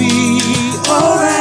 Be 0.00 0.40
alright. 0.88 1.36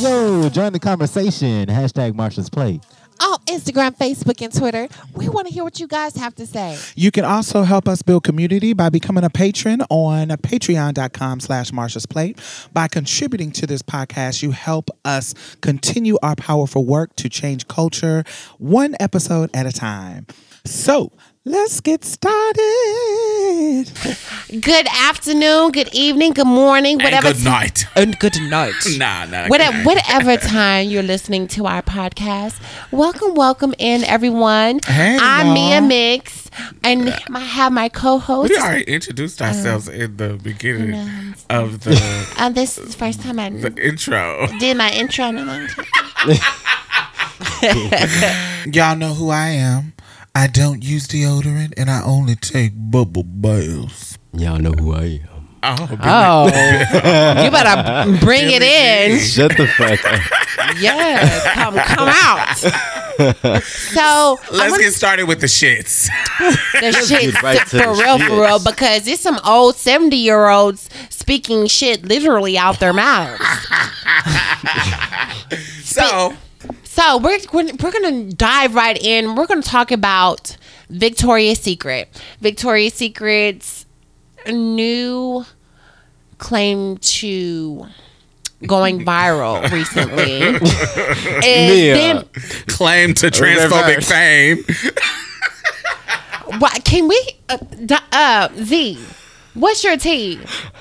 Yo, 0.00 0.48
join 0.48 0.72
the 0.72 0.78
conversation. 0.80 1.66
Hashtag 1.66 2.12
Marsha's 2.12 2.48
Plate. 2.48 2.80
On 3.20 3.36
Instagram, 3.46 3.96
Facebook, 3.96 4.40
and 4.42 4.54
Twitter, 4.56 4.86
we 5.16 5.28
want 5.28 5.48
to 5.48 5.52
hear 5.52 5.64
what 5.64 5.80
you 5.80 5.88
guys 5.88 6.14
have 6.14 6.36
to 6.36 6.46
say. 6.46 6.78
You 6.94 7.10
can 7.10 7.24
also 7.24 7.64
help 7.64 7.88
us 7.88 8.00
build 8.00 8.22
community 8.22 8.74
by 8.74 8.90
becoming 8.90 9.24
a 9.24 9.30
patron 9.30 9.82
on 9.90 10.28
patreon.com 10.28 11.40
slash 11.40 11.72
Marsha's 11.72 12.06
Plate. 12.06 12.38
By 12.72 12.86
contributing 12.86 13.50
to 13.52 13.66
this 13.66 13.82
podcast, 13.82 14.40
you 14.40 14.52
help 14.52 14.88
us 15.04 15.34
continue 15.62 16.16
our 16.22 16.36
powerful 16.36 16.86
work 16.86 17.16
to 17.16 17.28
change 17.28 17.66
culture 17.66 18.22
one 18.58 18.94
episode 19.00 19.50
at 19.52 19.66
a 19.66 19.72
time. 19.72 20.26
So 20.64 21.10
let's 21.48 21.80
get 21.80 22.04
started. 22.04 22.58
Good 24.60 24.86
afternoon, 24.86 25.72
good 25.72 25.88
evening, 25.94 26.32
good 26.32 26.46
morning, 26.46 26.98
whatever. 26.98 27.28
And 27.34 27.36
good 27.38 27.44
night. 27.44 27.86
And 27.96 28.18
good 28.18 28.40
night. 28.50 28.74
Nah, 28.98 29.24
nah. 29.26 29.42
good 29.44 29.50
Whatever, 29.50 29.76
night. 29.78 29.86
whatever 29.86 30.36
time 30.36 30.88
you're 30.88 31.02
listening 31.02 31.46
to 31.48 31.66
our 31.66 31.82
podcast, 31.82 32.60
welcome, 32.90 33.34
welcome 33.34 33.74
in, 33.78 34.04
everyone. 34.04 34.80
Hey, 34.86 35.16
I'm 35.20 35.46
y'all. 35.46 35.54
Mia 35.54 35.80
Mix, 35.80 36.50
and 36.84 37.10
I 37.34 37.40
have 37.40 37.72
my 37.72 37.88
co-host. 37.88 38.50
We 38.50 38.56
already 38.58 38.84
introduced 38.84 39.40
ourselves 39.42 39.88
in 39.88 40.16
the 40.16 40.34
beginning 40.42 41.34
of 41.50 41.80
the, 41.84 41.96
Uh, 42.38 42.50
this 42.50 42.76
is 42.78 42.92
the 42.92 42.98
first 42.98 43.20
time 43.22 43.38
I 43.38 43.48
the 43.50 43.72
intro. 43.82 44.46
did 44.58 44.76
my 44.76 44.90
intro. 44.92 45.26
in 45.26 45.38
a 45.38 45.44
long 45.44 45.66
time. 45.68 45.86
Y'all 48.72 48.96
know 48.96 49.14
who 49.14 49.30
I 49.30 49.48
am. 49.48 49.92
I 50.38 50.46
don't 50.46 50.84
use 50.84 51.08
deodorant 51.08 51.74
and 51.76 51.90
I 51.90 52.00
only 52.04 52.36
take 52.36 52.70
bubble 52.76 53.24
baths. 53.24 54.16
Y'all 54.32 54.60
know 54.60 54.70
who 54.70 54.94
I 54.94 55.20
am. 55.28 55.48
Oh, 55.64 55.76
Oh, 56.04 56.50
oh 56.54 57.42
you 57.44 57.50
better 57.50 58.24
bring 58.24 58.44
it 58.48 58.62
in. 58.62 59.18
Shut 59.18 59.56
the 59.56 59.66
fuck 59.66 60.04
up. 60.04 60.20
Yeah, 60.78 61.54
come 61.54 61.74
come 61.74 62.08
out. 62.08 62.56
So 63.64 64.38
Let's 64.52 64.70
wanna- 64.70 64.78
get 64.84 64.92
started 64.92 65.24
with 65.26 65.40
the 65.40 65.48
shits. 65.48 66.08
the 66.38 66.92
shits 66.92 67.42
right 67.42 67.58
to 67.58 67.66
for 67.66 67.76
the 67.78 67.88
real, 68.00 68.18
for 68.20 68.40
real, 68.42 68.58
because 68.62 69.08
it's 69.08 69.20
some 69.22 69.40
old 69.44 69.74
seventy 69.74 70.18
year 70.18 70.48
olds 70.48 70.88
speaking 71.10 71.66
shit 71.66 72.04
literally 72.04 72.56
out 72.56 72.78
their 72.78 72.92
mouths. 72.92 73.42
So, 75.82 76.34
So 76.98 77.18
we're 77.18 77.38
we're, 77.52 77.70
we're 77.80 77.92
gonna 77.92 78.32
dive 78.32 78.74
right 78.74 79.00
in. 79.00 79.36
We're 79.36 79.46
gonna 79.46 79.62
talk 79.62 79.92
about 79.92 80.56
Victoria's 80.90 81.60
Secret. 81.60 82.08
Victoria's 82.40 82.92
Secret's 82.94 83.86
new 84.48 85.44
claim 86.38 86.96
to 86.98 87.86
going 88.66 89.04
viral 89.04 89.70
recently. 89.70 90.40
is 91.46 91.94
Mia. 91.94 92.24
claim 92.66 93.14
to 93.14 93.28
transphobic 93.28 94.02
fame. 94.04 94.64
what 96.58 96.84
can 96.84 97.06
we 97.06 97.22
uh, 97.48 97.58
uh 98.10 98.48
Z? 98.56 98.98
What's 99.54 99.84
your 99.84 99.96
tea? 99.96 100.40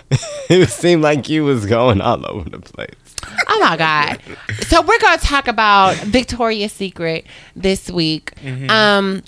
It 0.49 0.69
seemed 0.69 1.01
like 1.01 1.27
you 1.27 1.43
was 1.43 1.65
going 1.65 1.99
all 1.99 2.25
over 2.25 2.49
the 2.49 2.59
place. 2.59 3.06
Oh 3.49 3.59
my 3.59 3.75
god! 3.77 4.21
So 4.67 4.81
we're 4.81 4.99
gonna 4.99 5.17
talk 5.17 5.47
about 5.47 5.95
Victoria's 5.97 6.71
Secret 6.71 7.25
this 7.55 7.89
week. 7.89 8.33
Um, 8.69 9.23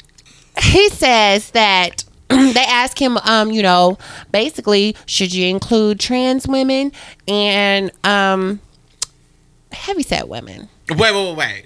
he 0.61 0.89
says 0.89 1.51
that 1.51 2.03
they 2.29 2.65
ask 2.67 2.99
him, 3.01 3.17
um, 3.17 3.51
you 3.51 3.61
know, 3.63 3.97
basically, 4.31 4.95
should 5.05 5.33
you 5.33 5.47
include 5.47 5.99
trans 5.99 6.47
women 6.47 6.91
and 7.27 7.91
um, 8.03 8.59
heavyset 9.71 10.27
women? 10.27 10.69
Wait, 10.89 10.99
wait, 10.99 11.13
wait, 11.13 11.35
wait. 11.37 11.65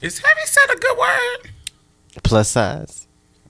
Is 0.00 0.18
heavy 0.18 0.40
set 0.44 0.70
a 0.70 0.78
good 0.78 0.98
word? 0.98 1.50
Plus 2.22 2.48
size. 2.50 3.03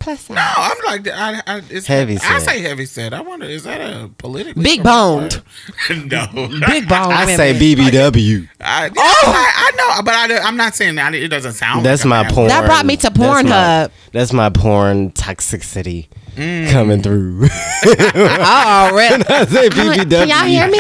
Plus 0.05 0.21
size. 0.21 0.37
No, 0.37 0.43
I'm 0.57 0.77
like, 0.85 1.09
I, 1.09 1.43
I, 1.47 1.63
it's 1.71 1.87
Heavy 1.87 2.19
I 2.19 2.39
say 2.39 2.61
heavy 2.61 2.85
set. 2.85 3.15
I 3.15 3.23
wonder, 3.23 3.47
is 3.47 3.65
that 3.65 3.81
a 3.81 4.09
politically 4.19 4.63
Big 4.63 4.83
correct 4.83 4.85
boned. 4.85 5.43
no. 6.11 6.27
Big 6.67 6.87
bone 6.89 7.11
I 7.11 7.25
women. 7.25 7.37
say 7.37 7.55
BBW. 7.55 8.49
I, 8.61 8.85
yeah, 8.87 8.93
I, 8.97 9.53
I 9.57 9.77
know, 9.77 10.03
but 10.03 10.15
I, 10.15 10.39
I'm 10.47 10.57
not 10.59 10.75
saying 10.75 10.97
that. 10.97 11.15
It 11.15 11.29
doesn't 11.29 11.55
sound. 11.55 11.87
That's 11.87 12.05
like 12.05 12.11
my 12.11 12.21
a 12.21 12.23
bad 12.25 12.33
porn. 12.35 12.49
That 12.49 12.67
brought 12.67 12.85
me 12.85 12.97
to 12.99 13.03
that's 13.11 13.19
Pornhub. 13.19 13.91
That's 14.13 14.33
my 14.35 14.51
porn 14.51 15.11
toxicity 15.13 16.09
Mm. 16.37 16.69
coming 16.73 17.01
through. 17.01 17.43
Oh, 17.87 18.91
really? 18.93 19.25
I 19.29 19.47
say 19.47 19.67
I'm 19.67 19.71
BBW. 19.71 20.11
Can 20.11 20.29
y'all 20.29 20.47
hear 20.47 20.69
me? 20.69 20.79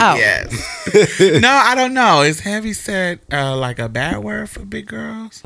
Oh, 0.00 0.16
Yes. 0.16 1.40
no, 1.40 1.48
I 1.50 1.74
don't 1.76 1.94
know. 1.94 2.22
Is 2.22 2.40
heavy 2.40 2.72
set 2.72 3.20
uh, 3.32 3.56
like 3.56 3.78
a 3.78 3.88
bad 3.88 4.18
word 4.18 4.50
for 4.50 4.64
big 4.64 4.86
girls? 4.88 5.42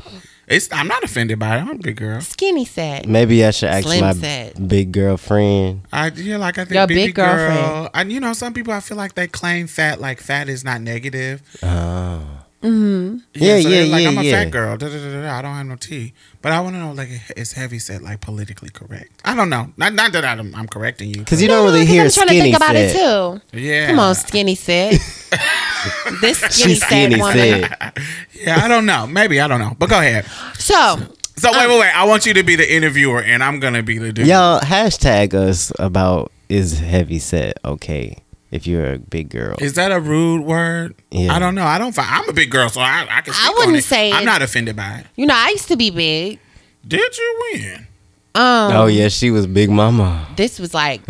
It's. 0.47 0.67
I'm 0.71 0.87
not 0.87 1.03
offended 1.03 1.39
by 1.39 1.57
it. 1.57 1.61
I'm 1.61 1.69
a 1.71 1.75
big 1.75 1.95
girl. 1.97 2.19
skinny 2.21 2.65
set. 2.65 3.07
Maybe 3.07 3.45
I 3.45 3.51
should 3.51 3.69
ask 3.69 3.85
Slim 3.85 4.01
my 4.01 4.13
said. 4.13 4.67
big 4.67 4.91
girlfriend. 4.91 5.81
I 5.91 6.07
yeah, 6.09 6.37
like 6.37 6.57
I 6.57 6.65
think 6.65 6.75
Your 6.75 6.87
baby 6.87 7.05
big 7.07 7.15
girl. 7.15 7.35
girlfriend. 7.35 7.89
And 7.93 8.11
you 8.11 8.19
know, 8.19 8.33
some 8.33 8.53
people 8.53 8.73
I 8.73 8.79
feel 8.81 8.97
like 8.97 9.15
they 9.15 9.27
claim 9.27 9.67
fat. 9.67 10.01
Like 10.01 10.19
fat 10.19 10.49
is 10.49 10.63
not 10.63 10.81
negative. 10.81 11.41
Oh. 11.63 12.39
Mm-hmm. 12.61 13.17
Yeah, 13.33 13.59
so 13.59 13.67
yeah, 13.67 13.91
like 13.91 14.03
yeah, 14.03 14.07
I'm 14.09 14.17
a 14.17 14.23
yeah. 14.23 14.43
fat 14.43 14.51
girl. 14.51 14.77
Da, 14.77 14.87
da, 14.87 14.93
da, 14.97 15.11
da, 15.11 15.21
da. 15.23 15.37
I 15.37 15.41
don't 15.41 15.53
have 15.53 15.65
no 15.65 15.75
tea. 15.75 16.13
But 16.41 16.53
I 16.53 16.61
want 16.61 16.75
to 16.75 16.79
know 16.79 16.93
like 16.93 17.09
is 17.35 17.51
heavy 17.51 17.77
set 17.79 18.01
like 18.01 18.21
politically 18.21 18.69
correct? 18.69 19.21
I 19.25 19.35
don't 19.35 19.49
know. 19.49 19.73
Not 19.75 19.93
not 19.93 20.13
that 20.13 20.23
I'm, 20.23 20.55
I'm 20.55 20.67
correcting 20.69 21.09
you. 21.09 21.19
Because 21.19 21.41
you 21.41 21.49
don't 21.49 21.65
really 21.65 21.81
'cause 21.81 21.89
hear 21.89 22.03
I'm 22.05 22.09
trying 22.11 22.27
skinny 22.27 22.39
to 22.39 22.43
think 22.43 22.55
about 22.55 22.75
set. 22.75 22.95
it 22.95 23.41
too. 23.51 23.57
Yeah. 23.59 23.87
Come 23.87 23.99
on, 23.99 24.15
skinny 24.15 24.55
set. 24.55 24.93
this 26.21 26.39
skinny, 26.39 26.73
She's 26.75 26.83
skinny 26.85 27.15
set 27.15 27.19
woman. 27.21 27.35
said. 27.35 27.93
Yeah, 28.43 28.59
I 28.63 28.67
don't 28.67 28.85
know. 28.85 29.07
Maybe 29.07 29.39
I 29.39 29.47
don't 29.47 29.59
know. 29.61 29.73
But 29.79 29.89
go 29.89 29.99
ahead. 29.99 30.25
So 30.59 30.97
So 31.37 31.51
wait, 31.51 31.67
wait, 31.67 31.73
um, 31.73 31.79
wait. 31.79 31.95
I 31.95 32.03
want 32.05 32.25
you 32.25 32.33
to 32.33 32.43
be 32.43 32.55
the 32.57 32.69
interviewer, 32.75 33.21
and 33.21 33.41
I'm 33.43 33.59
gonna 33.59 33.81
be 33.83 33.97
the 33.97 34.11
dude. 34.11 34.27
Y'all 34.27 34.59
hashtag 34.59 35.33
us 35.33 35.71
about 35.79 36.31
is 36.49 36.79
heavy 36.79 37.19
set 37.19 37.57
okay 37.63 38.17
if 38.51 38.67
you're 38.67 38.93
a 38.93 38.99
big 38.99 39.29
girl. 39.29 39.55
Is 39.59 39.73
that 39.73 39.91
a 39.93 39.99
rude 39.99 40.41
word? 40.43 40.93
Yeah. 41.09 41.33
I 41.33 41.39
don't 41.39 41.55
know. 41.55 41.63
I 41.65 41.77
don't. 41.79 41.93
Find, 41.95 42.07
I'm 42.11 42.27
a 42.29 42.33
big 42.33 42.51
girl, 42.51 42.67
so 42.69 42.81
I, 42.81 43.07
I 43.09 43.21
can. 43.21 43.33
I 43.33 43.37
Speak 43.37 43.49
on 43.49 43.55
wouldn't 43.57 43.77
it. 43.77 43.83
say 43.83 44.11
I'm 44.11 44.23
it. 44.23 44.25
not 44.25 44.41
offended 44.41 44.75
by 44.75 44.97
it. 44.99 45.05
you 45.15 45.25
know, 45.25 45.35
I 45.35 45.49
used 45.49 45.69
to 45.69 45.77
be 45.77 45.89
big. 45.89 46.39
Did 46.85 47.17
you 47.17 47.49
win? 47.53 47.87
Um, 48.35 48.71
oh 48.75 48.85
yeah, 48.87 49.09
she 49.09 49.29
was 49.29 49.45
big 49.45 49.69
mama. 49.69 50.27
this 50.35 50.59
was 50.59 50.73
like 50.73 51.01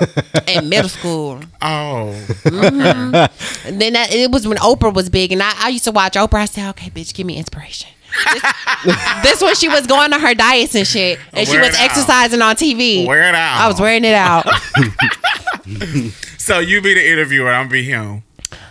in 0.48 0.68
middle 0.68 0.88
school. 0.88 1.40
Oh, 1.60 2.08
And 2.44 3.80
then 3.80 3.92
that, 3.92 4.08
it 4.12 4.30
was 4.32 4.48
when 4.48 4.58
Oprah 4.58 4.92
was 4.92 5.08
big, 5.08 5.30
and 5.32 5.40
I, 5.42 5.52
I 5.56 5.68
used 5.68 5.84
to 5.84 5.92
watch 5.92 6.14
Oprah. 6.14 6.40
I 6.40 6.44
said, 6.46 6.68
"Okay, 6.70 6.90
bitch, 6.90 7.14
give 7.14 7.24
me 7.26 7.36
inspiration." 7.36 7.88
This, 8.32 8.42
this 9.22 9.42
when 9.42 9.54
she 9.54 9.68
was 9.68 9.86
going 9.86 10.12
on 10.12 10.20
her 10.20 10.34
diets 10.34 10.74
and 10.74 10.86
shit, 10.86 11.18
and 11.32 11.46
she 11.46 11.56
was 11.56 11.68
it 11.68 11.74
out. 11.76 11.80
exercising 11.82 12.42
on 12.42 12.56
TV. 12.56 13.06
wear 13.06 13.28
it 13.28 13.34
out. 13.34 13.60
I 13.60 13.68
was 13.68 13.80
wearing 13.80 14.04
it 14.04 14.14
out. 14.14 14.46
So 16.38 16.58
you 16.58 16.80
be 16.82 16.92
the 16.94 17.08
interviewer. 17.12 17.48
I'm 17.48 17.68
be 17.68 17.84
him. 17.84 18.24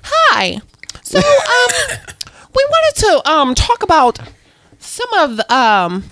Hi. 0.04 0.58
So, 1.04 1.20
um, 1.20 2.00
we 2.54 2.66
wanted 2.70 3.00
to 3.00 3.32
um 3.32 3.56
talk 3.56 3.82
about 3.82 4.20
some 4.80 5.12
of 5.14 5.40
um 5.50 6.04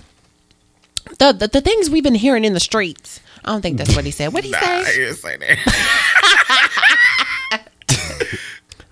the, 1.18 1.32
the 1.32 1.48
the 1.48 1.60
things 1.60 1.90
we've 1.90 2.02
been 2.04 2.14
hearing 2.14 2.44
in 2.44 2.54
the 2.54 2.60
streets. 2.60 3.20
I 3.44 3.52
don't 3.52 3.62
think 3.62 3.78
that's 3.78 3.94
what 3.96 4.04
he 4.04 4.10
said. 4.10 4.32
What 4.32 4.42
did 4.44 4.48
he 4.54 4.60
Nah, 4.60 4.66
I 4.66 4.84
say? 4.84 4.96
didn't 4.98 5.16
say 5.16 5.36
that. 5.38 5.58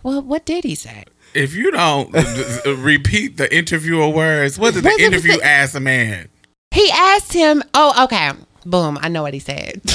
Well, 0.05 0.23
what 0.23 0.47
did 0.47 0.65
he 0.65 0.75
say? 0.77 1.05
If 1.35 1.55
you 1.55 1.71
don't 1.73 2.11
repeat 2.83 3.37
the 3.37 3.55
interviewer 3.55 4.09
words, 4.09 4.59
what 4.59 4.73
did 4.75 4.85
the 4.85 4.95
did 4.97 5.13
the 5.23 5.41
ask 5.43 5.75
a 5.75 5.81
man? 5.81 6.29
He 6.71 6.89
asked 6.91 7.33
him. 7.33 7.63
Oh, 7.75 8.05
okay. 8.05 8.31
Boom. 8.65 8.97
I 9.03 9.09
know 9.09 9.23
what 9.23 9.35
he 9.35 9.41
said. 9.41 9.83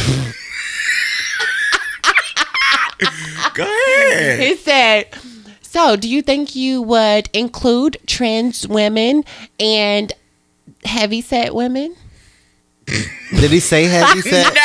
Go 3.55 3.63
ahead. 3.63 4.39
he 4.39 4.55
said. 4.55 5.07
So, 5.61 5.95
do 5.95 6.07
you 6.07 6.21
think 6.21 6.55
you 6.55 6.81
would 6.83 7.29
include 7.33 7.97
trans 8.05 8.67
women 8.67 9.23
and 9.59 10.11
heavy 10.85 11.21
set 11.21 11.55
women? 11.55 11.95
Did 12.85 13.51
he 13.51 13.59
say 13.59 13.85
heavy 13.85 14.21
set? 14.21 14.53
No. 14.53 14.61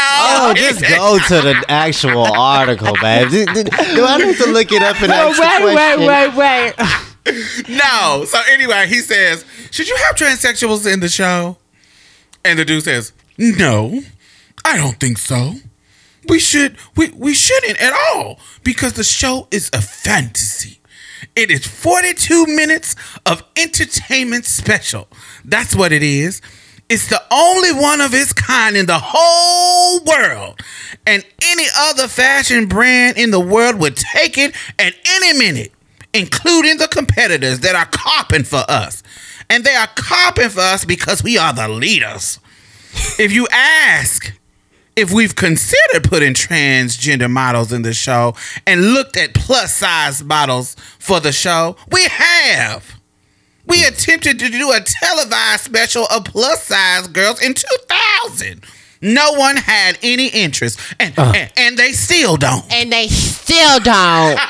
Oh, 0.51 0.53
just 0.55 0.81
go 0.83 1.19
to 1.19 1.41
the 1.43 1.65
actual 1.69 2.25
article, 2.27 2.95
man. 3.01 3.31
Do, 3.31 3.45
do- 3.47 3.65
do 3.65 4.05
I 4.05 4.19
need 4.19 4.37
to 4.37 4.47
look 4.51 4.71
it 4.73 4.83
up 4.83 5.01
and 5.03 5.11
ask 5.13 5.37
the 5.37 5.73
question? 5.73 6.07
wait, 6.07 6.35
wait. 6.37 6.75
No. 7.69 8.25
So 8.27 8.39
anyway, 8.51 8.87
he 8.89 9.01
says, 9.01 9.45
"Should 9.71 9.89
you 9.89 9.97
have 10.07 10.17
transsexuals 10.17 10.91
in 10.91 11.01
the 11.01 11.09
show?" 11.11 11.59
And 12.45 12.59
the 12.59 12.65
dude 12.65 12.85
says, 12.85 13.13
"No, 13.37 14.01
I 14.65 14.77
don't 14.79 14.99
think 14.99 15.19
so. 15.19 15.55
We 16.29 16.39
should 16.39 16.77
we 16.97 17.11
we 17.11 17.35
shouldn't 17.35 17.81
at 17.83 17.93
all 17.93 18.41
because 18.65 18.95
the 18.95 19.05
show 19.05 19.47
is 19.51 19.69
a 19.75 19.83
fantasy. 19.83 20.81
It 21.37 21.51
is 21.51 21.67
42 21.67 22.47
minutes 22.47 22.95
of 23.27 23.43
entertainment 23.57 24.45
special. 24.47 25.09
That's 25.45 25.75
what 25.77 25.93
it 25.93 26.03
is." 26.03 26.41
It's 26.89 27.09
the 27.09 27.23
only 27.31 27.73
one 27.73 28.01
of 28.01 28.15
its 28.15 28.33
kind 28.33 28.77
in 28.77 28.87
the 28.87 28.99
whole 28.99 30.01
world. 30.05 30.61
And 31.07 31.25
any 31.43 31.67
other 31.77 32.09
fashion 32.09 32.67
brand 32.67 33.19
in 33.19 33.31
the 33.31 33.41
world 33.41 33.77
would 33.77 33.97
take 33.97 34.39
it 34.39 34.55
at 34.79 34.95
any 35.07 35.39
minute 35.39 35.73
including 36.15 36.79
the 36.79 36.89
competitors 36.89 37.61
that 37.61 37.75
are 37.75 37.87
copping 37.87 38.45
for 38.45 38.65
us. 38.69 39.03
And 39.51 39.65
they 39.65 39.75
are 39.75 39.89
copping 39.95 40.51
for 40.51 40.61
us 40.61 40.85
because 40.85 41.23
we 41.23 41.39
are 41.39 41.53
the 41.53 41.69
leaders. 41.69 42.39
if 43.19 43.33
you 43.33 43.47
ask 43.53 44.35
if 44.97 45.13
we've 45.13 45.37
considered 45.37 46.05
putting 46.05 46.35
transgender 46.35 47.31
models 47.31 47.73
in 47.73 47.83
the 47.83 47.95
show 47.95 48.35
and 48.67 48.95
looked 48.95 49.17
at 49.17 49.33
plus 49.33 49.75
size 49.75 50.25
models 50.25 50.75
for 50.99 51.21
the 51.21 51.31
show, 51.31 51.77
we 51.93 52.05
have. 52.09 52.98
We 53.69 53.85
attempted 53.85 54.39
to 54.41 54.49
do 54.49 54.73
a 54.73 54.81
televised 54.81 55.65
special 55.65 56.07
of 56.11 56.25
plus 56.25 56.65
size 56.65 57.07
girls 57.09 57.41
in 57.43 57.55
2000. 57.55 58.65
No 59.01 59.33
one 59.35 59.57
had 59.57 59.97
any 60.03 60.27
interest, 60.29 60.81
and, 60.99 61.17
uh. 61.19 61.33
and, 61.37 61.53
and 61.57 61.77
they 61.79 61.93
still 61.93 62.37
don't. 62.37 62.65
And 62.73 62.91
they 62.93 63.07
still 63.09 63.79
don't. 63.79 64.39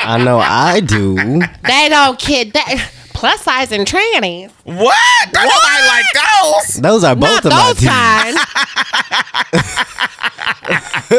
I 0.00 0.20
know 0.24 0.38
I 0.40 0.80
do. 0.80 1.14
they 1.14 1.88
don't 1.88 2.18
kid 2.18 2.54
that 2.54 2.90
plus 3.14 3.42
size 3.42 3.70
and 3.70 3.86
trannies. 3.86 4.50
What? 4.64 4.96
Don't 5.32 5.44
nobody 5.44 5.86
like 5.86 6.06
those. 6.14 6.74
Those 6.80 7.04
are 7.04 7.14
both 7.14 7.44
Not 7.44 7.46
of 7.46 7.50
my 7.52 7.66
those 7.66 7.78
teeth. 7.78 7.88
kind. 7.88 8.38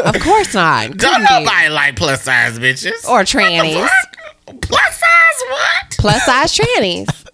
of 0.16 0.20
course 0.22 0.54
not. 0.54 0.88
Don't 0.96 0.98
Couldn't 0.98 1.28
be. 1.28 1.44
nobody 1.44 1.68
like 1.70 1.96
plus 1.96 2.22
size 2.24 2.58
bitches. 2.58 3.08
Or 3.08 3.22
trannies. 3.22 3.88
What? 4.52 4.60
Plus 4.62 4.98
size 4.98 5.42
what? 5.48 5.96
Plus 5.98 6.24
size 6.24 6.56
trannies. 6.58 7.06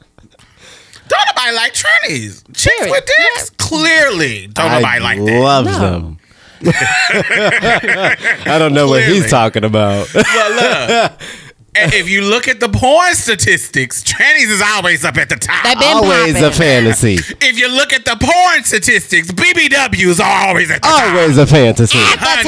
Don't 1.08 1.26
nobody 1.36 1.54
like 1.54 1.72
trannies. 1.72 2.42
Chicks 2.54 2.76
Period. 2.78 2.90
with 2.90 3.06
dicks? 3.06 3.50
Clearly. 3.50 4.46
Don't 4.48 4.70
I 4.70 4.80
nobody 4.80 5.00
like 5.00 5.18
that. 5.24 5.40
love 5.40 5.64
No. 5.66 5.78
them. 5.78 6.18
I 6.66 8.56
don't 8.58 8.72
know 8.72 8.88
what 8.88 9.02
Clearly. 9.04 9.20
he's 9.20 9.30
talking 9.30 9.62
about. 9.64 10.08
But 10.12 10.24
look, 10.24 11.22
and 11.22 11.45
if 11.94 12.08
you 12.08 12.22
look 12.22 12.48
at 12.48 12.60
the 12.60 12.68
porn 12.68 13.14
statistics, 13.14 14.02
trannies 14.02 14.50
is 14.50 14.62
always 14.62 15.04
up 15.04 15.16
at 15.16 15.28
the 15.28 15.36
top. 15.36 15.62
They 15.64 15.74
been 15.74 15.82
Always 15.96 16.32
popping. 16.34 16.44
a 16.44 16.52
fantasy. 16.52 17.14
if 17.40 17.58
you 17.58 17.68
look 17.70 17.92
at 17.92 18.04
the 18.04 18.16
porn 18.20 18.64
statistics, 18.64 19.30
BBWs 19.30 20.20
are 20.20 20.48
always 20.48 20.70
at 20.70 20.82
the 20.82 20.88
top. 20.88 21.14
Always 21.14 21.38
a 21.38 21.46
fantasy. 21.46 21.98
At 21.98 22.18
the 22.20 22.42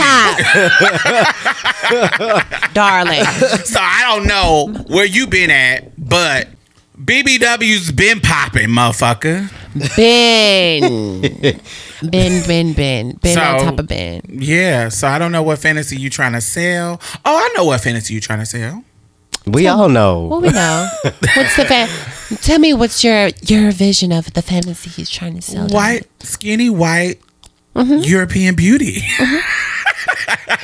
top. 2.62 2.72
Darling. 2.74 3.24
So 3.64 3.80
I 3.80 4.04
don't 4.14 4.26
know 4.26 4.68
where 4.88 5.04
you 5.06 5.26
been 5.26 5.50
at, 5.50 5.92
but 5.98 6.48
BBW's 7.02 7.92
been 7.92 8.20
popping, 8.20 8.68
motherfucker. 8.68 9.50
Ben. 9.96 11.60
Ben, 12.00 12.46
Ben, 12.46 12.72
Ben. 12.74 13.12
Ben 13.20 13.38
on 13.38 13.58
top 13.64 13.78
of 13.80 13.88
Ben. 13.88 14.20
Yeah, 14.28 14.88
so 14.88 15.08
I 15.08 15.18
don't 15.18 15.32
know 15.32 15.42
what 15.42 15.58
fantasy 15.58 15.96
you 15.96 16.10
trying 16.10 16.32
to 16.34 16.40
sell. 16.40 17.00
Oh, 17.24 17.36
I 17.36 17.52
know 17.56 17.64
what 17.64 17.80
fantasy 17.80 18.14
you 18.14 18.20
trying 18.20 18.38
to 18.38 18.46
sell. 18.46 18.84
We 19.52 19.66
all 19.66 19.88
know. 19.88 20.24
Well, 20.26 20.40
we 20.40 20.50
know. 20.50 20.88
What's 21.02 21.56
the 21.56 21.64
fan? 21.66 21.88
Tell 22.42 22.58
me 22.58 22.74
what's 22.74 23.02
your 23.02 23.30
your 23.46 23.70
vision 23.72 24.12
of 24.12 24.32
the 24.34 24.42
fantasy 24.42 24.90
he's 24.90 25.10
trying 25.10 25.34
to 25.34 25.42
sell? 25.42 25.68
to 25.68 25.74
White, 25.74 26.06
skinny, 26.20 26.70
white, 26.70 27.20
Mm-hmm. 27.76 27.98
European 28.02 28.54
beauty. 28.56 29.02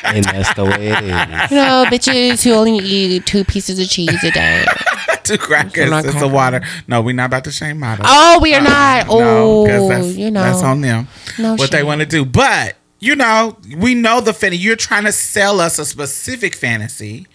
and 0.05 0.25
that's 0.25 0.53
the 0.55 0.65
way 0.65 0.89
it 0.89 1.05
is. 1.05 1.51
You 1.51 1.57
know, 1.59 1.85
bitches 1.89 2.43
who 2.43 2.53
only 2.53 2.79
eat 2.85 3.25
two 3.27 3.45
pieces 3.45 3.79
of 3.79 3.89
cheese 3.89 4.23
a 4.25 4.31
day. 4.31 4.65
Two 5.23 5.39
crackers, 5.39 5.89
not 5.89 6.05
it's 6.05 6.19
the 6.21 6.29
water. 6.29 6.61
No, 6.87 7.01
we're 7.01 7.15
not 7.15 7.27
about 7.27 7.45
to 7.45 7.51
shame 7.51 7.79
models. 7.79 8.07
Oh, 8.11 8.41
we 8.43 8.55
are 8.55 8.61
not. 8.61 9.07
No, 9.07 9.15
Oh, 9.17 9.67
'cause 9.67 9.89
that's, 9.89 10.17
you 10.19 10.31
know. 10.31 10.43
that's 10.43 10.63
on 10.63 10.83
them. 10.83 11.09
No 11.39 11.55
what 11.55 11.71
they 11.71 11.83
want 11.83 12.01
to 12.01 12.07
do, 12.07 12.27
but 12.27 12.77
you 13.01 13.17
know, 13.17 13.57
we 13.79 13.95
know 13.95 14.21
the 14.21 14.35
fantasy. 14.35 14.61
You're 14.63 14.77
trying 14.77 15.05
to 15.05 15.13
sell 15.13 15.61
us 15.61 15.79
a 15.79 15.87
specific 15.87 16.55
fantasy, 16.55 17.27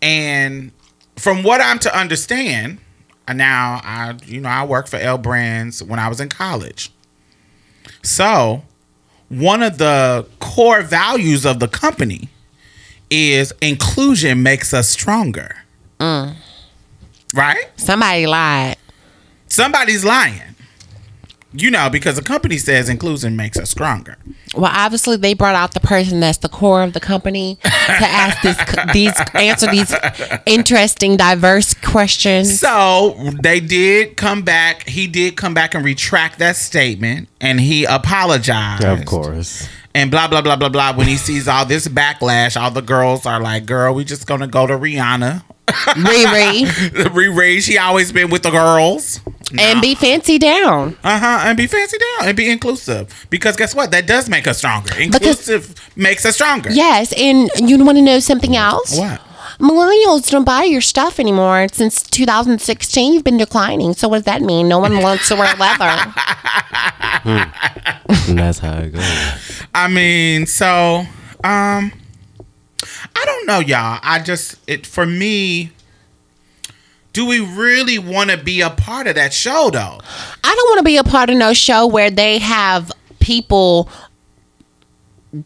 and 0.00 0.70
from 1.16 1.42
what 1.42 1.60
I'm 1.60 1.78
to 1.80 1.98
understand, 1.98 2.78
now 3.32 3.80
I, 3.82 4.18
you 4.26 4.40
know, 4.40 4.48
I 4.48 4.64
worked 4.64 4.88
for 4.88 4.96
L 4.96 5.18
Brands 5.18 5.82
when 5.82 5.98
I 5.98 6.08
was 6.08 6.20
in 6.20 6.28
college. 6.28 6.90
So, 8.02 8.62
one 9.28 9.62
of 9.62 9.78
the 9.78 10.26
core 10.40 10.82
values 10.82 11.44
of 11.46 11.58
the 11.60 11.68
company 11.68 12.28
is 13.10 13.52
inclusion 13.62 14.42
makes 14.42 14.74
us 14.74 14.88
stronger. 14.88 15.56
Mm. 15.98 16.34
Right? 17.34 17.70
Somebody 17.76 18.26
lied. 18.26 18.76
somebody's 19.48 20.04
lying. 20.04 20.40
You 21.52 21.70
know, 21.70 21.88
because 21.88 22.16
the 22.16 22.22
company 22.22 22.58
says 22.58 22.88
inclusion 22.88 23.36
makes 23.36 23.56
us 23.56 23.70
stronger. 23.70 24.16
Well, 24.56 24.72
obviously 24.74 25.16
they 25.16 25.34
brought 25.34 25.54
out 25.54 25.74
the 25.74 25.80
person 25.80 26.20
that's 26.20 26.38
the 26.38 26.48
core 26.48 26.82
of 26.82 26.92
the 26.92 27.00
company 27.00 27.58
to 27.62 27.70
ask 27.70 28.42
this, 28.42 28.56
these, 28.92 29.12
answer 29.34 29.70
these 29.70 29.94
interesting, 30.46 31.16
diverse 31.16 31.74
questions. 31.74 32.58
So 32.60 33.16
they 33.42 33.60
did 33.60 34.16
come 34.16 34.42
back. 34.42 34.88
He 34.88 35.06
did 35.06 35.36
come 35.36 35.54
back 35.54 35.74
and 35.74 35.84
retract 35.84 36.38
that 36.38 36.56
statement, 36.56 37.28
and 37.40 37.60
he 37.60 37.84
apologized. 37.84 38.84
Of 38.84 39.04
course. 39.04 39.68
And 39.94 40.10
blah 40.10 40.26
blah 40.26 40.42
blah 40.42 40.56
blah 40.56 40.68
blah. 40.68 40.92
When 40.96 41.06
he 41.06 41.16
sees 41.16 41.46
all 41.46 41.64
this 41.64 41.86
backlash, 41.86 42.60
all 42.60 42.70
the 42.70 42.82
girls 42.82 43.26
are 43.26 43.40
like, 43.40 43.64
"Girl, 43.64 43.94
we 43.94 44.04
just 44.04 44.26
gonna 44.26 44.48
go 44.48 44.66
to 44.66 44.74
Rihanna." 44.74 45.42
Riri 45.68 46.64
Riri, 47.14 47.60
she 47.60 47.78
always 47.78 48.12
been 48.12 48.28
with 48.30 48.42
the 48.42 48.50
girls. 48.50 49.20
and 49.58 49.80
be 49.80 49.94
fancy 49.94 50.38
down. 50.38 50.96
Uh 51.04 51.18
huh. 51.18 51.40
And 51.46 51.56
be 51.56 51.66
fancy 51.66 51.96
down 51.98 52.28
and 52.28 52.36
be 52.36 52.50
inclusive. 52.50 53.26
Because 53.30 53.56
guess 53.56 53.74
what? 53.74 53.92
That 53.92 54.06
does 54.06 54.28
make 54.28 54.46
us 54.46 54.58
stronger. 54.58 54.94
Inclusive 54.98 55.74
makes 55.96 56.24
us 56.26 56.34
stronger. 56.34 56.70
Yes, 56.72 57.12
and 57.16 57.48
you 57.58 57.82
want 57.84 57.96
to 57.98 58.02
know 58.02 58.18
something 58.18 58.56
else? 58.56 58.98
What? 58.98 59.20
Millennials 59.58 60.30
don't 60.30 60.44
buy 60.44 60.64
your 60.64 60.80
stuff 60.80 61.18
anymore. 61.20 61.68
Since 61.72 62.02
2016, 62.02 63.12
you've 63.12 63.24
been 63.24 63.36
declining. 63.36 63.94
So 63.94 64.08
what 64.08 64.18
does 64.18 64.24
that 64.24 64.42
mean? 64.42 64.68
No 64.68 64.78
one 64.78 65.00
wants 65.00 65.28
to 65.28 65.36
wear 65.36 65.54
leather. 65.56 66.14
And 68.28 68.38
that's 68.38 68.58
how 68.58 68.78
it 68.78 68.90
goes. 68.90 69.62
I 69.74 69.88
mean, 69.88 70.46
so 70.46 71.06
um 71.42 71.92
I 73.16 73.24
don't 73.24 73.46
know, 73.46 73.60
y'all. 73.60 73.98
I 74.02 74.18
just 74.18 74.56
it 74.66 74.86
for 74.86 75.06
me 75.06 75.72
do 77.12 77.24
we 77.24 77.40
really 77.40 77.98
want 77.98 78.30
to 78.30 78.36
be 78.36 78.60
a 78.60 78.70
part 78.70 79.06
of 79.06 79.14
that 79.14 79.32
show 79.32 79.70
though? 79.72 80.00
I 80.42 80.54
don't 80.54 80.70
want 80.70 80.78
to 80.78 80.84
be 80.84 80.96
a 80.96 81.04
part 81.04 81.30
of 81.30 81.36
no 81.36 81.52
show 81.54 81.86
where 81.86 82.10
they 82.10 82.38
have 82.38 82.90
people 83.20 83.88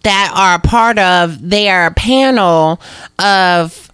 that 0.03 0.33
are 0.35 0.55
a 0.57 0.59
part 0.59 0.99
of 0.99 1.49
their 1.49 1.91
panel 1.93 2.81
of 3.19 3.88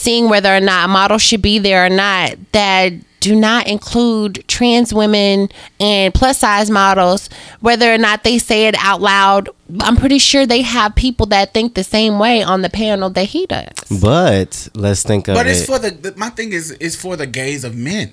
seeing 0.00 0.28
whether 0.28 0.54
or 0.54 0.60
not 0.60 0.86
a 0.86 0.88
model 0.88 1.18
should 1.18 1.42
be 1.42 1.58
there 1.58 1.84
or 1.86 1.90
not 1.90 2.34
that 2.52 2.92
do 3.20 3.36
not 3.36 3.66
include 3.68 4.42
trans 4.48 4.94
women 4.94 5.48
and 5.78 6.14
plus 6.14 6.38
size 6.38 6.70
models 6.70 7.28
whether 7.60 7.92
or 7.92 7.98
not 7.98 8.24
they 8.24 8.38
say 8.38 8.66
it 8.66 8.74
out 8.78 9.00
loud 9.02 9.48
i'm 9.80 9.96
pretty 9.96 10.18
sure 10.18 10.46
they 10.46 10.62
have 10.62 10.94
people 10.94 11.26
that 11.26 11.52
think 11.52 11.74
the 11.74 11.84
same 11.84 12.18
way 12.18 12.42
on 12.42 12.62
the 12.62 12.70
panel 12.70 13.10
that 13.10 13.24
he 13.26 13.44
does 13.46 14.00
But 14.00 14.68
let's 14.74 15.02
think 15.02 15.28
of 15.28 15.34
But 15.34 15.46
it. 15.46 15.50
it's 15.50 15.66
for 15.66 15.78
the, 15.78 15.90
the 15.90 16.14
my 16.16 16.30
thing 16.30 16.52
is 16.52 16.70
is 16.72 16.96
for 16.96 17.14
the 17.16 17.26
gaze 17.26 17.62
of 17.64 17.74
men. 17.76 18.08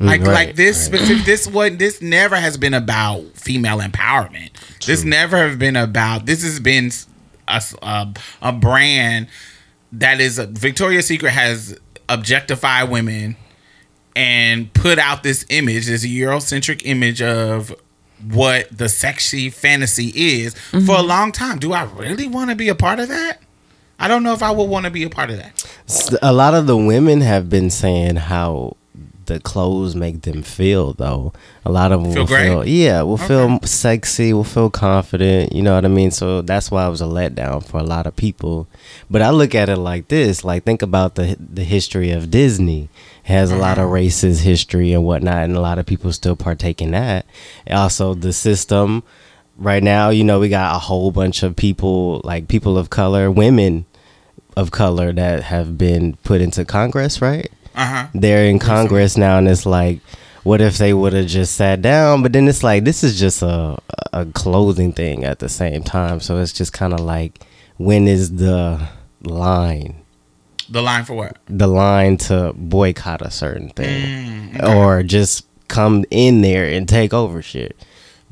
Mm, 0.00 0.06
like 0.06 0.20
right, 0.22 0.48
like 0.48 0.56
this 0.56 0.84
specific 0.84 1.24
this 1.24 1.46
what 1.46 1.78
this 1.78 2.02
never 2.02 2.34
has 2.34 2.56
been 2.56 2.74
about 2.74 3.22
female 3.34 3.78
empowerment. 3.78 4.50
This 4.84 5.04
never 5.04 5.36
have 5.48 5.56
been 5.60 5.76
about 5.76 6.26
this 6.26 6.42
has 6.42 6.58
been 6.58 6.90
a, 7.46 7.62
a, 7.82 8.12
a 8.42 8.52
brand 8.52 9.28
that 9.94 10.20
is 10.20 10.38
Victoria's 10.38 11.06
Secret 11.06 11.30
has 11.30 11.78
objectified 12.08 12.90
women 12.90 13.36
and 14.16 14.72
put 14.74 14.98
out 14.98 15.22
this 15.22 15.44
image, 15.48 15.86
this 15.86 16.06
Eurocentric 16.06 16.82
image 16.84 17.20
of 17.22 17.74
what 18.30 18.66
the 18.76 18.88
sexy 18.88 19.50
fantasy 19.50 20.12
is 20.14 20.54
for 20.54 20.76
a 20.76 20.78
mm-hmm. 20.80 21.06
long 21.06 21.32
time. 21.32 21.58
Do 21.58 21.72
I 21.72 21.84
really 21.84 22.28
want 22.28 22.50
to 22.50 22.56
be 22.56 22.68
a 22.68 22.74
part 22.74 23.00
of 23.00 23.08
that? 23.08 23.40
I 23.98 24.08
don't 24.08 24.22
know 24.22 24.32
if 24.32 24.42
I 24.42 24.50
would 24.50 24.64
want 24.64 24.84
to 24.84 24.90
be 24.90 25.04
a 25.04 25.10
part 25.10 25.30
of 25.30 25.36
that. 25.36 26.18
A 26.22 26.32
lot 26.32 26.54
of 26.54 26.66
the 26.66 26.76
women 26.76 27.20
have 27.20 27.48
been 27.48 27.70
saying 27.70 28.16
how 28.16 28.76
the 29.26 29.40
clothes 29.40 29.94
make 29.94 30.22
them 30.22 30.42
feel 30.42 30.92
though. 30.92 31.32
A 31.64 31.72
lot 31.72 31.92
of 31.92 32.02
them 32.02 32.12
Feel 32.12 32.22
will 32.22 32.26
great? 32.26 32.48
feel 32.48 32.66
yeah, 32.66 33.02
will 33.02 33.16
feel 33.16 33.60
sexy, 33.62 34.32
will 34.32 34.44
feel 34.44 34.70
confident, 34.70 35.52
you 35.52 35.62
know 35.62 35.74
what 35.74 35.84
I 35.84 35.88
mean? 35.88 36.10
So 36.10 36.42
that's 36.42 36.70
why 36.70 36.86
it 36.86 36.90
was 36.90 37.00
a 37.00 37.06
letdown 37.06 37.64
for 37.64 37.78
a 37.78 37.84
lot 37.84 38.06
of 38.06 38.16
people. 38.16 38.66
But 39.10 39.22
I 39.22 39.30
look 39.30 39.54
at 39.54 39.68
it 39.68 39.76
like 39.76 40.08
this, 40.08 40.44
like 40.44 40.64
think 40.64 40.82
about 40.82 41.14
the 41.14 41.36
the 41.38 41.64
history 41.64 42.10
of 42.10 42.30
Disney. 42.30 42.88
It 43.24 43.28
has 43.28 43.50
a 43.50 43.56
lot 43.56 43.78
of 43.78 43.86
mm-hmm. 43.86 44.06
racist 44.06 44.42
history 44.42 44.92
and 44.92 45.04
whatnot, 45.04 45.44
and 45.44 45.56
a 45.56 45.60
lot 45.60 45.78
of 45.78 45.86
people 45.86 46.12
still 46.12 46.36
partake 46.36 46.82
in 46.82 46.90
that. 46.90 47.26
Also 47.70 48.14
the 48.14 48.32
system 48.32 49.02
right 49.56 49.82
now, 49.82 50.10
you 50.10 50.24
know, 50.24 50.40
we 50.40 50.48
got 50.48 50.76
a 50.76 50.78
whole 50.78 51.10
bunch 51.10 51.42
of 51.42 51.56
people 51.56 52.20
like 52.24 52.48
people 52.48 52.76
of 52.76 52.90
color, 52.90 53.30
women 53.30 53.86
of 54.56 54.70
color 54.70 55.12
that 55.12 55.44
have 55.44 55.76
been 55.76 56.16
put 56.24 56.40
into 56.40 56.64
Congress, 56.64 57.20
right? 57.20 57.50
Uh 57.74 57.86
huh. 57.86 58.06
They're 58.14 58.44
in 58.46 58.58
Congress 58.58 59.16
now, 59.16 59.38
and 59.38 59.48
it's 59.48 59.66
like, 59.66 60.00
what 60.44 60.60
if 60.60 60.78
they 60.78 60.92
would 60.94 61.12
have 61.12 61.26
just 61.26 61.54
sat 61.56 61.82
down? 61.82 62.22
But 62.22 62.32
then 62.32 62.46
it's 62.48 62.62
like, 62.62 62.84
this 62.84 63.02
is 63.02 63.18
just 63.18 63.42
a 63.42 63.78
a 64.12 64.26
clothing 64.26 64.92
thing 64.92 65.24
at 65.24 65.40
the 65.40 65.48
same 65.48 65.82
time. 65.82 66.20
So 66.20 66.38
it's 66.38 66.52
just 66.52 66.72
kind 66.72 66.92
of 66.92 67.00
like, 67.00 67.44
when 67.78 68.06
is 68.06 68.36
the 68.36 68.88
line? 69.22 70.02
The 70.68 70.80
line 70.82 71.04
for 71.04 71.14
what? 71.14 71.36
The 71.46 71.66
line 71.66 72.16
to 72.18 72.52
boycott 72.56 73.20
a 73.22 73.30
certain 73.30 73.70
thing, 73.70 74.54
Mm, 74.54 74.62
or 74.76 75.02
just 75.02 75.46
come 75.68 76.04
in 76.10 76.40
there 76.42 76.64
and 76.66 76.88
take 76.88 77.12
over 77.12 77.42
shit. 77.42 77.76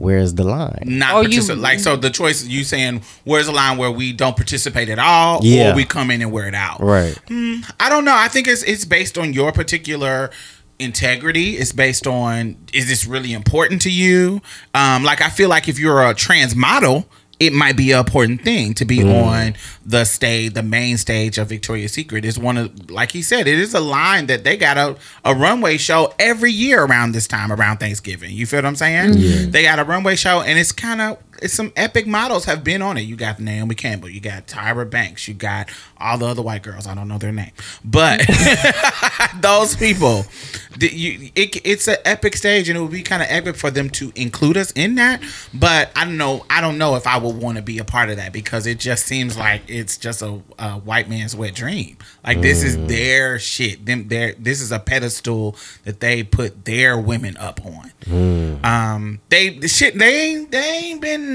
Where's 0.02 0.34
the 0.34 0.44
line? 0.44 0.82
Not 0.84 1.14
Or 1.14 1.28
you- 1.28 1.42
like 1.54 1.78
so 1.80 1.94
the 1.96 2.10
choice 2.10 2.44
you 2.44 2.64
saying 2.64 3.02
where's 3.24 3.46
the 3.46 3.52
line 3.52 3.78
where 3.78 3.90
we 3.90 4.12
don't 4.12 4.36
participate 4.36 4.88
at 4.88 4.98
all 4.98 5.40
Yeah. 5.42 5.72
or 5.72 5.76
we 5.76 5.84
come 5.84 6.10
in 6.10 6.20
and 6.22 6.32
wear 6.32 6.48
it 6.48 6.54
out. 6.54 6.80
Right. 6.82 7.16
I 7.78 7.88
don't 7.88 8.04
know. 8.04 8.14
I 8.16 8.28
think 8.28 8.48
it's 8.48 8.62
it's 8.64 8.84
based 8.84 9.16
on 9.16 9.32
your 9.32 9.52
particular 9.52 10.30
integrity. 10.78 11.56
It's 11.56 11.72
based 11.72 12.06
on 12.06 12.56
is 12.72 12.88
this 12.88 13.06
really 13.06 13.32
important 13.32 13.82
to 13.82 13.90
you? 13.90 14.40
Um, 14.74 15.04
like 15.04 15.20
I 15.20 15.28
feel 15.30 15.48
like 15.48 15.68
if 15.68 15.78
you're 15.78 16.04
a 16.04 16.14
trans 16.14 16.56
model, 16.56 17.06
it 17.46 17.52
might 17.52 17.76
be 17.76 17.90
an 17.90 17.98
important 17.98 18.42
thing 18.42 18.72
to 18.74 18.84
be 18.84 18.98
mm. 18.98 19.24
on 19.24 19.54
the 19.84 20.04
stage, 20.04 20.54
the 20.54 20.62
main 20.62 20.96
stage 20.96 21.38
of 21.38 21.48
Victoria's 21.48 21.92
Secret. 21.92 22.24
Is 22.24 22.38
one 22.38 22.56
of 22.56 22.90
like 22.90 23.10
he 23.10 23.20
said, 23.20 23.48
it 23.48 23.58
is 23.58 23.74
a 23.74 23.80
line 23.80 24.26
that 24.26 24.44
they 24.44 24.56
got 24.56 24.78
a, 24.78 24.96
a 25.24 25.34
runway 25.34 25.76
show 25.76 26.14
every 26.20 26.52
year 26.52 26.84
around 26.84 27.12
this 27.12 27.26
time, 27.26 27.50
around 27.50 27.78
Thanksgiving. 27.78 28.30
You 28.30 28.46
feel 28.46 28.58
what 28.58 28.66
I'm 28.66 28.76
saying? 28.76 29.16
They 29.50 29.64
got 29.64 29.80
a 29.80 29.84
runway 29.84 30.14
show 30.14 30.40
and 30.40 30.56
it's 30.56 30.70
kind 30.70 31.00
of 31.00 31.18
it's 31.42 31.54
some 31.54 31.72
epic 31.76 32.06
models 32.06 32.44
have 32.46 32.62
been 32.64 32.82
on 32.82 32.96
it. 32.96 33.02
You 33.02 33.16
got 33.16 33.38
Naomi 33.40 33.74
Campbell, 33.74 34.08
you 34.08 34.20
got 34.20 34.46
Tyra 34.46 34.88
Banks, 34.88 35.26
you 35.28 35.34
got 35.34 35.68
all 35.98 36.18
the 36.18 36.26
other 36.26 36.42
white 36.42 36.62
girls. 36.62 36.86
I 36.86 36.94
don't 36.94 37.08
know 37.08 37.18
their 37.18 37.32
name, 37.32 37.52
but 37.84 38.20
those 39.40 39.76
people, 39.76 40.24
the- 40.78 40.92
you, 40.92 41.30
it, 41.34 41.60
it's 41.66 41.88
an 41.88 41.96
epic 42.04 42.36
stage, 42.36 42.68
and 42.68 42.78
it 42.78 42.80
would 42.80 42.90
be 42.90 43.02
kind 43.02 43.22
of 43.22 43.28
epic 43.30 43.56
for 43.56 43.70
them 43.70 43.88
to 43.90 44.12
include 44.14 44.56
us 44.56 44.70
in 44.72 44.96
that. 44.96 45.22
But 45.54 45.90
I 45.96 46.04
don't 46.04 46.16
know. 46.16 46.44
I 46.50 46.60
don't 46.60 46.78
know 46.78 46.96
if 46.96 47.06
I 47.06 47.18
would 47.18 47.36
want 47.36 47.56
to 47.56 47.62
be 47.62 47.78
a 47.78 47.84
part 47.84 48.10
of 48.10 48.16
that 48.16 48.32
because 48.32 48.66
it 48.66 48.78
just 48.78 49.06
seems 49.06 49.36
like 49.36 49.62
it's 49.68 49.96
just 49.96 50.22
a, 50.22 50.40
a 50.58 50.72
white 50.78 51.08
man's 51.08 51.34
wet 51.36 51.54
dream. 51.54 51.96
Like 52.24 52.40
this 52.40 52.62
is 52.62 52.76
their 52.86 53.38
shit. 53.38 53.84
Them 53.86 54.08
their 54.08 54.34
this 54.38 54.60
is 54.60 54.72
a 54.72 54.78
pedestal 54.78 55.56
that 55.84 56.00
they 56.00 56.22
put 56.22 56.64
their 56.64 56.98
women 56.98 57.36
up 57.36 57.60
on. 57.64 57.90
Um, 58.64 59.20
they 59.28 59.50
the 59.50 59.68
shit 59.68 59.98
they 59.98 60.30
ain't 60.32 60.50
they 60.50 60.58
ain't 60.84 61.00
been 61.00 61.31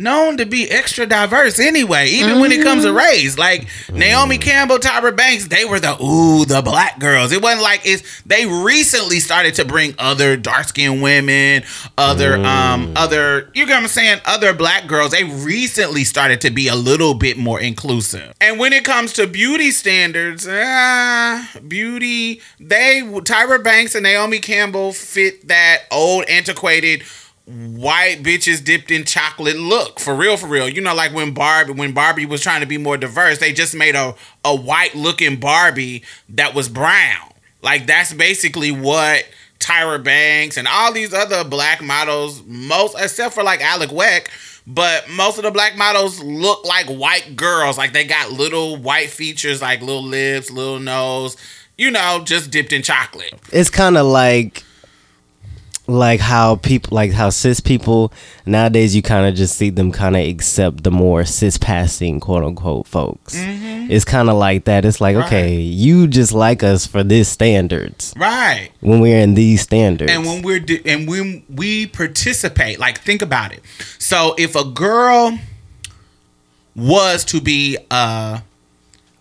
known 0.00 0.38
to 0.38 0.46
be 0.46 0.68
extra 0.70 1.06
diverse 1.06 1.58
anyway, 1.58 2.08
even 2.08 2.40
when 2.40 2.50
it 2.50 2.62
comes 2.62 2.84
to 2.84 2.92
race. 2.92 3.38
Like 3.38 3.68
Naomi 3.92 4.38
Campbell, 4.38 4.78
Tyra 4.78 5.14
Banks, 5.14 5.46
they 5.48 5.64
were 5.64 5.78
the 5.78 6.02
ooh, 6.02 6.44
the 6.44 6.62
black 6.62 6.98
girls. 6.98 7.32
It 7.32 7.42
wasn't 7.42 7.62
like 7.62 7.82
it's 7.84 8.22
they 8.22 8.46
recently 8.46 9.20
started 9.20 9.54
to 9.54 9.64
bring 9.64 9.94
other 9.98 10.36
dark 10.36 10.68
skinned 10.68 11.02
women, 11.02 11.62
other 11.96 12.38
um 12.38 12.92
other 12.96 13.50
you 13.54 13.66
get 13.66 13.74
what 13.74 13.82
I'm 13.82 13.88
saying, 13.88 14.20
other 14.24 14.54
black 14.54 14.86
girls. 14.86 15.12
They 15.12 15.24
recently 15.24 16.04
started 16.04 16.40
to 16.42 16.50
be 16.50 16.68
a 16.68 16.74
little 16.74 17.14
bit 17.14 17.36
more 17.36 17.60
inclusive. 17.60 18.34
And 18.40 18.58
when 18.58 18.72
it 18.72 18.84
comes 18.84 19.12
to 19.14 19.26
beauty 19.26 19.70
standards, 19.70 20.48
ah, 20.50 21.50
beauty, 21.68 22.40
they 22.58 23.02
Tyra 23.02 23.62
Banks 23.62 23.94
and 23.94 24.02
Naomi 24.02 24.38
Campbell 24.38 24.92
fit 24.92 25.46
that 25.48 25.82
old 25.90 26.24
antiquated 26.24 27.02
white 27.46 28.22
bitches 28.22 28.64
dipped 28.64 28.90
in 28.90 29.04
chocolate 29.04 29.56
look. 29.56 29.98
For 29.98 30.14
real 30.14 30.36
for 30.36 30.46
real. 30.46 30.68
You 30.68 30.80
know 30.80 30.94
like 30.94 31.12
when 31.12 31.32
barbie 31.32 31.72
when 31.72 31.92
barbie 31.92 32.26
was 32.26 32.40
trying 32.40 32.60
to 32.60 32.66
be 32.66 32.78
more 32.78 32.96
diverse 32.96 33.38
they 33.38 33.52
just 33.52 33.74
made 33.74 33.94
a, 33.94 34.14
a 34.44 34.54
white 34.54 34.94
looking 34.94 35.40
barbie 35.40 36.04
that 36.30 36.54
was 36.54 36.68
brown. 36.68 37.32
Like 37.62 37.86
that's 37.86 38.12
basically 38.12 38.70
what 38.70 39.24
tyra 39.58 40.02
banks 40.02 40.56
and 40.56 40.66
all 40.66 40.92
these 40.92 41.12
other 41.12 41.44
black 41.44 41.82
models 41.82 42.42
most 42.46 42.96
except 42.98 43.34
for 43.34 43.42
like 43.42 43.60
Alek 43.60 43.92
Wek 43.92 44.30
but 44.66 45.08
most 45.10 45.36
of 45.36 45.44
the 45.44 45.50
black 45.50 45.76
models 45.76 46.22
look 46.22 46.64
like 46.64 46.86
white 46.86 47.34
girls. 47.34 47.76
Like 47.76 47.92
they 47.92 48.04
got 48.04 48.30
little 48.30 48.76
white 48.76 49.10
features 49.10 49.60
like 49.60 49.80
little 49.80 50.04
lips 50.04 50.50
little 50.50 50.78
nose 50.78 51.36
you 51.76 51.90
know 51.90 52.22
just 52.24 52.50
dipped 52.50 52.72
in 52.72 52.82
chocolate. 52.82 53.34
It's 53.52 53.70
kind 53.70 53.96
of 53.96 54.06
like 54.06 54.59
like 55.90 56.20
how 56.20 56.56
people 56.56 56.94
like 56.94 57.12
how 57.12 57.30
cis 57.30 57.60
people 57.60 58.12
nowadays 58.46 58.94
you 58.94 59.02
kind 59.02 59.26
of 59.26 59.34
just 59.34 59.56
see 59.56 59.70
them 59.70 59.90
kind 59.92 60.16
of 60.16 60.26
accept 60.26 60.84
the 60.84 60.90
more 60.90 61.24
cis 61.24 61.58
passing 61.58 62.20
quote 62.20 62.44
unquote 62.44 62.86
folks. 62.86 63.34
It's 63.36 64.04
kind 64.04 64.30
of 64.30 64.36
like 64.36 64.64
that. 64.64 64.84
It's 64.84 65.00
like 65.00 65.16
okay 65.16 65.56
you 65.56 66.06
just 66.06 66.32
like 66.32 66.62
us 66.62 66.86
for 66.86 67.02
this 67.02 67.28
standards. 67.28 68.14
Right. 68.16 68.70
When 68.80 69.00
we're 69.00 69.20
in 69.20 69.34
these 69.34 69.62
standards. 69.62 70.10
And 70.12 70.24
when 70.24 70.42
we're 70.42 70.60
di- 70.60 70.82
and 70.86 71.08
when 71.08 71.42
we 71.48 71.86
participate 71.86 72.78
like 72.78 73.00
think 73.00 73.22
about 73.22 73.52
it. 73.52 73.62
So 73.98 74.34
if 74.38 74.54
a 74.56 74.64
girl 74.64 75.38
was 76.76 77.24
to 77.26 77.40
be 77.40 77.76
a, 77.90 78.42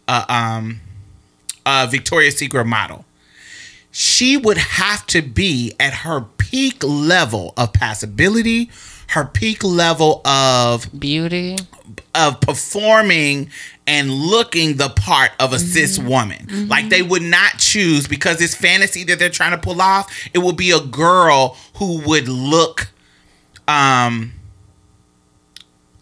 a 0.08 0.34
um 0.34 0.82
a 1.66 1.88
victoria's 1.88 2.38
secret 2.38 2.66
model 2.66 3.06
she 4.00 4.38
would 4.38 4.58
have 4.58 5.06
to 5.08 5.22
be 5.22 5.74
at 5.78 5.94
her 5.94 6.22
peak 6.38 6.82
level 6.86 7.54
of 7.58 7.74
passability 7.74 8.70
her 9.10 9.26
peak 9.26 9.64
level 9.64 10.22
of 10.26 10.88
Beauty. 10.98 11.58
of 12.16 12.40
performing 12.40 13.50
and 13.88 14.12
looking 14.12 14.78
the 14.78 14.88
part 14.88 15.32
of 15.40 15.52
a 15.52 15.60
cis 15.60 15.98
woman. 15.98 16.68
Like 16.70 16.90
they 16.90 17.02
would 17.02 17.24
not 17.24 17.58
choose 17.58 18.08
because 18.08 18.38
this 18.38 18.54
fantasy 18.54 19.04
that 19.06 19.18
they're 19.18 19.30
trying 19.30 19.52
to 19.52 19.58
pull 19.58 19.82
off, 19.82 20.30
it 20.34 20.38
would 20.40 20.56
be 20.56 20.70
a 20.72 20.80
girl 20.80 21.58
who 21.76 22.02
would 22.08 22.28
look 22.28 22.90
um 23.68 24.32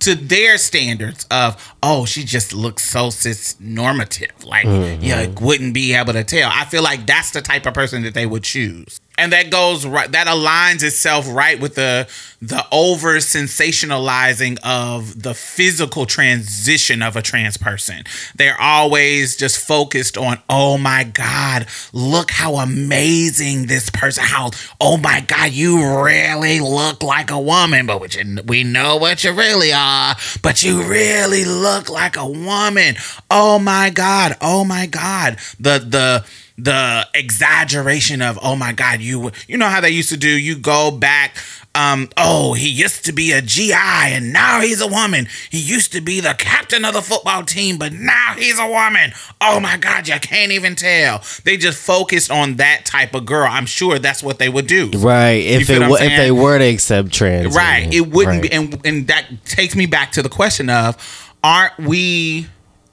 to 0.07 0.15
their 0.15 0.57
standards 0.57 1.25
of 1.29 1.75
oh 1.83 2.05
she 2.05 2.23
just 2.23 2.53
looks 2.53 2.89
so 2.89 3.09
cis 3.09 3.59
normative 3.59 4.31
like 4.45 4.65
mm-hmm. 4.65 5.03
you 5.03 5.45
wouldn't 5.45 5.73
be 5.73 5.93
able 5.93 6.13
to 6.13 6.23
tell. 6.23 6.49
I 6.53 6.63
feel 6.63 6.81
like 6.81 7.05
that's 7.05 7.31
the 7.31 7.41
type 7.41 7.65
of 7.65 7.73
person 7.73 8.03
that 8.03 8.13
they 8.13 8.25
would 8.25 8.43
choose 8.43 9.01
and 9.17 9.33
that 9.33 9.49
goes 9.49 9.85
right 9.85 10.11
that 10.11 10.27
aligns 10.27 10.83
itself 10.83 11.27
right 11.27 11.59
with 11.59 11.75
the 11.75 12.07
the 12.39 12.63
over 12.71 13.15
sensationalizing 13.15 14.59
of 14.63 15.23
the 15.23 15.33
physical 15.33 16.05
transition 16.05 17.01
of 17.01 17.15
a 17.15 17.21
trans 17.21 17.57
person. 17.57 18.03
They're 18.35 18.59
always 18.61 19.35
just 19.35 19.57
focused 19.57 20.17
on 20.17 20.39
oh 20.49 20.77
my 20.77 21.03
god 21.03 21.65
look 21.93 22.29
how 22.29 22.55
amazing 22.57 23.65
this 23.65 23.89
person 23.89 24.23
how 24.23 24.51
oh 24.79 24.97
my 24.97 25.21
god 25.21 25.51
you 25.51 26.03
really 26.03 26.59
look 26.59 27.01
like 27.01 27.31
a 27.31 27.39
woman. 27.39 27.87
But 27.87 28.15
we 28.45 28.63
know 28.63 28.97
what 28.97 29.23
you 29.23 29.31
really 29.31 29.73
are 29.73 30.15
but 30.43 30.63
you 30.63 30.83
really 30.83 31.43
look 31.43 31.89
like 31.89 32.17
a 32.17 32.27
woman. 32.27 32.95
Oh 33.31 33.57
my 33.57 33.89
god 33.89 34.37
oh 34.41 34.63
my 34.63 34.85
god. 34.85 35.37
The 35.59 35.79
the 35.79 36.25
the 36.57 37.07
exaggeration 37.13 38.21
of 38.21 38.39
oh 38.41 38.55
my 38.55 38.73
god 38.73 38.99
you 38.99 39.31
you 39.47 39.57
know 39.57 39.67
how 39.67 39.79
they 39.79 39.89
used 39.91 40.09
to 40.09 40.17
do 40.17 40.29
you 40.29 40.57
go 40.57 40.89
back 40.89 41.37
um 41.75 42.09
oh 42.17 42.53
he 42.53 42.67
used 42.67 43.05
to 43.05 43.13
be 43.13 43.31
a 43.31 43.41
GI 43.41 43.73
and 43.73 44.33
now 44.33 44.59
he's 44.61 44.81
a 44.81 44.87
woman 44.87 45.27
he 45.51 45.59
used 45.59 45.91
to 45.91 46.01
be 46.01 46.19
the 46.19 46.33
captain 46.37 46.83
of 46.83 46.93
the 46.95 47.01
football 47.03 47.43
team 47.43 47.77
but 47.77 47.93
now 47.93 48.33
he's 48.35 48.57
a 48.57 48.65
woman 48.65 49.11
oh 49.39 49.59
my 49.59 49.77
god 49.77 50.07
you 50.07 50.19
can't 50.19 50.51
even 50.51 50.73
tell 50.75 51.21
they 51.43 51.57
just 51.57 51.77
focused 51.77 52.31
on 52.31 52.55
that 52.55 52.85
type 52.85 53.13
of 53.13 53.25
girl 53.25 53.47
I'm 53.47 53.67
sure 53.67 53.99
that's 53.99 54.23
what 54.23 54.39
they 54.39 54.49
would 54.49 54.65
do 54.65 54.89
Right. 54.95 55.43
If 55.45 55.69
it 55.69 55.87
what 55.87 56.01
if 56.01 56.17
they 56.17 56.31
were 56.31 56.57
to 56.57 56.65
accept 56.65 57.11
trans, 57.13 57.55
Right. 57.55 57.93
It 57.93 58.07
wouldn't 58.07 58.41
be, 58.41 58.51
and 58.51 58.81
and 58.83 59.07
that 59.07 59.27
takes 59.45 59.75
me 59.75 59.85
back 59.85 60.11
to 60.13 60.23
the 60.23 60.29
question 60.29 60.69
of, 60.71 60.95
aren't 61.43 61.77
we? 61.77 62.47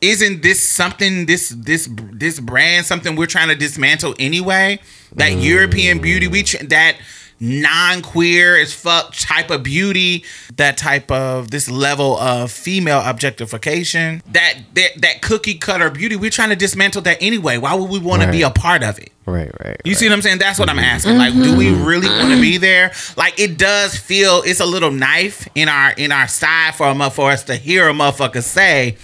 Isn't 0.05 0.43
this 0.43 0.61
something 0.63 1.25
this 1.25 1.49
this 1.49 1.89
this 1.91 2.39
brand 2.39 2.85
something 2.85 3.17
we're 3.17 3.27
trying 3.27 3.49
to 3.49 3.55
dismantle 3.55 4.15
anyway? 4.19 4.79
That 5.15 5.33
Mm. 5.33 5.43
European 5.45 5.99
beauty, 6.01 6.27
we 6.29 6.43
tr- 6.43 6.65
that 6.65 6.97
non-queer 7.41 8.57
as 8.57 8.73
fuck 8.73 9.15
type 9.17 9.51
of 9.51 9.63
beauty, 9.63 10.25
that 10.57 10.77
type 10.77 11.11
of 11.11 11.51
this 11.51 11.71
level 11.71 12.19
of 12.19 12.51
female 12.51 13.01
objectification, 13.05 14.23
that 14.31 14.55
that, 14.75 14.91
that 15.01 15.23
cookie 15.23 15.55
cutter 15.55 15.89
beauty, 15.91 16.17
we're 16.17 16.31
trying 16.31 16.51
to 16.51 16.57
dismantle 16.57 17.03
that 17.03 17.17
anyway. 17.23 17.57
Why 17.57 17.75
would 17.75 17.89
we 17.91 17.99
want 17.99 18.23
to 18.23 18.31
be 18.31 18.43
a 18.43 18.51
part 18.51 18.83
of 18.83 18.99
it? 18.99 19.11
Right. 19.27 19.51
Right. 19.65 19.81
You 19.85 19.95
see 19.95 20.07
what 20.07 20.13
I'm 20.13 20.23
saying? 20.23 20.39
That's 20.39 20.59
what 20.59 20.69
I'm 20.69 20.79
asking. 20.79 21.17
Like, 21.17 21.33
do 21.33 21.57
we 21.57 21.73
really 21.73 22.09
want 22.09 22.31
to 22.35 22.41
be 22.41 22.59
there? 22.59 22.93
Like, 23.17 23.41
it 23.41 23.57
does 23.57 23.97
feel 23.97 24.43
it's 24.45 24.61
a 24.61 24.67
little 24.67 24.91
knife 24.91 25.49
in 25.55 25.69
our 25.71 25.93
in 25.93 26.13
our 26.13 26.29
side 26.29 26.75
for 26.75 26.89
a 26.89 27.11
for 27.11 27.31
us 27.31 27.45
to 27.45 27.57
hear 27.57 27.89
a 27.89 27.93
motherfucker 27.95 28.43
say, 28.43 28.97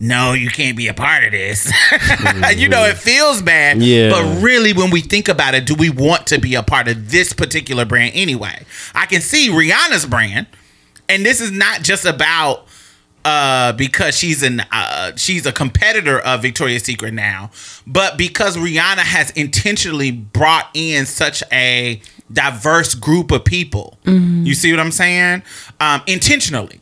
"No, 0.00 0.32
you 0.32 0.48
can't 0.50 0.76
be 0.76 0.88
a 0.88 0.94
part 0.94 1.24
of 1.24 1.32
this." 1.32 1.66
you 2.56 2.68
know, 2.68 2.84
it 2.84 2.96
feels 2.96 3.42
bad. 3.42 3.82
Yeah. 3.82 4.10
But 4.10 4.42
really, 4.42 4.72
when 4.72 4.90
we 4.90 5.00
think 5.00 5.28
about 5.28 5.54
it, 5.54 5.66
do 5.66 5.74
we 5.74 5.90
want 5.90 6.26
to 6.28 6.38
be 6.38 6.54
a 6.54 6.62
part 6.62 6.88
of 6.88 7.10
this 7.10 7.32
particular 7.32 7.84
brand 7.84 8.12
anyway? 8.14 8.64
I 8.94 9.06
can 9.06 9.20
see 9.20 9.48
Rihanna's 9.50 10.06
brand, 10.06 10.46
and 11.08 11.24
this 11.24 11.40
is 11.40 11.50
not 11.50 11.82
just 11.82 12.04
about 12.04 12.66
uh 13.24 13.72
because 13.72 14.16
she's 14.16 14.42
an 14.42 14.60
uh 14.70 15.12
she's 15.16 15.46
a 15.46 15.52
competitor 15.52 16.18
of 16.20 16.42
Victoria's 16.42 16.82
Secret 16.82 17.14
now, 17.14 17.50
but 17.86 18.18
because 18.18 18.56
Rihanna 18.56 18.98
has 18.98 19.30
intentionally 19.30 20.10
brought 20.10 20.68
in 20.74 21.06
such 21.06 21.42
a 21.50 22.02
diverse 22.32 22.94
group 22.94 23.30
of 23.30 23.44
people. 23.44 23.96
You 24.04 24.54
see 24.54 24.70
what 24.72 24.80
I'm 24.80 24.92
saying? 24.92 25.42
Um 25.80 26.02
intentionally. 26.06 26.80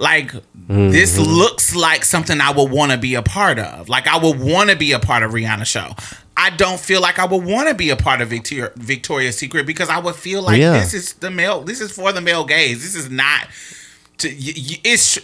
Like 0.00 0.32
this 0.54 1.18
mm-hmm. 1.18 1.30
looks 1.30 1.76
like 1.76 2.06
something 2.06 2.40
I 2.40 2.52
would 2.52 2.70
want 2.70 2.90
to 2.90 2.96
be 2.96 3.16
a 3.16 3.22
part 3.22 3.58
of. 3.58 3.90
Like 3.90 4.06
I 4.06 4.18
would 4.18 4.40
want 4.40 4.70
to 4.70 4.76
be 4.76 4.92
a 4.92 4.98
part 4.98 5.22
of 5.22 5.32
Rihanna 5.32 5.66
show. 5.66 5.94
I 6.38 6.48
don't 6.48 6.80
feel 6.80 7.02
like 7.02 7.18
I 7.18 7.26
would 7.26 7.44
want 7.44 7.68
to 7.68 7.74
be 7.74 7.90
a 7.90 7.96
part 7.96 8.22
of 8.22 8.28
Victoria 8.30 8.72
Victoria's 8.76 9.36
Secret 9.36 9.66
because 9.66 9.90
I 9.90 9.98
would 9.98 10.14
feel 10.14 10.40
like 10.40 10.58
Yeah. 10.58 10.72
this 10.72 10.94
is 10.94 11.12
the 11.12 11.30
male 11.30 11.60
this 11.60 11.82
is 11.82 11.92
for 11.92 12.12
the 12.12 12.22
male 12.22 12.46
gaze. 12.46 12.82
This 12.82 12.94
is 12.94 13.10
not 13.10 13.46
to 14.20 14.28
it's 14.30 15.18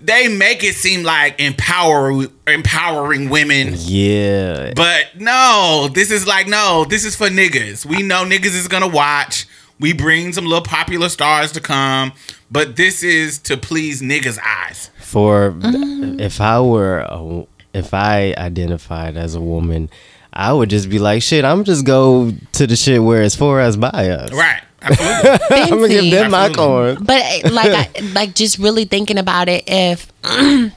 they 0.00 0.28
make 0.28 0.62
it 0.62 0.76
seem 0.76 1.02
like 1.02 1.40
empower 1.40 2.26
empowering 2.46 3.30
women 3.30 3.74
Yeah. 3.78 4.72
but 4.76 5.06
no 5.18 5.88
this 5.92 6.12
is 6.12 6.24
like 6.26 6.46
no 6.46 6.84
this 6.88 7.04
is 7.04 7.16
for 7.16 7.28
niggas 7.28 7.84
we 7.86 8.02
know 8.02 8.24
niggas 8.24 8.56
is 8.56 8.68
gonna 8.68 8.88
watch 8.88 9.46
we 9.78 9.92
bring 9.92 10.32
some 10.32 10.44
little 10.44 10.64
popular 10.64 11.08
stars 11.08 11.52
to 11.52 11.60
come 11.60 12.12
but 12.50 12.76
this 12.76 13.02
is 13.02 13.38
to 13.38 13.56
please 13.56 14.02
niggas 14.02 14.38
eyes 14.44 14.90
For 15.00 15.54
if 16.18 16.40
I 16.40 16.60
were 16.60 17.00
a, 17.00 17.46
if 17.72 17.94
I 17.94 18.34
identified 18.36 19.16
as 19.16 19.34
a 19.34 19.40
woman, 19.40 19.88
I 20.32 20.52
would 20.52 20.70
just 20.70 20.88
be 20.88 20.98
like, 20.98 21.22
shit. 21.22 21.44
I'm 21.44 21.64
just 21.64 21.84
go 21.84 22.32
to 22.52 22.66
the 22.66 22.76
shit 22.76 23.02
where 23.02 23.22
it's 23.22 23.34
for 23.36 23.60
us 23.60 23.76
by 23.76 23.88
us. 24.10 24.32
right 24.32 24.62
absolutely 24.82 25.60
I'm 25.60 25.68
gonna 25.70 25.88
give 25.88 26.00
Fancy. 26.00 26.10
them 26.10 26.30
my 26.30 26.46
Absolutely. 26.46 26.94
corn. 26.94 27.04
But 27.04 27.22
uh, 27.44 27.52
like, 27.52 27.70
I, 27.96 28.00
like 28.14 28.34
just 28.34 28.58
really 28.58 28.86
thinking 28.86 29.18
about 29.18 29.48
it, 29.50 29.64
if 29.66 30.10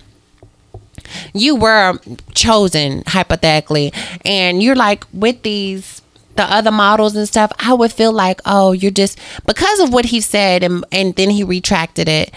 you 1.33 1.55
were 1.55 1.97
chosen 2.35 3.03
hypothetically, 3.07 3.93
and 4.25 4.61
you're 4.61 4.75
like 4.75 5.05
with 5.13 5.41
these 5.43 6.01
the 6.35 6.43
other 6.43 6.71
models 6.71 7.15
and 7.15 7.27
stuff, 7.27 7.51
I 7.59 7.73
would 7.73 7.91
feel 7.91 8.11
like, 8.11 8.41
oh, 8.45 8.71
you're 8.71 8.91
just 8.91 9.19
because 9.45 9.79
of 9.79 9.93
what 9.93 10.05
he 10.05 10.21
said, 10.21 10.63
and 10.63 10.83
and 10.91 11.15
then 11.15 11.29
he 11.29 11.43
retracted 11.43 12.07
it. 12.09 12.31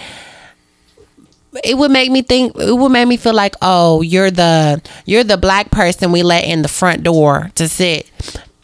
It 1.64 1.78
would 1.78 1.90
make 1.90 2.11
me 2.11 2.20
think. 2.22 2.54
It 2.59 2.76
would 2.76 2.92
make 2.92 3.09
me 3.09 3.16
feel 3.16 3.32
like, 3.35 3.54
oh, 3.62 4.02
you're 4.02 4.30
the 4.30 4.82
you're 5.06 5.24
the 5.24 5.38
black 5.38 5.70
person 5.70 6.12
we 6.12 6.22
let 6.22 6.44
in 6.44 6.62
the 6.62 6.68
front 6.68 7.02
door 7.02 7.50
to 7.54 7.68
sit. 7.68 8.11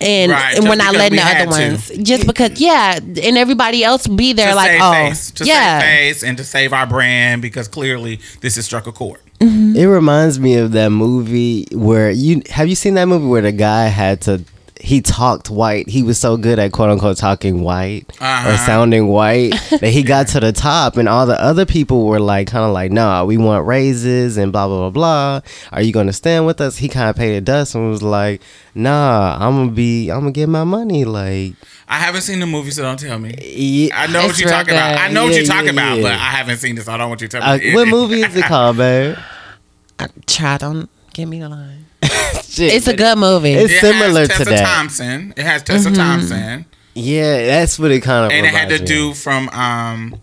And, 0.04 0.32
Right, 0.32 0.56
and 0.58 0.68
we're 0.68 0.74
not 0.74 0.94
letting 0.94 1.12
we 1.16 1.22
the 1.22 1.28
other 1.28 1.44
to. 1.44 1.50
ones 1.50 1.88
just 2.02 2.26
because 2.26 2.50
yeah 2.60 2.96
and 2.98 3.38
everybody 3.38 3.84
else 3.84 4.08
be 4.08 4.32
there 4.32 4.48
to 4.50 4.56
like 4.56 4.72
save 4.72 4.80
oh 4.82 4.92
face 4.92 5.30
to 5.30 5.44
yeah 5.44 5.78
save 5.78 5.88
face 5.88 6.22
and 6.24 6.36
to 6.38 6.42
save 6.42 6.72
our 6.72 6.88
brand 6.88 7.40
because 7.40 7.68
clearly 7.68 8.18
this 8.40 8.56
has 8.56 8.64
struck 8.64 8.88
a 8.88 8.92
chord 8.92 9.20
It 9.40 9.86
reminds 9.86 10.40
me 10.40 10.56
of 10.56 10.72
that 10.72 10.90
movie 10.90 11.68
where 11.70 12.10
you 12.10 12.42
have 12.50 12.66
you 12.66 12.74
seen 12.74 12.94
that 12.94 13.04
movie 13.06 13.28
where 13.28 13.42
the 13.42 13.52
guy 13.52 13.84
had 13.86 14.20
to 14.22 14.42
he 14.82 15.00
talked 15.00 15.48
white. 15.48 15.88
He 15.88 16.02
was 16.02 16.18
so 16.18 16.36
good 16.36 16.58
at 16.58 16.72
quote 16.72 16.90
unquote 16.90 17.16
talking 17.16 17.62
white 17.62 18.04
or 18.20 18.26
Uh-huh. 18.26 18.56
sounding 18.66 19.06
white 19.06 19.50
that 19.70 19.90
he 19.90 20.02
got 20.02 20.26
to 20.28 20.40
the 20.40 20.50
top, 20.52 20.96
and 20.96 21.08
all 21.08 21.24
the 21.24 21.40
other 21.40 21.64
people 21.64 22.04
were 22.04 22.18
like, 22.18 22.48
kind 22.48 22.64
of 22.64 22.72
like, 22.72 22.90
"Nah, 22.90 23.24
we 23.24 23.36
want 23.36 23.64
raises 23.64 24.36
and 24.36 24.50
blah 24.50 24.66
blah 24.66 24.90
blah 24.90 24.90
blah. 24.90 25.40
Are 25.70 25.82
you 25.82 25.92
gonna 25.92 26.12
stand 26.12 26.46
with 26.46 26.60
us?" 26.60 26.78
He 26.78 26.88
kind 26.88 27.08
of 27.08 27.14
paid 27.14 27.36
a 27.36 27.40
dust 27.40 27.76
and 27.76 27.88
was 27.90 28.02
like, 28.02 28.42
"Nah, 28.74 29.36
I'm 29.40 29.54
gonna 29.56 29.70
be, 29.70 30.10
I'm 30.10 30.20
gonna 30.20 30.32
get 30.32 30.48
my 30.48 30.64
money." 30.64 31.04
Like, 31.04 31.54
i 31.88 31.96
haven't 31.96 32.22
seen 32.22 32.40
the 32.40 32.46
movie 32.46 32.70
so 32.70 32.82
don't 32.82 32.98
tell 32.98 33.18
me 33.18 33.34
yeah, 33.40 34.00
I 34.00 34.06
know 34.08 34.26
what 34.26 34.38
you're 34.40 34.48
talking 34.48 34.74
about. 34.74 34.98
I 34.98 35.08
know 35.08 35.24
what 35.26 35.34
you're 35.36 35.44
talking 35.44 35.74
yeah, 35.74 35.92
about, 35.94 36.02
but 36.02 36.12
I 36.12 36.30
haven't 36.38 36.56
seen 36.56 36.74
this. 36.74 36.86
So 36.86 36.92
I 36.92 36.96
don't 36.96 37.08
want 37.08 37.20
you 37.20 37.28
to 37.28 37.38
tell 37.38 37.48
uh, 37.48 37.56
me. 37.58 37.74
what 37.74 37.86
movie 37.86 38.22
is 38.22 38.34
it 38.34 38.44
called, 38.46 38.78
babe? 38.78 39.16
Child, 40.26 40.60
don't 40.60 40.90
give 41.14 41.28
me 41.28 41.38
the 41.38 41.48
line. 41.48 41.86
Shit, 42.44 42.72
It's 42.74 42.86
a 42.86 42.96
good 42.96 43.16
movie. 43.18 43.52
It's 43.52 43.72
It 43.72 43.80
similar 43.80 44.20
has 44.20 44.28
to 44.28 44.34
Tessa 44.38 44.50
that. 44.50 44.66
Thompson. 44.76 45.34
It 45.36 45.44
has 45.44 45.62
Tessa 45.62 45.88
Mm-hmm. 45.88 45.94
Thompson, 45.96 46.66
Yeah, 46.94 47.46
that's 47.46 47.78
what 47.78 47.90
it 47.90 48.00
kind 48.02 48.26
of. 48.26 48.32
and 48.32 48.44
it 48.46 48.50
had 48.52 48.68
the 48.68 48.74
reminds 48.74 48.90
me 48.90 48.96
of. 49.08 49.14
dude 49.14 49.16
from 49.16 49.48
um, 49.50 50.14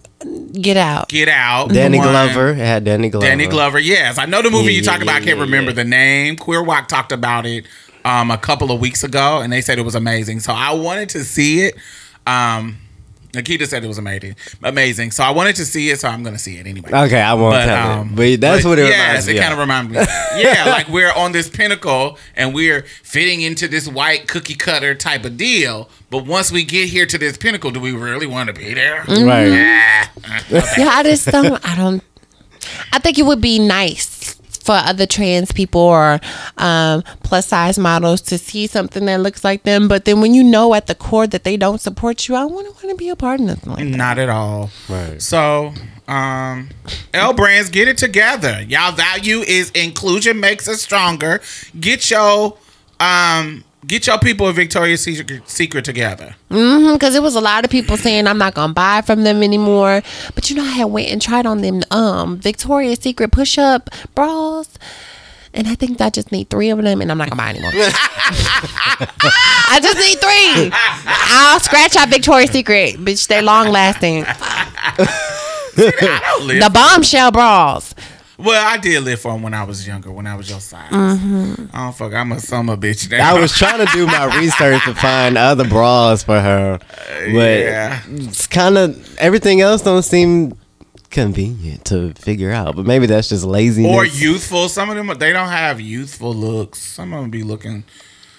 Get 0.53 0.75
out. 0.77 1.07
Get 1.09 1.29
Out. 1.29 1.69
Danny 1.71 1.97
one- 1.97 2.09
Glover. 2.09 2.49
It 2.49 2.57
had 2.57 2.83
Danny 2.83 3.09
Glover. 3.09 3.25
Danny 3.25 3.47
Glover. 3.47 3.79
Yes, 3.79 4.17
I 4.17 4.25
know 4.25 4.41
the 4.41 4.49
movie 4.51 4.73
Yeah, 4.73 4.79
you 4.79 4.81
talk 4.83 4.97
yeah, 4.97 5.03
about. 5.03 5.15
I 5.15 5.19
can't 5.25 5.37
yeah, 5.37 5.43
remember 5.43 5.71
yeah. 5.71 5.75
the 5.75 5.83
name. 5.85 6.35
Queer 6.35 6.61
Walk 6.61 6.87
talked 6.89 7.11
about 7.13 7.45
it 7.45 7.65
um, 8.03 8.29
a 8.29 8.37
couple 8.37 8.71
of 8.71 8.79
weeks 8.81 9.03
ago, 9.03 9.39
and 9.41 9.51
they 9.53 9.61
said 9.61 9.79
it 9.79 9.83
was 9.83 9.95
amazing. 9.95 10.41
So 10.41 10.51
I 10.53 10.73
wanted 10.73 11.07
to 11.09 11.23
see 11.23 11.61
it. 11.61 11.75
Um, 12.27 12.77
Nikita 13.33 13.67
said 13.67 13.83
it 13.83 13.87
was 13.87 13.97
amazing, 13.99 14.35
amazing. 14.63 15.11
So 15.11 15.23
I 15.23 15.29
wanted 15.29 15.55
to 15.57 15.65
see 15.65 15.89
it, 15.91 15.99
so 15.99 16.07
I'm 16.07 16.23
going 16.23 16.35
to 16.35 16.39
see 16.41 16.57
it 16.57 16.65
anyway. 16.65 16.89
Okay, 16.91 17.21
I 17.21 17.33
won't 17.35 17.53
But, 17.53 17.65
tell 17.65 17.91
um, 17.99 18.07
it. 18.09 18.15
But 18.15 18.41
that's 18.41 18.63
but 18.63 18.69
what 18.69 18.79
it 18.79 18.87
yes, 18.87 19.27
reminds 19.27 19.27
me 19.27 19.33
Yes, 19.33 19.39
it 19.39 19.41
kind 19.43 19.53
of. 19.53 19.59
of 19.59 19.63
reminds 19.63 19.91
me. 19.91 19.97
Of 19.99 20.07
yeah, 20.37 20.65
like 20.65 20.87
we're 20.89 21.11
on 21.13 21.31
this 21.31 21.47
pinnacle 21.49 22.17
and 22.35 22.55
we're 22.55 22.81
fitting 23.03 23.41
into 23.41 23.67
this 23.67 23.87
white 23.87 24.27
cookie 24.27 24.55
cutter 24.55 24.95
type 24.95 25.25
of 25.25 25.37
deal. 25.37 25.89
But 26.09 26.25
once 26.25 26.51
we 26.51 26.63
get 26.63 26.89
here 26.89 27.05
to 27.05 27.17
this 27.19 27.37
pinnacle, 27.37 27.69
do 27.71 27.79
we 27.79 27.91
really 27.91 28.25
want 28.25 28.47
to 28.47 28.53
be 28.53 28.73
there? 28.73 29.03
Right. 29.07 29.47
Yeah, 29.47 30.07
I 30.27 31.03
just 31.03 31.27
don't. 31.27 31.63
I 31.63 31.75
don't. 31.75 32.03
I 32.91 32.99
think 32.99 33.17
it 33.19 33.23
would 33.25 33.41
be 33.41 33.59
nice 33.59 34.18
for 34.69 34.75
other 34.75 35.07
trans 35.07 35.51
people 35.51 35.81
or 35.81 36.19
um, 36.59 37.01
plus 37.23 37.47
size 37.47 37.79
models 37.79 38.21
to 38.21 38.37
see 38.37 38.67
something 38.67 39.05
that 39.05 39.19
looks 39.19 39.43
like 39.43 39.63
them. 39.63 39.87
But 39.87 40.05
then 40.05 40.21
when 40.21 40.35
you 40.35 40.43
know 40.43 40.75
at 40.75 40.85
the 40.85 40.93
core 40.93 41.25
that 41.25 41.43
they 41.43 41.57
don't 41.57 41.81
support 41.81 42.27
you, 42.27 42.35
I 42.35 42.45
wouldn't 42.45 42.75
want 42.75 42.89
to 42.89 42.95
be 42.95 43.09
a 43.09 43.15
part 43.15 43.39
of 43.39 43.47
nothing 43.47 43.73
like 43.73 43.79
that. 43.79 43.97
Not 43.97 44.19
at 44.19 44.29
all. 44.29 44.69
Right. 44.87 45.19
So, 45.19 45.73
um, 46.07 46.69
L 47.15 47.33
brands, 47.33 47.71
get 47.71 47.87
it 47.87 47.97
together. 47.97 48.61
Y'all 48.61 48.91
value 48.91 49.39
is 49.39 49.71
inclusion 49.71 50.39
makes 50.39 50.67
us 50.67 50.83
stronger. 50.83 51.41
Get 51.79 52.11
your 52.11 52.55
um, 52.99 53.63
get 53.85 54.07
your 54.07 54.19
people 54.19 54.47
of 54.47 54.55
Victoria's 54.55 55.03
Secret, 55.03 55.85
together. 55.85 56.35
Because 56.49 57.15
it 57.15 57.23
was 57.23 57.35
a 57.35 57.41
lot 57.41 57.63
of 57.63 57.71
people 57.71 57.97
saying 57.97 58.27
I'm 58.27 58.37
not 58.37 58.53
gonna 58.53 58.73
buy 58.73 59.01
from 59.01 59.23
them 59.23 59.43
anymore. 59.43 60.01
But 60.35 60.49
you 60.49 60.55
know, 60.55 60.63
I 60.63 60.71
had 60.71 60.85
went 60.85 61.09
and 61.09 61.21
tried 61.21 61.45
on 61.45 61.61
them 61.61 61.83
um 61.91 62.37
Victoria's 62.37 62.99
Secret 62.99 63.31
push 63.31 63.57
up 63.57 63.89
bras. 64.15 64.69
And 65.51 65.67
I 65.67 65.73
think 65.73 65.99
I 65.99 66.11
just 66.11 66.31
need 66.31 66.51
three 66.51 66.69
of 66.69 66.79
them, 66.79 67.01
and 67.01 67.11
I'm 67.11 67.17
not 67.17 67.29
gonna 67.29 67.41
buy 67.41 67.49
anymore. 67.49 67.71
I 69.71 69.79
just 69.81 69.97
need 69.97 70.19
three. 70.19 70.71
I'll 71.05 71.59
scratch 71.59 71.95
out 71.95 72.09
Victoria's 72.09 72.51
Secret, 72.51 72.97
bitch. 72.97 73.27
They 73.27 73.41
long 73.41 73.69
lasting. 73.69 74.25
I 74.27 76.21
don't 76.37 76.47
live. 76.47 76.61
The 76.61 76.69
bombshell 76.69 77.31
bras. 77.31 77.95
Well, 78.39 78.65
I 78.65 78.77
did 78.77 79.03
live 79.03 79.19
for 79.19 79.33
them 79.33 79.41
when 79.41 79.53
I 79.53 79.63
was 79.63 79.85
younger. 79.85 80.11
When 80.11 80.25
I 80.25 80.35
was 80.35 80.49
your 80.49 80.61
size. 80.61 80.89
Mm-hmm. 80.91 81.65
Oh 81.73 81.91
fuck, 81.91 82.13
I'm 82.13 82.31
a 82.31 82.39
summer 82.39 82.77
bitch. 82.77 83.11
Now. 83.11 83.35
I 83.35 83.39
was 83.39 83.53
trying 83.57 83.85
to 83.85 83.91
do 83.91 84.05
my 84.05 84.39
research 84.39 84.83
to 84.85 84.95
find 84.95 85.37
other 85.37 85.67
bras 85.67 86.23
for 86.23 86.39
her, 86.39 86.79
but 87.33 87.59
yeah. 87.59 88.01
it's 88.07 88.47
kind 88.47 88.77
of 88.77 89.17
everything 89.17 89.59
else 89.59 89.81
don't 89.81 90.03
seem 90.03 90.57
convenient 91.09 91.83
to 91.85 92.13
figure 92.13 92.51
out. 92.51 92.77
But 92.77 92.85
maybe 92.85 93.07
that's 93.07 93.27
just 93.27 93.43
laziness. 93.43 93.91
or 93.91 94.05
youthful. 94.05 94.69
Some 94.69 94.89
of 94.89 94.95
them 94.95 95.07
they 95.19 95.33
don't 95.33 95.49
have 95.49 95.81
youthful 95.81 96.33
looks. 96.33 96.79
Some 96.79 97.13
of 97.13 97.21
them 97.21 97.29
be 97.29 97.43
looking. 97.43 97.83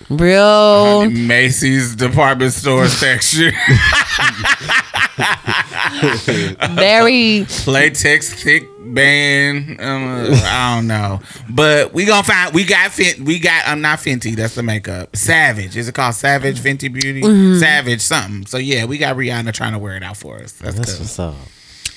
Real. 0.09 1.11
Macy's 1.11 1.95
department 1.95 2.55
store 2.55 2.89
section. 2.89 3.53
Very. 6.75 7.47
Latex 7.67 8.43
thick 8.43 8.65
band. 8.95 9.81
Um, 9.81 10.27
I 10.45 10.75
don't 10.77 10.87
know, 10.87 11.21
but 11.49 11.93
we 11.93 12.05
gonna 12.05 12.23
find. 12.23 12.55
We 12.55 12.65
got 12.65 12.91
Fenty. 12.91 13.21
We 13.21 13.39
got. 13.39 13.67
I'm 13.67 13.81
not 13.81 13.99
Fenty. 13.99 14.35
That's 14.37 14.55
the 14.55 14.63
makeup. 14.63 15.17
Savage. 15.17 15.77
Is 15.77 15.89
it 15.89 15.95
called 15.95 16.15
Savage 16.15 16.61
Fenty 16.61 16.93
Beauty? 16.93 17.23
Savage 17.59 18.01
something. 18.01 18.47
So 18.47 18.59
yeah, 18.59 18.85
we 18.85 18.99
got 18.99 19.17
Rihanna 19.17 19.53
trying 19.53 19.73
to 19.73 19.79
wear 19.79 19.97
it 19.97 20.03
out 20.03 20.17
for 20.17 20.37
us. 20.37 20.53
That's, 20.53 20.77
That's 20.77 20.93
good. 20.93 21.01
what's 21.01 21.19
up. 21.19 21.35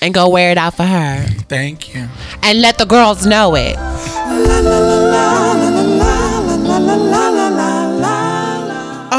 And 0.02 0.12
go 0.12 0.28
wear 0.28 0.50
it 0.50 0.58
out 0.58 0.74
for 0.76 0.82
her. 0.84 1.24
Thank 1.48 1.94
you. 1.94 2.08
And 2.42 2.60
let 2.60 2.76
the 2.78 2.84
girls 2.84 3.24
know 3.24 3.54
it. 3.56 3.76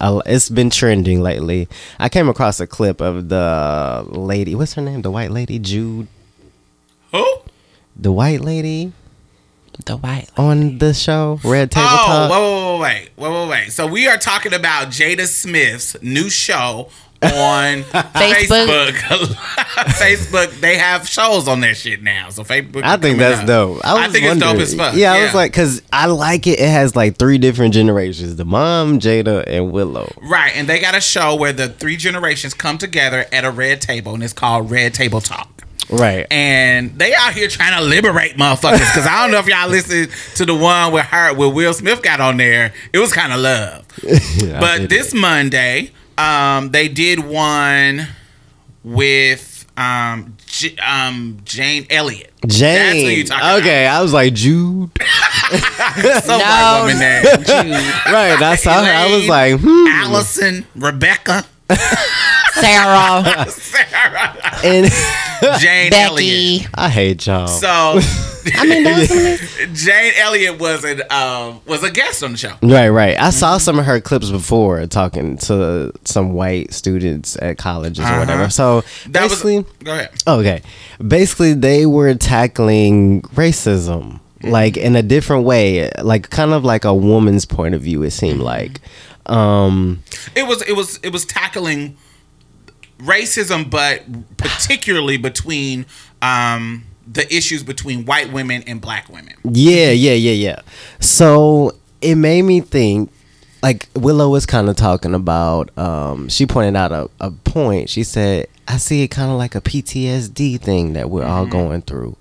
I- 0.00 0.20
It's 0.26 0.48
been 0.48 0.70
trending 0.70 1.20
lately. 1.22 1.68
I 1.98 2.08
came 2.08 2.28
across 2.28 2.60
a 2.60 2.66
clip 2.66 3.00
of 3.00 3.28
the 3.28 4.04
lady. 4.08 4.54
What's 4.54 4.74
her 4.74 4.82
name? 4.82 5.02
The 5.02 5.10
white 5.10 5.30
lady, 5.30 5.58
Jude. 5.58 6.06
Who? 7.12 7.26
The 7.96 8.12
white 8.12 8.40
lady 8.42 8.92
The 9.86 9.96
white. 9.96 10.28
on 10.36 10.78
the 10.78 10.94
show, 10.94 11.40
Red 11.42 11.70
Table 11.72 11.88
Oh, 11.90 12.28
Talk. 12.28 12.30
wait, 12.30 12.40
wait, 12.80 13.10
wait, 13.16 13.30
wait, 13.30 13.40
wait, 13.40 13.48
wait. 13.48 13.72
So 13.72 13.86
we 13.86 14.06
are 14.06 14.16
talking 14.18 14.52
about 14.54 14.88
Jada 14.90 15.26
Smith's 15.26 15.96
new 16.02 16.28
show 16.30 16.90
on 17.22 17.82
Facebook. 17.82 18.90
Facebook. 18.92 19.26
Facebook, 19.88 20.60
they 20.60 20.76
have 20.76 21.08
shows 21.08 21.48
on 21.48 21.60
that 21.60 21.76
shit 21.76 22.02
now. 22.02 22.30
So 22.30 22.44
Facebook. 22.44 22.82
I 22.84 22.96
think 22.96 23.18
that's 23.18 23.40
up. 23.40 23.46
dope. 23.46 23.80
I, 23.84 23.96
I, 23.96 24.06
was 24.06 24.12
think 24.12 24.24
it's 24.24 24.34
dope 24.38 24.46
wondering- 24.48 24.62
as 24.62 24.74
fuck. 24.74 24.94
Yeah, 24.94 25.12
I 25.12 25.22
was 25.24 25.34
like, 25.34 25.52
cause 25.52 25.82
I 25.92 26.06
like 26.06 26.46
it. 26.46 26.60
It 26.60 26.68
has 26.68 26.94
like 26.94 27.16
three 27.16 27.38
different 27.38 27.74
generations: 27.74 28.36
the 28.36 28.44
mom, 28.44 29.00
Jada, 29.00 29.44
and 29.46 29.72
Willow. 29.72 30.12
Right, 30.22 30.52
and 30.54 30.68
they 30.68 30.80
got 30.80 30.94
a 30.94 31.00
show 31.00 31.34
where 31.34 31.52
the 31.52 31.68
three 31.68 31.96
generations 31.96 32.54
come 32.54 32.78
together 32.78 33.26
at 33.32 33.44
a 33.44 33.50
red 33.50 33.80
table, 33.80 34.14
and 34.14 34.22
it's 34.22 34.32
called 34.32 34.70
Red 34.70 34.94
Table 34.94 35.20
Talk. 35.20 35.48
Right. 35.90 36.26
And 36.30 36.98
they 36.98 37.14
out 37.14 37.32
here 37.32 37.48
trying 37.48 37.78
to 37.78 37.82
liberate 37.82 38.36
motherfuckers. 38.36 38.78
Because 38.80 39.06
I 39.06 39.22
don't 39.22 39.30
know 39.30 39.38
if 39.38 39.46
y'all 39.46 39.70
listened 39.70 40.10
to 40.34 40.44
the 40.44 40.54
one 40.54 40.92
with 40.92 41.06
her, 41.06 41.32
where 41.34 41.48
Will 41.48 41.72
Smith 41.72 42.02
got 42.02 42.20
on 42.20 42.36
there. 42.36 42.74
It 42.92 42.98
was 42.98 43.10
kind 43.12 43.32
of 43.32 43.40
love. 43.40 43.86
Yeah, 44.36 44.60
but 44.60 44.78
did 44.82 44.90
this 44.90 45.14
Monday, 45.14 45.90
um, 46.18 46.70
they 46.70 46.88
did 46.88 47.20
one 47.20 48.06
with 48.84 49.64
um, 49.76 50.36
J- 50.46 50.76
um, 50.76 51.38
Jane 51.44 51.86
Elliott. 51.90 52.32
That's 52.42 52.54
who 52.56 52.60
Jane. 52.60 53.26
okay, 53.32 53.86
I 53.86 54.00
was 54.02 54.12
like 54.12 54.34
Jude. 54.34 54.90
about. 54.96 56.22
Some 56.24 56.38
No. 56.38 56.44
white 56.44 56.80
woman 56.80 56.98
name. 56.98 57.24
right. 58.12 58.42
I 58.42 58.56
saw 58.56 58.82
her. 58.84 58.90
I 58.90 59.14
was 59.16 59.28
like, 59.28 59.60
hmm. 59.60 59.86
Allison, 59.88 60.66
Rebecca, 60.76 61.44
Sarah. 62.60 63.46
Sarah, 63.50 64.36
And 64.64 64.90
Jane 65.60 65.92
Elliott. 65.92 66.62
Becky. 66.62 66.66
I 66.74 66.88
hate 66.88 67.26
y'all. 67.26 67.46
So 67.46 68.00
I 68.56 68.66
mean, 68.66 68.82
those 68.84 69.10
are 69.10 69.66
Jane 69.74 70.12
Elliott 70.16 70.58
was 70.58 70.82
an 70.84 71.02
um, 71.10 71.60
was 71.66 71.82
a 71.84 71.90
guest 71.90 72.22
on 72.22 72.32
the 72.32 72.38
show. 72.38 72.52
Right, 72.62 72.88
right. 72.88 73.18
I 73.18 73.30
saw 73.30 73.58
some 73.58 73.78
of 73.78 73.84
her 73.84 74.00
clips 74.00 74.30
before 74.30 74.86
talking 74.86 75.36
to 75.38 75.92
some 76.04 76.32
white 76.32 76.72
students 76.72 77.36
at 77.40 77.58
colleges 77.58 78.04
or 78.04 78.18
whatever. 78.18 78.48
So 78.50 78.80
That 79.08 79.28
basically, 79.28 79.58
was 79.58 79.66
go 79.84 79.92
ahead. 79.92 80.10
okay. 80.26 80.62
Basically, 81.06 81.52
they 81.52 81.86
were 81.86 82.14
tackling 82.14 83.22
racism 83.34 84.20
like 84.42 84.76
in 84.76 84.96
a 84.96 85.02
different 85.02 85.44
way, 85.44 85.90
like 86.02 86.30
kind 86.30 86.52
of 86.52 86.64
like 86.64 86.84
a 86.84 86.94
woman's 86.94 87.44
point 87.44 87.74
of 87.74 87.82
view. 87.82 88.02
It 88.02 88.10
seemed 88.12 88.40
like. 88.40 88.80
Um, 89.26 90.02
It 90.34 90.46
was 90.46 90.62
it 90.62 90.72
was 90.74 90.98
it 91.02 91.12
was 91.12 91.26
tackling 91.26 91.96
racism, 92.98 93.68
but 93.68 94.02
particularly 94.36 95.16
between 95.16 95.86
um, 96.22 96.84
the 97.10 97.32
issues 97.34 97.62
between 97.62 98.04
white 98.04 98.32
women 98.32 98.62
and 98.66 98.80
black 98.80 99.08
women. 99.08 99.34
Yeah, 99.44 99.90
yeah, 99.90 100.12
yeah, 100.12 100.32
yeah. 100.32 100.60
So 101.00 101.74
it 102.00 102.16
made 102.16 102.42
me 102.42 102.60
think 102.60 103.10
like 103.62 103.88
Willow 103.94 104.28
was 104.28 104.46
kind 104.46 104.68
of 104.68 104.76
talking 104.76 105.14
about 105.14 105.76
um 105.76 106.28
she 106.28 106.46
pointed 106.46 106.76
out 106.76 106.92
a, 106.92 107.08
a 107.20 107.30
point. 107.30 107.88
She 107.88 108.04
said, 108.04 108.46
I 108.66 108.76
see 108.76 109.02
it 109.02 109.08
kind 109.08 109.30
of 109.30 109.38
like 109.38 109.54
a 109.54 109.60
PTSD 109.60 110.60
thing 110.60 110.92
that 110.92 111.10
we're 111.10 111.24
all 111.24 111.46
going 111.46 111.82
through. 111.82 112.16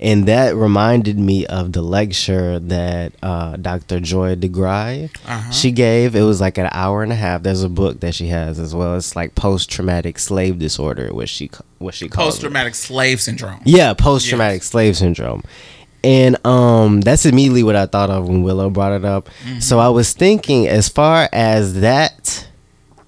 And 0.00 0.26
that 0.26 0.56
reminded 0.56 1.18
me 1.18 1.44
of 1.46 1.72
the 1.72 1.82
lecture 1.82 2.58
that 2.58 3.12
uh, 3.22 3.56
Dr. 3.56 4.00
Joy 4.00 4.34
DeGruy 4.34 5.10
she 5.52 5.70
gave. 5.72 6.16
It 6.16 6.22
was 6.22 6.40
like 6.40 6.56
an 6.56 6.70
hour 6.72 7.02
and 7.02 7.12
a 7.12 7.16
half. 7.16 7.42
There's 7.42 7.62
a 7.62 7.68
book 7.68 8.00
that 8.00 8.14
she 8.14 8.28
has 8.28 8.58
as 8.58 8.74
well. 8.74 8.96
It's 8.96 9.14
like 9.14 9.34
post 9.34 9.70
traumatic 9.70 10.18
slave 10.18 10.58
disorder, 10.58 11.12
what 11.12 11.28
she 11.28 11.50
what 11.78 11.94
she 11.94 12.08
calls 12.08 12.30
post 12.30 12.40
traumatic 12.40 12.74
slave 12.74 13.20
syndrome. 13.20 13.60
Yeah, 13.64 13.92
post 13.92 14.26
traumatic 14.28 14.62
slave 14.62 14.96
syndrome. 14.96 15.42
And 16.02 16.44
um 16.46 17.02
that's 17.02 17.26
immediately 17.26 17.62
what 17.62 17.76
I 17.76 17.84
thought 17.84 18.08
of 18.08 18.26
when 18.26 18.42
Willow 18.42 18.70
brought 18.70 18.92
it 18.92 19.04
up. 19.04 19.28
So 19.58 19.78
I 19.78 19.90
was 19.90 20.14
thinking 20.14 20.66
as 20.66 20.88
far 20.88 21.28
as 21.30 21.80
that 21.80 22.48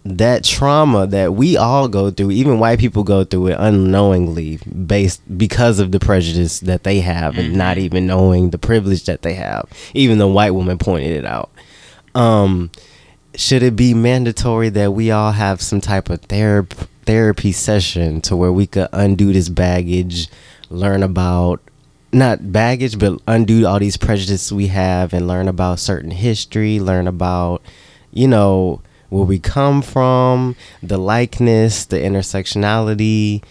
that 0.04 0.42
trauma 0.42 1.06
that 1.06 1.34
we 1.34 1.56
all 1.56 1.88
go 1.88 2.10
through, 2.10 2.32
even 2.32 2.58
white 2.58 2.78
people 2.78 3.04
go 3.04 3.22
through 3.24 3.48
it 3.48 3.56
unknowingly 3.58 4.56
based 4.56 5.22
because 5.38 5.78
of 5.78 5.92
the 5.92 6.00
prejudice 6.00 6.60
that 6.60 6.82
they 6.82 7.00
have 7.00 7.38
and 7.38 7.54
not 7.54 7.78
even 7.78 8.06
knowing 8.06 8.50
the 8.50 8.58
privilege 8.58 9.04
that 9.04 9.22
they 9.22 9.34
have, 9.34 9.68
even 9.94 10.18
the 10.18 10.26
white 10.26 10.50
woman 10.50 10.78
pointed 10.78 11.12
it 11.12 11.24
out. 11.24 11.50
Um 12.14 12.70
should 13.34 13.62
it 13.62 13.76
be 13.76 13.94
mandatory 13.94 14.68
that 14.68 14.92
we 14.92 15.10
all 15.10 15.32
have 15.32 15.62
some 15.62 15.80
type 15.80 16.10
of 16.10 16.20
therapy 16.22 16.86
therapy 17.04 17.52
session 17.52 18.20
to 18.20 18.36
where 18.36 18.52
we 18.52 18.66
could 18.66 18.88
undo 18.92 19.32
this 19.32 19.48
baggage, 19.48 20.28
learn 20.70 21.02
about 21.02 21.60
not 22.12 22.52
baggage, 22.52 22.98
but 22.98 23.20
undo 23.26 23.66
all 23.66 23.78
these 23.78 23.96
prejudices 23.96 24.52
we 24.52 24.66
have 24.68 25.12
and 25.12 25.26
learn 25.26 25.48
about 25.48 25.80
certain 25.80 26.10
history, 26.10 26.78
learn 26.78 27.08
about, 27.08 27.62
you 28.12 28.28
know, 28.28 28.80
where 29.12 29.24
we 29.24 29.38
come 29.38 29.82
from, 29.82 30.56
the 30.82 30.96
likeness, 30.96 31.84
the 31.84 31.98
intersectionality, 31.98 33.44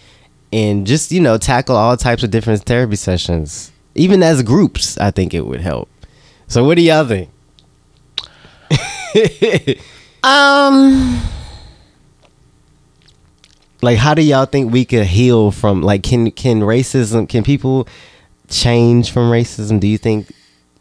and 0.52 0.84
just, 0.86 1.12
you 1.12 1.20
know, 1.20 1.38
tackle 1.38 1.76
all 1.76 1.96
types 1.96 2.24
of 2.24 2.30
different 2.30 2.64
therapy 2.64 2.96
sessions. 2.96 3.70
Even 3.94 4.24
as 4.24 4.42
groups, 4.42 4.98
I 4.98 5.12
think 5.12 5.32
it 5.32 5.46
would 5.46 5.60
help. 5.60 5.88
So 6.48 6.64
what 6.64 6.76
do 6.76 6.82
y'all 6.82 7.06
think? 7.06 7.30
Um, 10.24 11.20
like 13.82 13.98
how 13.98 14.14
do 14.14 14.22
y'all 14.22 14.46
think 14.46 14.72
we 14.72 14.84
could 14.84 15.04
heal 15.04 15.50
from 15.50 15.82
like 15.82 16.04
can 16.04 16.30
can 16.30 16.60
racism 16.60 17.28
can 17.28 17.42
people 17.42 17.88
change 18.48 19.10
from 19.10 19.32
racism 19.32 19.80
do 19.80 19.88
you 19.88 19.98
think 19.98 20.32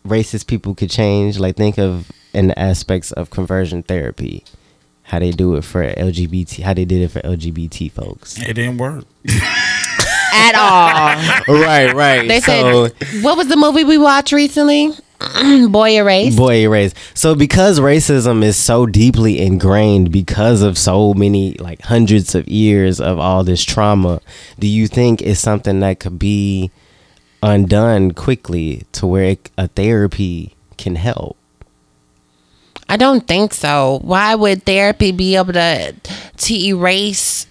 racist 0.06 0.46
people 0.46 0.76
could 0.76 0.92
change 0.92 1.40
like 1.40 1.56
think 1.56 1.80
of 1.80 2.12
in 2.34 2.50
the 2.50 2.60
aspects 2.60 3.12
of 3.14 3.32
conversion 3.32 3.82
therapy 3.82 4.44
how 5.12 5.20
they 5.20 5.32
do 5.32 5.56
it 5.56 5.66
for 5.66 5.84
LGBT, 5.84 6.62
how 6.62 6.74
they 6.74 6.86
did 6.86 7.02
it 7.02 7.10
for 7.10 7.20
LGBT 7.20 7.92
folks. 7.92 8.42
It 8.42 8.54
didn't 8.54 8.78
work. 8.78 9.04
At 10.34 10.56
all. 10.56 11.54
right, 11.60 11.94
right. 11.94 12.26
They 12.26 12.40
so, 12.40 12.88
said, 12.88 13.22
what 13.22 13.36
was 13.36 13.48
the 13.48 13.58
movie 13.58 13.84
we 13.84 13.98
watched 13.98 14.32
recently? 14.32 14.92
Boy 15.70 15.98
Erased. 15.98 16.38
boy 16.38 16.64
erased. 16.64 16.96
So 17.14 17.36
because 17.36 17.82
racism 17.82 18.42
is 18.42 18.56
so 18.56 18.86
deeply 18.86 19.42
ingrained 19.42 20.14
because 20.14 20.62
of 20.62 20.78
so 20.78 21.14
many 21.14 21.56
like 21.56 21.82
hundreds 21.82 22.34
of 22.34 22.48
years 22.48 23.02
of 23.02 23.20
all 23.20 23.44
this 23.44 23.66
trauma, 23.66 24.22
do 24.60 24.66
you 24.66 24.88
think 24.88 25.22
it's 25.22 25.42
something 25.42 25.82
that 25.82 26.00
could 26.00 26.20
be 26.20 26.72
undone 27.44 28.12
quickly 28.12 28.84
to 28.94 29.06
where 29.06 29.26
it, 29.26 29.52
a 29.58 29.68
therapy 29.68 30.56
can 30.78 30.96
help? 30.96 31.36
I 32.90 32.98
don't 32.98 33.28
think 33.28 33.54
so. 33.54 34.00
Why 34.04 34.36
would 34.36 34.64
therapy 34.64 35.12
be 35.12 35.36
able 35.36 35.54
to 35.54 35.94
to 35.94 36.54
erase 36.54 37.48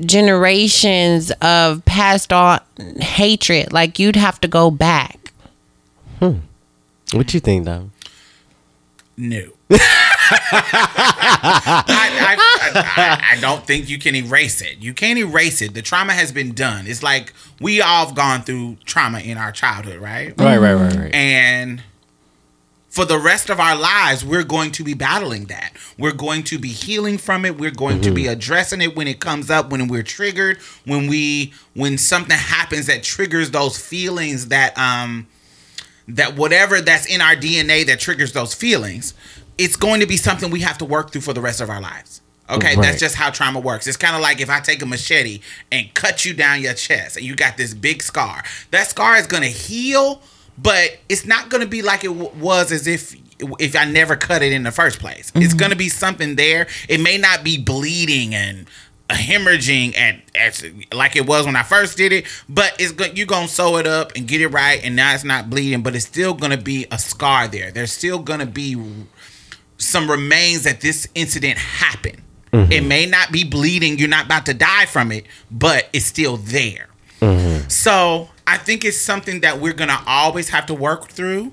generations 0.00 1.30
of 1.42 1.84
passed 1.84 2.32
on 2.32 2.60
hatred? 3.00 3.72
Like 3.72 3.98
you'd 3.98 4.16
have 4.16 4.40
to 4.40 4.48
go 4.48 4.70
back. 4.70 5.32
Hmm. 6.20 6.38
What 7.12 7.28
do 7.28 7.36
you 7.36 7.40
think, 7.40 7.66
Dom? 7.66 7.92
No. 9.16 9.42
I, 9.70 9.78
I, 11.88 12.82
I, 12.96 13.36
I 13.36 13.40
don't 13.40 13.66
think 13.66 13.88
you 13.88 13.98
can 13.98 14.14
erase 14.14 14.60
it. 14.60 14.78
You 14.78 14.92
can't 14.92 15.18
erase 15.18 15.62
it. 15.62 15.74
The 15.74 15.82
trauma 15.82 16.12
has 16.12 16.32
been 16.32 16.52
done. 16.52 16.86
It's 16.86 17.02
like 17.02 17.32
we 17.60 17.80
all 17.80 18.06
have 18.06 18.14
gone 18.14 18.42
through 18.42 18.76
trauma 18.84 19.20
in 19.20 19.38
our 19.38 19.52
childhood, 19.52 20.00
right? 20.00 20.38
Right, 20.38 20.58
right, 20.58 20.74
right, 20.74 20.94
right. 20.94 21.14
And 21.14 21.82
for 22.96 23.04
the 23.04 23.18
rest 23.18 23.50
of 23.50 23.60
our 23.60 23.76
lives, 23.76 24.24
we're 24.24 24.42
going 24.42 24.70
to 24.72 24.82
be 24.82 24.94
battling 24.94 25.44
that. 25.44 25.72
We're 25.98 26.14
going 26.14 26.42
to 26.44 26.58
be 26.58 26.68
healing 26.68 27.18
from 27.18 27.44
it. 27.44 27.58
We're 27.58 27.70
going 27.70 28.00
to 28.00 28.10
be 28.10 28.26
addressing 28.26 28.80
it 28.80 28.96
when 28.96 29.06
it 29.06 29.20
comes 29.20 29.50
up, 29.50 29.70
when 29.70 29.86
we're 29.86 30.02
triggered, 30.02 30.56
when 30.86 31.06
we 31.06 31.52
when 31.74 31.98
something 31.98 32.36
happens 32.36 32.86
that 32.86 33.02
triggers 33.02 33.50
those 33.50 33.76
feelings 33.78 34.48
that 34.48 34.76
um 34.78 35.26
that 36.08 36.36
whatever 36.36 36.80
that's 36.80 37.04
in 37.04 37.20
our 37.20 37.36
DNA 37.36 37.84
that 37.86 38.00
triggers 38.00 38.32
those 38.32 38.54
feelings, 38.54 39.12
it's 39.58 39.76
going 39.76 40.00
to 40.00 40.06
be 40.06 40.16
something 40.16 40.50
we 40.50 40.60
have 40.60 40.78
to 40.78 40.86
work 40.86 41.10
through 41.12 41.20
for 41.20 41.34
the 41.34 41.40
rest 41.42 41.60
of 41.60 41.68
our 41.68 41.82
lives. 41.82 42.22
Okay, 42.48 42.76
Right. 42.76 42.82
that's 42.82 42.98
just 43.00 43.16
how 43.16 43.28
trauma 43.28 43.58
works. 43.60 43.86
It's 43.86 43.96
kind 43.98 44.16
of 44.16 44.22
like 44.22 44.40
if 44.40 44.48
I 44.48 44.60
take 44.60 44.80
a 44.80 44.86
machete 44.86 45.40
and 45.70 45.92
cut 45.92 46.24
you 46.24 46.32
down 46.32 46.62
your 46.62 46.74
chest 46.74 47.18
and 47.18 47.26
you 47.26 47.36
got 47.36 47.58
this 47.58 47.74
big 47.74 48.02
scar. 48.02 48.42
That 48.70 48.86
scar 48.86 49.16
is 49.16 49.26
going 49.26 49.42
to 49.42 49.48
heal, 49.50 50.22
but 50.58 50.98
it's 51.08 51.26
not 51.26 51.48
going 51.48 51.62
to 51.62 51.68
be 51.68 51.82
like 51.82 52.04
it 52.04 52.08
w- 52.08 52.30
was 52.38 52.72
as 52.72 52.86
if 52.86 53.14
if 53.58 53.76
I 53.76 53.84
never 53.84 54.16
cut 54.16 54.42
it 54.42 54.52
in 54.52 54.62
the 54.62 54.72
first 54.72 54.98
place. 54.98 55.30
It's 55.34 55.48
mm-hmm. 55.48 55.58
going 55.58 55.70
to 55.70 55.76
be 55.76 55.90
something 55.90 56.36
there. 56.36 56.68
It 56.88 57.00
may 57.00 57.18
not 57.18 57.44
be 57.44 57.58
bleeding 57.58 58.34
and 58.34 58.66
hemorrhaging 59.10 59.96
at, 59.96 60.20
at 60.34 60.94
like 60.94 61.16
it 61.16 61.26
was 61.26 61.46
when 61.46 61.56
I 61.56 61.62
first 61.62 61.96
did 61.96 62.12
it, 62.12 62.26
but 62.48 62.74
it's 62.78 62.92
go- 62.92 63.06
you 63.06 63.26
gonna 63.26 63.48
sew 63.48 63.76
it 63.76 63.86
up 63.86 64.12
and 64.16 64.26
get 64.26 64.40
it 64.40 64.48
right, 64.48 64.80
and 64.82 64.96
now 64.96 65.14
it's 65.14 65.24
not 65.24 65.48
bleeding, 65.48 65.82
but 65.82 65.94
it's 65.94 66.06
still 66.06 66.34
gonna 66.34 66.56
be 66.56 66.86
a 66.90 66.98
scar 66.98 67.48
there. 67.48 67.70
There's 67.70 67.92
still 67.92 68.18
gonna 68.18 68.46
be 68.46 68.76
some 69.78 70.10
remains 70.10 70.64
that 70.64 70.80
this 70.80 71.06
incident 71.14 71.58
happened. 71.58 72.22
Mm-hmm. 72.52 72.72
It 72.72 72.84
may 72.84 73.06
not 73.06 73.30
be 73.30 73.44
bleeding, 73.44 73.98
you're 73.98 74.08
not 74.08 74.26
about 74.26 74.46
to 74.46 74.54
die 74.54 74.86
from 74.86 75.12
it, 75.12 75.26
but 75.50 75.88
it's 75.92 76.06
still 76.06 76.36
there. 76.38 76.88
Mm-hmm. 77.20 77.68
So 77.68 78.28
I 78.56 78.58
think 78.58 78.86
it's 78.86 78.98
something 78.98 79.40
that 79.40 79.60
we're 79.60 79.74
gonna 79.74 80.02
always 80.06 80.48
have 80.48 80.64
to 80.66 80.74
work 80.74 81.08
through 81.10 81.52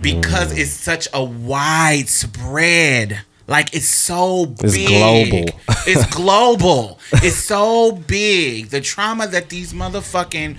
because 0.00 0.50
mm. 0.50 0.60
it's 0.60 0.70
such 0.70 1.06
a 1.12 1.22
widespread. 1.22 3.20
Like 3.46 3.74
it's 3.74 3.86
so 3.88 4.54
It's 4.60 4.72
big. 4.74 4.88
global. 4.88 5.44
It's 5.86 6.06
global. 6.16 6.98
it's 7.12 7.36
so 7.36 7.92
big. 7.92 8.68
The 8.70 8.80
trauma 8.80 9.26
that 9.26 9.50
these 9.50 9.74
motherfucking 9.74 10.56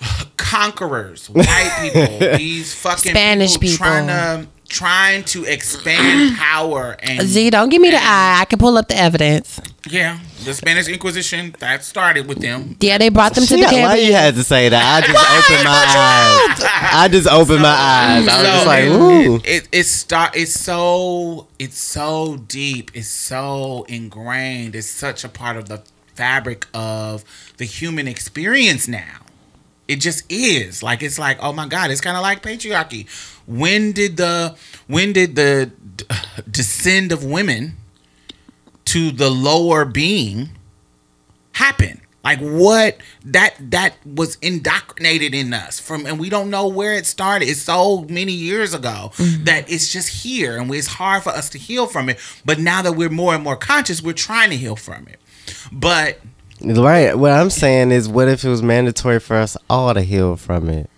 conquerors, 0.38 1.28
white 1.28 1.78
people, 1.82 2.18
these 2.38 2.72
fucking 2.72 3.10
Spanish 3.10 3.58
people. 3.60 3.76
trying 3.76 4.06
to 4.06 4.48
trying 4.70 5.24
to 5.24 5.44
expand 5.44 6.36
power 6.38 6.96
and 7.02 7.20
Z, 7.26 7.50
don't 7.50 7.68
give 7.68 7.82
me 7.82 7.90
the 7.90 7.98
eye. 7.98 8.38
I 8.40 8.44
can 8.46 8.58
pull 8.58 8.78
up 8.78 8.88
the 8.88 8.96
evidence. 8.96 9.60
yeah, 9.90 10.18
the 10.44 10.54
Spanish 10.54 10.88
Inquisition 10.88 11.54
that 11.58 11.84
started 11.84 12.26
with 12.26 12.38
them. 12.40 12.76
Yeah, 12.80 12.96
they 12.96 13.10
brought 13.10 13.34
them 13.34 13.44
to 13.44 13.54
the 13.56 13.60
Yeah, 13.62 13.88
why 13.88 13.96
you 13.96 14.12
had 14.14 14.34
to 14.36 14.42
say 14.44 14.68
that? 14.70 15.02
I 15.02 15.06
just 15.06 15.18
opened 15.50 15.64
my 15.64 15.84
eyes. 15.98 16.92
I 16.92 17.08
just 17.08 17.28
opened 17.28 17.62
my 17.62 17.68
eyes. 17.68 18.28
I 18.28 18.38
was 18.38 18.46
So 18.46 18.52
just 18.54 18.66
like, 18.66 18.84
ooh. 18.84 19.34
It, 19.36 19.44
it, 19.46 19.68
it's 19.72 19.90
start. 19.90 20.34
It's 20.34 20.52
so. 20.54 21.48
It's 21.58 21.78
so 21.78 22.36
deep. 22.48 22.90
It's 22.94 23.08
so 23.08 23.84
ingrained. 23.88 24.74
It's 24.74 24.88
such 24.88 25.24
a 25.24 25.28
part 25.28 25.56
of 25.56 25.68
the 25.68 25.82
fabric 26.14 26.66
of 26.72 27.24
the 27.58 27.64
human 27.64 28.06
experience 28.08 28.86
now. 28.88 29.18
It 29.90 29.96
just 29.96 30.22
is. 30.30 30.84
Like 30.84 31.02
it's 31.02 31.18
like, 31.18 31.38
oh 31.40 31.52
my 31.52 31.66
god, 31.66 31.90
it's 31.90 32.00
kind 32.00 32.16
of 32.16 32.22
like 32.22 32.44
patriarchy. 32.44 33.08
When 33.44 33.90
did 33.90 34.16
the 34.16 34.56
when 34.86 35.12
did 35.12 35.34
the 35.34 35.72
d- 35.96 36.04
descend 36.50 37.10
of 37.10 37.24
women 37.24 37.76
to 38.84 39.10
the 39.10 39.28
lower 39.28 39.84
being 39.84 40.50
happen? 41.54 42.02
Like 42.22 42.38
what 42.38 42.98
that 43.24 43.56
that 43.72 43.94
was 44.06 44.36
indoctrinated 44.36 45.34
in 45.34 45.52
us 45.52 45.80
from 45.80 46.06
and 46.06 46.20
we 46.20 46.30
don't 46.30 46.50
know 46.50 46.68
where 46.68 46.92
it 46.92 47.04
started. 47.04 47.48
It's 47.48 47.62
so 47.62 48.02
many 48.02 48.32
years 48.32 48.74
ago 48.74 49.10
mm-hmm. 49.14 49.42
that 49.44 49.68
it's 49.68 49.92
just 49.92 50.22
here 50.22 50.56
and 50.56 50.72
it's 50.72 50.86
hard 50.86 51.24
for 51.24 51.30
us 51.30 51.50
to 51.50 51.58
heal 51.58 51.88
from 51.88 52.08
it. 52.08 52.20
But 52.44 52.60
now 52.60 52.80
that 52.82 52.92
we're 52.92 53.08
more 53.08 53.34
and 53.34 53.42
more 53.42 53.56
conscious, 53.56 54.00
we're 54.00 54.12
trying 54.12 54.50
to 54.50 54.56
heal 54.56 54.76
from 54.76 55.08
it. 55.08 55.18
But 55.72 56.20
Right. 56.62 57.14
What 57.18 57.32
I'm 57.32 57.50
saying 57.50 57.90
is, 57.90 58.08
what 58.08 58.28
if 58.28 58.44
it 58.44 58.48
was 58.48 58.62
mandatory 58.62 59.18
for 59.20 59.36
us 59.36 59.56
all 59.68 59.92
to 59.94 60.02
heal 60.02 60.36
from 60.36 60.68
it? 60.68 60.90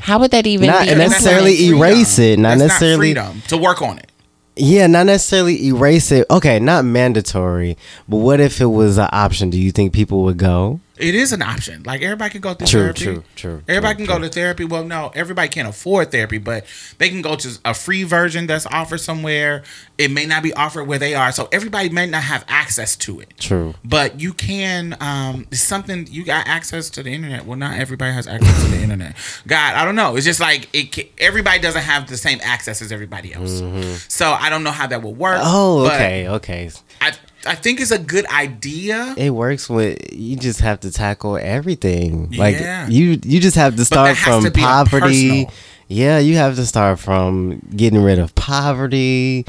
How 0.00 0.18
would 0.20 0.30
that 0.30 0.46
even 0.46 0.68
Not 0.68 0.86
be? 0.86 0.94
necessarily 0.94 1.50
not 1.52 1.56
freedom. 1.58 1.78
erase 1.78 2.18
it, 2.18 2.38
not 2.38 2.48
That's 2.58 2.68
necessarily- 2.68 2.96
freedom 2.98 3.42
to 3.48 3.56
work 3.56 3.82
on 3.82 3.98
it. 3.98 4.10
Yeah, 4.58 4.86
not 4.86 5.04
necessarily 5.06 5.66
erase 5.66 6.10
it. 6.12 6.26
Okay, 6.30 6.58
not 6.60 6.84
mandatory, 6.84 7.76
but 8.08 8.18
what 8.18 8.40
if 8.40 8.60
it 8.60 8.66
was 8.66 8.96
an 8.96 9.08
option? 9.12 9.50
Do 9.50 9.60
you 9.60 9.70
think 9.72 9.92
people 9.92 10.22
would 10.22 10.38
go? 10.38 10.80
It 10.98 11.14
is 11.14 11.32
an 11.32 11.42
option. 11.42 11.82
Like 11.82 12.02
everybody 12.02 12.30
can 12.30 12.40
go 12.40 12.54
to 12.54 12.64
True, 12.64 12.80
therapy. 12.80 13.00
true, 13.04 13.24
true, 13.36 13.62
Everybody 13.68 13.96
true, 13.96 14.06
can 14.06 14.16
go 14.16 14.22
to 14.22 14.28
therapy. 14.32 14.64
Well, 14.64 14.84
no, 14.84 15.12
everybody 15.14 15.48
can't 15.48 15.68
afford 15.68 16.10
therapy, 16.10 16.38
but 16.38 16.64
they 16.98 17.08
can 17.10 17.22
go 17.22 17.36
to 17.36 17.58
a 17.64 17.74
free 17.74 18.02
version 18.04 18.46
that's 18.46 18.66
offered 18.66 18.98
somewhere. 18.98 19.62
It 19.98 20.10
may 20.10 20.26
not 20.26 20.42
be 20.42 20.52
offered 20.54 20.84
where 20.84 20.98
they 20.98 21.14
are, 21.14 21.32
so 21.32 21.48
everybody 21.52 21.88
may 21.90 22.06
not 22.06 22.22
have 22.22 22.44
access 22.48 22.96
to 22.96 23.20
it. 23.20 23.34
True. 23.38 23.74
But 23.84 24.20
you 24.20 24.32
can. 24.32 24.96
Um, 25.00 25.46
it's 25.50 25.60
something 25.60 26.06
you 26.10 26.24
got 26.24 26.46
access 26.46 26.90
to 26.90 27.02
the 27.02 27.10
internet. 27.10 27.46
Well, 27.46 27.56
not 27.58 27.78
everybody 27.78 28.12
has 28.12 28.26
access 28.26 28.64
to 28.64 28.70
the 28.70 28.82
internet. 28.82 29.16
God, 29.46 29.74
I 29.74 29.84
don't 29.84 29.96
know. 29.96 30.16
It's 30.16 30.24
just 30.26 30.40
like 30.40 30.68
it. 30.74 30.92
ca- 30.94 31.10
Everybody 31.18 31.58
doesn't 31.60 31.82
have 31.82 32.08
the 32.08 32.16
same 32.16 32.38
access 32.42 32.80
as 32.82 32.92
everybody 32.92 33.32
else. 33.34 33.62
So 34.08 34.32
I 34.32 34.50
don't 34.50 34.64
know 34.64 34.70
how 34.70 34.86
that 34.86 35.02
will 35.02 35.14
work. 35.14 35.38
Mm-hmm. 35.40 35.46
Oh, 35.54 35.86
okay, 35.86 36.28
okay. 36.28 36.70
I 37.00 37.12
I 37.46 37.54
think 37.54 37.80
it's 37.80 37.90
a 37.90 37.98
good 37.98 38.26
idea. 38.26 39.14
It 39.16 39.30
works 39.30 39.68
with 39.68 39.98
you 40.12 40.36
just 40.36 40.60
have 40.60 40.80
to 40.80 40.90
tackle 40.90 41.36
everything. 41.36 42.30
Like 42.32 42.58
you 42.90 43.18
you 43.24 43.40
just 43.40 43.56
have 43.56 43.76
to 43.76 43.84
start 43.84 44.08
that 44.10 44.16
has 44.16 44.34
from 44.34 44.44
to 44.44 44.50
be 44.50 44.60
poverty. 44.60 45.00
personal. 45.44 45.52
Yeah, 45.88 46.18
you 46.18 46.34
have 46.36 46.56
to 46.56 46.66
start 46.66 46.98
from 46.98 47.60
getting 47.76 48.02
rid 48.02 48.18
of 48.18 48.34
poverty, 48.34 49.46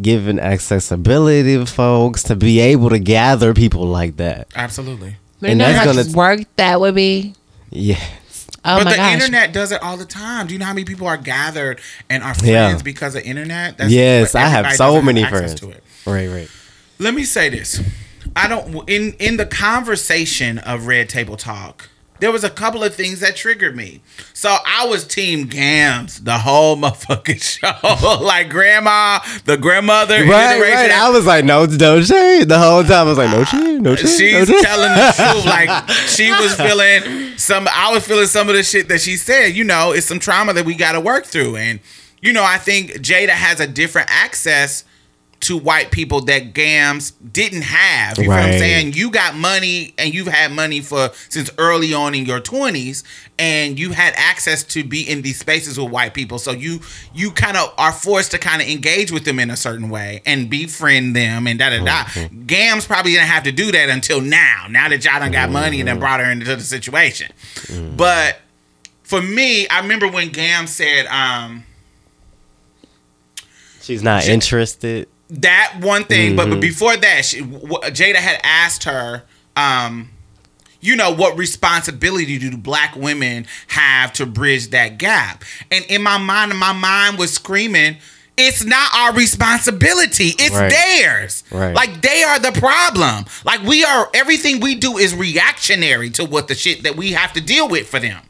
giving 0.00 0.38
accessibility 0.38 1.56
to 1.56 1.66
folks 1.66 2.22
to 2.24 2.36
be 2.36 2.58
able 2.60 2.88
to 2.90 2.98
gather 2.98 3.52
people 3.52 3.84
like 3.84 4.16
that. 4.16 4.48
Absolutely. 4.56 5.16
You 5.40 5.48
and 5.48 5.58
know 5.58 5.70
that's 5.72 5.84
gonna- 5.84 6.04
much 6.04 6.14
work 6.14 6.40
that 6.56 6.80
would 6.80 6.94
be. 6.94 7.34
Yeah. 7.70 8.02
Oh 8.66 8.78
but 8.82 8.88
the 8.90 8.96
gosh. 8.96 9.12
internet 9.12 9.52
does 9.52 9.72
it 9.72 9.82
all 9.82 9.98
the 9.98 10.06
time. 10.06 10.46
Do 10.46 10.54
you 10.54 10.58
know 10.58 10.64
how 10.64 10.72
many 10.72 10.86
people 10.86 11.06
are 11.06 11.18
gathered 11.18 11.80
and 12.08 12.22
are 12.22 12.34
Yeah. 12.42 12.68
friends 12.68 12.82
because 12.82 13.14
of 13.14 13.22
internet? 13.22 13.74
yes, 13.88 14.34
I 14.34 14.46
have 14.48 14.72
so 14.76 15.02
many 15.02 15.22
friends. 15.22 15.54
To 15.60 15.68
it. 15.68 15.84
Right, 16.06 16.28
right. 16.28 16.48
Let 16.98 17.14
me 17.14 17.24
say 17.24 17.48
this. 17.48 17.80
I 18.36 18.48
don't 18.48 18.88
in 18.88 19.14
in 19.18 19.36
the 19.36 19.46
conversation 19.46 20.58
of 20.58 20.86
Red 20.86 21.08
Table 21.08 21.36
Talk. 21.36 21.90
There 22.20 22.30
was 22.30 22.44
a 22.44 22.50
couple 22.50 22.82
of 22.84 22.94
things 22.94 23.20
that 23.20 23.34
triggered 23.34 23.76
me. 23.76 24.00
So 24.32 24.56
I 24.64 24.86
was 24.86 25.04
team 25.04 25.46
Gams 25.46 26.20
the 26.20 26.38
whole 26.38 26.76
motherfucking 26.78 27.42
show. 27.42 28.18
like 28.24 28.48
grandma, 28.48 29.18
the 29.44 29.56
grandmother 29.56 30.20
Right, 30.24 30.60
right. 30.60 30.90
I 30.90 31.10
was 31.10 31.26
like, 31.26 31.44
no, 31.44 31.66
no 31.66 32.00
shade. 32.00 32.48
The 32.48 32.58
whole 32.58 32.82
time 32.82 33.06
I 33.06 33.10
was 33.10 33.18
like, 33.18 33.30
no 33.30 33.42
uh, 33.42 33.44
shade, 33.44 33.82
no 33.82 33.96
shade. 33.96 34.08
She's 34.08 34.48
no 34.48 34.62
telling 34.62 34.94
the 34.94 35.12
truth. 35.16 35.44
Like 35.44 35.90
she 36.08 36.30
was 36.30 36.54
feeling 36.54 37.36
some. 37.36 37.68
I 37.70 37.92
was 37.92 38.06
feeling 38.06 38.26
some 38.26 38.48
of 38.48 38.54
the 38.54 38.62
shit 38.62 38.88
that 38.88 39.00
she 39.00 39.16
said. 39.16 39.48
You 39.48 39.64
know, 39.64 39.92
it's 39.92 40.06
some 40.06 40.18
trauma 40.18 40.52
that 40.54 40.64
we 40.64 40.74
got 40.74 40.92
to 40.92 41.00
work 41.00 41.26
through, 41.26 41.56
and 41.56 41.80
you 42.22 42.32
know, 42.32 42.44
I 42.44 42.58
think 42.58 42.92
Jada 42.92 43.30
has 43.30 43.60
a 43.60 43.66
different 43.66 44.08
access 44.10 44.84
to 45.40 45.58
white 45.58 45.90
people 45.90 46.22
that 46.22 46.54
gams 46.54 47.10
didn't 47.10 47.62
have. 47.62 48.18
You 48.18 48.24
know 48.24 48.30
what 48.30 48.40
I'm 48.40 48.58
saying? 48.58 48.92
You 48.94 49.10
got 49.10 49.34
money 49.34 49.94
and 49.98 50.14
you've 50.14 50.28
had 50.28 50.52
money 50.52 50.80
for 50.80 51.10
since 51.28 51.50
early 51.58 51.92
on 51.92 52.14
in 52.14 52.24
your 52.24 52.40
20s 52.40 53.02
and 53.38 53.78
you 53.78 53.92
had 53.92 54.14
access 54.16 54.62
to 54.64 54.84
be 54.84 55.08
in 55.08 55.22
these 55.22 55.38
spaces 55.38 55.78
with 55.78 55.90
white 55.90 56.14
people. 56.14 56.38
So 56.38 56.52
you 56.52 56.80
you 57.12 57.30
kind 57.30 57.56
of 57.56 57.74
are 57.76 57.92
forced 57.92 58.30
to 58.30 58.38
kind 58.38 58.62
of 58.62 58.68
engage 58.68 59.12
with 59.12 59.24
them 59.24 59.38
in 59.38 59.50
a 59.50 59.56
certain 59.56 59.90
way 59.90 60.22
and 60.24 60.48
befriend 60.48 61.14
them 61.14 61.46
and 61.46 61.58
da 61.58 61.70
da 61.70 61.84
da. 61.84 62.04
Mm-hmm. 62.04 62.46
Gams 62.46 62.86
probably 62.86 63.12
didn't 63.12 63.28
have 63.28 63.44
to 63.44 63.52
do 63.52 63.72
that 63.72 63.90
until 63.90 64.20
now. 64.20 64.66
Now 64.70 64.88
that 64.88 65.04
y'all 65.04 65.20
done 65.20 65.32
got 65.32 65.50
money 65.50 65.80
and 65.80 65.88
then 65.88 65.96
mm-hmm. 65.96 66.00
brought 66.00 66.20
her 66.20 66.30
into 66.30 66.44
the 66.44 66.60
situation. 66.60 67.32
Mm-hmm. 67.54 67.96
But 67.96 68.38
for 69.02 69.20
me, 69.20 69.68
I 69.68 69.80
remember 69.80 70.08
when 70.08 70.30
Gam 70.30 70.66
said, 70.66 71.06
um, 71.06 71.64
She's 73.82 74.02
not 74.02 74.26
interested. 74.26 75.08
That 75.42 75.76
one 75.80 76.04
thing, 76.04 76.36
but, 76.36 76.48
but 76.50 76.60
before 76.60 76.96
that, 76.96 77.24
she, 77.24 77.40
w- 77.40 77.68
Jada 77.68 78.16
had 78.16 78.40
asked 78.42 78.84
her, 78.84 79.22
um, 79.56 80.10
you 80.80 80.96
know, 80.96 81.12
what 81.14 81.38
responsibility 81.38 82.38
do 82.38 82.56
black 82.56 82.94
women 82.94 83.46
have 83.68 84.12
to 84.14 84.26
bridge 84.26 84.68
that 84.68 84.98
gap? 84.98 85.42
And 85.70 85.84
in 85.86 86.02
my 86.02 86.18
mind, 86.18 86.56
my 86.58 86.72
mind 86.72 87.18
was 87.18 87.32
screaming, 87.32 87.96
it's 88.36 88.64
not 88.64 88.92
our 88.94 89.12
responsibility. 89.14 90.34
It's 90.38 90.54
Right. 90.54 90.70
theirs. 90.70 91.44
Right. 91.50 91.74
Like 91.74 92.00
they 92.02 92.22
are 92.24 92.38
the 92.38 92.52
problem. 92.52 93.26
Like 93.44 93.62
we 93.62 93.84
are 93.84 94.10
everything 94.14 94.60
we 94.60 94.74
do 94.74 94.98
is 94.98 95.14
reactionary 95.14 96.10
to 96.10 96.24
what 96.24 96.48
the 96.48 96.54
shit 96.54 96.82
that 96.82 96.96
we 96.96 97.12
have 97.12 97.32
to 97.34 97.40
deal 97.40 97.68
with 97.68 97.88
for 97.88 98.00
them. 98.00 98.20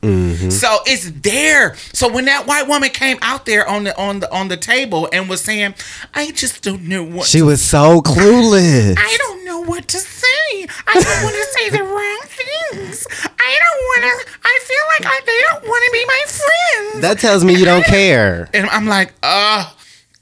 So 0.51 0.79
it's 0.87 1.11
there. 1.23 1.75
So 1.95 2.13
when 2.13 2.27
that 2.27 2.47
white 2.47 2.69
woman 2.69 2.91
came 2.91 3.17
out 3.23 3.47
there 3.47 3.67
on 3.67 3.85
the 3.85 3.97
on 3.99 4.21
the 4.21 4.31
on 4.33 4.49
the 4.49 4.57
table 4.59 5.09
and 5.13 5.29
was 5.29 5.41
saying, 5.41 5.75
I 6.15 6.33
just 6.33 6.63
don't 6.63 6.83
know 6.83 7.03
what 7.03 7.27
She 7.27 7.41
was 7.41 7.63
so 7.63 8.03
clueless. 8.03 8.97
I 8.99 9.17
don't 9.19 9.45
know 9.47 9.61
what 9.61 9.89
to 9.89 9.99
say. 9.99 10.67
I 10.87 10.93
don't 10.95 11.23
want 11.25 11.35
to 11.35 11.47
say 11.59 11.71
the 11.71 11.83
wrong 11.83 12.21
things. 12.27 13.07
I 13.23 13.59
don't 13.63 13.81
want 13.91 14.03
to. 14.27 14.33
I 14.45 14.61
feel 14.63 15.07
like 15.07 15.15
I, 15.15 15.21
they 15.25 15.41
don't 15.51 15.69
want 15.69 15.85
to 15.87 15.93
be 15.93 16.05
my 16.07 16.23
friends. 16.27 17.03
That 17.03 17.19
tells 17.19 17.45
me 17.45 17.55
you 17.55 17.65
don't 17.65 17.85
care. 17.87 18.49
and 18.53 18.69
I'm 18.71 18.87
like, 18.87 19.13
uh, 19.23 19.71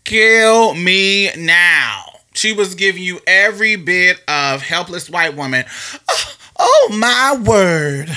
kill 0.04 0.74
me 0.74 1.30
now. 1.36 2.04
She 2.34 2.52
was 2.52 2.74
giving 2.74 3.02
you 3.02 3.20
every 3.26 3.76
bit 3.76 4.20
of 4.26 4.62
helpless 4.62 5.10
white 5.10 5.36
woman. 5.36 5.64
Oh, 6.08 6.36
oh 6.58 6.88
my 6.92 7.36
word. 7.42 8.10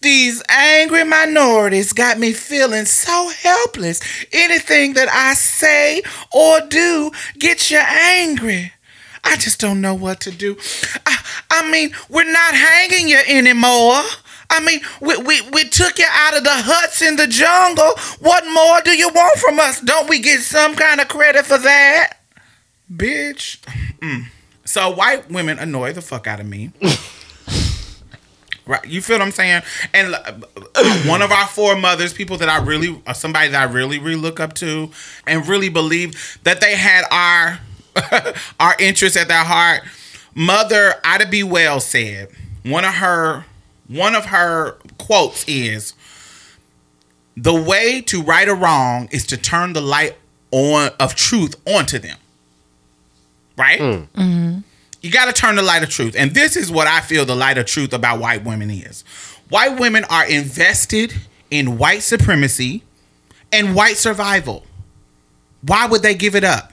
These 0.00 0.42
angry 0.48 1.02
minorities 1.04 1.92
got 1.92 2.18
me 2.18 2.32
feeling 2.32 2.84
so 2.84 3.30
helpless. 3.42 4.00
Anything 4.32 4.94
that 4.94 5.08
I 5.08 5.34
say 5.34 6.02
or 6.32 6.60
do 6.68 7.10
gets 7.38 7.70
you 7.70 7.78
angry. 7.80 8.72
I 9.24 9.36
just 9.36 9.60
don't 9.60 9.80
know 9.80 9.94
what 9.94 10.20
to 10.20 10.30
do. 10.30 10.56
I, 11.04 11.18
I 11.50 11.70
mean, 11.70 11.90
we're 12.08 12.30
not 12.30 12.54
hanging 12.54 13.08
you 13.08 13.18
anymore. 13.26 14.02
I 14.50 14.60
mean, 14.64 14.80
we, 15.00 15.16
we, 15.18 15.42
we 15.50 15.64
took 15.64 15.98
you 15.98 16.06
out 16.10 16.36
of 16.36 16.44
the 16.44 16.50
huts 16.50 17.02
in 17.02 17.16
the 17.16 17.26
jungle. 17.26 17.92
What 18.20 18.44
more 18.46 18.80
do 18.82 18.96
you 18.96 19.08
want 19.10 19.38
from 19.38 19.60
us? 19.60 19.80
Don't 19.80 20.08
we 20.08 20.20
get 20.20 20.40
some 20.40 20.74
kind 20.74 21.00
of 21.00 21.08
credit 21.08 21.44
for 21.44 21.58
that? 21.58 22.14
Bitch. 22.90 23.58
Mm. 23.98 24.26
So 24.64 24.90
white 24.90 25.30
women 25.30 25.58
annoy 25.58 25.92
the 25.92 26.02
fuck 26.02 26.26
out 26.26 26.40
of 26.40 26.46
me. 26.46 26.72
Right, 28.66 28.84
you 28.84 29.00
feel 29.00 29.16
what 29.16 29.22
I'm 29.22 29.30
saying? 29.32 29.62
And 29.94 30.14
uh, 30.14 30.34
one 31.06 31.22
of 31.22 31.32
our 31.32 31.46
foremothers, 31.46 32.12
people 32.12 32.36
that 32.36 32.50
I 32.50 32.62
really, 32.62 33.00
uh, 33.06 33.14
somebody 33.14 33.48
that 33.48 33.66
I 33.66 33.72
really, 33.72 33.98
really 33.98 34.20
look 34.20 34.40
up 34.40 34.52
to, 34.56 34.90
and 35.26 35.48
really 35.48 35.70
believe 35.70 36.38
that 36.42 36.60
they 36.60 36.76
had 36.76 37.04
our 37.10 37.60
our 38.60 38.76
interests 38.78 39.16
at 39.16 39.28
their 39.28 39.42
heart. 39.42 39.84
Mother 40.34 40.96
Ida 41.02 41.28
B. 41.28 41.42
Wells 41.42 41.86
said 41.86 42.28
one 42.62 42.84
of 42.84 42.92
her 42.92 43.46
one 43.88 44.14
of 44.14 44.26
her 44.26 44.78
quotes 44.98 45.44
is, 45.48 45.94
"The 47.36 47.54
way 47.54 48.00
to 48.02 48.22
right 48.22 48.48
a 48.48 48.54
wrong 48.54 49.08
is 49.10 49.26
to 49.26 49.36
turn 49.36 49.72
the 49.72 49.80
light 49.80 50.16
on 50.50 50.90
of 51.00 51.14
truth 51.14 51.56
onto 51.66 51.98
them." 51.98 52.16
Right. 53.56 53.80
Mm. 53.80 54.08
Mm-hmm. 54.14 54.58
You 55.00 55.10
got 55.10 55.26
to 55.26 55.32
turn 55.32 55.56
the 55.56 55.62
light 55.62 55.82
of 55.82 55.90
truth. 55.90 56.14
And 56.16 56.34
this 56.34 56.56
is 56.56 56.70
what 56.70 56.86
I 56.86 57.00
feel 57.00 57.24
the 57.24 57.36
light 57.36 57.58
of 57.58 57.66
truth 57.66 57.92
about 57.92 58.18
white 58.20 58.44
women 58.44 58.70
is. 58.70 59.02
White 59.48 59.78
women 59.78 60.04
are 60.04 60.26
invested 60.26 61.14
in 61.50 61.78
white 61.78 62.02
supremacy 62.02 62.82
and 63.52 63.74
white 63.74 63.96
survival. 63.96 64.66
Why 65.62 65.86
would 65.86 66.02
they 66.02 66.14
give 66.14 66.34
it 66.34 66.44
up? 66.44 66.72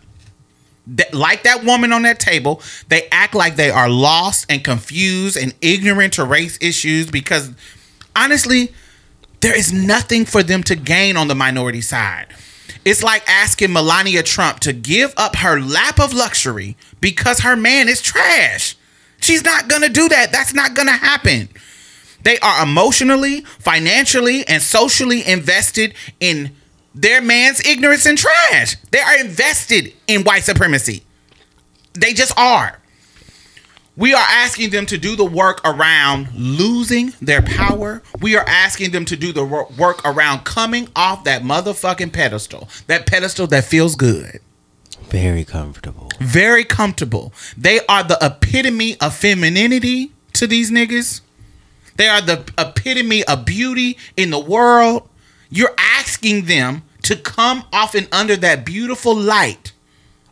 Like 1.14 1.44
that 1.44 1.64
woman 1.64 1.92
on 1.92 2.04
that 2.04 2.20
table, 2.20 2.62
they 2.90 3.08
act 3.12 3.34
like 3.34 3.56
they 3.56 3.72
are 3.72 3.90
lost 3.90 4.46
and 4.50 4.64
confused 4.64 5.36
and 5.36 5.54
ignorant 5.62 6.14
to 6.14 6.24
race 6.26 6.58
issues 6.62 7.10
because 7.10 7.52
honestly, 8.16 8.72
there 9.42 9.58
is 9.58 9.74
nothing 9.74 10.26
for 10.26 10.44
them 10.44 10.64
to 10.64 10.76
gain 10.76 11.18
on 11.18 11.28
the 11.28 11.36
minority 11.36 11.82
side. 11.82 12.28
It's 12.84 13.04
like 13.04 13.28
asking 13.28 13.74
Melania 13.74 14.22
Trump 14.22 14.60
to 14.62 14.74
give 14.74 15.14
up 15.18 15.38
her 15.38 15.60
lap 15.60 16.00
of 16.00 16.14
luxury 16.14 16.78
because 17.02 17.40
her 17.40 17.56
man 17.56 17.90
is 17.90 18.00
trash. 18.02 18.78
She's 19.22 19.44
not 19.44 19.68
gonna 19.68 19.90
do 19.90 20.08
that. 20.10 20.32
That's 20.32 20.54
not 20.54 20.76
gonna 20.76 20.92
happen. 20.92 21.50
They 22.24 22.38
are 22.40 22.64
emotionally, 22.64 23.42
financially, 23.42 24.48
and 24.48 24.62
socially 24.62 25.26
invested 25.26 25.96
in 26.20 26.56
their 26.96 27.22
man's 27.22 27.64
ignorance 27.66 28.06
and 28.06 28.18
trash. 28.18 28.78
They 28.90 29.00
are 29.00 29.20
invested 29.20 29.94
in 30.08 30.24
white 30.24 30.44
supremacy. 30.44 31.04
They 31.94 32.14
just 32.14 32.36
are. 32.38 32.80
We 33.98 34.14
are 34.14 34.26
asking 34.28 34.72
them 34.72 34.86
to 34.88 34.98
do 34.98 35.16
the 35.16 35.26
work 35.26 35.62
around 35.64 36.34
losing 36.34 37.14
their 37.22 37.42
power. 37.42 38.02
We 38.22 38.36
are 38.36 38.44
asking 38.46 38.92
them 38.92 39.06
to 39.06 39.16
do 39.16 39.32
the 39.32 39.46
work 39.46 40.02
around 40.04 40.44
coming 40.44 40.90
off 40.96 41.24
that 41.26 41.44
motherfucking 41.44 42.12
pedestal. 42.12 42.68
That 42.88 43.06
pedestal 43.06 43.48
that 43.48 43.66
feels 43.66 43.96
good. 43.96 44.40
Very 45.04 45.46
comfortable. 45.46 46.12
Very 46.20 46.66
comfortable. 46.66 47.32
They 47.58 47.80
are 47.88 48.04
the 48.04 48.18
epitome 48.22 49.00
of 49.00 49.16
femininity 49.16 50.12
to 50.34 50.48
these 50.48 50.72
niggas. 50.72 51.22
They 51.96 52.10
are 52.10 52.22
the 52.22 52.44
epitome 52.58 53.24
of 53.24 53.46
beauty 53.46 53.98
in 54.18 54.30
the 54.30 54.40
world. 54.40 55.08
You're 55.50 55.76
asking 55.78 56.46
them 56.46 56.84
to 57.06 57.16
come 57.16 57.64
off 57.72 57.96
and 57.96 58.08
under 58.12 58.36
that 58.38 58.66
beautiful 58.66 59.16
light 59.16 59.74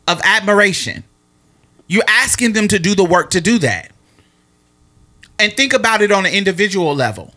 of 0.07 0.19
admiration. 0.23 1.03
You're 1.87 2.03
asking 2.07 2.53
them 2.53 2.67
to 2.69 2.79
do 2.79 2.95
the 2.95 3.03
work 3.03 3.29
to 3.31 3.41
do 3.41 3.59
that. 3.59 3.91
And 5.39 5.53
think 5.53 5.73
about 5.73 6.01
it 6.01 6.11
on 6.11 6.25
an 6.25 6.33
individual 6.33 6.95
level. 6.95 7.33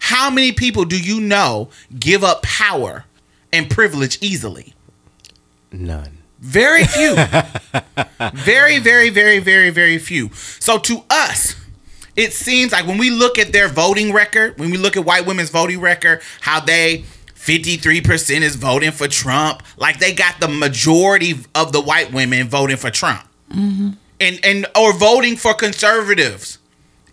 How 0.00 0.30
many 0.30 0.52
people 0.52 0.84
do 0.84 1.00
you 1.00 1.20
know 1.20 1.70
give 1.98 2.22
up 2.22 2.42
power 2.42 3.04
and 3.52 3.70
privilege 3.70 4.18
easily? 4.20 4.74
None. 5.72 6.18
Very 6.40 6.84
few. 6.84 7.14
very, 8.34 8.78
very, 8.78 9.10
very, 9.10 9.38
very, 9.38 9.70
very 9.70 9.98
few. 9.98 10.30
So 10.34 10.78
to 10.78 11.04
us, 11.08 11.56
it 12.16 12.32
seems 12.32 12.72
like 12.72 12.86
when 12.86 12.98
we 12.98 13.10
look 13.10 13.38
at 13.38 13.52
their 13.52 13.68
voting 13.68 14.12
record, 14.12 14.58
when 14.58 14.70
we 14.70 14.76
look 14.76 14.96
at 14.96 15.04
white 15.04 15.26
women's 15.26 15.50
voting 15.50 15.80
record, 15.80 16.22
how 16.40 16.60
they 16.60 17.04
53% 17.44 18.40
is 18.40 18.56
voting 18.56 18.90
for 18.90 19.06
Trump, 19.06 19.62
like 19.76 19.98
they 19.98 20.14
got 20.14 20.40
the 20.40 20.48
majority 20.48 21.34
of 21.54 21.72
the 21.72 21.80
white 21.80 22.10
women 22.10 22.48
voting 22.48 22.78
for 22.78 22.90
Trump. 22.90 23.20
Mm-hmm. 23.50 23.90
And 24.20 24.40
and 24.42 24.66
or 24.74 24.94
voting 24.94 25.36
for 25.36 25.52
conservatives 25.52 26.58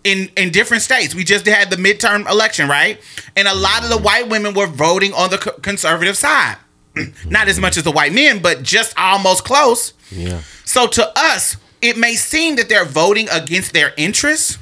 in 0.04 0.30
in 0.38 0.50
different 0.50 0.82
states. 0.82 1.14
We 1.14 1.24
just 1.24 1.44
had 1.44 1.68
the 1.68 1.76
midterm 1.76 2.26
election, 2.30 2.66
right? 2.66 2.98
And 3.36 3.46
a 3.46 3.54
lot 3.54 3.84
of 3.84 3.90
the 3.90 3.98
white 3.98 4.30
women 4.30 4.54
were 4.54 4.66
voting 4.66 5.12
on 5.12 5.28
the 5.28 5.36
co- 5.36 5.58
conservative 5.60 6.16
side. 6.16 6.56
Not 7.26 7.48
as 7.48 7.60
much 7.60 7.76
as 7.76 7.82
the 7.82 7.92
white 7.92 8.14
men, 8.14 8.40
but 8.40 8.62
just 8.62 8.98
almost 8.98 9.44
close. 9.44 9.92
Yeah. 10.10 10.40
So 10.64 10.86
to 10.86 11.12
us, 11.14 11.58
it 11.82 11.98
may 11.98 12.14
seem 12.14 12.56
that 12.56 12.70
they're 12.70 12.86
voting 12.86 13.28
against 13.30 13.74
their 13.74 13.92
interests 13.98 14.56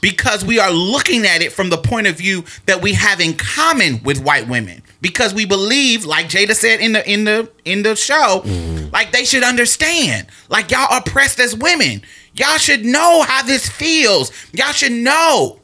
because 0.00 0.44
we 0.44 0.58
are 0.58 0.70
looking 0.70 1.26
at 1.26 1.42
it 1.42 1.52
from 1.52 1.70
the 1.70 1.76
point 1.76 2.06
of 2.06 2.16
view 2.16 2.44
that 2.66 2.82
we 2.82 2.94
have 2.94 3.20
in 3.20 3.34
common 3.34 4.02
with 4.02 4.22
white 4.22 4.48
women. 4.48 4.82
Because 5.00 5.32
we 5.32 5.46
believe 5.46 6.04
like 6.04 6.26
Jada 6.26 6.54
said 6.54 6.80
in 6.80 6.92
the 6.92 7.10
in 7.10 7.24
the 7.24 7.50
in 7.64 7.82
the 7.82 7.96
show 7.96 8.42
mm-hmm. 8.44 8.90
like 8.92 9.12
they 9.12 9.24
should 9.24 9.44
understand. 9.44 10.26
Like 10.48 10.70
y'all 10.70 10.86
are 10.90 10.98
oppressed 10.98 11.40
as 11.40 11.56
women. 11.56 12.02
Y'all 12.34 12.58
should 12.58 12.84
know 12.84 13.22
how 13.22 13.42
this 13.42 13.68
feels. 13.68 14.32
Y'all 14.52 14.72
should 14.72 14.92
know. 14.92 15.60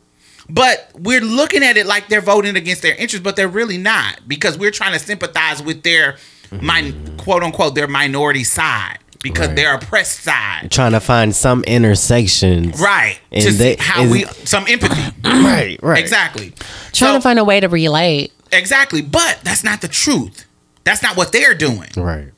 But 0.49 0.91
we're 0.95 1.21
looking 1.21 1.65
at 1.65 1.77
it 1.77 1.87
like 1.87 2.09
they're 2.09 2.21
voting 2.21 2.57
against 2.57 2.83
their 2.83 2.95
interests 2.95 3.25
but 3.25 3.37
they're 3.37 3.49
really 3.49 3.79
not. 3.79 4.21
Because 4.27 4.57
we're 4.57 4.71
trying 4.71 4.93
to 4.93 4.99
sympathize 4.99 5.63
with 5.63 5.83
their 5.83 6.13
mm-hmm. 6.51 6.67
min- 6.67 7.17
quote 7.19 7.43
unquote 7.43 7.75
their 7.75 7.89
minority 7.89 8.45
side 8.45 8.99
because 9.29 9.49
Right. 9.49 9.57
their 9.57 9.75
oppressed 9.75 10.21
side 10.23 10.69
Trying 10.71 10.93
to 10.93 11.01
find 11.01 11.35
some 11.35 11.65
intersections. 11.65 12.79
right 12.81 13.19
And 13.33 13.43
to 13.45 13.53
they- 13.53 13.77
see 13.77 13.83
how 13.83 14.03
is- 14.05 14.11
we 14.11 14.25
some 14.45 14.65
empathy 14.69 15.03
Right, 15.25 15.79
right. 15.83 15.99
exactly 15.99 16.53
Trying 16.93 17.13
So- 17.13 17.15
to 17.15 17.21
find 17.21 17.39
a 17.39 17.45
way 17.45 17.61
to 17.61 17.69
relate. 17.69 18.33
exactly 18.53 19.03
but 19.03 19.39
that's 19.43 19.65
not 19.65 19.81
the 19.81 19.89
truth 19.89 20.45
that's 20.85 21.03
not 21.03 21.17
what 21.17 21.33
they're 21.33 21.55
doing 21.55 21.89
Right. 21.97 22.29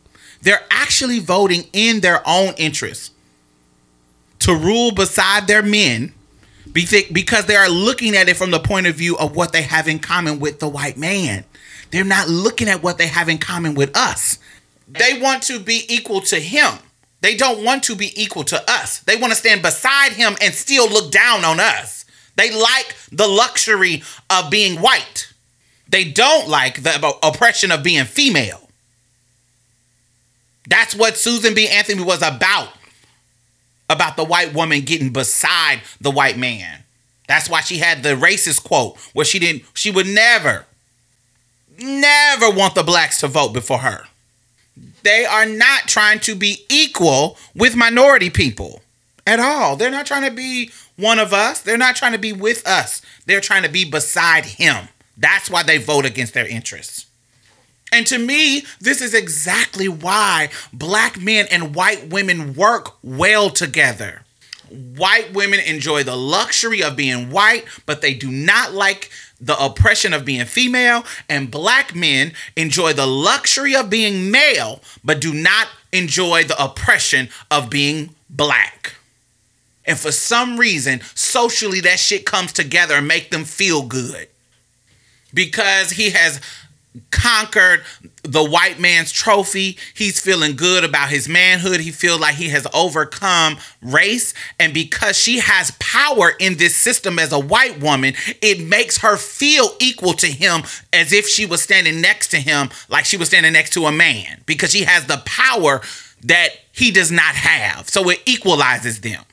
they're 0.43 0.65
actually 0.71 1.19
voting 1.19 1.67
in 1.73 2.01
their 2.01 2.23
own 2.27 2.55
interest 2.57 3.13
to 4.41 4.55
rule 4.55 4.93
beside 4.93 5.47
their 5.47 5.63
men 5.63 6.13
because 6.73 7.47
they 7.47 7.57
are 7.57 7.69
looking 7.69 8.15
at 8.17 8.29
it 8.29 8.37
from 8.37 8.51
the 8.51 8.61
point 8.61 8.87
of 8.87 8.95
view 8.95 9.17
of 9.19 9.35
what 9.35 9.53
they 9.53 9.63
have 9.63 9.89
in 9.89 9.99
common 9.99 10.39
with 10.39 10.61
the 10.61 10.69
white 10.69 10.97
man. 10.97 11.45
They're 11.91 12.05
not 12.05 12.29
looking 12.29 12.69
at 12.69 12.83
what 12.83 12.99
they 12.99 13.07
have 13.09 13.29
in 13.29 13.39
common 13.39 13.75
with 13.75 13.97
us. 13.97 14.39
They 14.89 15.21
want 15.21 15.43
to 15.45 15.61
be 15.61 15.85
equal 15.89 16.23
to 16.23 16.37
him. 16.37 16.79
They 17.21 17.37
don't 17.37 17.65
want 17.65 17.83
to 17.85 17.97
be 17.97 18.13
equal 18.21 18.45
to 18.45 18.71
us. 18.71 19.01
They 19.01 19.17
want 19.17 19.33
to 19.33 19.39
stand 19.39 19.63
beside 19.63 20.13
him 20.13 20.37
and 20.41 20.55
still 20.55 20.89
look 20.89 21.11
down 21.11 21.45
on 21.45 21.61
us. 21.61 22.05
They 22.37 22.51
like 22.51 22.95
the 23.11 23.27
luxury 23.27 24.03
of 24.31 24.51
being 24.51 24.81
white. 24.81 25.33
They 25.89 26.05
don't 26.05 26.49
like 26.49 26.83
the 26.83 27.15
oppression 27.23 27.73
of 27.73 27.83
being 27.83 28.05
female. 28.05 28.69
That's 30.69 30.95
what 30.95 31.17
Susan 31.17 31.55
B. 31.55 31.67
Anthony 31.69 32.03
was 32.03 32.23
about. 32.23 32.69
About 33.91 34.17
the 34.17 34.25
white 34.25 34.55
woman 34.55 34.83
getting 34.83 35.13
beside 35.13 35.81
the 36.01 36.11
white 36.11 36.37
man. 36.37 36.85
That's 37.27 37.49
why 37.49 37.63
she 37.63 37.79
had 37.79 38.03
the 38.03 38.11
racist 38.11 38.63
quote 38.63 38.99
where 39.13 39.25
she 39.25 39.39
didn't, 39.39 39.65
she 39.75 39.91
would 39.91 40.07
never, 40.07 40.67
never 41.79 42.51
want 42.51 42.75
the 42.75 42.83
blacks 42.83 43.21
to 43.21 43.29
vote 43.29 43.53
before 43.53 43.79
her. 43.79 44.05
They 45.03 45.25
are 45.25 45.47
not 45.47 45.83
trying 45.87 46.21
to 46.21 46.35
be 46.35 46.65
equal 46.69 47.39
with 47.55 47.77
minority 47.77 48.31
people 48.31 48.83
at 49.27 49.41
all. 49.41 49.77
They're 49.77 49.91
not 49.91 50.07
trying 50.07 50.29
to 50.29 50.35
be 50.35 50.71
one 50.97 51.19
of 51.19 51.33
us. 51.33 51.61
They're 51.61 51.79
not 51.79 51.97
trying 51.97 52.13
to 52.13 52.19
be 52.19 52.33
with 52.33 52.67
us. 52.67 53.03
They're 53.27 53.41
trying 53.41 53.63
to 53.63 53.69
be 53.69 53.85
beside 53.85 54.45
him. 54.45 54.89
That's 55.17 55.51
why 55.51 55.63
they 55.63 55.79
vote 55.79 56.05
against 56.05 56.35
their 56.35 56.47
interests. 56.47 57.07
And 57.93 58.07
to 58.09 58.19
me, 58.19 58.65
this 58.81 59.01
is 59.01 59.15
exactly 59.15 59.89
why 59.89 60.51
black 60.73 61.21
men 61.21 61.47
and 61.51 61.75
white 61.75 62.11
women 62.11 62.55
work 62.55 62.97
well 63.03 63.51
together. 63.51 64.23
White 64.69 65.33
women 65.33 65.61
enjoy 65.61 66.03
the 66.03 66.17
luxury 66.17 66.83
of 66.83 66.97
being 66.97 67.31
white, 67.31 67.65
but 67.87 68.03
they 68.03 68.13
do 68.13 68.31
not 68.31 68.75
like 68.75 69.11
the 69.41 69.57
oppression 69.63 70.13
of 70.13 70.25
being 70.25 70.45
female. 70.47 71.05
And 71.29 71.51
black 71.51 71.95
men 71.95 72.33
enjoy 72.57 72.93
the 72.93 73.07
luxury 73.07 73.75
of 73.75 73.91
being 73.91 74.31
male, 74.31 74.81
but 75.05 75.21
do 75.21 75.33
not 75.33 75.69
enjoy 75.93 76.45
the 76.45 76.63
oppression 76.63 77.29
of 77.51 77.71
being 77.71 78.15
black. 78.29 78.95
And 79.85 79.99
for 79.99 80.13
some 80.13 80.59
reason, 80.59 81.01
socially, 81.15 81.81
that 81.81 81.99
shit 81.99 82.27
comes 82.27 82.53
together 82.53 82.95
and 82.97 83.09
make 83.09 83.31
them 83.31 83.45
feel 83.45 83.83
good 83.83 84.29
because 85.33 85.91
he 85.91 86.11
has 86.11 86.41
conquered 87.11 87.83
the 88.29 88.45
white 88.45 88.79
man's 88.79 89.11
trophy. 89.11 89.79
He's 89.95 90.21
feeling 90.21 90.55
good 90.55 90.85
about 90.85 91.09
his 91.09 91.29
manhood. 91.29 91.81
He 91.81 91.91
feels 91.91 92.21
like 92.21 92.35
he 92.35 92.51
has 92.51 92.67
overcome 92.75 93.57
race. 93.83 94.35
And 94.59 94.75
because 94.75 95.17
she 95.17 95.39
has 95.39 95.73
power 95.79 96.33
in 96.39 96.59
this 96.59 96.77
system 96.77 97.19
as 97.19 97.33
a 97.33 97.39
white 97.39 97.81
woman, 97.81 98.15
it 98.43 98.61
makes 98.61 98.99
her 98.99 99.17
feel 99.17 99.71
equal 99.81 100.13
to 100.15 100.27
him 100.27 100.63
as 100.93 101.13
if 101.13 101.27
she 101.27 101.47
was 101.47 101.63
standing 101.63 102.01
next 102.01 102.29
to 102.29 102.37
him, 102.37 102.69
like 102.89 103.07
she 103.07 103.17
was 103.17 103.29
standing 103.29 103.55
next 103.55 103.71
to 103.71 103.87
a 103.87 103.93
man, 103.93 104.43
because 104.45 104.73
she 104.73 104.85
has 104.85 105.07
the 105.07 105.23
power 105.25 105.81
that 106.23 106.51
he 106.73 106.91
does 106.91 107.11
not 107.11 107.35
have. 107.35 107.89
So 107.89 108.09
it 108.11 108.21
equalizes 108.27 109.01
them. 109.01 109.25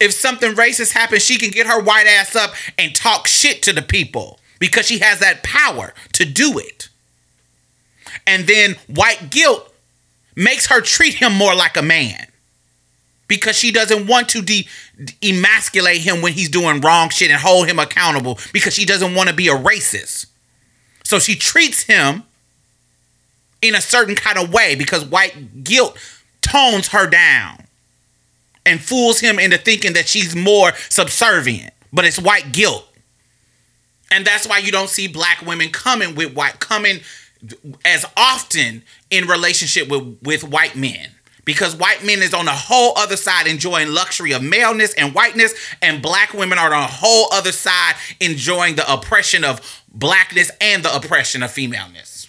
If 0.00 0.12
something 0.12 0.52
racist 0.52 0.92
happens, 0.92 1.24
she 1.24 1.38
can 1.38 1.50
get 1.50 1.66
her 1.66 1.80
white 1.80 2.06
ass 2.06 2.34
up 2.34 2.54
and 2.76 2.94
talk 2.94 3.28
shit 3.28 3.62
to 3.62 3.72
the 3.72 3.82
people 3.82 4.40
because 4.58 4.86
she 4.86 4.98
has 4.98 5.20
that 5.20 5.42
power 5.42 5.94
to 6.14 6.24
do 6.24 6.58
it. 6.58 6.88
And 8.26 8.46
then 8.46 8.76
white 8.88 9.30
guilt 9.30 9.72
makes 10.34 10.66
her 10.66 10.80
treat 10.80 11.14
him 11.14 11.32
more 11.32 11.54
like 11.54 11.76
a 11.76 11.82
man 11.82 12.26
because 13.28 13.56
she 13.56 13.72
doesn't 13.72 14.06
want 14.06 14.28
to 14.30 14.42
de- 14.42 14.68
emasculate 15.22 16.00
him 16.00 16.22
when 16.22 16.32
he's 16.32 16.48
doing 16.48 16.80
wrong 16.80 17.08
shit 17.08 17.30
and 17.30 17.40
hold 17.40 17.68
him 17.68 17.78
accountable 17.78 18.38
because 18.52 18.74
she 18.74 18.84
doesn't 18.84 19.14
want 19.14 19.28
to 19.28 19.34
be 19.34 19.48
a 19.48 19.54
racist. 19.54 20.26
So 21.04 21.18
she 21.18 21.34
treats 21.36 21.82
him 21.82 22.24
in 23.62 23.74
a 23.74 23.80
certain 23.80 24.14
kind 24.14 24.38
of 24.38 24.52
way 24.52 24.74
because 24.74 25.04
white 25.04 25.64
guilt 25.64 25.96
tones 26.40 26.88
her 26.88 27.08
down 27.08 27.64
and 28.64 28.80
fools 28.80 29.20
him 29.20 29.38
into 29.38 29.58
thinking 29.58 29.92
that 29.94 30.08
she's 30.08 30.34
more 30.34 30.72
subservient, 30.88 31.72
but 31.92 32.04
it's 32.04 32.20
white 32.20 32.52
guilt. 32.52 32.84
And 34.10 34.24
that's 34.24 34.46
why 34.46 34.58
you 34.58 34.70
don't 34.70 34.90
see 34.90 35.08
black 35.08 35.42
women 35.42 35.70
coming 35.70 36.14
with 36.14 36.34
white 36.34 36.60
coming 36.60 37.00
as 37.84 38.04
often 38.16 38.82
in 39.10 39.26
relationship 39.26 39.88
with, 39.88 40.18
with 40.22 40.44
white 40.44 40.76
men. 40.76 41.10
Because 41.44 41.76
white 41.76 42.04
men 42.04 42.22
is 42.22 42.34
on 42.34 42.46
the 42.46 42.52
whole 42.52 42.92
other 42.96 43.16
side 43.16 43.46
enjoying 43.46 43.92
luxury 43.92 44.32
of 44.32 44.42
maleness 44.42 44.92
and 44.94 45.14
whiteness, 45.14 45.54
and 45.80 46.02
black 46.02 46.34
women 46.34 46.58
are 46.58 46.74
on 46.74 46.82
the 46.82 46.88
whole 46.88 47.32
other 47.32 47.52
side 47.52 47.94
enjoying 48.20 48.74
the 48.74 48.92
oppression 48.92 49.44
of 49.44 49.82
blackness 49.88 50.50
and 50.60 50.82
the 50.82 50.94
oppression 50.94 51.44
of 51.44 51.52
femaleness. 51.52 52.28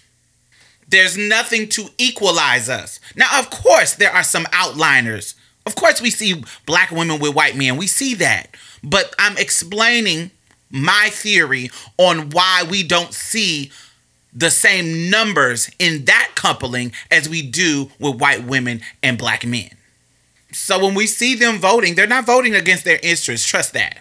There's 0.87 1.17
nothing 1.17 1.67
to 1.69 1.89
equalize 1.97 2.69
us. 2.69 2.99
Now, 3.15 3.39
of 3.39 3.49
course, 3.49 3.95
there 3.95 4.11
are 4.11 4.23
some 4.23 4.45
outliners. 4.45 5.33
Of 5.65 5.75
course, 5.75 5.99
we 5.99 6.11
see 6.11 6.43
black 6.65 6.91
women 6.91 7.19
with 7.19 7.35
white 7.35 7.57
men. 7.57 7.75
We 7.75 7.87
see 7.87 8.13
that. 8.15 8.55
But 8.83 9.13
I'm 9.19 9.37
explaining 9.37 10.31
my 10.69 11.09
theory 11.11 11.71
on 11.97 12.29
why 12.29 12.63
we 12.69 12.83
don't 12.83 13.13
see 13.13 13.71
the 14.37 14.51
same 14.51 15.09
numbers 15.09 15.69
in 15.79 16.05
that 16.05 16.33
coupling 16.35 16.91
as 17.09 17.27
we 17.27 17.41
do 17.41 17.89
with 17.99 18.21
white 18.21 18.43
women 18.43 18.81
and 19.01 19.17
black 19.17 19.45
men. 19.45 19.71
So 20.51 20.83
when 20.83 20.93
we 20.93 21.07
see 21.07 21.33
them 21.33 21.57
voting, 21.57 21.95
they're 21.95 22.07
not 22.07 22.25
voting 22.25 22.53
against 22.53 22.85
their 22.85 22.99
interests. 23.01 23.47
Trust 23.47 23.73
that. 23.73 23.99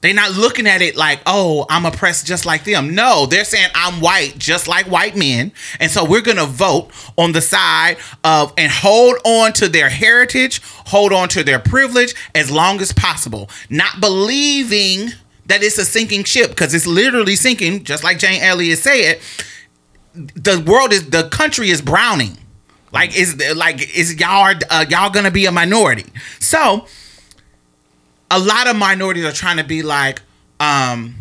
They're 0.00 0.12
not 0.12 0.32
looking 0.32 0.66
at 0.66 0.82
it 0.82 0.96
like, 0.96 1.20
oh, 1.24 1.64
I'm 1.70 1.86
oppressed 1.86 2.26
just 2.26 2.44
like 2.44 2.64
them. 2.64 2.94
No, 2.94 3.24
they're 3.24 3.44
saying 3.44 3.70
I'm 3.74 4.02
white 4.02 4.34
just 4.36 4.68
like 4.68 4.86
white 4.86 5.16
men. 5.16 5.52
And 5.80 5.90
so 5.90 6.04
we're 6.04 6.20
going 6.20 6.36
to 6.36 6.44
vote 6.44 6.90
on 7.16 7.32
the 7.32 7.40
side 7.40 7.96
of 8.22 8.52
and 8.58 8.70
hold 8.70 9.16
on 9.24 9.54
to 9.54 9.68
their 9.68 9.88
heritage, 9.88 10.60
hold 10.64 11.14
on 11.14 11.28
to 11.30 11.42
their 11.42 11.58
privilege 11.58 12.14
as 12.34 12.50
long 12.50 12.82
as 12.82 12.92
possible, 12.92 13.48
not 13.70 13.98
believing 14.00 15.12
that 15.46 15.62
it's 15.62 15.78
a 15.78 15.84
sinking 15.84 16.24
ship 16.24 16.50
because 16.50 16.74
it's 16.74 16.86
literally 16.86 17.36
sinking, 17.36 17.84
just 17.84 18.04
like 18.04 18.18
Jane 18.18 18.42
Elliott 18.42 18.78
said. 18.78 19.20
The 20.14 20.62
world 20.66 20.92
is 20.92 21.10
the 21.10 21.28
country 21.28 21.70
is 21.70 21.82
browning. 21.82 22.38
Like 22.92 23.16
is 23.18 23.36
like 23.56 23.96
is 23.96 24.14
y'all 24.20 24.54
uh, 24.70 24.84
y'all 24.88 25.10
gonna 25.10 25.32
be 25.32 25.46
a 25.46 25.52
minority? 25.52 26.06
So 26.38 26.86
a 28.30 28.38
lot 28.38 28.68
of 28.68 28.76
minorities 28.76 29.24
are 29.24 29.32
trying 29.32 29.56
to 29.56 29.64
be 29.64 29.82
like 29.82 30.22
um 30.60 31.16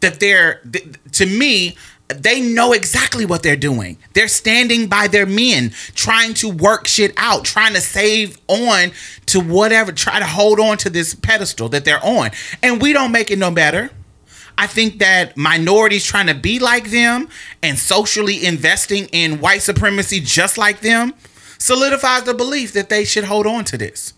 that 0.00 0.18
they're 0.20 0.60
th- 0.70 0.84
to 1.12 1.26
me 1.26 1.76
they 2.08 2.40
know 2.40 2.72
exactly 2.72 3.24
what 3.24 3.42
they're 3.42 3.56
doing. 3.56 3.96
They're 4.12 4.28
standing 4.28 4.88
by 4.88 5.08
their 5.08 5.26
men, 5.26 5.72
trying 5.94 6.34
to 6.34 6.50
work 6.50 6.86
shit 6.86 7.14
out, 7.16 7.44
trying 7.44 7.74
to 7.74 7.80
save 7.80 8.38
on 8.46 8.92
to 9.26 9.40
whatever, 9.40 9.90
try 9.92 10.18
to 10.18 10.26
hold 10.26 10.60
on 10.60 10.76
to 10.78 10.90
this 10.90 11.14
pedestal 11.14 11.68
that 11.70 11.84
they're 11.84 12.04
on. 12.04 12.30
And 12.62 12.80
we 12.80 12.92
don't 12.92 13.12
make 13.12 13.30
it 13.30 13.38
no 13.38 13.50
better. 13.50 13.90
I 14.56 14.66
think 14.66 14.98
that 14.98 15.36
minorities 15.36 16.04
trying 16.04 16.28
to 16.28 16.34
be 16.34 16.58
like 16.58 16.90
them 16.90 17.28
and 17.62 17.78
socially 17.78 18.44
investing 18.44 19.06
in 19.06 19.40
white 19.40 19.62
supremacy 19.62 20.20
just 20.20 20.58
like 20.58 20.80
them 20.80 21.14
solidifies 21.58 22.24
the 22.24 22.34
belief 22.34 22.72
that 22.74 22.88
they 22.88 23.04
should 23.04 23.24
hold 23.24 23.46
on 23.46 23.64
to 23.64 23.78
this. 23.78 24.12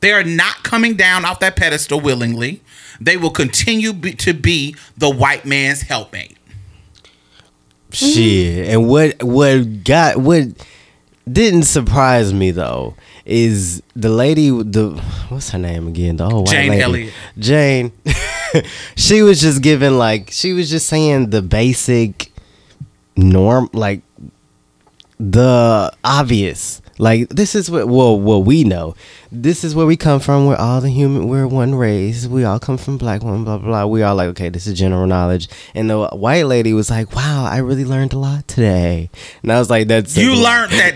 They 0.00 0.12
are 0.12 0.24
not 0.24 0.62
coming 0.62 0.96
down 0.96 1.24
off 1.24 1.40
that 1.40 1.56
pedestal 1.56 2.00
willingly. 2.00 2.62
They 3.00 3.16
will 3.16 3.30
continue 3.30 3.92
be, 3.92 4.14
to 4.14 4.34
be 4.34 4.74
the 4.96 5.10
white 5.10 5.44
man's 5.44 5.82
helpmate. 5.82 6.36
Shit, 7.96 8.14
mm-hmm. 8.14 8.70
and 8.70 8.88
what 8.88 9.22
what 9.22 9.82
got 9.82 10.18
what 10.18 10.48
didn't 11.30 11.62
surprise 11.62 12.34
me 12.34 12.50
though 12.50 12.94
is 13.24 13.82
the 13.94 14.10
lady 14.10 14.50
the 14.50 14.90
what's 15.28 15.48
her 15.50 15.58
name 15.58 15.88
again 15.88 16.16
the 16.16 16.24
old 16.24 16.46
white 16.46 16.52
Jane 16.52 16.70
lady 16.70 16.82
Elliott. 16.82 17.14
Jane. 17.38 17.92
she 18.96 19.22
was 19.22 19.40
just 19.40 19.62
giving 19.62 19.96
like 19.96 20.30
she 20.30 20.52
was 20.52 20.68
just 20.68 20.86
saying 20.86 21.30
the 21.30 21.40
basic 21.40 22.30
norm 23.16 23.70
like 23.72 24.02
the 25.18 25.90
obvious 26.04 26.82
Like 26.98 27.28
this 27.28 27.54
is 27.54 27.70
what 27.70 27.88
well 27.88 28.18
what 28.18 28.44
we 28.44 28.64
know. 28.64 28.94
This 29.30 29.64
is 29.64 29.74
where 29.74 29.86
we 29.86 29.96
come 29.96 30.20
from. 30.20 30.46
We're 30.46 30.56
all 30.56 30.80
the 30.80 30.88
human. 30.88 31.28
We're 31.28 31.46
one 31.46 31.74
race. 31.74 32.26
We 32.26 32.44
all 32.44 32.58
come 32.58 32.78
from 32.78 32.96
black 32.96 33.22
women. 33.22 33.44
Blah 33.44 33.58
blah. 33.58 33.68
blah. 33.68 33.86
We 33.86 34.02
all 34.02 34.14
like 34.14 34.28
okay. 34.28 34.48
This 34.48 34.66
is 34.66 34.78
general 34.78 35.06
knowledge. 35.06 35.48
And 35.74 35.90
the 35.90 36.08
white 36.08 36.44
lady 36.44 36.72
was 36.72 36.88
like, 36.90 37.14
"Wow, 37.14 37.44
I 37.44 37.58
really 37.58 37.84
learned 37.84 38.12
a 38.12 38.18
lot 38.18 38.48
today." 38.48 39.10
And 39.42 39.52
I 39.52 39.58
was 39.58 39.68
like, 39.68 39.88
"That's 39.88 40.16
You 40.16 40.34
learned 40.42 40.72
that 40.72 40.94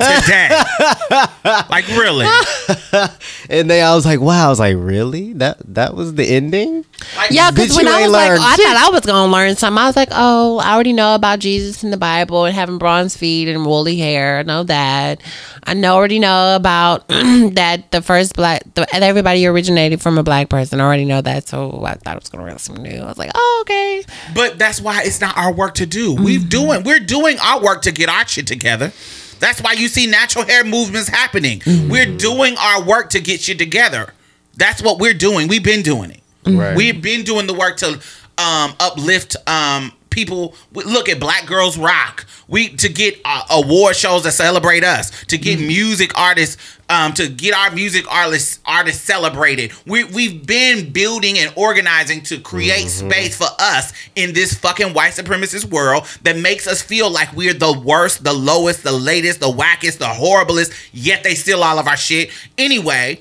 today. 1.45 1.65
like 1.71 1.87
really? 1.89 2.27
And 3.51 3.69
then 3.69 3.85
I 3.85 3.95
was 3.95 4.07
like, 4.07 4.21
"Wow." 4.21 4.47
I 4.47 4.49
was 4.49 4.61
like, 4.61 4.77
"Really? 4.79 5.33
That 5.35 5.59
that 5.75 5.95
was 5.95 6.15
the 6.15 6.25
ending?" 6.25 6.85
Yeah, 7.31 7.51
because 7.51 7.77
when 7.77 7.89
I 7.89 8.03
was 8.03 8.13
like, 8.13 8.31
learned 8.31 8.43
I 8.43 8.57
thought 8.57 8.77
I 8.77 8.91
was 8.91 9.01
gonna 9.01 9.33
learn 9.33 9.57
something. 9.57 9.79
I 9.79 9.87
was 9.87 9.97
like, 9.97 10.11
oh, 10.13 10.59
I 10.59 10.75
already 10.75 10.93
know 10.93 11.15
about 11.15 11.39
Jesus 11.39 11.83
in 11.83 11.91
the 11.91 11.97
Bible 11.97 12.45
and 12.45 12.55
having 12.55 12.79
bronze 12.79 13.17
feet 13.17 13.49
and 13.49 13.65
woolly 13.67 13.97
hair. 13.97 14.39
I 14.39 14.43
know 14.43 14.63
that. 14.65 15.21
I 15.65 15.75
know 15.75 15.90
already 15.91 16.19
know 16.19 16.57
about 16.57 17.09
that 17.09 17.91
the 17.91 18.03
first 18.03 18.35
black, 18.35 18.63
the, 18.75 18.87
everybody 18.95 19.47
originated 19.47 20.01
from 20.01 20.19
a 20.19 20.23
black 20.23 20.49
person. 20.49 20.81
I 20.81 20.85
already 20.85 21.05
know 21.05 21.21
that, 21.21 21.49
so 21.49 21.85
I 21.85 21.95
thought 21.95 22.17
it 22.17 22.23
was 22.23 22.29
gonna 22.29 22.45
learn 22.45 22.59
something 22.59 22.83
new. 22.83 23.01
I 23.01 23.07
was 23.07 23.19
like, 23.19 23.31
oh, 23.35 23.59
okay. 23.63 24.05
But 24.35 24.59
that's 24.59 24.81
why 24.81 25.03
it's 25.05 25.21
not 25.21 25.37
our 25.37 25.53
work 25.53 25.75
to 25.75 25.87
do. 25.87 26.15
We've 26.15 26.49
doing 26.49 26.83
we're 26.83 27.01
doing 27.01 27.39
our 27.41 27.63
work 27.63 27.83
to 27.83 27.93
get 27.93 28.09
our 28.09 28.27
shit 28.27 28.47
together. 28.47 28.93
That's 29.39 29.63
why 29.63 29.73
you 29.73 29.89
see 29.89 30.07
natural 30.07 30.45
hair 30.45 30.65
movements 30.65 31.09
happening. 31.09 31.63
We're 31.67 32.17
doing 32.17 32.57
our 32.59 32.83
work 32.85 33.11
to 33.11 33.21
get 33.21 33.41
shit 33.41 33.59
together. 33.59 34.13
That's 34.57 34.83
what 34.83 34.99
we're 34.99 35.15
doing. 35.15 35.49
We've 35.49 35.65
been 35.65 35.83
doing 35.83 36.11
it. 36.11 36.21
Right. 36.47 36.77
We've 36.77 37.01
been 37.01 37.23
doing 37.25 37.47
the 37.47 37.55
work 37.55 37.79
to 37.79 38.01
um, 38.39 38.75
uplift 38.81 39.37
um, 39.47 39.93
people. 40.11 40.55
Look 40.73 41.09
at 41.09 41.21
Black 41.21 41.47
Girls 41.47 41.79
Rock. 41.79 42.27
We 42.49 42.69
to 42.77 42.89
get 42.89 43.21
uh, 43.25 43.45
award 43.51 43.97
shows 43.97 44.25
that 44.25 44.33
celebrate 44.33 44.85
us. 44.85 45.11
To 45.27 45.39
get 45.39 45.59
music 45.61 46.17
artists. 46.19 46.57
Um, 46.89 47.13
to 47.15 47.29
get 47.29 47.55
our 47.55 47.71
music 47.71 48.05
artists 48.13 48.59
artists 48.67 49.03
celebrated. 49.05 49.73
We 49.87 50.05
we've 50.05 50.45
been 50.45 50.91
building 50.93 51.39
and 51.39 51.53
organizing 51.57 52.23
to 52.25 52.41
create 52.41 52.89
space 52.89 53.37
for 53.37 53.47
us 53.61 53.93
in 54.17 54.33
this 54.33 54.55
fucking 54.55 54.93
white 54.93 55.13
supremacist 55.13 55.67
world 55.67 56.07
that 56.23 56.37
makes 56.37 56.67
us 56.67 56.83
feel 56.83 57.09
like 57.09 57.33
we're 57.33 57.55
the 57.55 57.79
worst, 57.79 58.25
the 58.25 58.33
lowest, 58.33 58.83
the 58.83 58.93
latest, 58.93 59.39
the 59.39 59.47
wackest, 59.47 59.99
the 59.99 60.07
horriblest. 60.07 60.73
Yet 60.93 61.23
they 61.23 61.37
steal 61.37 61.63
all 61.63 61.79
of 61.79 61.87
our 61.87 61.97
shit 61.97 62.31
anyway 62.59 63.21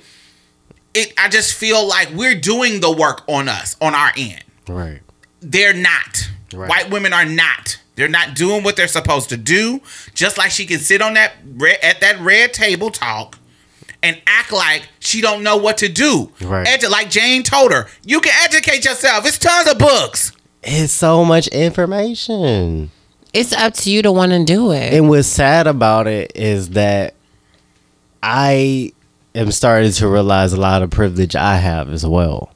it 0.93 1.13
I 1.17 1.29
just 1.29 1.53
feel 1.53 1.87
like 1.87 2.09
we're 2.13 2.39
doing 2.39 2.81
the 2.81 2.91
work 2.91 3.23
on 3.27 3.47
us 3.47 3.75
on 3.81 3.95
our 3.95 4.11
end. 4.17 4.43
Right. 4.67 5.01
They're 5.41 5.73
not. 5.73 6.29
Right. 6.53 6.69
White 6.69 6.89
women 6.89 7.13
are 7.13 7.25
not. 7.25 7.79
They're 7.95 8.07
not 8.07 8.33
doing 8.35 8.63
what 8.63 8.75
they're 8.75 8.87
supposed 8.87 9.29
to 9.29 9.37
do. 9.37 9.81
Just 10.13 10.37
like 10.37 10.51
she 10.51 10.65
can 10.65 10.79
sit 10.79 11.01
on 11.01 11.15
that 11.15 11.33
red, 11.57 11.77
at 11.83 11.99
that 12.01 12.19
red 12.19 12.53
table 12.53 12.91
talk 12.91 13.37
and 14.01 14.21
act 14.25 14.51
like 14.51 14.87
she 14.99 15.21
don't 15.21 15.43
know 15.43 15.57
what 15.57 15.77
to 15.79 15.89
do. 15.89 16.31
Right. 16.41 16.65
Edu- 16.65 16.89
like 16.89 17.09
Jane 17.09 17.43
told 17.43 17.71
her, 17.73 17.87
you 18.05 18.21
can 18.21 18.33
educate 18.45 18.85
yourself. 18.85 19.25
It's 19.25 19.37
tons 19.37 19.69
of 19.69 19.77
books. 19.77 20.31
It's 20.63 20.93
so 20.93 21.25
much 21.25 21.47
information. 21.49 22.91
It's 23.33 23.53
up 23.53 23.73
to 23.75 23.91
you 23.91 24.01
to 24.01 24.11
want 24.11 24.31
to 24.31 24.43
do 24.43 24.71
it. 24.71 24.93
And 24.93 25.09
what's 25.09 25.27
sad 25.27 25.67
about 25.67 26.07
it 26.07 26.31
is 26.35 26.71
that 26.71 27.13
I 28.23 28.93
am 29.35 29.51
starting 29.51 29.91
to 29.91 30.07
realize 30.07 30.53
a 30.53 30.59
lot 30.59 30.81
of 30.81 30.89
privilege 30.89 31.35
I 31.35 31.57
have 31.57 31.89
as 31.89 32.05
well. 32.05 32.51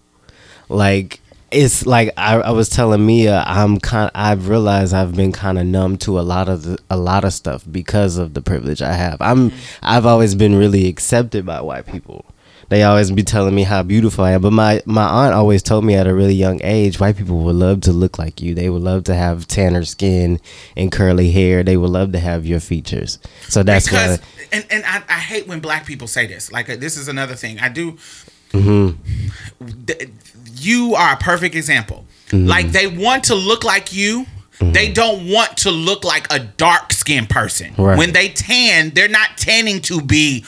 Like 0.70 1.20
it's 1.54 1.86
like 1.86 2.12
I, 2.18 2.36
I 2.40 2.52
was 2.52 2.70
telling 2.70 3.06
Mia, 3.06 3.44
I'm 3.46 3.80
kind. 3.80 4.12
I've 4.14 4.48
realized 4.50 4.94
I've 4.94 5.16
been 5.16 5.32
kind 5.32 5.58
of 5.58 5.66
numb 5.66 5.98
to 6.00 6.20
a 6.20 6.22
lot 6.22 6.50
of 6.50 6.64
the, 6.64 6.78
a 6.90 6.98
lot 6.98 7.24
of 7.24 7.34
stuff 7.34 7.64
because 7.70 8.18
of 8.18 8.34
the 8.34 8.42
privilege 8.42 8.82
I 8.82 8.94
have. 8.94 9.18
I'm. 9.22 9.52
I've 9.82 10.06
always 10.06 10.36
been 10.36 10.56
really 10.56 10.88
accepted 10.88 11.46
by 11.46 11.62
white 11.62 11.86
people. 11.86 12.26
They 12.70 12.84
always 12.84 13.12
be 13.12 13.24
telling 13.24 13.54
me 13.54 13.64
how 13.64 13.84
beautiful 13.84 14.24
I 14.24 14.32
am. 14.32 14.42
But 14.42 14.54
my, 14.54 14.82
my 14.86 15.04
aunt 15.04 15.36
always 15.36 15.62
told 15.62 15.86
me 15.86 15.94
at 15.94 16.08
a 16.08 16.14
really 16.14 16.34
young 16.34 16.60
age, 16.64 17.00
white 17.00 17.18
people 17.18 17.40
would 17.44 17.56
love 17.56 17.82
to 17.82 17.92
look 17.92 18.18
like 18.18 18.42
you. 18.42 18.56
They 18.56 18.70
would 18.70 18.82
love 18.82 19.04
to 19.04 19.14
have 19.14 19.48
tanner 19.48 19.84
skin 19.86 20.40
and 20.76 20.92
curly 20.92 21.30
hair. 21.30 21.62
They 21.62 21.78
would 21.78 21.92
love 21.92 22.14
to 22.14 22.20
have 22.20 22.48
your 22.48 22.60
features. 22.60 23.20
So 23.48 23.62
that's 23.62 23.86
because 23.86 24.20
why. 24.20 24.26
and, 24.54 24.66
and 24.72 24.84
I, 24.86 25.04
I 25.08 25.20
hate 25.20 25.46
when 25.46 25.60
black 25.60 25.86
people 25.86 26.08
say 26.08 26.26
this 26.26 26.52
like 26.52 26.70
uh, 26.70 26.76
this 26.78 26.98
is 26.98 27.08
another 27.08 27.36
thing 27.36 27.60
i 27.60 27.70
do 27.70 27.98
Mm-hmm. 28.54 29.66
You 30.66 30.96
are 30.96 31.14
a 31.14 31.18
perfect 31.18 31.56
example 31.56 32.06
like 32.32 32.72
they 32.72 32.88
want 32.88 33.26
to 33.26 33.36
look 33.36 33.64
like 33.64 33.94
you 33.94 34.26
they 34.60 34.92
don't 34.92 35.30
want 35.30 35.58
to 35.58 35.72
look 35.72 36.04
like 36.04 36.26
a 36.34 36.40
dark 36.40 36.92
skinned 36.94 37.30
person 37.30 37.72
Mm-hmm. 37.74 37.82
Right. 37.82 37.98
when 37.98 38.14
they 38.14 38.30
tan 38.30 38.92
they're 38.92 39.08
not 39.08 39.38
tanning 39.38 39.82
to 39.84 40.02
be 40.02 40.46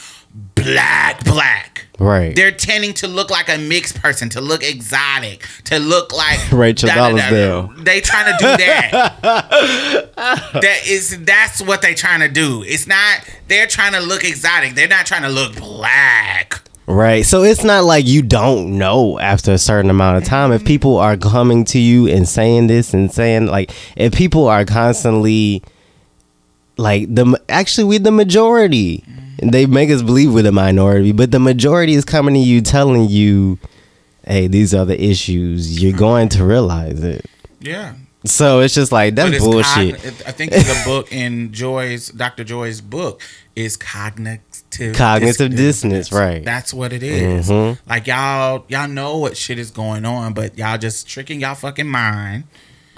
black 0.54 1.24
black 1.24 1.86
Right. 1.98 2.36
they're 2.36 2.50
tending 2.52 2.92
to 2.94 3.08
look 3.08 3.30
like 3.30 3.48
a 3.48 3.56
mixed 3.56 4.02
person, 4.02 4.28
to 4.30 4.40
look 4.42 4.62
exotic, 4.62 5.46
to 5.64 5.78
look 5.78 6.12
like 6.12 6.38
Rachel. 6.52 6.90
Dolezal. 6.90 7.84
They 7.84 8.02
trying 8.02 8.26
to 8.26 8.36
do 8.38 8.44
that. 8.64 9.20
that 10.14 10.80
is 10.86 11.24
that's 11.24 11.62
what 11.62 11.80
they 11.80 11.94
trying 11.94 12.20
to 12.20 12.28
do. 12.28 12.62
It's 12.66 12.86
not 12.86 13.20
they're 13.48 13.66
trying 13.66 13.92
to 13.92 14.00
look 14.00 14.24
exotic. 14.24 14.74
They're 14.74 14.88
not 14.88 15.06
trying 15.06 15.22
to 15.22 15.30
look 15.30 15.56
black. 15.56 16.60
Right. 16.86 17.26
So 17.26 17.42
it's 17.42 17.64
not 17.64 17.84
like 17.84 18.06
you 18.06 18.22
don't 18.22 18.78
know 18.78 19.18
after 19.18 19.52
a 19.52 19.58
certain 19.58 19.90
amount 19.90 20.18
of 20.18 20.24
time. 20.24 20.50
Mm-hmm. 20.50 20.62
If 20.62 20.64
people 20.64 20.98
are 20.98 21.16
coming 21.16 21.64
to 21.66 21.78
you 21.78 22.06
and 22.06 22.28
saying 22.28 22.68
this 22.68 22.94
and 22.94 23.12
saying 23.12 23.46
like 23.46 23.72
if 23.96 24.14
people 24.14 24.46
are 24.46 24.64
constantly 24.64 25.62
like 26.76 27.12
the 27.14 27.40
actually 27.48 27.84
we 27.84 27.98
the 27.98 28.12
majority. 28.12 28.98
Mm-hmm. 28.98 29.50
They 29.50 29.66
make 29.66 29.90
us 29.90 30.00
believe 30.00 30.32
we're 30.32 30.42
the 30.42 30.52
minority, 30.52 31.12
but 31.12 31.30
the 31.30 31.38
majority 31.38 31.92
is 31.92 32.06
coming 32.06 32.34
to 32.34 32.40
you 32.40 32.62
telling 32.62 33.08
you, 33.10 33.58
"Hey, 34.26 34.46
these 34.46 34.74
are 34.74 34.86
the 34.86 34.98
issues. 35.02 35.82
You're 35.82 35.96
going 35.96 36.30
to 36.30 36.44
realize 36.44 37.02
it." 37.02 37.26
Yeah. 37.60 37.94
So 38.24 38.60
it's 38.60 38.74
just 38.74 38.92
like 38.92 39.14
that's 39.14 39.38
bullshit. 39.38 39.96
cogn- 39.96 40.26
I 40.26 40.32
think 40.32 40.52
the 40.52 40.82
book 40.86 41.12
in 41.12 41.52
Joy's 41.52 42.08
Dr. 42.08 42.44
Joy's 42.44 42.80
book 42.80 43.20
is 43.54 43.76
cognitive 43.76 44.55
Cognitive 44.94 45.54
dissonance, 45.56 46.12
right. 46.12 46.44
That's 46.44 46.72
what 46.74 46.92
it 46.92 47.02
is. 47.02 47.48
Mhm. 47.48 47.78
Like 47.88 48.06
y'all 48.06 48.64
y'all 48.68 48.88
know 48.88 49.18
what 49.18 49.36
shit 49.36 49.58
is 49.58 49.70
going 49.70 50.04
on, 50.04 50.32
but 50.32 50.56
y'all 50.58 50.78
just 50.78 51.08
tricking 51.08 51.40
y'all 51.40 51.54
fucking 51.54 51.86
mind. 51.88 52.44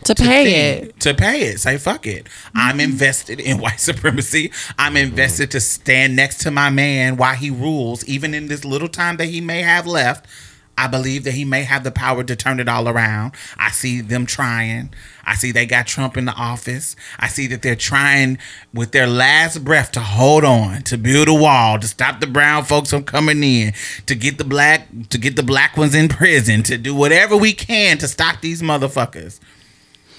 to 0.04 0.14
pay 0.14 0.44
thing 0.44 0.88
it. 0.90 1.00
to 1.00 1.12
pay 1.12 1.42
it. 1.42 1.58
Say 1.60 1.76
fuck 1.76 2.06
it. 2.06 2.28
I'm 2.54 2.78
invested 2.80 3.40
in 3.40 3.58
white 3.64 3.80
supremacy. 3.80 4.52
I'm 4.78 4.96
invested 4.96 5.50
to 5.52 5.60
stand 5.60 6.14
next 6.14 6.38
to 6.42 6.50
my 6.52 6.70
man 6.70 7.16
while 7.16 7.34
he 7.34 7.50
rules, 7.50 8.04
even 8.04 8.32
in 8.32 8.46
this 8.46 8.64
little 8.64 8.88
time 8.88 9.16
that 9.16 9.26
he 9.26 9.40
may 9.40 9.60
have 9.62 9.86
left. 9.86 10.26
I 10.78 10.86
believe 10.86 11.24
that 11.24 11.34
he 11.34 11.44
may 11.44 11.64
have 11.64 11.82
the 11.82 11.90
power 11.90 12.22
to 12.22 12.36
turn 12.36 12.60
it 12.60 12.68
all 12.68 12.88
around. 12.88 13.32
I 13.56 13.72
see 13.72 14.00
them 14.00 14.26
trying. 14.26 14.94
I 15.24 15.34
see 15.34 15.50
they 15.50 15.66
got 15.66 15.88
Trump 15.88 16.16
in 16.16 16.24
the 16.24 16.32
office. 16.32 16.94
I 17.18 17.26
see 17.26 17.48
that 17.48 17.62
they're 17.62 17.74
trying 17.74 18.38
with 18.72 18.92
their 18.92 19.08
last 19.08 19.64
breath 19.64 19.90
to 19.92 20.00
hold 20.00 20.44
on, 20.44 20.82
to 20.82 20.96
build 20.96 21.26
a 21.26 21.34
wall, 21.34 21.80
to 21.80 21.86
stop 21.88 22.20
the 22.20 22.28
brown 22.28 22.64
folks 22.64 22.90
from 22.90 23.02
coming 23.02 23.42
in, 23.42 23.72
to 24.06 24.14
get 24.14 24.38
the 24.38 24.44
black 24.44 24.88
to 25.10 25.18
get 25.18 25.34
the 25.34 25.42
black 25.42 25.76
ones 25.76 25.96
in 25.96 26.08
prison, 26.08 26.62
to 26.62 26.78
do 26.78 26.94
whatever 26.94 27.36
we 27.36 27.52
can 27.52 27.98
to 27.98 28.06
stop 28.06 28.40
these 28.40 28.62
motherfuckers 28.62 29.40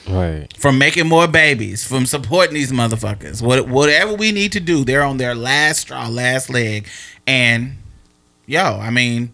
right. 0.10 0.48
from 0.58 0.78
making 0.78 1.08
more 1.08 1.28
babies, 1.28 1.88
from 1.88 2.06
supporting 2.06 2.54
these 2.54 2.74
motherfuckers. 2.74 3.42
What 3.42 3.70
whatever 3.70 4.14
we 4.14 4.34
need 4.34 4.52
to 4.52 4.60
do, 4.60 4.84
they're 4.84 5.04
on 5.04 5.18
their 5.18 5.36
last 5.36 5.80
straw, 5.80 6.10
last 6.10 6.50
leg, 6.50 6.86
and 7.26 7.78
yo, 8.46 8.62
I 8.62 8.90
mean, 8.90 9.32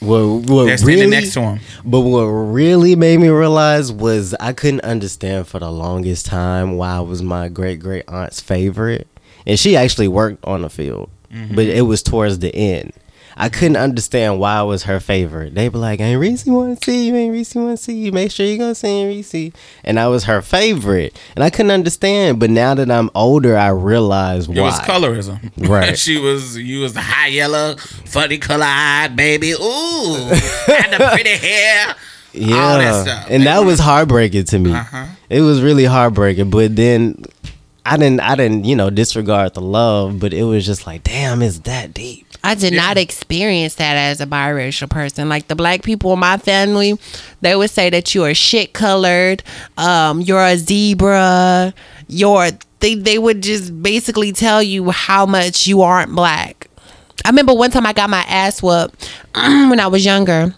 What, 0.00 0.50
what 0.50 0.64
they're 0.66 0.78
really, 0.82 1.06
next 1.06 1.32
to 1.34 1.40
him. 1.40 1.60
But 1.84 2.00
what 2.00 2.24
really 2.24 2.96
made 2.96 3.18
me 3.18 3.28
realize 3.28 3.90
was 3.90 4.34
I 4.34 4.52
couldn't 4.52 4.82
understand 4.82 5.48
for 5.48 5.58
the 5.58 5.70
longest 5.70 6.26
time 6.26 6.76
why 6.76 6.96
I 6.96 7.00
was 7.00 7.22
my 7.22 7.48
great 7.48 7.80
great 7.80 8.04
aunt's 8.08 8.40
favorite. 8.40 9.08
And 9.46 9.58
she 9.58 9.76
actually 9.76 10.08
worked 10.08 10.44
on 10.44 10.62
the 10.62 10.68
field, 10.68 11.08
but 11.30 11.38
mm-hmm. 11.38 11.60
it 11.60 11.82
was 11.82 12.02
towards 12.02 12.40
the 12.40 12.54
end. 12.54 12.92
I 13.36 13.48
couldn't 13.50 13.76
understand 13.76 14.40
why 14.40 14.54
I 14.54 14.62
was 14.62 14.84
her 14.84 14.98
favorite. 14.98 15.54
They 15.54 15.68
be 15.68 15.76
like, 15.78 16.00
"Ain't 16.00 16.18
Reese 16.18 16.46
want 16.46 16.80
to 16.80 16.84
see 16.84 17.06
you? 17.06 17.14
Ain't 17.16 17.32
Reese 17.32 17.54
want 17.54 17.76
to 17.76 17.82
see 17.84 17.94
you? 17.94 18.10
Make 18.12 18.30
sure 18.30 18.46
you 18.46 18.56
go 18.56 18.72
see 18.72 19.06
Reese." 19.06 19.52
And 19.84 20.00
I 20.00 20.08
was 20.08 20.24
her 20.24 20.40
favorite, 20.40 21.14
and 21.34 21.44
I 21.44 21.50
couldn't 21.50 21.70
understand. 21.72 22.40
But 22.40 22.50
now 22.50 22.74
that 22.74 22.90
I'm 22.90 23.10
older, 23.14 23.56
I 23.56 23.68
realize 23.68 24.48
why. 24.48 24.54
It 24.56 24.60
was 24.62 24.78
colorism, 24.80 25.50
Right. 25.68 25.98
she 26.06 26.18
was 26.18 26.56
you 26.56 26.80
was 26.80 26.94
the 26.94 27.00
high 27.02 27.28
yellow, 27.28 27.76
funny 27.76 28.38
color 28.38 28.64
eyed 28.66 29.16
baby. 29.16 29.52
Ooh, 29.52 30.28
had 30.66 30.90
the 30.92 31.08
pretty 31.14 31.36
hair. 31.36 31.94
Yeah, 32.32 32.54
all 32.56 32.78
that 32.78 33.02
stuff. 33.06 33.26
and 33.30 33.44
that 33.44 33.60
was 33.60 33.78
heartbreaking 33.78 34.44
to 34.44 34.58
me. 34.58 34.72
Uh-huh. 34.72 35.06
It 35.30 35.40
was 35.40 35.62
really 35.62 35.84
heartbreaking. 35.86 36.50
But 36.50 36.76
then 36.76 37.24
I 37.86 37.96
didn't, 37.96 38.20
I 38.20 38.34
didn't, 38.34 38.64
you 38.64 38.74
know, 38.76 38.90
disregard 38.90 39.54
the 39.54 39.60
love. 39.60 40.18
But 40.20 40.34
it 40.34 40.42
was 40.44 40.66
just 40.66 40.86
like, 40.86 41.04
damn, 41.04 41.42
it's 41.42 41.60
that 41.60 41.94
deep. 41.94 42.26
I 42.42 42.54
did 42.54 42.74
not 42.74 42.96
experience 42.96 43.74
that 43.76 43.96
as 43.96 44.20
a 44.20 44.26
biracial 44.26 44.88
person. 44.88 45.28
Like 45.28 45.48
the 45.48 45.56
black 45.56 45.82
people 45.82 46.12
in 46.12 46.18
my 46.18 46.38
family, 46.38 46.98
they 47.40 47.56
would 47.56 47.70
say 47.70 47.90
that 47.90 48.14
you 48.14 48.24
are 48.24 48.34
shit 48.34 48.72
colored, 48.72 49.42
um, 49.76 50.20
you're 50.20 50.44
a 50.44 50.56
zebra, 50.56 51.74
your 52.08 52.50
they 52.80 52.94
they 52.94 53.18
would 53.18 53.42
just 53.42 53.82
basically 53.82 54.32
tell 54.32 54.62
you 54.62 54.90
how 54.90 55.26
much 55.26 55.66
you 55.66 55.82
aren't 55.82 56.14
black. 56.14 56.68
I 57.24 57.30
remember 57.30 57.54
one 57.54 57.70
time 57.70 57.86
I 57.86 57.92
got 57.92 58.10
my 58.10 58.24
ass 58.28 58.62
whooped 58.62 59.10
when 59.34 59.80
I 59.80 59.88
was 59.88 60.04
younger. 60.04 60.54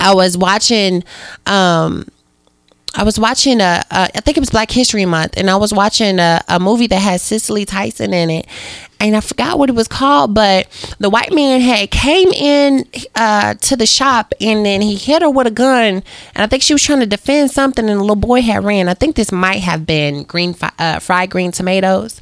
I 0.00 0.14
was 0.14 0.36
watching 0.36 1.04
um 1.46 2.06
I 2.94 3.02
was 3.02 3.18
watching 3.18 3.60
a, 3.60 3.82
a 3.90 4.10
I 4.14 4.20
think 4.20 4.36
it 4.36 4.40
was 4.40 4.50
Black 4.50 4.70
History 4.70 5.04
Month 5.04 5.34
and 5.36 5.50
I 5.50 5.56
was 5.56 5.72
watching 5.72 6.18
a, 6.18 6.42
a 6.48 6.60
movie 6.60 6.86
that 6.86 6.98
had 7.00 7.20
Cicely 7.20 7.64
Tyson 7.64 8.14
in 8.14 8.30
it 8.30 8.46
and 9.00 9.16
I 9.16 9.20
forgot 9.20 9.58
what 9.58 9.68
it 9.68 9.74
was 9.74 9.88
called 9.88 10.34
but 10.34 10.68
the 10.98 11.10
white 11.10 11.32
man 11.32 11.60
had 11.60 11.90
came 11.90 12.28
in 12.28 12.86
uh, 13.14 13.54
to 13.54 13.76
the 13.76 13.86
shop 13.86 14.32
and 14.40 14.64
then 14.64 14.80
he 14.80 14.94
hit 14.94 15.22
her 15.22 15.30
with 15.30 15.46
a 15.46 15.50
gun 15.50 16.02
and 16.34 16.36
I 16.36 16.46
think 16.46 16.62
she 16.62 16.72
was 16.72 16.82
trying 16.82 17.00
to 17.00 17.06
defend 17.06 17.50
something 17.50 17.88
and 17.88 17.98
the 17.98 18.02
little 18.02 18.16
boy 18.16 18.42
had 18.42 18.64
ran. 18.64 18.88
I 18.88 18.94
think 18.94 19.16
this 19.16 19.32
might 19.32 19.60
have 19.60 19.84
been 19.86 20.22
green 20.24 20.54
uh, 20.78 21.00
fried 21.00 21.30
green 21.30 21.50
tomatoes 21.50 22.20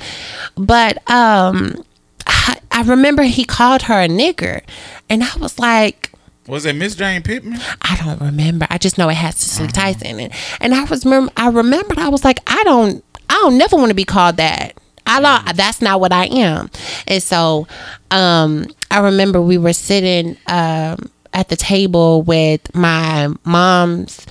but 0.57 0.99
um 1.11 1.85
I, 2.27 2.59
I 2.71 2.83
remember 2.83 3.25
he 3.25 3.45
called 3.45 3.83
her 3.83 4.03
a 4.03 4.09
nigger 4.09 4.63
and 5.11 5.23
I 5.23 5.37
was 5.37 5.59
like 5.59 6.12
Was 6.47 6.65
it 6.67 6.75
Miss 6.75 6.95
Jane 6.97 7.23
Pittman? 7.23 7.61
I 7.83 7.97
don't 7.97 8.21
remember. 8.21 8.67
I 8.69 8.79
just 8.79 8.99
know 8.99 9.09
it 9.09 9.15
has 9.15 9.39
Cicely 9.39 9.69
Tyson 9.69 10.07
in 10.07 10.21
it. 10.21 10.33
And 10.61 10.75
I 10.75 10.85
was 10.85 11.05
remember 11.05 11.33
I 11.37 11.49
remembered 11.49 11.99
I 11.99 12.09
was 12.09 12.25
like, 12.25 12.41
I 12.47 12.65
don't 12.65 13.05
I 13.31 13.35
don't 13.35 13.59
never 13.59 13.77
want 13.77 13.91
to 13.91 13.95
be 13.95 14.05
called 14.05 14.37
that. 14.39 14.77
I 15.07 15.53
that's 15.55 15.81
not 15.81 16.01
what 16.01 16.13
I 16.13 16.27
am. 16.27 16.71
And 17.07 17.23
so 17.23 17.67
um 18.11 18.67
I 18.91 19.01
remember 19.01 19.41
we 19.41 19.59
were 19.59 19.73
sitting 19.73 20.37
um 20.49 21.11
at 21.33 21.49
the 21.49 21.57
table 21.57 22.23
with 22.23 22.75
my 22.75 23.33
mom's 23.45 24.27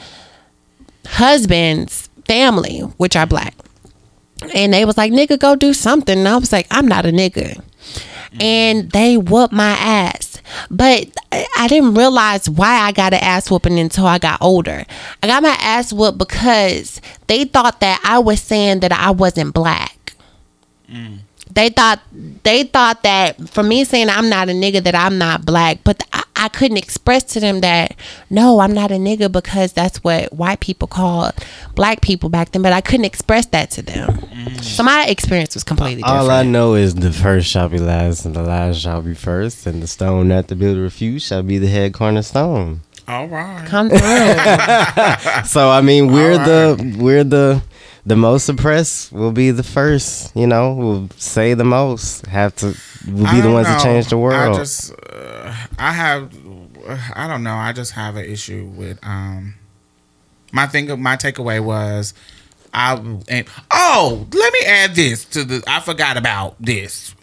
husband's 1.05 2.09
family, 2.27 2.79
which 2.97 3.15
are 3.15 3.25
black. 3.25 3.55
And 4.53 4.73
they 4.73 4.85
was 4.85 4.97
like, 4.97 5.11
nigga, 5.11 5.39
go 5.39 5.55
do 5.55 5.73
something. 5.73 6.17
And 6.17 6.27
I 6.27 6.35
was 6.37 6.51
like, 6.51 6.67
I'm 6.71 6.87
not 6.87 7.05
a 7.05 7.09
nigga 7.09 7.61
and 8.39 8.89
they 8.91 9.17
whooped 9.17 9.53
my 9.53 9.71
ass. 9.71 10.30
But 10.69 11.15
I 11.57 11.67
didn't 11.67 11.93
realize 11.95 12.49
why 12.49 12.79
I 12.79 12.91
got 12.91 13.13
an 13.13 13.19
ass 13.21 13.49
whooping 13.49 13.79
until 13.79 14.05
I 14.05 14.17
got 14.17 14.41
older. 14.41 14.85
I 15.21 15.27
got 15.27 15.43
my 15.43 15.57
ass 15.59 15.93
whooped 15.93 16.17
because 16.17 17.01
they 17.27 17.45
thought 17.45 17.79
that 17.79 18.01
I 18.03 18.19
was 18.19 18.41
saying 18.41 18.81
that 18.81 18.91
I 18.91 19.11
wasn't 19.11 19.53
black. 19.53 20.13
Mm. 20.89 21.19
They 21.53 21.69
thought 21.69 22.01
they 22.43 22.63
thought 22.63 23.03
that 23.03 23.49
for 23.49 23.63
me 23.63 23.83
saying 23.83 24.09
I'm 24.09 24.29
not 24.29 24.49
a 24.49 24.53
nigga 24.53 24.83
that 24.83 24.95
I'm 24.95 25.17
not 25.17 25.45
black, 25.45 25.79
but 25.83 26.01
I, 26.41 26.45
I 26.45 26.49
couldn't 26.49 26.77
express 26.77 27.23
to 27.33 27.39
them 27.39 27.61
that 27.61 27.95
no, 28.29 28.59
I'm 28.59 28.73
not 28.73 28.91
a 28.91 28.95
nigga 28.95 29.31
because 29.31 29.73
that's 29.73 30.03
what 30.03 30.33
white 30.33 30.59
people 30.59 30.87
called 30.87 31.33
black 31.75 32.01
people 32.01 32.29
back 32.29 32.51
then. 32.51 32.61
But 32.61 32.73
I 32.73 32.81
couldn't 32.81 33.05
express 33.05 33.45
that 33.47 33.71
to 33.71 33.81
them, 33.81 34.09
mm. 34.09 34.63
so 34.63 34.83
my 34.83 35.05
experience 35.05 35.53
was 35.53 35.63
completely 35.63 36.01
different. 36.01 36.19
All 36.19 36.31
I 36.31 36.43
know 36.43 36.75
is 36.75 36.95
the 36.95 37.11
first 37.11 37.47
shall 37.47 37.69
be 37.69 37.79
last, 37.79 38.25
and 38.25 38.35
the 38.35 38.43
last 38.43 38.79
shall 38.79 39.01
be 39.01 39.13
first, 39.13 39.65
and 39.65 39.81
the 39.81 39.87
stone 39.87 40.29
that 40.29 40.47
the 40.47 40.55
builder 40.55 40.81
refused 40.81 41.27
shall 41.27 41.43
be 41.43 41.57
the 41.57 41.67
head 41.67 41.93
cornerstone. 41.93 42.81
All 43.07 43.27
right. 43.27 43.65
Come 43.67 43.89
through. 43.89 43.99
So 45.45 45.69
I 45.69 45.81
mean, 45.81 46.11
we're 46.11 46.37
the 46.37 46.97
we're 46.97 47.23
the 47.23 47.61
the 48.05 48.15
most 48.15 48.49
oppressed. 48.49 49.11
Will 49.11 49.31
be 49.31 49.51
the 49.51 49.63
first. 49.63 50.35
You 50.35 50.47
know, 50.47 50.73
will 50.73 51.09
say 51.17 51.53
the 51.53 51.63
most. 51.63 52.25
Have 52.25 52.55
to. 52.57 52.75
Will 53.07 53.31
be 53.31 53.41
the 53.41 53.51
ones 53.51 53.67
know. 53.67 53.73
that 53.73 53.83
change 53.83 54.07
the 54.07 54.17
world. 54.17 54.55
I 54.55 54.57
just, 54.57 54.93
uh, 54.93 55.55
I 55.79 55.91
have, 55.91 56.33
I 57.15 57.27
don't 57.27 57.43
know. 57.43 57.55
I 57.55 57.73
just 57.73 57.93
have 57.93 58.15
an 58.15 58.25
issue 58.25 58.65
with 58.75 58.99
um. 59.03 59.55
My 60.53 60.67
thing, 60.67 61.01
my 61.01 61.15
takeaway 61.15 61.63
was, 61.63 62.13
I 62.73 62.95
and 63.29 63.47
oh, 63.71 64.27
let 64.33 64.53
me 64.53 64.59
add 64.65 64.95
this 64.95 65.25
to 65.25 65.43
the. 65.43 65.63
I 65.67 65.79
forgot 65.79 66.17
about 66.17 66.55
this. 66.59 67.15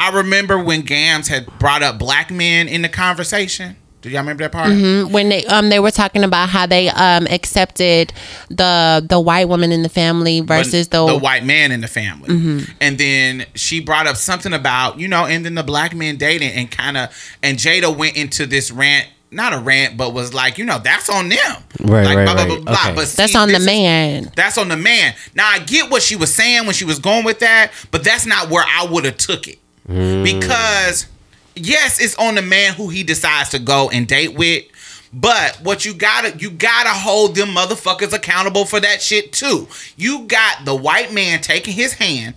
I 0.00 0.10
remember 0.10 0.58
when 0.58 0.82
Gams 0.82 1.28
had 1.28 1.46
brought 1.60 1.82
up 1.82 1.98
black 1.98 2.30
men 2.30 2.66
in 2.66 2.82
the 2.82 2.88
conversation. 2.88 3.76
Do 4.02 4.10
y'all 4.10 4.18
remember 4.20 4.42
that 4.42 4.52
part? 4.52 4.68
when 5.12 5.28
they 5.28 5.44
um 5.46 5.68
they 5.70 5.78
were 5.78 5.92
talking 5.92 6.24
about 6.24 6.48
how 6.48 6.66
they 6.66 6.88
um 6.88 7.26
accepted 7.28 8.12
the 8.48 9.04
the 9.08 9.18
white 9.20 9.48
woman 9.48 9.70
in 9.72 9.82
the 9.82 9.88
family 9.88 10.40
versus 10.40 10.88
the, 10.88 11.06
the, 11.06 11.16
white 11.16 11.44
man 11.44 11.70
in 11.70 11.80
the 11.80 11.88
family. 11.88 12.66
And 12.80 12.98
then 12.98 13.46
she 13.54 13.80
brought 13.80 14.06
up 14.08 14.16
something 14.16 14.52
about, 14.52 14.98
you 14.98 15.06
know, 15.08 15.24
and 15.24 15.44
then 15.44 15.54
the 15.54 15.62
black 15.62 15.94
men 15.94 16.16
dating 16.16 16.50
and 16.50 16.70
kind 16.70 16.96
of, 16.96 17.36
and 17.42 17.56
Jada 17.58 17.96
went 17.96 18.16
into 18.16 18.44
this 18.44 18.70
rant, 18.72 19.08
not 19.30 19.52
a 19.52 19.58
rant, 19.58 19.96
but 19.96 20.12
was 20.12 20.34
like, 20.34 20.58
you 20.58 20.64
know, 20.64 20.78
that's 20.78 21.08
on 21.08 21.28
them. 21.28 21.38
Right, 21.80 22.04
like, 22.04 22.16
right, 22.16 22.24
blah, 22.24 22.34
blah, 22.34 22.42
right. 22.42 22.48
blah, 22.48 22.58
blah. 22.58 22.72
Okay. 22.74 22.94
But 22.96 23.08
that's 23.08 23.36
on 23.36 23.48
the 23.48 23.54
this 23.54 23.60
is- 23.62 23.66
man. 23.66 24.32
That's 24.34 24.58
on 24.58 24.68
the 24.68 24.76
man. 24.76 25.14
Now 25.36 25.48
I 25.48 25.60
get 25.60 25.90
what 25.92 26.02
she 26.02 26.16
was 26.16 26.34
saying 26.34 26.64
when 26.64 26.74
she 26.74 26.84
was 26.84 26.98
going 26.98 27.24
with 27.24 27.38
that, 27.38 27.70
but 27.92 28.02
that's 28.02 28.26
not 28.26 28.50
where 28.50 28.64
I 28.66 28.84
would 28.86 29.04
have 29.04 29.16
took 29.16 29.46
it. 29.46 29.58
Because 29.86 31.06
yes, 31.54 32.00
it's 32.00 32.16
on 32.16 32.34
the 32.34 32.42
man 32.42 32.74
who 32.74 32.88
he 32.88 33.02
decides 33.02 33.50
to 33.50 33.58
go 33.58 33.90
and 33.90 34.06
date 34.06 34.34
with. 34.34 34.64
But 35.12 35.60
what 35.62 35.84
you 35.84 35.92
gotta 35.92 36.36
you 36.38 36.50
gotta 36.50 36.88
hold 36.88 37.34
them 37.34 37.50
motherfuckers 37.50 38.14
accountable 38.14 38.64
for 38.64 38.80
that 38.80 39.02
shit 39.02 39.32
too. 39.32 39.68
You 39.96 40.24
got 40.24 40.64
the 40.64 40.74
white 40.74 41.12
man 41.12 41.42
taking 41.42 41.74
his 41.74 41.94
hand, 41.94 42.36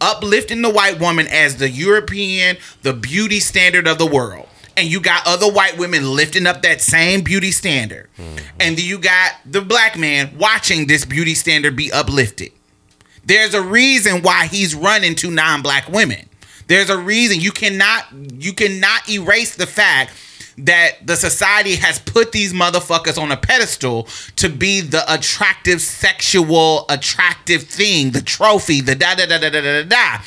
uplifting 0.00 0.62
the 0.62 0.70
white 0.70 1.00
woman 1.00 1.26
as 1.26 1.56
the 1.56 1.68
European, 1.68 2.58
the 2.82 2.92
beauty 2.92 3.40
standard 3.40 3.88
of 3.88 3.98
the 3.98 4.06
world. 4.06 4.48
And 4.76 4.86
you 4.86 5.00
got 5.00 5.26
other 5.26 5.50
white 5.50 5.76
women 5.76 6.14
lifting 6.14 6.46
up 6.46 6.62
that 6.62 6.80
same 6.80 7.22
beauty 7.22 7.50
standard. 7.50 8.08
Mm-hmm. 8.16 8.38
And 8.60 8.76
then 8.78 8.86
you 8.86 8.98
got 8.98 9.32
the 9.44 9.60
black 9.60 9.98
man 9.98 10.38
watching 10.38 10.86
this 10.86 11.04
beauty 11.04 11.34
standard 11.34 11.76
be 11.76 11.92
uplifted. 11.92 12.52
There's 13.24 13.52
a 13.52 13.62
reason 13.62 14.22
why 14.22 14.46
he's 14.46 14.74
running 14.74 15.14
to 15.16 15.30
non-black 15.30 15.88
women. 15.88 16.28
There's 16.68 16.90
a 16.90 16.98
reason 16.98 17.40
you 17.40 17.52
cannot 17.52 18.06
you 18.12 18.52
cannot 18.52 19.08
erase 19.08 19.56
the 19.56 19.66
fact 19.66 20.12
that 20.58 21.06
the 21.06 21.16
society 21.16 21.76
has 21.76 21.98
put 21.98 22.32
these 22.32 22.52
motherfuckers 22.52 23.20
on 23.20 23.32
a 23.32 23.36
pedestal 23.36 24.06
to 24.36 24.48
be 24.48 24.80
the 24.80 25.02
attractive 25.12 25.80
sexual 25.80 26.84
attractive 26.88 27.62
thing, 27.64 28.10
the 28.10 28.20
trophy, 28.20 28.80
the 28.80 28.94
da 28.94 29.14
da 29.14 29.26
da 29.26 29.38
da 29.38 29.50
da 29.50 29.60
da 29.60 29.82
da. 29.82 29.88
da. 29.88 30.22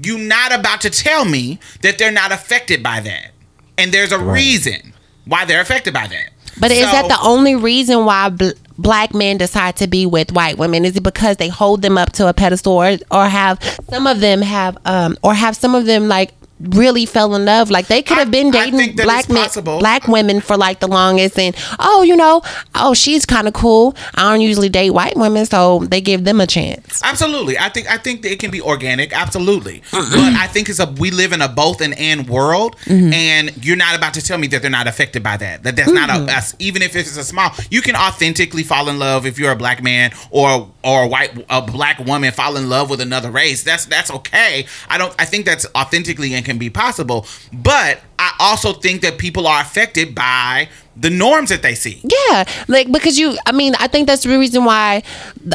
You're 0.00 0.18
not 0.18 0.52
about 0.52 0.80
to 0.82 0.90
tell 0.90 1.24
me 1.24 1.58
that 1.82 1.98
they're 1.98 2.12
not 2.12 2.30
affected 2.30 2.82
by 2.82 3.00
that. 3.00 3.32
And 3.76 3.92
there's 3.92 4.12
a 4.12 4.18
reason 4.18 4.92
why 5.24 5.44
they're 5.44 5.60
affected 5.60 5.92
by 5.92 6.06
that. 6.06 6.30
But 6.60 6.70
is 6.70 6.82
that 6.82 7.08
the 7.08 7.18
only 7.22 7.54
reason 7.56 8.04
why 8.04 8.28
bl- 8.28 8.50
black 8.78 9.12
men 9.12 9.36
decide 9.36 9.76
to 9.76 9.86
be 9.86 10.06
with 10.06 10.32
white 10.32 10.56
women? 10.56 10.84
Is 10.84 10.96
it 10.96 11.02
because 11.02 11.36
they 11.36 11.48
hold 11.48 11.82
them 11.82 11.98
up 11.98 12.12
to 12.12 12.28
a 12.28 12.32
pedestal, 12.32 12.72
or, 12.72 12.96
or 13.10 13.26
have 13.26 13.62
some 13.90 14.06
of 14.06 14.20
them 14.20 14.40
have, 14.40 14.78
um, 14.84 15.18
or 15.22 15.34
have 15.34 15.56
some 15.56 15.74
of 15.74 15.86
them 15.86 16.08
like 16.08 16.32
really 16.60 17.06
fell 17.06 17.34
in 17.34 17.44
love? 17.44 17.70
Like 17.70 17.86
they 17.86 18.02
could 18.02 18.18
have 18.18 18.30
been 18.30 18.50
dating 18.50 18.96
black 18.96 19.28
men, 19.28 19.48
black 19.64 20.08
women 20.08 20.40
for 20.40 20.56
like 20.56 20.80
the 20.80 20.88
longest, 20.88 21.38
and 21.38 21.56
oh, 21.78 22.02
you 22.02 22.16
know, 22.16 22.42
oh, 22.74 22.94
she's 22.94 23.24
kind 23.26 23.48
of 23.48 23.54
cool. 23.54 23.94
I 24.14 24.30
don't 24.30 24.40
usually 24.40 24.68
date 24.68 24.90
white 24.90 25.16
women, 25.16 25.46
so 25.46 25.80
they 25.80 26.00
give 26.00 26.24
them 26.24 26.40
a 26.40 26.46
chance. 26.46 27.02
Absolutely. 27.02 27.58
I 27.58 27.68
think 27.68 27.90
I 27.90 27.98
think 27.98 28.22
that 28.22 28.32
it 28.32 28.40
can 28.40 28.50
be 28.50 28.60
organic. 28.60 29.12
Absolutely. 29.12 29.82
Mm-hmm. 29.98 30.14
but 30.14 30.40
I 30.40 30.46
think 30.46 30.68
it's 30.68 30.78
a 30.78 30.86
we 30.86 31.10
live 31.10 31.32
in 31.32 31.40
a 31.40 31.48
both 31.48 31.80
and 31.80 31.92
and 31.98 32.28
world, 32.28 32.76
mm-hmm. 32.84 33.12
and 33.12 33.64
you're 33.64 33.76
not 33.76 33.96
about 33.96 34.14
to 34.14 34.22
tell 34.22 34.38
me 34.38 34.46
that 34.48 34.62
they're 34.62 34.70
not 34.70 34.86
affected 34.86 35.22
by 35.22 35.36
that. 35.38 35.62
That 35.64 35.76
that's 35.76 35.90
not 35.90 36.08
a 36.08 36.12
mm-hmm. 36.14 36.28
us. 36.28 36.54
Even 36.58 36.82
if 36.82 36.94
it's 36.94 37.16
a 37.16 37.24
small, 37.24 37.50
you 37.70 37.82
can 37.82 37.96
authentically 37.96 38.62
fall 38.62 38.88
in 38.88 38.98
love 38.98 39.26
if 39.26 39.38
you're 39.38 39.50
a 39.50 39.56
black 39.56 39.82
man 39.82 40.12
or 40.30 40.70
or 40.84 41.02
a 41.02 41.06
white 41.06 41.44
a 41.50 41.62
black 41.62 41.98
woman 41.98 42.32
fall 42.32 42.56
in 42.56 42.68
love 42.68 42.90
with 42.90 43.00
another 43.00 43.30
race. 43.30 43.64
That's 43.64 43.86
that's 43.86 44.10
okay. 44.10 44.66
I 44.88 44.98
don't. 44.98 45.14
I 45.18 45.24
think 45.24 45.46
that's 45.46 45.66
authentically 45.74 46.34
and 46.34 46.44
can 46.48 46.58
be 46.58 46.70
possible. 46.70 47.26
But 47.52 48.00
I 48.18 48.34
also 48.40 48.72
think 48.72 49.02
that 49.02 49.18
people 49.18 49.46
are 49.46 49.60
affected 49.60 50.14
by 50.14 50.68
the 51.00 51.10
norms 51.10 51.50
that 51.50 51.62
they 51.62 51.74
see. 51.74 52.00
Yeah, 52.02 52.44
like 52.66 52.90
because 52.90 53.18
you, 53.18 53.36
I 53.46 53.52
mean, 53.52 53.74
I 53.78 53.86
think 53.86 54.06
that's 54.08 54.24
the 54.24 54.36
reason 54.38 54.64
why 54.64 55.02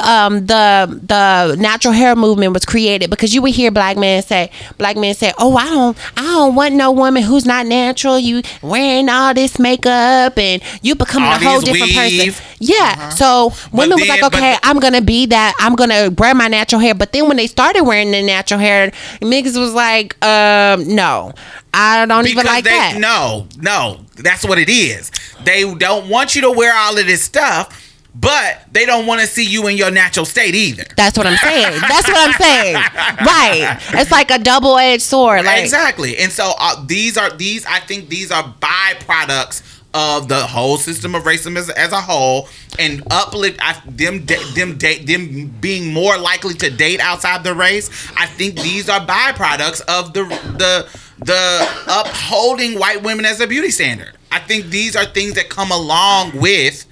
um, 0.02 0.46
the 0.46 0.88
the 1.06 1.56
natural 1.60 1.94
hair 1.94 2.16
movement 2.16 2.54
was 2.54 2.66
created 2.66 3.10
because 3.10 3.34
you 3.34 3.42
would 3.42 3.52
hear 3.54 3.70
black 3.72 3.98
men 3.98 4.24
say, 4.24 4.50
black 4.78 4.96
men 4.96 5.14
say, 5.14 5.34
"Oh, 5.38 5.56
I 5.58 5.66
don't, 5.66 5.98
I 6.18 6.22
don't 6.22 6.56
want 6.56 6.76
no 6.76 6.92
woman 6.92 7.24
who's 7.24 7.46
not 7.46 7.66
natural. 7.66 8.18
You 8.18 8.42
wearing 8.62 9.10
all 9.10 9.34
this 9.34 9.60
makeup 9.60 10.38
and 10.38 10.62
you 10.82 10.96
becoming 10.96 11.30
All 11.30 11.36
a 11.36 11.40
whole 11.40 11.62
different 11.62 11.94
weave. 11.96 12.36
person." 12.36 12.46
Yeah, 12.60 13.10
so 13.10 13.52
women 13.74 14.00
was 14.00 14.08
like, 14.08 14.24
"Okay, 14.24 14.56
I'm 14.64 14.80
gonna 14.80 15.02
be 15.02 15.26
that. 15.28 15.54
I'm 15.60 15.76
gonna 15.76 16.10
wear 16.18 16.34
my 16.34 16.48
natural 16.48 16.80
hair." 16.80 16.96
But 16.96 17.12
then 17.12 17.28
when 17.28 17.38
they 17.38 17.48
started 17.48 17.84
wearing 17.84 18.12
the 18.12 18.22
natural 18.22 18.60
hair, 18.60 18.92
niggas 19.22 19.60
was 19.60 19.74
like, 19.74 20.16
um, 20.24 20.96
"No, 20.96 21.34
I 21.74 22.06
don't 22.06 22.28
even 22.28 22.46
like 22.46 22.64
they, 22.64 22.70
that." 22.70 22.98
No, 23.00 23.48
no, 23.58 24.00
that's 24.16 24.46
what 24.46 24.60
it 24.60 24.70
is. 24.70 25.12
They 25.44 25.72
don't 25.76 26.10
want 26.10 26.36
you 26.36 26.42
to 26.44 26.52
wear 26.52 26.74
all 26.76 26.98
of 26.98 27.06
this 27.06 27.24
stuff, 27.24 27.80
but 28.16 28.66
they 28.72 28.86
don't 28.86 29.06
want 29.06 29.22
to 29.22 29.28
see 29.28 29.46
you 29.46 29.68
in 29.68 29.76
your 29.76 29.92
natural 29.92 30.26
state 30.26 30.56
either. 30.56 30.86
That's 30.96 31.18
what 31.18 31.26
I'm 31.26 31.38
saying. 31.38 31.82
That's 31.82 32.08
what 32.08 32.18
I'm 32.18 32.34
saying. 32.34 32.76
Right. 33.24 33.80
It's 33.94 34.12
like 34.12 34.32
a 34.32 34.40
double 34.40 34.78
edged 34.78 35.04
sword. 35.04 35.46
Like 35.46 35.62
exactly. 35.62 36.18
And 36.18 36.32
so 36.32 36.54
uh, 36.60 36.84
these 36.86 37.18
are 37.18 37.30
these. 37.30 37.66
I 37.66 37.80
think 37.80 38.10
these 38.10 38.32
are 38.32 38.44
byproducts 38.60 39.62
of 39.94 40.28
the 40.28 40.42
whole 40.46 40.78
system 40.78 41.14
of 41.16 41.24
racism 41.24 41.56
as, 41.56 41.70
as 41.70 41.92
a 41.92 42.02
whole 42.02 42.50
and 42.80 43.04
uplift 43.12 43.60
I, 43.62 43.80
them 43.86 44.26
da- 44.26 44.44
them 44.54 44.78
date 44.78 45.06
them 45.06 45.48
being 45.62 45.94
more 45.94 46.18
likely 46.18 46.56
to 46.56 46.70
date 46.70 47.00
outside 47.00 47.44
the 47.44 47.54
race. 47.54 47.90
I 48.18 48.26
think 48.26 48.56
these 48.56 48.90
are 48.90 49.00
byproducts 49.00 49.82
of 49.88 50.14
the 50.14 50.24
the 50.58 50.88
the 51.26 51.68
upholding 51.88 52.80
white 52.80 53.04
women 53.04 53.26
as 53.26 53.40
a 53.40 53.48
beauty 53.48 53.72
standard. 53.72 54.18
I 54.32 54.40
think 54.40 54.66
these 54.66 54.96
are 54.96 55.06
things 55.06 55.34
that 55.36 55.50
come 55.50 55.72
along 55.72 56.38
with 56.40 56.86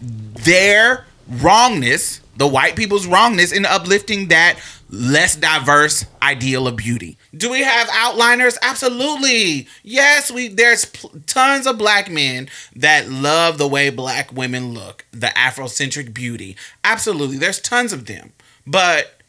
their 0.00 1.06
wrongness, 1.28 2.20
the 2.36 2.46
white 2.46 2.76
people's 2.76 3.06
wrongness 3.06 3.52
in 3.52 3.64
uplifting 3.64 4.28
that 4.28 4.58
less 4.90 5.36
diverse 5.36 6.06
ideal 6.22 6.66
of 6.66 6.76
beauty. 6.76 7.18
Do 7.36 7.50
we 7.50 7.60
have 7.62 7.88
outliners? 7.88 8.56
Absolutely. 8.62 9.68
Yes, 9.82 10.30
we 10.30 10.48
there's 10.48 10.86
pl- 10.86 11.12
tons 11.26 11.66
of 11.66 11.78
black 11.78 12.10
men 12.10 12.48
that 12.74 13.08
love 13.08 13.58
the 13.58 13.68
way 13.68 13.90
black 13.90 14.32
women 14.32 14.72
look, 14.72 15.04
the 15.10 15.28
afrocentric 15.28 16.14
beauty. 16.14 16.56
Absolutely. 16.84 17.36
There's 17.36 17.60
tons 17.60 17.92
of 17.92 18.06
them. 18.06 18.32
But 18.66 19.20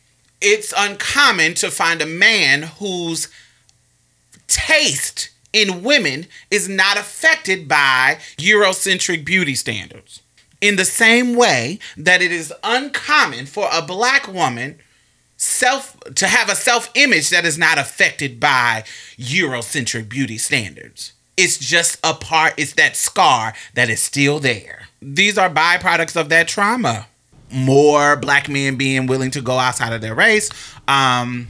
it's 0.42 0.74
uncommon 0.76 1.54
to 1.56 1.72
find 1.72 2.02
a 2.02 2.06
man 2.06 2.64
whose 2.64 3.28
taste 4.50 5.30
in 5.54 5.84
women 5.84 6.28
is 6.52 6.68
not 6.68 6.98
affected 6.98 7.68
by 7.68 8.18
Eurocentric 8.38 9.24
beauty 9.26 9.56
standards. 9.56 10.22
In 10.62 10.76
the 10.76 10.86
same 10.86 11.36
way 11.36 11.80
that 11.96 12.22
it 12.22 12.32
is 12.32 12.54
uncommon 12.64 13.46
for 13.46 13.70
a 13.72 13.82
black 13.82 14.28
woman 14.28 14.80
self 15.38 15.98
to 16.16 16.28
have 16.28 16.50
a 16.50 16.56
self-image 16.56 17.30
that 17.30 17.46
is 17.46 17.58
not 17.58 17.78
affected 17.78 18.40
by 18.40 18.84
Eurocentric 19.18 20.10
beauty 20.10 20.38
standards. 20.38 21.14
It's 21.38 21.58
just 21.58 21.98
a 22.04 22.14
part, 22.14 22.56
it's 22.58 22.74
that 22.74 22.98
scar 22.98 23.54
that 23.74 23.90
is 23.90 24.02
still 24.02 24.40
there. 24.40 24.90
These 25.02 25.38
are 25.38 25.50
byproducts 25.50 26.20
of 26.20 26.28
that 26.30 26.50
trauma. 26.50 27.08
More 27.50 28.18
black 28.18 28.50
men 28.50 28.76
being 28.76 29.08
willing 29.08 29.32
to 29.32 29.42
go 29.42 29.58
outside 29.58 29.94
of 29.94 30.02
their 30.02 30.14
race, 30.14 30.50
um, 30.88 31.48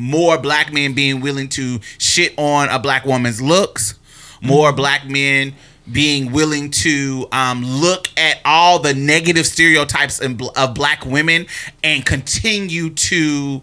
more 0.00 0.38
black 0.38 0.72
men 0.72 0.94
being 0.94 1.20
willing 1.20 1.48
to 1.50 1.78
shit 1.98 2.32
on 2.38 2.70
a 2.70 2.78
black 2.78 3.04
woman's 3.04 3.42
looks, 3.42 3.98
more 4.40 4.72
black 4.72 5.06
men 5.06 5.52
being 5.92 6.32
willing 6.32 6.70
to 6.70 7.28
um, 7.32 7.62
look 7.64 8.08
at 8.16 8.38
all 8.46 8.78
the 8.78 8.94
negative 8.94 9.46
stereotypes 9.46 10.18
in, 10.20 10.40
of 10.56 10.74
black 10.74 11.04
women 11.04 11.46
and 11.84 12.06
continue 12.06 12.88
to 12.90 13.60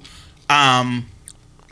um, 0.47 1.07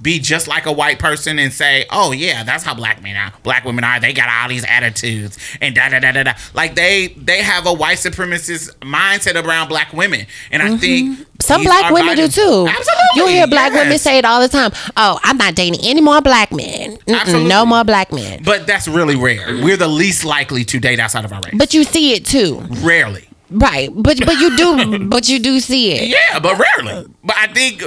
be 0.06 0.20
just 0.20 0.48
like 0.48 0.68
a 0.68 0.72
white 0.72 1.00
person 1.00 1.40
and 1.40 1.52
say, 1.52 1.86
"Oh 1.90 2.12
yeah, 2.12 2.44
that's 2.44 2.64
how 2.64 2.76
black 2.76 3.02
men 3.02 3.18
are. 3.18 3.34
Black 3.44 3.66
women 3.66 3.84
are. 3.84 4.00
They 4.00 4.14
got 4.14 4.30
all 4.30 4.48
these 4.48 4.64
attitudes 4.64 5.38
and 5.60 5.76
da 5.76 5.90
da 5.90 6.00
da 6.00 6.12
da 6.12 6.24
da." 6.24 6.34
Like 6.54 6.76
they 6.76 7.08
they 7.18 7.42
have 7.42 7.66
a 7.66 7.74
white 7.74 7.98
supremacist 7.98 8.70
mindset 8.78 9.44
around 9.44 9.68
black 9.68 9.92
women, 9.92 10.28
and 10.52 10.62
I 10.62 10.78
think 10.78 11.10
mm-hmm. 11.10 11.24
Some 11.42 11.64
black 11.64 11.92
women 11.92 12.16
do 12.16 12.28
too. 12.28 12.66
Absolutely, 12.68 13.06
You 13.16 13.28
hear 13.28 13.48
black 13.48 13.74
women 13.74 13.98
say 14.00 14.18
it 14.18 14.26
all 14.26 14.42
the 14.42 14.48
time. 14.48 14.72
Oh, 14.96 15.20
I'm 15.24 15.38
not 15.38 15.54
dating 15.56 15.80
any 15.84 16.02
more 16.02 16.22
black 16.22 16.52
men. 16.52 16.98
Absolutely. 17.08 17.50
no 17.50 17.66
more 17.66 17.84
black 17.84 18.12
men. 18.12 18.42
But 18.44 18.66
that's 18.66 18.88
really 18.88 19.16
rare. 19.16 19.62
We're 19.64 19.78
the 19.78 19.88
least 19.88 20.24
likely 20.26 20.64
to 20.66 20.80
date 20.80 21.00
outside 21.00 21.26
of 21.26 21.34
our 21.34 21.42
race. 21.42 21.54
But 21.56 21.74
you 21.74 21.84
see 21.84 22.14
it 22.14 22.26
too, 22.26 22.62
rarely. 22.82 23.28
right? 23.52 23.90
But 23.94 24.26
but 24.26 24.40
you 24.40 24.56
do 24.56 25.08
but 25.10 25.28
you 25.28 25.40
do 25.40 25.60
see 25.60 25.92
it. 25.92 26.08
Yeah, 26.08 26.40
but 26.40 26.58
rarely. 26.58 27.08
But 27.24 27.36
I 27.38 27.48
think, 27.48 27.84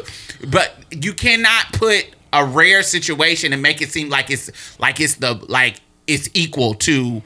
but 0.46 0.74
you 0.90 1.12
cannot 1.12 1.72
put 1.72 2.06
a 2.32 2.44
rare 2.44 2.82
situation 2.82 3.52
and 3.52 3.62
make 3.62 3.80
it 3.80 3.90
seem 3.90 4.08
like 4.08 4.30
it's 4.30 4.50
like 4.78 5.00
it's 5.00 5.16
the 5.16 5.34
like 5.48 5.80
it's 6.06 6.28
equal 6.34 6.74
to 6.74 7.22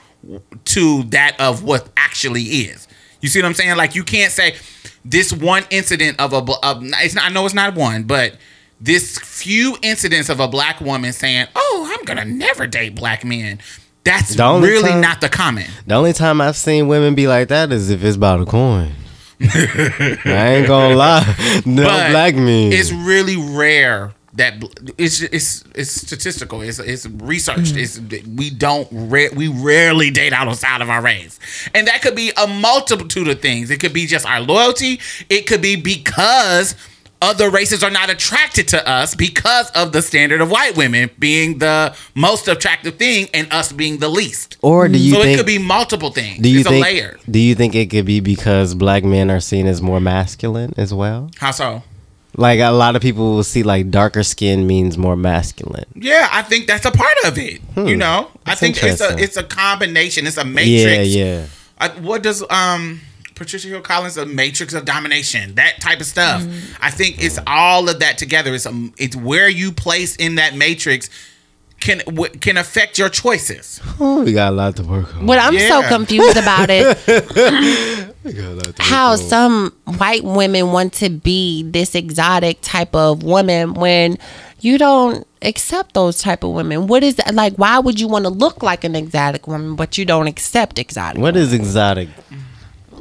to 0.65 1.03
that 1.05 1.37
of 1.41 1.65
what 1.65 1.89
actually 1.97 2.43
is. 2.43 2.87
You 3.21 3.29
see 3.29 3.41
what 3.41 3.47
I'm 3.47 3.55
saying? 3.55 3.77
Like 3.77 3.95
you 3.95 4.05
can't 4.05 4.33
say 4.33 4.57
this 5.05 5.33
one 5.33 5.65
incident 5.71 6.21
of 6.21 6.33
a 6.33 6.39
of, 6.63 6.83
it's 6.83 7.15
not. 7.15 7.25
I 7.25 7.29
know 7.29 7.45
it's 7.45 7.55
not 7.55 7.75
one, 7.75 8.05
but 8.05 8.37
this 8.81 9.19
few 9.19 9.77
incidents 9.83 10.29
of 10.29 10.41
a 10.41 10.49
black 10.49 10.81
woman 10.81 11.13
saying, 11.13 11.47
"Oh, 11.55 11.91
I'm 11.93 12.05
gonna 12.05 12.25
never 12.25 12.67
date 12.67 12.95
black 12.95 13.25
men." 13.25 13.61
That's 14.05 14.37
really 14.37 14.91
time- 14.91 15.01
not 15.01 15.21
the 15.21 15.29
comment. 15.29 15.71
The 15.87 15.95
only 15.95 16.13
time 16.13 16.41
I've 16.41 16.57
seen 16.57 16.89
women 16.89 17.15
be 17.15 17.29
like 17.29 17.49
that 17.49 17.71
is 17.71 17.91
if 17.91 18.03
it's 18.03 18.17
about 18.17 18.41
a 18.41 18.45
coin. 18.45 18.93
I 19.45 20.55
ain't 20.57 20.67
gonna 20.67 20.95
lie. 20.95 21.63
No 21.67 21.85
But 21.85 22.11
black 22.11 22.35
men. 22.35 22.73
It's 22.73 22.93
really 22.93 23.37
rare 23.37 24.13
that 24.35 24.55
it's 24.97 25.21
it's 25.21 25.65
it's 25.75 25.91
statistical. 25.91 26.63
It's 26.63 26.79
it's 26.79 27.07
researched. 27.07 27.77
It's 27.77 28.01
we 28.27 28.51
don't 28.51 28.91
we 28.93 29.49
rarely 29.49 30.11
date 30.11 30.33
outside 30.33 30.81
of 30.81 30.89
our 30.89 31.03
race, 31.03 31.39
and 31.75 31.87
that 31.87 32.03
could 32.03 32.17
be 32.17 32.33
a 32.43 32.47
multitude 32.47 33.29
of 33.29 33.41
things. 33.41 33.71
It 33.71 33.81
could 33.81 33.93
be 33.93 34.07
just 34.07 34.27
our 34.27 34.41
loyalty. 34.41 35.01
It 35.29 35.47
could 35.47 35.61
be 35.61 35.77
because 35.77 36.75
other 37.23 37.49
races 37.49 37.83
are 37.83 37.91
not 37.91 38.11
attracted 38.11 38.69
to 38.69 38.87
us 38.87 39.15
because 39.15 39.71
of 39.71 39.93
the 39.93 40.03
standard 40.03 40.41
of 40.43 40.51
white 40.51 40.77
women 40.77 41.09
being 41.19 41.59
the 41.59 41.95
most 42.15 42.49
attractive 42.49 42.97
thing 42.97 43.29
and 43.33 43.51
us 43.53 43.73
being 43.73 43.99
the 43.99 44.09
least. 44.09 44.59
or 44.61 44.89
do 44.89 44.99
you 44.99 45.15
so 45.15 45.23
think? 45.23 45.35
it 45.35 45.37
could 45.39 45.47
be 45.47 45.59
multiple 45.59 46.11
things. 46.11 46.43
do 46.43 46.49
you 46.51 46.61
it's 46.61 46.69
think? 46.69 46.85
a 46.85 46.89
layer. 46.89 47.19
Do 47.31 47.39
you 47.39 47.55
think 47.55 47.75
it 47.75 47.89
could 47.91 48.05
be 48.05 48.21
because 48.21 48.75
black 48.75 49.05
men 49.05 49.31
are 49.31 49.41
seen 49.41 49.67
as 49.67 49.81
more 49.81 50.01
masculine 50.01 50.75
as 50.77 50.93
well? 50.93 51.31
How 51.39 51.53
so? 51.53 51.83
Like 52.37 52.61
a 52.61 52.71
lot 52.71 52.97
of 52.97 53.03
people 53.03 53.35
will 53.35 53.45
see 53.45 53.63
like 53.63 53.91
darker 53.91 54.23
skin 54.23 54.67
means 54.67 54.97
more 54.99 55.17
masculine. 55.17 55.85
Yeah, 55.95 56.29
I 56.33 56.41
think 56.43 56.67
that's 56.67 56.87
a 56.87 56.91
part 56.91 57.17
of 57.27 57.37
it. 57.39 57.61
You 57.77 57.95
know, 57.97 58.31
I 58.47 58.55
think 58.55 58.83
it's 58.83 59.01
a 59.03 59.17
it's 59.19 59.37
a 59.37 59.43
combination. 59.43 60.27
It's 60.27 60.39
a 60.39 60.41
Yeah, 60.41 60.53
matrix. 60.53 61.09
yeah. 61.15 61.47
I, 61.79 61.89
what 62.01 62.23
does 62.23 62.43
um 62.49 63.01
Patricia 63.43 63.67
Hill 63.69 63.81
Collins 63.81 64.17
a 64.17 64.25
matrix 64.25 64.73
of 64.73 64.85
domination? 64.85 65.57
That 65.57 65.81
type 65.81 65.99
of 66.01 66.07
stuff. 66.07 66.43
I 66.81 66.91
think 66.91 67.23
it's 67.23 67.41
all 67.47 67.89
of 67.89 67.99
that 67.99 68.17
together. 68.17 68.55
It's 68.55 68.67
a 68.67 68.91
it's 68.99 69.17
where 69.17 69.49
you 69.49 69.73
place 69.73 70.15
in 70.17 70.37
that 70.37 70.55
matrix 70.55 71.11
can 71.81 71.99
w- 72.07 72.31
can 72.39 72.57
affect 72.57 72.99
your 72.99 73.09
choices. 73.09 73.81
Oh, 73.99 74.23
we 74.23 74.33
got 74.33 74.53
a 74.53 74.55
lot 74.57 74.77
to 74.77 74.85
work 74.85 75.17
on. 75.17 75.27
What 75.27 75.41
I'm 75.41 75.59
so 75.59 75.83
confused 75.89 76.37
about 76.37 76.69
it, 76.71 76.97
We 78.25 78.33
got 78.33 78.45
a 78.45 78.55
lot 78.55 78.77
to 78.77 78.83
how 78.83 79.11
on. 79.13 79.19
some 79.19 79.73
white 79.85 80.23
women 80.23 80.71
want 80.71 80.93
to 80.95 81.11
be 81.11 81.65
this 81.65 81.97
exotic 81.97 82.59
type 82.63 82.95
of 82.95 83.25
woman 83.25 83.75
when 83.75 84.19
you 84.61 84.79
don't 84.79 85.27
accept 85.43 85.95
those 85.95 86.21
type 86.23 86.45
of 86.45 86.53
women. 86.53 86.87
What 86.87 87.03
is 87.03 87.17
that 87.17 87.35
like? 87.35 87.55
Why 87.57 87.81
would 87.81 87.99
you 87.99 88.07
want 88.07 88.25
to 88.27 88.31
look 88.31 88.63
like 88.63 88.85
an 88.85 88.95
exotic 88.95 89.49
woman, 89.49 89.75
but 89.75 89.99
you 89.99 90.05
don't 90.05 90.29
accept 90.29 90.79
exotic? 90.79 91.21
What 91.21 91.37
is 91.37 91.53
exotic? 91.53 92.09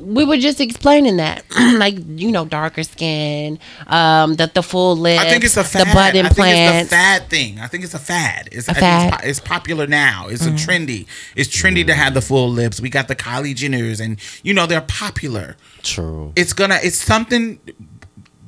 We 0.01 0.25
were 0.25 0.37
just 0.37 0.59
explaining 0.59 1.17
that, 1.17 1.43
like 1.75 1.95
you 2.07 2.31
know, 2.31 2.45
darker 2.45 2.83
skin, 2.83 3.59
um, 3.87 4.35
the 4.35 4.51
the 4.53 4.63
full 4.63 4.95
lips, 4.95 5.21
I 5.21 5.29
think 5.29 5.43
it's 5.43 5.57
a 5.57 5.63
fad. 5.63 5.87
the 5.87 5.93
butt 5.93 5.97
I 5.97 6.11
think 6.11 6.25
it's 6.25 6.37
implants. 6.37 6.89
the 6.89 6.95
fad 6.95 7.29
thing. 7.29 7.59
I 7.59 7.67
think 7.67 7.83
it's 7.83 7.93
a 7.93 7.99
fad. 7.99 8.49
It's, 8.51 8.67
I 8.67 8.73
think 8.73 8.83
fad? 8.83 9.13
Mm. 9.13 9.17
It's, 9.19 9.27
it's 9.27 9.39
popular 9.39 9.87
now. 9.87 10.27
It's 10.27 10.45
a 10.45 10.51
trendy. 10.51 11.05
It's 11.35 11.49
trendy 11.49 11.85
to 11.87 11.93
have 11.93 12.13
the 12.13 12.21
full 12.21 12.49
lips. 12.49 12.81
We 12.81 12.89
got 12.89 13.07
the 13.07 13.15
Kylie 13.15 13.55
Jenners, 13.55 14.03
and 14.03 14.17
you 14.43 14.53
know 14.53 14.65
they're 14.65 14.81
popular. 14.81 15.55
True. 15.83 16.33
It's 16.35 16.53
gonna. 16.53 16.79
It's 16.81 16.97
something. 16.97 17.59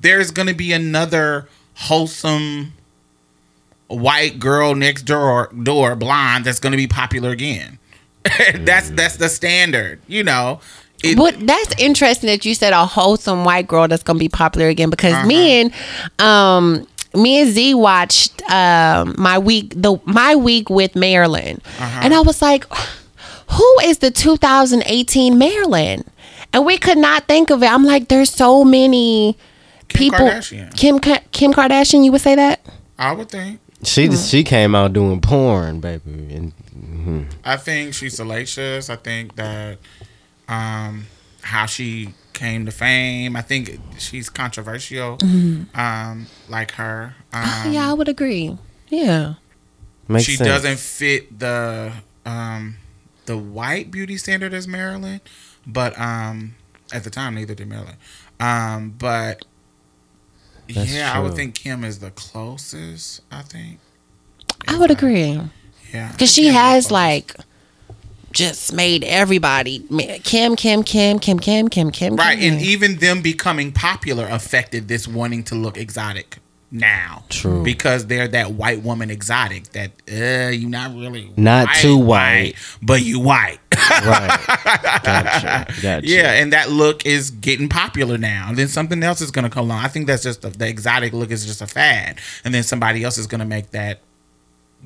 There's 0.01 0.31
gonna 0.31 0.53
be 0.53 0.73
another 0.73 1.47
wholesome 1.75 2.73
white 3.87 4.39
girl 4.39 4.75
next 4.75 5.03
door, 5.03 5.51
door 5.63 5.95
blonde 5.95 6.45
that's 6.45 6.59
gonna 6.59 6.77
be 6.77 6.87
popular 6.87 7.29
again. 7.29 7.79
that's 8.55 8.89
that's 8.91 9.17
the 9.17 9.29
standard. 9.29 10.01
You 10.07 10.23
know. 10.23 10.59
It, 11.03 11.17
What 11.17 11.35
that's 11.45 11.75
interesting 11.77 12.27
that 12.29 12.45
you 12.45 12.55
said 12.55 12.73
a 12.73 12.85
wholesome 12.85 13.43
white 13.43 13.67
girl 13.67 13.87
that's 13.87 14.03
gonna 14.03 14.19
be 14.19 14.29
popular 14.29 14.67
again 14.69 14.89
because 14.89 15.13
Uh-huh. 15.13 15.27
me 15.27 15.61
and 15.61 15.71
um 16.19 16.87
me 17.13 17.41
and 17.41 17.51
Z 17.51 17.73
watched 17.75 18.41
um 18.49 19.13
my 19.17 19.37
week 19.37 19.73
the 19.75 19.99
my 20.05 20.35
week 20.35 20.69
with 20.69 20.95
Marilyn 20.95 21.61
Uh-huh. 21.79 21.99
and 22.03 22.13
I 22.13 22.21
was 22.21 22.41
like, 22.41 22.65
who 23.51 23.77
is 23.83 23.99
the 23.99 24.11
2018 24.11 25.37
Marilyn? 25.37 26.03
And 26.53 26.65
we 26.65 26.77
could 26.77 26.97
not 26.99 27.27
think 27.27 27.49
of 27.49 27.63
it. 27.63 27.67
I'm 27.71 27.83
like, 27.83 28.07
there's 28.09 28.29
so 28.29 28.63
many 28.63 29.37
Kim 29.89 29.97
people. 30.11 30.19
Kardashian. 30.19 30.75
Kim 30.77 30.99
Kim 30.99 31.51
Kardashian, 31.53 32.05
you 32.05 32.11
would 32.11 32.21
say 32.21 32.35
that? 32.35 32.65
I 32.97 33.11
would 33.11 33.29
think. 33.29 33.59
She 33.83 34.07
just 34.07 34.29
she 34.29 34.43
came 34.45 34.73
out 34.75 34.93
doing 34.93 35.19
porn, 35.19 35.81
baby, 35.81 36.33
and 36.33 36.53
I 37.43 37.57
think 37.57 37.93
she's 37.93 38.15
salacious. 38.15 38.89
I 38.89 38.95
think 38.95 39.35
that 39.35 39.77
um, 40.47 41.05
how 41.41 41.65
she 41.65 42.13
came 42.33 42.65
to 42.65 42.71
fame. 42.71 43.35
I 43.35 43.41
think 43.41 43.79
she's 43.97 44.29
controversial, 44.29 45.17
um, 45.73 46.27
like 46.49 46.71
her. 46.73 47.15
Um, 47.31 47.71
yeah, 47.73 47.89
I 47.89 47.93
would 47.93 48.07
agree. 48.09 48.57
Yeah. 48.89 49.35
makes 50.07 50.25
she 50.25 50.35
sense. 50.35 50.47
doesn't 50.47 50.79
fit 50.79 51.39
the 51.39 51.93
um, 52.25 52.75
the 53.25 53.37
white 53.37 53.91
beauty 53.91 54.17
standard 54.17 54.53
as 54.53 54.67
Marilyn, 54.67 55.21
but 55.65 55.97
um, 55.99 56.55
at 56.91 57.03
the 57.03 57.09
time 57.09 57.35
neither 57.35 57.55
did 57.55 57.67
Marilyn. 57.67 57.95
Um, 58.39 58.91
but 58.97 59.45
That's 60.67 60.93
yeah, 60.93 61.13
I 61.13 61.19
would 61.19 61.33
think 61.35 61.55
Kim 61.55 61.83
is 61.83 61.99
the 61.99 62.11
closest. 62.11 63.21
I 63.31 63.41
think. 63.41 63.79
I 64.67 64.77
would 64.77 64.91
agree. 64.91 65.39
Yeah, 65.93 66.11
Because 66.11 66.31
she 66.33 66.43
Kim 66.43 66.49
is 66.51 66.55
has 66.55 66.87
closest. 66.87 66.91
like 66.91 67.35
just 68.33 68.73
made 68.73 69.03
everybody 69.03 69.79
Kim, 70.23 70.55
Kim, 70.55 70.83
Kim, 70.83 71.19
Kim, 71.19 71.39
Kim, 71.39 71.69
Kim, 71.69 71.91
Kim. 71.91 72.15
Right, 72.15 72.37
Kim. 72.37 72.53
and 72.53 72.61
even 72.61 72.97
them 72.97 73.21
becoming 73.21 73.71
popular 73.71 74.27
affected 74.27 74.87
this 74.87 75.07
wanting 75.07 75.43
to 75.45 75.55
look 75.55 75.77
exotic 75.77 76.39
now. 76.71 77.23
True. 77.29 77.63
Because 77.63 78.07
they're 78.07 78.27
that 78.29 78.53
white 78.53 78.81
woman 78.81 79.11
exotic 79.11 79.65
that 79.73 79.91
uh 80.11 80.49
you 80.49 80.67
not 80.67 80.91
really 80.95 81.31
Not 81.37 81.67
too 81.75 81.97
white. 81.97 82.55
but 82.81 83.03
you 83.03 83.19
white. 83.19 83.59
right. 83.73 84.39
Gotcha. 85.03 85.65
Gotcha. 85.81 86.07
yeah, 86.07 86.31
and 86.33 86.51
that 86.53 86.69
look 86.71 87.05
is 87.05 87.29
getting 87.29 87.69
popular 87.69 88.17
now. 88.17 88.47
And 88.49 88.57
then 88.57 88.67
something 88.67 89.03
else 89.03 89.21
is 89.21 89.29
gonna 89.31 89.49
come 89.49 89.65
along. 89.65 89.79
I 89.83 89.87
think 89.87 90.07
that's 90.07 90.23
just 90.23 90.41
the, 90.41 90.49
the 90.49 90.67
exotic 90.67 91.13
look 91.13 91.29
is 91.31 91.45
just 91.45 91.61
a 91.61 91.67
fad. 91.67 92.19
And 92.43 92.53
then 92.53 92.63
somebody 92.63 93.03
else 93.03 93.17
is 93.19 93.27
gonna 93.27 93.45
make 93.45 93.71
that 93.71 94.01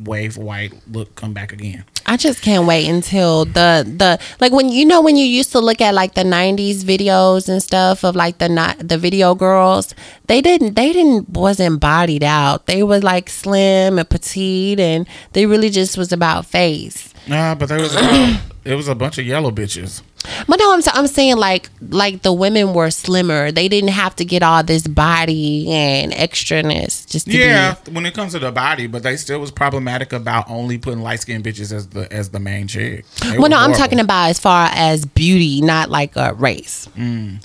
wave 0.04 0.38
white 0.38 0.74
look 0.92 1.16
come 1.16 1.34
back 1.34 1.52
again. 1.52 1.84
I 2.06 2.16
just 2.16 2.42
can't 2.42 2.66
wait 2.66 2.88
until 2.88 3.46
the 3.46 3.84
the 3.86 4.20
like 4.40 4.54
when 4.54 4.70
you 4.70 4.86
know 4.86 5.02
when 5.02 5.18
you 5.18 5.26
used 5.26 5.52
to 5.52 5.60
look 5.60 5.82
at 5.82 5.94
like 5.94 6.14
the 6.14 6.24
'90s 6.24 6.84
videos 6.84 7.50
and 7.50 7.62
stuff 7.62 8.04
of 8.04 8.16
like 8.16 8.38
the 8.38 8.48
not 8.48 8.88
the 8.88 8.98
video 8.98 9.36
girls. 9.36 9.94
They 10.28 10.42
didn't 10.42 10.76
they 10.76 10.94
didn't 10.94 11.30
wasn't 11.30 11.80
bodied 11.80 12.24
out. 12.24 12.66
They 12.66 12.84
were 12.84 13.00
like 13.00 13.30
slim 13.30 14.00
and 14.00 14.10
petite, 14.10 14.80
and 14.80 15.08
they 15.34 15.46
really 15.46 15.70
just 15.70 15.98
was 15.98 16.14
about 16.14 16.46
face. 16.46 17.14
Nah, 17.28 17.56
but 17.56 17.68
there 17.68 17.80
was 17.80 17.94
a, 17.96 18.40
it 18.64 18.76
was 18.76 18.88
a 18.88 18.96
bunch 18.96 19.18
of 19.18 19.26
yellow 19.26 19.52
bitches. 19.52 20.02
But 20.48 20.60
no, 20.60 20.74
I'm 20.74 20.82
I'm 20.94 21.08
saying 21.08 21.38
like 21.38 21.70
like 21.90 22.22
the 22.22 22.34
women 22.34 22.74
were 22.74 22.90
slimmer. 22.92 23.52
They 23.52 23.68
didn't 23.68 23.90
have 23.92 24.16
to 24.18 24.26
get 24.26 24.44
all 24.44 24.64
this 24.64 24.88
body 24.88 25.72
and 25.72 26.12
extraness 26.12 27.08
just 27.10 27.28
to 27.28 27.38
Yeah, 27.38 27.76
be. 27.86 27.92
when 27.92 28.06
it 28.06 28.14
comes 28.14 28.34
to 28.34 28.40
the 28.40 28.52
body, 28.52 28.88
but 28.88 29.04
they 29.04 29.18
still 29.18 29.40
was 29.40 29.52
problematic 29.52 30.14
about 30.14 30.50
only 30.50 30.78
putting 30.78 31.02
light 31.02 31.22
skinned 31.22 31.44
bitches 31.44 31.72
as 31.72 31.88
the 31.88 32.12
as 32.12 32.30
the 32.30 32.40
main 32.40 32.68
chick. 32.68 33.06
They 33.22 33.38
Well, 33.38 33.50
no, 33.50 33.58
I'm 33.58 33.74
talking 33.74 34.00
about 34.00 34.30
as 34.30 34.40
far 34.40 34.70
as 34.74 35.06
beauty, 35.06 35.62
not 35.62 35.90
like 35.90 36.16
a 36.16 36.34
race. 36.34 36.88
Mm. 36.98 37.44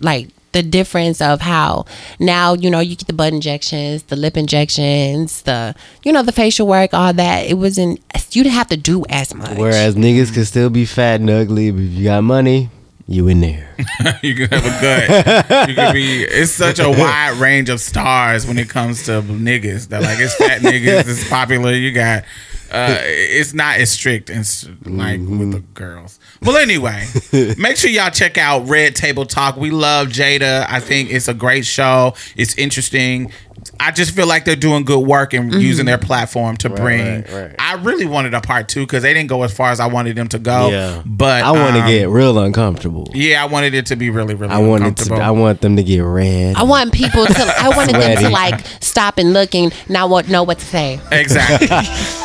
Like 0.00 0.28
the 0.52 0.62
difference 0.62 1.20
of 1.20 1.40
how 1.40 1.84
now 2.18 2.54
you 2.54 2.70
know 2.70 2.80
you 2.80 2.96
get 2.96 3.06
the 3.06 3.12
butt 3.12 3.32
injections, 3.32 4.04
the 4.04 4.16
lip 4.16 4.36
injections, 4.36 5.42
the 5.42 5.74
you 6.02 6.12
know 6.12 6.22
the 6.22 6.32
facial 6.32 6.66
work, 6.66 6.94
all 6.94 7.12
that. 7.12 7.46
It 7.46 7.54
wasn't 7.54 8.00
you 8.30 8.42
didn't 8.42 8.54
have 8.54 8.68
to 8.68 8.76
do 8.76 9.04
as 9.08 9.34
much. 9.34 9.56
Whereas 9.56 9.94
niggas 9.94 10.32
can 10.32 10.44
still 10.44 10.70
be 10.70 10.84
fat 10.84 11.20
and 11.20 11.30
ugly, 11.30 11.70
but 11.70 11.82
if 11.82 11.90
you 11.92 12.04
got 12.04 12.22
money, 12.22 12.70
you 13.06 13.28
in 13.28 13.40
there. 13.40 13.74
you 14.22 14.34
could 14.34 14.52
have 14.52 14.64
a 14.64 14.80
gut. 14.80 15.68
you 15.68 15.74
could 15.74 15.92
be. 15.92 16.22
It's 16.22 16.52
such 16.52 16.78
a 16.78 16.88
wide 16.88 17.36
range 17.38 17.68
of 17.68 17.80
stars 17.80 18.46
when 18.46 18.58
it 18.58 18.68
comes 18.68 19.04
to 19.04 19.22
niggas. 19.22 19.88
That 19.88 20.02
like 20.02 20.18
it's 20.18 20.34
fat 20.36 20.60
niggas. 20.60 21.08
It's 21.08 21.28
popular. 21.28 21.72
You 21.72 21.92
got. 21.92 22.24
Uh, 22.72 22.96
it's 23.02 23.52
not 23.52 23.76
as 23.76 23.90
strict 23.90 24.30
as 24.30 24.68
like 24.84 25.20
with 25.20 25.52
the 25.52 25.60
girls. 25.74 26.18
Well, 26.40 26.56
anyway, 26.56 27.06
make 27.58 27.76
sure 27.76 27.90
y'all 27.90 28.10
check 28.10 28.38
out 28.38 28.66
Red 28.66 28.96
Table 28.96 29.26
Talk. 29.26 29.56
We 29.56 29.70
love 29.70 30.08
Jada. 30.08 30.66
I 30.68 30.80
think 30.80 31.12
it's 31.12 31.28
a 31.28 31.34
great 31.34 31.66
show. 31.66 32.14
It's 32.34 32.56
interesting. 32.56 33.30
I 33.78 33.90
just 33.92 34.14
feel 34.14 34.26
like 34.26 34.44
they're 34.44 34.56
doing 34.56 34.84
good 34.84 35.06
work 35.06 35.34
and 35.34 35.52
using 35.54 35.86
their 35.86 35.98
platform 35.98 36.56
to 36.58 36.70
bring. 36.70 37.22
right, 37.22 37.32
right. 37.32 37.54
I 37.58 37.74
really 37.74 38.06
wanted 38.06 38.34
a 38.34 38.40
part 38.40 38.68
two 38.68 38.80
because 38.80 39.02
they 39.02 39.14
didn't 39.14 39.28
go 39.28 39.42
as 39.42 39.54
far 39.54 39.70
as 39.70 39.78
I 39.78 39.86
wanted 39.86 40.16
them 40.16 40.28
to 40.28 40.38
go. 40.38 40.70
Yeah. 40.70 41.02
but 41.04 41.44
I 41.44 41.52
want 41.52 41.76
to 41.76 41.82
um, 41.82 41.88
get 41.88 42.08
real 42.08 42.38
uncomfortable. 42.38 43.08
Yeah, 43.14 43.42
I 43.42 43.46
wanted 43.46 43.74
it 43.74 43.86
to 43.86 43.96
be 43.96 44.10
really, 44.10 44.34
really. 44.34 44.52
I 44.52 44.58
wanted 44.58 44.96
to. 44.96 45.14
I 45.14 45.30
want 45.30 45.60
them 45.60 45.76
to 45.76 45.82
get 45.82 46.00
red. 46.00 46.56
I 46.56 46.62
want 46.62 46.92
people 46.92 47.26
to. 47.26 47.54
I 47.58 47.68
wanted 47.76 47.96
them 47.96 48.16
to 48.24 48.30
like 48.30 48.64
stop 48.80 49.18
and 49.18 49.32
look 49.32 49.54
and 49.54 49.72
not 49.88 50.08
what 50.08 50.28
know 50.28 50.42
what 50.42 50.58
to 50.58 50.64
say. 50.64 51.00
Exactly. 51.10 51.68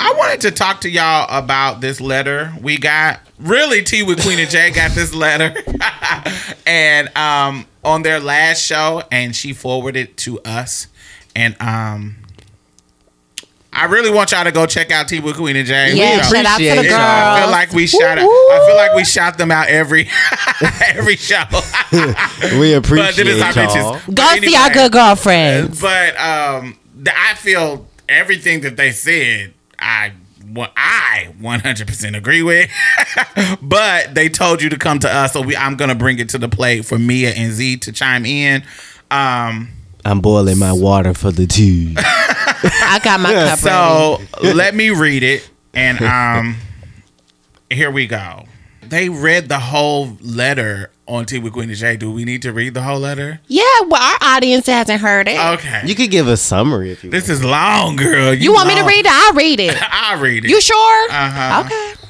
I 0.00 0.14
wanted 0.16 0.40
to 0.42 0.50
talk 0.50 0.80
to 0.82 0.90
y'all 0.90 1.26
about 1.30 1.80
this 1.80 2.00
letter 2.00 2.52
we 2.60 2.78
got. 2.78 3.20
Really, 3.38 3.82
Tea 3.82 4.02
with 4.02 4.20
Queen 4.22 4.40
and 4.40 4.50
J 4.50 4.70
got 4.72 4.90
this 4.92 5.14
letter, 5.14 5.54
and 6.66 7.16
um, 7.16 7.66
on 7.84 8.02
their 8.02 8.18
last 8.18 8.64
show, 8.64 9.02
and 9.12 9.34
she 9.34 9.52
forwarded 9.52 10.08
it 10.08 10.16
to 10.18 10.40
us, 10.40 10.88
and 11.36 11.56
um. 11.60 12.16
I 13.80 13.84
really 13.84 14.10
want 14.10 14.32
y'all 14.32 14.44
to 14.44 14.52
go 14.52 14.66
check 14.66 14.90
out 14.90 15.08
Tea 15.08 15.20
with 15.20 15.36
Queen 15.36 15.56
and 15.56 15.66
J. 15.66 15.94
Yeah, 15.94 16.16
We 16.16 16.22
shout 16.24 16.46
out 16.46 16.58
to 16.58 16.62
the 16.64 16.70
appreciate 16.70 16.74
girls. 16.74 16.86
y'all. 16.90 16.98
I 17.00 17.40
feel 17.42 17.50
like 17.50 17.72
we 17.72 17.86
shout 17.86 18.18
out. 18.18 18.24
I 18.24 18.64
feel 18.66 18.76
like 18.76 18.94
we 18.94 19.04
shout 19.04 19.38
them 19.38 19.50
out 19.50 19.68
every 19.68 20.08
every 20.88 21.16
show. 21.16 21.42
we 22.58 22.74
appreciate 22.74 23.16
then 23.16 23.26
it's 23.28 23.56
y'all. 23.56 23.94
bitches. 23.94 24.06
Go 24.06 24.14
But 24.14 24.40
see 24.40 24.54
our 24.56 24.66
anyway, 24.66 24.74
good 24.74 24.92
girlfriends. 24.92 25.80
But 25.80 26.16
um, 26.20 26.76
I 27.06 27.34
feel 27.36 27.86
everything 28.08 28.62
that 28.62 28.76
they 28.76 28.90
said. 28.92 29.54
I 29.78 30.12
what 30.48 30.72
I 30.76 31.34
100% 31.40 32.16
agree 32.16 32.42
with. 32.42 32.68
but 33.62 34.14
they 34.14 34.28
told 34.28 34.60
you 34.62 34.70
to 34.70 34.76
come 34.78 34.98
to 35.00 35.08
us, 35.14 35.34
so 35.34 35.42
we 35.42 35.54
I'm 35.56 35.76
gonna 35.76 35.94
bring 35.94 36.18
it 36.18 36.30
to 36.30 36.38
the 36.38 36.48
plate 36.48 36.84
for 36.84 36.98
Mia 36.98 37.30
and 37.30 37.52
Z 37.52 37.76
to 37.78 37.92
chime 37.92 38.24
in. 38.26 38.62
Um, 39.10 39.68
I'm 40.04 40.20
boiling 40.20 40.58
my 40.58 40.72
water 40.72 41.12
for 41.14 41.30
the 41.30 41.46
tea. 41.46 41.96
I 42.64 43.00
got 43.02 43.20
my 43.20 43.32
cup 43.32 43.62
ready. 43.62 44.24
so 44.42 44.52
let 44.54 44.74
me 44.74 44.90
read 44.90 45.22
it, 45.22 45.48
and 45.74 46.00
um, 46.02 46.56
here 47.70 47.90
we 47.90 48.06
go. 48.06 48.44
They 48.82 49.08
read 49.08 49.48
the 49.48 49.58
whole 49.58 50.16
letter 50.22 50.90
on 51.06 51.26
Tea 51.26 51.38
with 51.38 51.52
Queen 51.52 51.68
and 51.68 51.76
J. 51.78 51.96
Do 51.96 52.10
we 52.10 52.24
need 52.24 52.40
to 52.42 52.52
read 52.52 52.72
the 52.74 52.82
whole 52.82 52.98
letter? 53.00 53.40
Yeah, 53.46 53.62
well, 53.86 54.00
our 54.02 54.36
audience 54.36 54.66
hasn't 54.66 55.00
heard 55.00 55.28
it. 55.28 55.38
Okay. 55.38 55.82
You 55.84 55.94
could 55.94 56.10
give 56.10 56.26
a 56.26 56.36
summary 56.38 56.90
if 56.92 57.04
you. 57.04 57.10
this 57.10 57.28
is 57.28 57.44
long, 57.44 57.96
girl. 57.96 58.32
you 58.32 58.52
want 58.52 58.68
me 58.68 58.74
to 58.76 58.84
read 58.84 59.04
it? 59.04 59.12
I'll 59.12 59.34
read 59.34 59.60
it. 59.60 59.76
I'll 59.90 60.18
read 60.20 60.44
it. 60.46 60.50
You 60.50 60.60
sure? 60.60 61.10
Uh-huh. 61.10 61.64
Okay. 61.66 62.07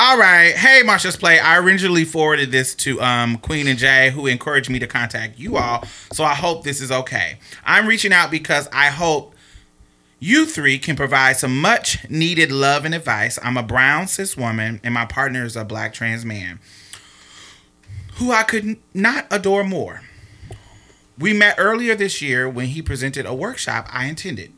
All 0.00 0.16
right. 0.16 0.54
Hey, 0.54 0.82
Marsha's 0.84 1.16
Plate. 1.16 1.40
I 1.40 1.58
originally 1.58 2.04
forwarded 2.04 2.52
this 2.52 2.72
to 2.76 3.02
um, 3.02 3.36
Queen 3.38 3.66
and 3.66 3.76
Jay, 3.76 4.10
who 4.10 4.28
encouraged 4.28 4.70
me 4.70 4.78
to 4.78 4.86
contact 4.86 5.40
you 5.40 5.56
all. 5.56 5.82
So 6.12 6.22
I 6.22 6.34
hope 6.34 6.62
this 6.62 6.80
is 6.80 6.92
okay. 6.92 7.40
I'm 7.64 7.88
reaching 7.88 8.12
out 8.12 8.30
because 8.30 8.68
I 8.72 8.90
hope 8.90 9.34
you 10.20 10.46
three 10.46 10.78
can 10.78 10.94
provide 10.94 11.36
some 11.36 11.60
much 11.60 12.08
needed 12.08 12.52
love 12.52 12.84
and 12.84 12.94
advice. 12.94 13.40
I'm 13.42 13.56
a 13.56 13.62
brown 13.64 14.06
cis 14.06 14.36
woman, 14.36 14.80
and 14.84 14.94
my 14.94 15.04
partner 15.04 15.44
is 15.44 15.56
a 15.56 15.64
black 15.64 15.94
trans 15.94 16.24
man 16.24 16.60
who 18.18 18.30
I 18.30 18.44
could 18.44 18.76
not 18.94 19.26
adore 19.32 19.64
more. 19.64 20.02
We 21.18 21.32
met 21.32 21.56
earlier 21.58 21.96
this 21.96 22.22
year 22.22 22.48
when 22.48 22.68
he 22.68 22.82
presented 22.82 23.26
a 23.26 23.34
workshop 23.34 23.88
I 23.90 24.04
attended. 24.04 24.52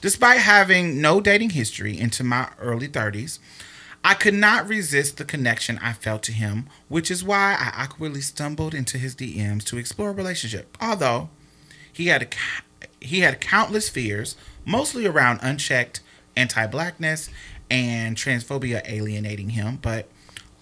Despite 0.00 0.40
having 0.40 0.98
no 0.98 1.20
dating 1.20 1.50
history 1.50 1.98
into 1.98 2.24
my 2.24 2.48
early 2.58 2.88
30s, 2.88 3.38
I 4.02 4.14
could 4.14 4.34
not 4.34 4.68
resist 4.68 5.18
the 5.18 5.24
connection 5.24 5.78
I 5.78 5.92
felt 5.92 6.22
to 6.24 6.32
him, 6.32 6.68
which 6.88 7.10
is 7.10 7.22
why 7.22 7.56
I 7.58 7.82
awkwardly 7.82 8.22
stumbled 8.22 8.74
into 8.74 8.96
his 8.96 9.14
DMs 9.14 9.64
to 9.64 9.76
explore 9.76 10.10
a 10.10 10.14
relationship. 10.14 10.76
Although 10.80 11.28
he 11.92 12.06
had 12.06 12.22
a, 12.22 12.28
he 13.04 13.20
had 13.20 13.40
countless 13.40 13.90
fears, 13.90 14.36
mostly 14.64 15.06
around 15.06 15.40
unchecked 15.42 16.00
anti-blackness 16.36 17.28
and 17.70 18.16
transphobia 18.16 18.82
alienating 18.86 19.50
him, 19.50 19.78
but 19.82 20.08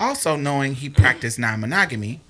also 0.01 0.37
knowing 0.37 0.75
he 0.75 0.89
practiced 0.89 1.39
non-monogamy. 1.39 2.21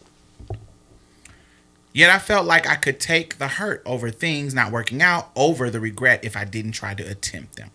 Yet 1.92 2.10
I 2.10 2.18
felt 2.18 2.46
like 2.46 2.68
I 2.68 2.76
could 2.76 3.00
take 3.00 3.38
the 3.38 3.48
hurt 3.48 3.82
over 3.86 4.10
things 4.10 4.54
not 4.54 4.70
working 4.70 5.02
out 5.02 5.30
over 5.34 5.70
the 5.70 5.80
regret 5.80 6.22
if 6.22 6.36
I 6.36 6.44
didn't 6.44 6.72
try 6.72 6.94
to 6.94 7.02
attempt 7.02 7.56
them. 7.56 7.70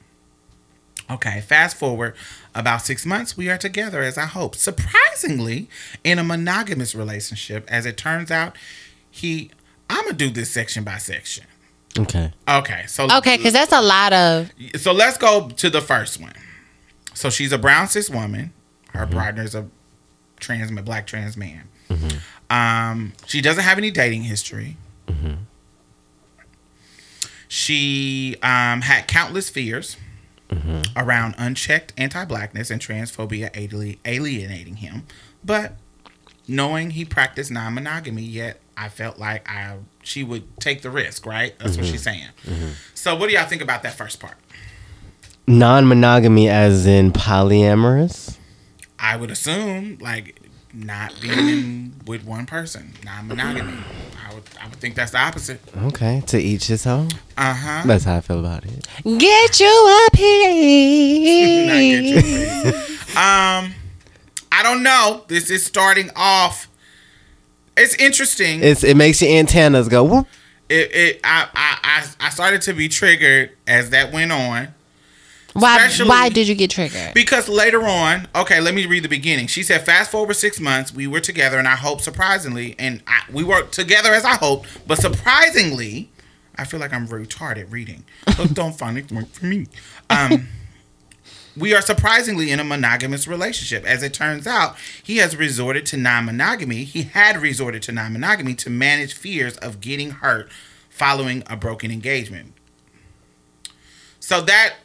Okay, 1.10 1.42
fast 1.42 1.76
forward 1.76 2.16
about 2.56 2.82
six 2.82 3.06
months, 3.06 3.36
we 3.36 3.50
are 3.50 3.58
together 3.58 4.02
as 4.02 4.18
I 4.18 4.26
hoped. 4.26 4.60
Surprisingly, 4.60 5.70
in 6.04 6.20
a 6.20 6.24
monogamous 6.24 6.94
relationship, 6.96 7.66
as 7.68 7.86
it 7.86 7.98
turns 7.98 8.32
out, 8.32 8.56
he. 9.10 9.52
I'm 9.90 10.06
gonna 10.06 10.14
do 10.18 10.30
this 10.30 10.50
section 10.50 10.84
by 10.84 10.98
section. 10.98 11.46
okay. 12.00 12.32
Okay, 12.48 12.86
so 12.88 13.08
Okay, 13.18 13.38
because 13.38 13.54
that's 13.54 13.74
a 13.74 13.82
lot 13.82 14.14
of. 14.14 14.52
so 14.76 14.92
let's 14.92 15.18
go 15.18 15.50
to 15.50 15.70
the 15.70 15.82
first 15.82 16.20
one. 16.20 16.34
So 17.14 17.30
she's 17.30 17.52
a 17.52 17.58
brown 17.58 17.88
cis 17.88 18.10
woman. 18.10 18.54
Her 18.90 19.06
partner's 19.08 19.56
a 19.56 19.68
trans 20.40 20.72
black 20.82 21.08
trans 21.08 21.36
man. 21.38 21.64
Um, 22.50 23.14
she 23.26 23.42
doesn't 23.42 23.64
have 23.64 23.78
any 23.78 23.92
dating 23.92 24.24
history. 24.24 24.78
She 27.48 28.36
um, 28.42 28.82
had 28.82 29.08
countless 29.08 29.50
fears 29.50 29.98
around 30.96 31.36
unchecked 31.38 31.94
anti-blackness 31.98 32.70
and 32.70 32.82
transphobia 32.82 33.50
alienating 34.06 34.76
him, 34.78 35.04
but 35.44 35.74
knowing 36.48 36.92
he 36.92 37.06
practiced 37.06 37.52
non-monogamy, 37.52 38.22
yet 38.22 38.60
I 38.78 38.90
felt 38.90 39.18
like 39.18 39.50
I 39.50 39.78
she 40.04 40.24
would 40.24 40.60
take 40.60 40.82
the 40.82 40.90
risk. 40.90 41.26
Right? 41.26 41.58
That's 41.60 41.76
what 41.76 41.86
mm-hmm. 41.86 41.92
she's 41.92 42.04
saying. 42.04 42.30
Mm-hmm. 42.46 42.70
So, 42.94 43.16
what 43.16 43.30
do 43.30 43.36
y'all 43.36 43.48
think 43.48 43.62
about 43.62 43.84
that 43.84 43.94
first 43.94 44.20
part? 44.20 44.36
Non-monogamy, 45.48 46.50
as 46.50 46.86
in 46.86 47.12
polyamorous. 47.12 48.38
I 48.98 49.18
would 49.18 49.32
assume 49.32 49.98
like 50.00 50.40
not 50.74 51.14
being 51.22 51.50
in 51.50 51.96
with 52.06 52.26
one 52.26 52.46
person, 52.46 52.94
non-monogamy. 53.04 53.74
I 53.74 54.13
I 54.34 54.36
would 54.36 54.44
I 54.62 54.68
would 54.68 54.80
think 54.80 54.96
that's 54.96 55.12
the 55.12 55.20
opposite. 55.20 55.62
Okay, 55.78 56.22
to 56.28 56.38
each 56.40 56.68
his 56.68 56.86
own. 56.88 57.10
Uh 57.38 57.54
huh. 57.54 57.84
That's 57.86 58.04
how 58.04 58.18
I 58.18 58.22
feel 58.22 58.40
about 58.40 58.64
it. 58.66 58.88
Get 59.20 59.60
you 59.60 60.06
up 60.08 60.16
here. 61.84 62.74
Um, 63.16 63.74
I 64.52 64.64
don't 64.64 64.82
know. 64.84 65.24
This 65.28 65.50
is 65.52 65.64
starting 65.66 66.10
off. 66.16 66.68
It's 67.78 67.96
interesting. 67.96 68.60
It, 68.60 68.66
It's 68.66 68.84
it 68.84 68.98
makes 68.98 69.22
your 69.22 69.32
antennas 69.32 69.88
go 69.88 70.04
whoop. 70.04 70.28
it, 70.70 71.20
I, 71.24 71.48
I, 71.54 71.78
I, 71.84 72.28
I 72.28 72.30
started 72.30 72.62
to 72.64 72.74
be 72.74 72.90
triggered 72.90 73.52
as 73.68 73.92
that 73.92 74.12
went 74.12 74.32
on. 74.32 74.74
Why? 75.54 75.90
Why 76.06 76.30
did 76.30 76.48
you 76.48 76.56
get 76.56 76.72
triggered? 76.72 77.14
Because 77.14 77.48
later 77.48 77.84
on, 77.84 78.28
okay, 78.36 78.60
let 78.60 78.74
me 78.74 78.86
read 78.86 79.04
the 79.04 79.10
beginning. 79.10 79.48
She 79.48 79.64
said, 79.64 79.86
"Fast 79.86 80.12
forward 80.12 80.34
six 80.34 80.60
months, 80.60 80.94
we 80.94 81.06
were 81.08 81.20
together, 81.20 81.58
and 81.60 81.68
I 81.68 81.76
hope 81.76 82.02
surprisingly, 82.02 82.76
and 82.80 83.04
I, 83.08 83.22
we 83.32 83.44
worked 83.44 83.74
together 83.74 84.14
as 84.14 84.26
I 84.26 84.36
hoped, 84.36 84.68
but 84.88 84.98
surprisingly, 84.98 86.10
I 86.56 86.66
feel 86.66 86.80
like 86.80 86.94
I'm 86.94 87.08
retarded 87.08 87.72
reading. 87.72 88.04
Don't 88.54 88.78
find 88.78 88.98
it 88.98 89.12
work 89.12 89.28
for 89.30 89.46
me. 89.46 89.68
Um, 90.10 90.48
we 91.56 91.74
are 91.76 91.82
surprisingly 91.82 92.52
in 92.52 92.60
a 92.60 92.64
monogamous 92.64 93.28
relationship. 93.28 93.86
As 93.86 94.02
it 94.02 94.14
turns 94.14 94.48
out, 94.48 94.76
he 95.04 95.18
has 95.18 95.36
resorted 95.36 95.86
to 95.88 95.98
non-monogamy. 95.98 96.84
He 96.84 97.04
had 97.04 97.38
resorted 97.38 97.84
to 97.84 97.92
non-monogamy 97.92 98.56
to 98.56 98.70
manage 98.70 99.14
fears 99.14 99.58
of 99.58 99.82
getting 99.82 100.12
hurt 100.12 100.50
following 100.90 101.44
a 101.48 101.56
broken 101.56 101.92
engagement. 101.92 102.54
So 104.20 104.42
that 104.42 104.76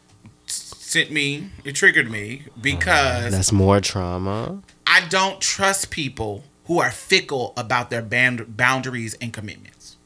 sent 0.88 1.10
me, 1.10 1.50
it 1.64 1.72
triggered 1.74 2.10
me 2.10 2.42
because 2.60 3.32
That's 3.32 3.52
more 3.52 3.80
trauma. 3.80 4.62
I 4.86 5.06
don't 5.08 5.40
trust 5.40 5.90
people 5.90 6.44
who 6.66 6.80
are 6.80 6.90
fickle 6.90 7.52
about 7.56 7.90
their 7.90 8.02
band- 8.02 8.56
boundaries 8.56 9.14
and 9.20 9.32
commitments. 9.32 9.96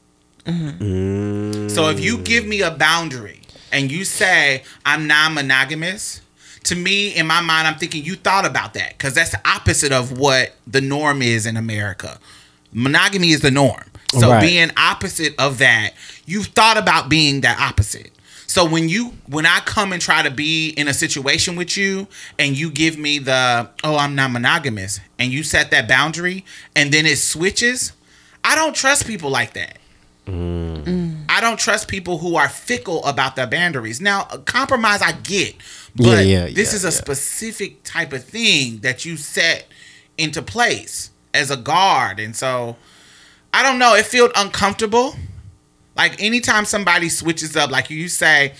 Mm-hmm. 0.45 1.69
So 1.69 1.89
if 1.89 1.99
you 2.03 2.17
give 2.17 2.45
me 2.45 2.61
a 2.61 2.71
boundary 2.71 3.41
and 3.71 3.91
you 3.91 4.03
say 4.03 4.63
I'm 4.85 5.07
non-monogamous, 5.07 6.21
to 6.65 6.75
me 6.75 7.09
in 7.15 7.27
my 7.27 7.41
mind 7.41 7.67
I'm 7.67 7.75
thinking 7.75 8.03
you 8.03 8.15
thought 8.15 8.45
about 8.45 8.73
that 8.73 8.97
because 8.97 9.13
that's 9.13 9.31
the 9.31 9.41
opposite 9.47 9.91
of 9.91 10.17
what 10.17 10.53
the 10.67 10.81
norm 10.81 11.21
is 11.21 11.45
in 11.45 11.55
America. 11.57 12.19
Monogamy 12.73 13.29
is 13.31 13.41
the 13.41 13.51
norm. 13.51 13.83
So 14.19 14.29
Right. 14.29 14.41
being 14.41 14.71
opposite 14.77 15.33
of 15.39 15.57
that, 15.59 15.91
you've 16.25 16.47
thought 16.47 16.77
about 16.77 17.09
being 17.09 17.41
that 17.41 17.59
opposite. 17.59 18.11
So 18.53 18.63
when 18.63 18.87
you 18.87 19.13
when 19.25 19.47
I 19.47 19.61
come 19.61 19.93
and 19.93 19.99
try 19.99 20.21
to 20.21 20.29
be 20.29 20.69
in 20.69 20.87
a 20.87 20.93
situation 20.93 21.55
with 21.55 21.75
you 21.75 22.05
and 22.37 22.55
you 22.55 22.69
give 22.69 22.99
me 22.99 23.17
the 23.17 23.67
oh 23.83 23.97
I'm 23.97 24.13
not 24.13 24.29
monogamous 24.29 24.99
and 25.17 25.31
you 25.31 25.41
set 25.41 25.71
that 25.71 25.87
boundary 25.87 26.45
and 26.75 26.91
then 26.93 27.07
it 27.07 27.17
switches, 27.17 27.93
I 28.43 28.53
don't 28.53 28.75
trust 28.75 29.07
people 29.07 29.31
like 29.31 29.53
that. 29.53 29.79
Mm. 30.27 31.25
I 31.27 31.41
don't 31.41 31.57
trust 31.57 31.87
people 31.87 32.19
who 32.19 32.35
are 32.35 32.47
fickle 32.47 33.03
about 33.05 33.35
their 33.35 33.47
boundaries. 33.47 33.99
Now, 33.99 34.27
a 34.31 34.37
compromise 34.37 35.01
I 35.01 35.13
get, 35.13 35.55
but 35.95 36.05
Yeah, 36.05 36.21
yeah, 36.21 36.45
this 36.45 36.73
yeah, 36.73 36.75
is 36.75 36.83
a 36.83 36.91
specific 36.91 37.81
type 37.83 38.13
of 38.13 38.23
thing 38.23 38.81
that 38.81 39.03
you 39.03 39.17
set 39.17 39.65
into 40.15 40.43
place 40.43 41.09
as 41.33 41.49
a 41.49 41.57
guard, 41.57 42.19
and 42.19 42.35
so 42.35 42.75
I 43.51 43.63
don't 43.63 43.79
know. 43.79 43.95
It 43.95 44.05
felt 44.05 44.31
uncomfortable. 44.35 45.15
Like 45.95 46.21
anytime 46.21 46.65
somebody 46.65 47.09
switches 47.09 47.55
up, 47.55 47.69
like 47.69 47.89
you 47.89 48.07
say, 48.07 48.53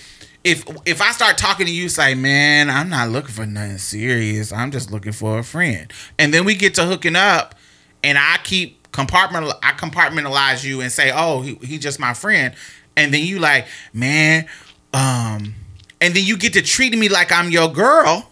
if 0.44 0.64
if 0.86 1.00
I 1.00 1.12
start 1.12 1.38
talking 1.38 1.66
to 1.66 1.72
you, 1.72 1.88
say, 1.88 2.14
man, 2.14 2.70
I'm 2.70 2.88
not 2.88 3.08
looking 3.10 3.32
for 3.32 3.46
nothing 3.46 3.78
serious. 3.78 4.52
I'm 4.52 4.70
just 4.70 4.90
looking 4.90 5.12
for 5.12 5.38
a 5.38 5.42
friend, 5.42 5.92
and 6.18 6.32
then 6.32 6.44
we 6.44 6.54
get 6.54 6.74
to 6.74 6.84
hooking 6.84 7.16
up, 7.16 7.54
and 8.02 8.18
I 8.18 8.38
keep 8.44 8.90
compartmental 8.92 9.58
I 9.62 9.72
compartmentalize 9.72 10.64
you 10.64 10.80
and 10.80 10.92
say, 10.92 11.10
oh, 11.14 11.40
he, 11.40 11.54
he 11.56 11.78
just 11.78 11.98
my 11.98 12.14
friend, 12.14 12.54
and 12.96 13.12
then 13.12 13.24
you 13.24 13.38
like, 13.38 13.66
man, 13.92 14.46
um, 14.92 15.54
and 16.00 16.14
then 16.14 16.24
you 16.24 16.36
get 16.36 16.52
to 16.52 16.62
treating 16.62 17.00
me 17.00 17.08
like 17.08 17.32
I'm 17.32 17.50
your 17.50 17.72
girl, 17.72 18.30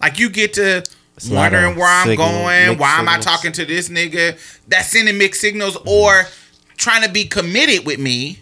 like 0.00 0.18
you 0.18 0.30
get 0.30 0.54
to 0.54 0.84
It's 1.16 1.28
wondering 1.28 1.76
where 1.76 1.88
I'm 1.88 2.06
signal, 2.06 2.28
going, 2.28 2.78
why 2.78 2.98
am 3.00 3.08
I 3.08 3.18
talking 3.18 3.50
to 3.52 3.64
this 3.66 3.88
nigga 3.88 4.38
that's 4.68 4.88
sending 4.92 5.18
mixed 5.18 5.40
signals 5.40 5.76
or 5.84 6.24
trying 6.78 7.02
to 7.02 7.10
be 7.10 7.24
committed 7.24 7.84
with 7.84 7.98
me 7.98 8.38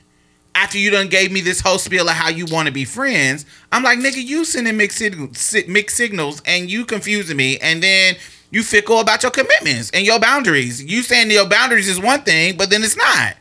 after 0.55 0.79
you 0.79 0.91
done 0.91 1.09
gave 1.09 1.33
me 1.33 1.41
this 1.41 1.61
whole 1.61 1.79
spiel 1.79 2.09
of 2.09 2.15
how 2.15 2.29
you 2.31 2.47
want 2.47 2.67
to 2.67 2.73
be 2.73 2.85
friends. 2.85 3.45
I'm 3.73 3.83
like, 3.83 3.99
nigga, 3.99 4.25
you 4.25 4.45
sending 4.45 4.77
mixed 4.77 4.99
signals, 4.99 5.55
mixed 5.67 5.97
signals 5.97 6.41
and 6.47 6.71
you 6.71 6.85
confusing 6.85 7.37
me, 7.37 7.59
and 7.59 7.83
then 7.83 8.17
you 8.51 8.63
fickle 8.63 9.01
about 9.01 9.23
your 9.23 9.33
commitments 9.33 9.91
and 9.91 10.07
your 10.07 10.19
boundaries. 10.19 10.83
You 10.83 11.03
saying 11.03 11.31
your 11.31 11.49
boundaries 11.49 11.89
is 11.89 12.01
one 12.01 12.23
thing, 12.23 12.57
but 12.57 12.71
then 12.71 12.83
it's 12.83 12.97
not. 12.97 13.37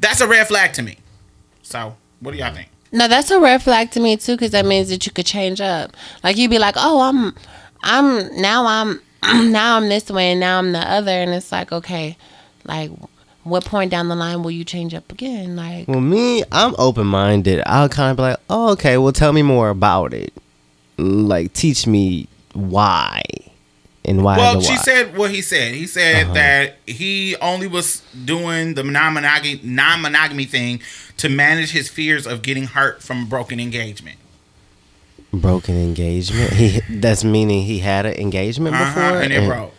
That's 0.00 0.20
a 0.20 0.28
red 0.28 0.46
flag 0.46 0.72
to 0.74 0.82
me. 0.82 0.98
So, 1.62 1.96
what 2.20 2.32
do 2.32 2.38
y'all 2.38 2.54
think? 2.54 2.68
No, 2.92 3.08
that's 3.08 3.30
a 3.30 3.40
red 3.40 3.62
flag 3.62 3.90
to 3.92 4.00
me 4.00 4.16
too, 4.16 4.34
because 4.36 4.52
that 4.52 4.64
means 4.64 4.88
that 4.88 5.04
you 5.04 5.12
could 5.12 5.26
change 5.26 5.60
up. 5.60 5.96
Like 6.22 6.36
you'd 6.36 6.50
be 6.50 6.58
like, 6.58 6.76
"Oh, 6.78 7.00
I'm, 7.00 7.34
I'm 7.82 8.40
now 8.40 8.66
I'm, 8.66 9.00
now 9.52 9.76
I'm 9.76 9.88
this 9.88 10.08
way, 10.10 10.30
and 10.30 10.40
now 10.40 10.58
I'm 10.58 10.72
the 10.72 10.78
other," 10.78 11.10
and 11.10 11.32
it's 11.32 11.50
like, 11.50 11.72
okay, 11.72 12.16
like, 12.64 12.90
what 13.44 13.64
point 13.64 13.90
down 13.90 14.08
the 14.08 14.16
line 14.16 14.42
will 14.42 14.50
you 14.50 14.64
change 14.64 14.92
up 14.94 15.10
again? 15.12 15.54
Like, 15.56 15.86
Well, 15.88 16.00
me, 16.00 16.42
I'm 16.50 16.74
open 16.78 17.06
minded. 17.06 17.62
I'll 17.66 17.88
kind 17.88 18.10
of 18.10 18.16
be 18.16 18.22
like, 18.22 18.38
oh, 18.50 18.72
okay, 18.72 18.98
well, 18.98 19.12
tell 19.12 19.32
me 19.32 19.42
more 19.42 19.68
about 19.68 20.12
it. 20.14 20.32
Like, 20.98 21.52
teach 21.52 21.86
me 21.86 22.26
why 22.54 23.22
and 24.04 24.22
why. 24.22 24.36
Well, 24.38 24.60
she 24.60 24.72
why. 24.72 24.76
said 24.76 25.16
what 25.16 25.30
he 25.30 25.42
said. 25.42 25.74
He 25.74 25.86
said 25.86 26.24
Uh-huh. 26.24 26.34
that 26.34 26.76
he 26.86 27.36
only 27.40 27.66
was 27.66 28.02
doing 28.24 28.74
the 28.74 28.82
non-monogamy 28.84 29.60
non-monogamy 29.62 30.44
thing 30.44 30.80
to 31.18 31.28
manage 31.28 31.70
his 31.72 31.88
fears 31.88 32.26
of 32.26 32.42
getting 32.42 32.64
hurt 32.64 33.02
from 33.02 33.22
a 33.22 33.26
broken 33.26 33.60
engagement. 33.60 34.18
broken 35.32 35.76
engagement. 35.76 36.52
He 36.52 36.80
that's 36.88 37.24
meaning 37.24 37.62
he 37.64 37.80
had 37.80 38.06
an 38.06 38.14
engagement 38.14 38.74
Uh-huh, 38.76 38.84
before, 38.94 39.20
and 39.22 39.32
it 39.32 39.46
broke. 39.48 39.74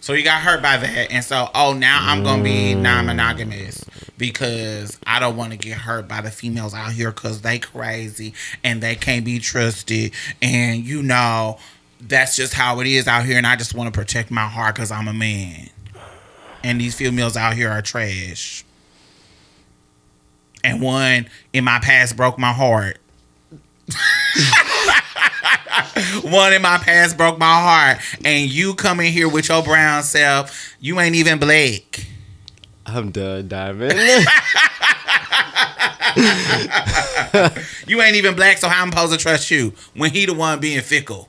So 0.00 0.14
he 0.14 0.22
got 0.22 0.40
hurt 0.40 0.62
by 0.62 0.78
that, 0.78 1.12
and 1.12 1.22
so 1.22 1.50
oh 1.54 1.74
now 1.74 1.98
I'm 2.00 2.24
gonna 2.24 2.42
be 2.42 2.74
non-monogamous 2.74 3.84
because 4.16 4.98
I 5.06 5.20
don't 5.20 5.36
want 5.36 5.52
to 5.52 5.58
get 5.58 5.76
hurt 5.76 6.08
by 6.08 6.22
the 6.22 6.30
females 6.30 6.72
out 6.74 6.92
here 6.92 7.10
because 7.10 7.42
they 7.42 7.58
crazy 7.58 8.32
and 8.64 8.82
they 8.82 8.94
can't 8.94 9.26
be 9.26 9.38
trusted, 9.38 10.12
and 10.40 10.84
you 10.84 11.02
know 11.02 11.58
that's 12.00 12.34
just 12.34 12.54
how 12.54 12.80
it 12.80 12.86
is 12.86 13.06
out 13.06 13.26
here, 13.26 13.36
and 13.36 13.46
I 13.46 13.56
just 13.56 13.74
want 13.74 13.92
to 13.92 13.98
protect 13.98 14.30
my 14.30 14.46
heart 14.46 14.74
because 14.74 14.90
I'm 14.90 15.06
a 15.06 15.12
man, 15.12 15.68
and 16.64 16.80
these 16.80 16.94
females 16.94 17.36
out 17.36 17.52
here 17.52 17.70
are 17.70 17.82
trash, 17.82 18.64
and 20.64 20.80
one 20.80 21.28
in 21.52 21.62
my 21.62 21.78
past 21.78 22.16
broke 22.16 22.38
my 22.38 22.52
heart. 22.52 22.96
One 26.22 26.52
in 26.52 26.62
my 26.62 26.78
past 26.78 27.16
broke 27.16 27.38
my 27.38 27.46
heart, 27.46 27.98
and 28.24 28.50
you 28.50 28.74
come 28.74 29.00
in 29.00 29.12
here 29.12 29.28
with 29.28 29.48
your 29.48 29.62
brown 29.62 30.02
self. 30.02 30.76
You 30.80 30.98
ain't 31.00 31.14
even 31.14 31.38
black. 31.38 32.06
I'm 32.86 33.10
done, 33.10 33.48
Diamond. 33.48 33.94
You 37.90 38.00
ain't 38.02 38.14
even 38.14 38.36
black, 38.36 38.58
so 38.58 38.68
how 38.68 38.84
I'm 38.84 38.92
supposed 38.92 39.12
to 39.12 39.18
trust 39.18 39.50
you 39.50 39.72
when 39.94 40.12
he 40.12 40.24
the 40.24 40.32
one 40.32 40.60
being 40.60 40.80
fickle 40.80 41.28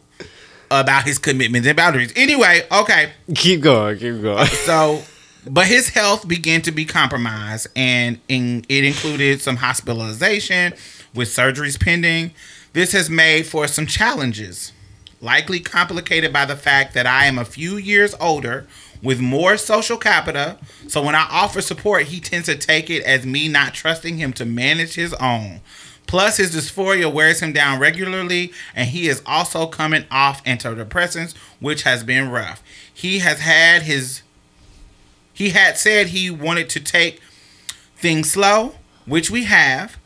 about 0.69 1.05
his 1.05 1.17
commitments 1.17 1.67
and 1.67 1.75
boundaries? 1.75 2.13
Anyway, 2.15 2.61
okay. 2.71 3.13
keep 3.33 3.61
going, 3.61 3.97
keep 3.97 4.21
going. 4.21 4.45
So, 4.65 5.01
but 5.49 5.65
his 5.65 5.89
health 5.89 6.27
began 6.27 6.61
to 6.61 6.71
be 6.71 6.85
compromised, 6.85 7.65
and 7.75 8.19
in, 8.27 8.63
it 8.69 8.83
included 8.83 9.41
some 9.41 9.55
hospitalization 9.55 10.73
with 11.15 11.29
surgeries 11.29 11.79
pending. 11.79 12.31
This 12.73 12.93
has 12.93 13.09
made 13.09 13.45
for 13.45 13.67
some 13.67 13.85
challenges, 13.85 14.71
likely 15.19 15.59
complicated 15.59 16.31
by 16.31 16.45
the 16.45 16.55
fact 16.55 16.93
that 16.93 17.05
I 17.05 17.25
am 17.25 17.37
a 17.37 17.45
few 17.45 17.75
years 17.77 18.15
older 18.19 18.65
with 19.03 19.19
more 19.19 19.57
social 19.57 19.97
capital. 19.97 20.57
So 20.87 21.03
when 21.03 21.15
I 21.15 21.27
offer 21.29 21.61
support, 21.61 22.03
he 22.03 22.19
tends 22.19 22.45
to 22.47 22.55
take 22.55 22.89
it 22.89 23.03
as 23.03 23.25
me 23.25 23.47
not 23.47 23.73
trusting 23.73 24.17
him 24.17 24.31
to 24.33 24.45
manage 24.45 24.95
his 24.95 25.13
own. 25.15 25.61
Plus, 26.07 26.37
his 26.37 26.55
dysphoria 26.55 27.11
wears 27.11 27.41
him 27.41 27.53
down 27.53 27.79
regularly, 27.79 28.51
and 28.75 28.89
he 28.89 29.07
is 29.07 29.21
also 29.25 29.65
coming 29.65 30.05
off 30.11 30.43
antidepressants, 30.43 31.35
which 31.59 31.83
has 31.83 32.03
been 32.03 32.29
rough. 32.29 32.61
He 32.93 33.19
has 33.19 33.39
had 33.39 33.83
his 33.83 34.21
he 35.33 35.51
had 35.51 35.77
said 35.77 36.07
he 36.07 36.29
wanted 36.29 36.69
to 36.69 36.79
take 36.79 37.19
things 37.95 38.31
slow, 38.31 38.75
which 39.05 39.31
we 39.31 39.45
have, 39.45 39.97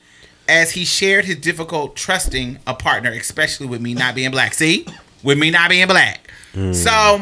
as 0.48 0.72
he 0.72 0.86
shared 0.86 1.26
his 1.26 1.38
difficult 1.38 1.96
trusting 1.96 2.60
a 2.68 2.74
partner, 2.74 3.12
especially 3.12 3.68
with 3.68 3.82
me 3.82 3.94
not 3.94 4.16
being 4.16 4.32
black. 4.32 4.54
See, 4.54 4.86
with 5.24 5.38
me 5.38 5.50
not 5.52 5.70
being 5.70 5.88
black. 5.88 6.30
So, 6.72 7.22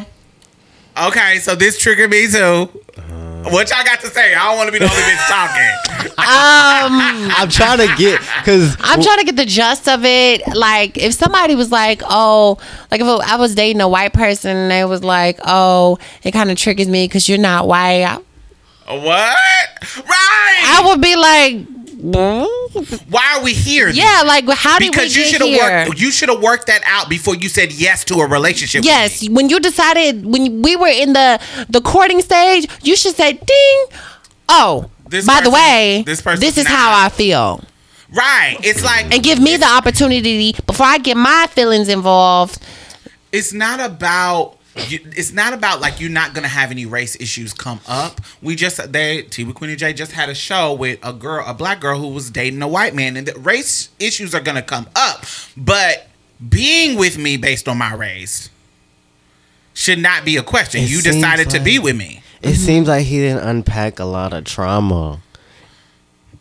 okay, 1.06 1.38
so 1.38 1.54
this 1.56 1.78
triggered 1.78 2.10
me 2.10 2.28
too. 2.30 2.66
what 3.50 3.68
y'all 3.70 3.84
got 3.84 4.00
to 4.00 4.06
say? 4.08 4.32
I 4.34 4.44
don't 4.48 4.56
want 4.58 4.68
to 4.68 4.72
be 4.72 4.78
the 4.78 4.84
only 4.84 5.02
bitch 5.02 5.26
talking. 5.28 6.08
um, 6.18 7.30
I'm 7.36 7.48
trying 7.48 7.78
to 7.78 7.92
get 7.96 8.20
because 8.38 8.76
I'm 8.80 9.02
trying 9.02 9.18
to 9.18 9.24
get 9.24 9.36
the 9.36 9.44
gist 9.44 9.88
of 9.88 10.04
it. 10.04 10.42
Like, 10.54 10.96
if 10.96 11.14
somebody 11.14 11.54
was 11.56 11.72
like, 11.72 12.02
"Oh," 12.04 12.58
like 12.92 13.00
if 13.00 13.06
I 13.06 13.36
was 13.36 13.54
dating 13.56 13.80
a 13.80 13.88
white 13.88 14.12
person 14.12 14.56
and 14.56 14.70
they 14.70 14.84
was 14.84 15.02
like, 15.02 15.40
"Oh," 15.44 15.98
it 16.22 16.30
kind 16.32 16.50
of 16.52 16.56
triggers 16.58 16.88
me 16.88 17.06
because 17.06 17.28
you're 17.28 17.38
not 17.38 17.66
white. 17.66 18.04
I- 18.04 18.18
What? 18.94 19.36
Right. 20.06 20.62
I 20.66 20.82
would 20.86 21.00
be 21.00 21.16
like? 21.16 21.83
Why 22.12 23.34
are 23.36 23.42
we 23.42 23.52
here? 23.54 23.88
yeah, 23.88 24.22
like 24.26 24.46
how 24.48 24.78
did 24.78 24.90
Because 24.92 25.14
we 25.16 25.22
you 25.22 25.30
get 25.30 25.40
should 25.40 25.48
have 25.48 25.86
worked. 25.88 26.00
You 26.00 26.10
should 26.10 26.28
have 26.28 26.40
worked 26.42 26.66
that 26.66 26.82
out 26.86 27.08
before 27.08 27.34
you 27.34 27.48
said 27.48 27.72
yes 27.72 28.04
to 28.04 28.14
a 28.16 28.26
relationship. 28.28 28.80
with 28.80 28.86
Yes, 28.86 29.28
when 29.28 29.48
you 29.48 29.58
decided 29.60 30.26
when 30.26 30.60
we 30.62 30.76
were 30.76 30.88
in 30.88 31.12
the 31.14 31.40
the 31.68 31.80
courting 31.80 32.20
stage, 32.20 32.66
you 32.82 32.94
should 32.96 33.16
say, 33.16 33.32
"Ding." 33.32 33.84
Oh, 34.48 34.90
This 35.08 35.26
by 35.26 35.40
the 35.40 35.50
way, 35.50 36.02
this 36.06 36.20
this, 36.20 36.58
is 36.58 36.64
not- 36.64 36.72
how 36.74 37.06
I 37.06 37.08
feel, 37.08 37.62
Right. 38.12 38.58
It's 38.62 38.84
like 38.84 39.12
and 39.12 39.22
give 39.22 39.40
me 39.40 39.56
the 39.56 39.66
opportunity 39.66 40.54
before 40.66 40.86
I 40.86 40.98
get 40.98 41.16
my 41.16 41.46
feelings 41.50 41.88
involved. 41.88 42.58
it's 43.32 43.52
not 43.52 43.80
about 43.80 44.53
you, 44.88 45.00
it's 45.16 45.32
not 45.32 45.52
about 45.52 45.80
like 45.80 46.00
you're 46.00 46.10
not 46.10 46.34
gonna 46.34 46.48
have 46.48 46.70
any 46.70 46.86
race 46.86 47.16
issues 47.20 47.52
come 47.52 47.80
up. 47.86 48.20
We 48.42 48.56
just 48.56 48.92
they 48.92 49.22
Tea 49.22 49.44
with 49.44 49.54
Queen 49.54 49.70
and 49.70 49.78
J 49.78 49.92
just 49.92 50.12
had 50.12 50.28
a 50.28 50.34
show 50.34 50.72
with 50.72 50.98
a 51.02 51.12
girl, 51.12 51.44
a 51.46 51.54
black 51.54 51.80
girl 51.80 51.98
who 51.98 52.08
was 52.08 52.30
dating 52.30 52.60
a 52.62 52.68
white 52.68 52.94
man, 52.94 53.16
and 53.16 53.26
the 53.26 53.38
race 53.38 53.90
issues 53.98 54.34
are 54.34 54.40
gonna 54.40 54.62
come 54.62 54.88
up. 54.96 55.24
But 55.56 56.08
being 56.46 56.98
with 56.98 57.18
me 57.18 57.36
based 57.36 57.68
on 57.68 57.78
my 57.78 57.94
race 57.94 58.50
should 59.72 59.98
not 59.98 60.24
be 60.24 60.36
a 60.36 60.42
question. 60.42 60.82
It 60.82 60.90
you 60.90 61.00
seems 61.00 61.16
decided 61.16 61.50
to 61.50 61.60
be 61.60 61.78
with 61.78 61.96
me. 61.96 62.22
It 62.42 62.48
mm-hmm. 62.48 62.54
seems 62.56 62.88
like 62.88 63.06
he 63.06 63.18
didn't 63.18 63.46
unpack 63.46 63.98
a 63.98 64.04
lot 64.04 64.32
of 64.32 64.44
trauma. 64.44 65.20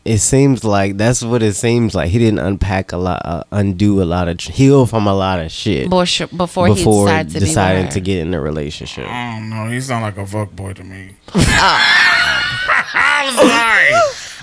It 0.06 0.18
seems 0.18 0.66
like 0.66 0.98
that's 0.98 1.24
what 1.24 1.42
it 1.42 1.54
seems 1.54 1.96
like. 1.96 2.10
He 2.10 2.20
didn't 2.20 2.40
unpack 2.40 2.92
a 2.92 2.98
lot, 2.98 3.22
uh, 3.24 3.44
undo 3.52 4.02
a 4.02 4.04
lot 4.04 4.28
of, 4.28 4.38
tr- 4.38 4.52
heal 4.52 4.86
from 4.86 5.08
a 5.08 5.14
lot 5.14 5.40
of 5.40 5.50
shit 5.50 5.90
Before, 5.90 6.28
before, 6.28 6.68
before 6.68 7.08
he 7.08 7.24
decided 7.24 7.32
to 7.34 7.40
deciding 7.40 7.86
be 7.86 7.92
to 7.92 8.00
get 8.02 8.18
in 8.20 8.34
a 8.34 8.42
relationship. 8.42 9.08
I 9.08 9.40
don't 9.40 9.50
know. 9.50 9.70
He 9.70 9.80
sound 9.80 10.04
like 10.04 10.18
a 10.18 10.26
fuck 10.28 10.52
boy 10.52 10.74
to 10.74 10.84
me. 10.84 11.12
Oh. 11.36 12.84
I'm 12.94 13.34
sorry. 13.36 13.94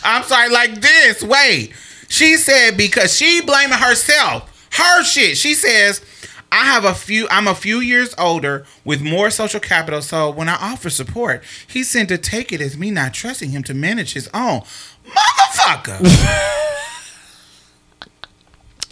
I'm 0.05 0.23
sorry. 0.25 0.49
Like 0.51 0.81
this. 0.81 1.23
Wait. 1.23 1.73
She 2.09 2.37
said 2.37 2.77
because 2.77 3.15
she 3.17 3.41
blaming 3.43 3.79
herself. 3.79 4.69
Her 4.73 5.05
shit. 5.05 5.37
She 5.37 5.55
says, 5.55 6.01
I 6.53 6.65
have 6.65 6.85
a 6.85 6.95
few 6.95 7.29
I'm 7.31 7.47
a 7.47 7.55
few 7.55 7.79
years 7.79 8.15
older 8.19 8.65
with 8.85 9.01
more 9.03 9.31
social 9.31 9.61
capital, 9.61 10.03
so 10.03 10.31
when 10.31 10.49
I 10.49 10.55
offer 10.55 10.91
support, 10.91 11.45
he 11.67 11.85
said 11.85 12.09
to 12.09 12.19
take 12.19 12.53
it 12.53 12.61
as 12.61 12.77
me 12.77 12.91
not 12.91 13.15
trusting 13.15 13.51
him 13.51 13.63
to 13.65 13.75
manage 13.75 14.15
his 14.15 14.29
own. 14.35 14.63
Motherfucker. 15.11 16.01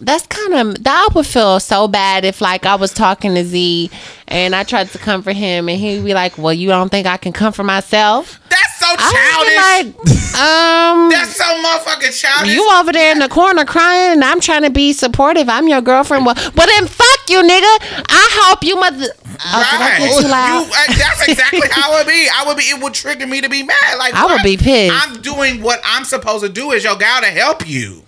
That's 0.01 0.25
kind 0.27 0.53
of 0.53 0.83
that 0.85 1.09
would 1.13 1.25
feel 1.25 1.59
so 1.59 1.87
bad 1.89 2.23
if 2.23 2.39
like 2.39 2.65
I 2.65 2.75
was 2.75 2.93
talking 2.93 3.35
to 3.35 3.43
Z 3.43 3.91
and 4.29 4.55
I 4.55 4.63
tried 4.63 4.89
to 4.91 4.97
comfort 4.97 5.35
him 5.35 5.67
and 5.67 5.77
he'd 5.77 6.05
be 6.05 6.13
like, 6.13 6.37
"Well, 6.37 6.53
you 6.53 6.69
don't 6.69 6.87
think 6.89 7.05
I 7.05 7.17
can 7.17 7.33
comfort 7.33 7.63
myself?" 7.65 8.39
That's 8.49 8.78
so 8.97 9.05
I 9.05 9.85
childish. 9.85 9.95
like, 10.05 10.39
um. 10.39 11.09
That's 11.09 11.35
so 11.35 11.43
motherfucking 11.43 12.19
childish. 12.19 12.53
You 12.53 12.69
over 12.79 12.91
there 12.91 13.11
in 13.11 13.19
the 13.19 13.29
corner 13.29 13.65
crying, 13.65 14.13
and 14.13 14.23
I'm 14.23 14.39
trying 14.39 14.63
to 14.63 14.69
be 14.69 14.93
supportive. 14.93 15.49
I'm 15.49 15.67
your 15.67 15.81
girlfriend. 15.81 16.25
Well, 16.25 16.35
well 16.55 16.67
then 16.67 16.87
fuck 16.87 17.19
you, 17.29 17.41
nigga. 17.41 18.03
I 18.09 18.27
hope 18.43 18.63
you 18.63 18.75
mother. 18.79 19.07
Oh, 19.41 19.69
did 19.71 19.81
I 19.81 19.97
get 19.99 20.21
too 20.21 20.27
loud? 20.27 20.65
You- 20.65 20.71
uh, 20.73 20.97
that's 20.97 21.27
exactly 21.27 21.67
how 21.71 21.97
it 21.99 22.07
be. 22.07 22.27
I 22.33 22.43
would 22.45 22.57
be. 22.57 22.63
It 22.63 22.81
would 22.83 22.93
trigger 22.93 23.25
me 23.27 23.41
to 23.41 23.49
be 23.49 23.63
mad. 23.63 23.97
Like 23.97 24.13
I 24.13 24.25
would 24.25 24.43
be 24.43 24.57
pissed. 24.57 24.93
I'm 25.07 25.21
doing 25.21 25.61
what 25.61 25.79
I'm 25.85 26.03
supposed 26.05 26.43
to 26.43 26.49
do 26.49 26.71
as 26.73 26.83
your 26.83 26.95
gal 26.97 27.21
to 27.21 27.27
help 27.27 27.67
you. 27.67 28.03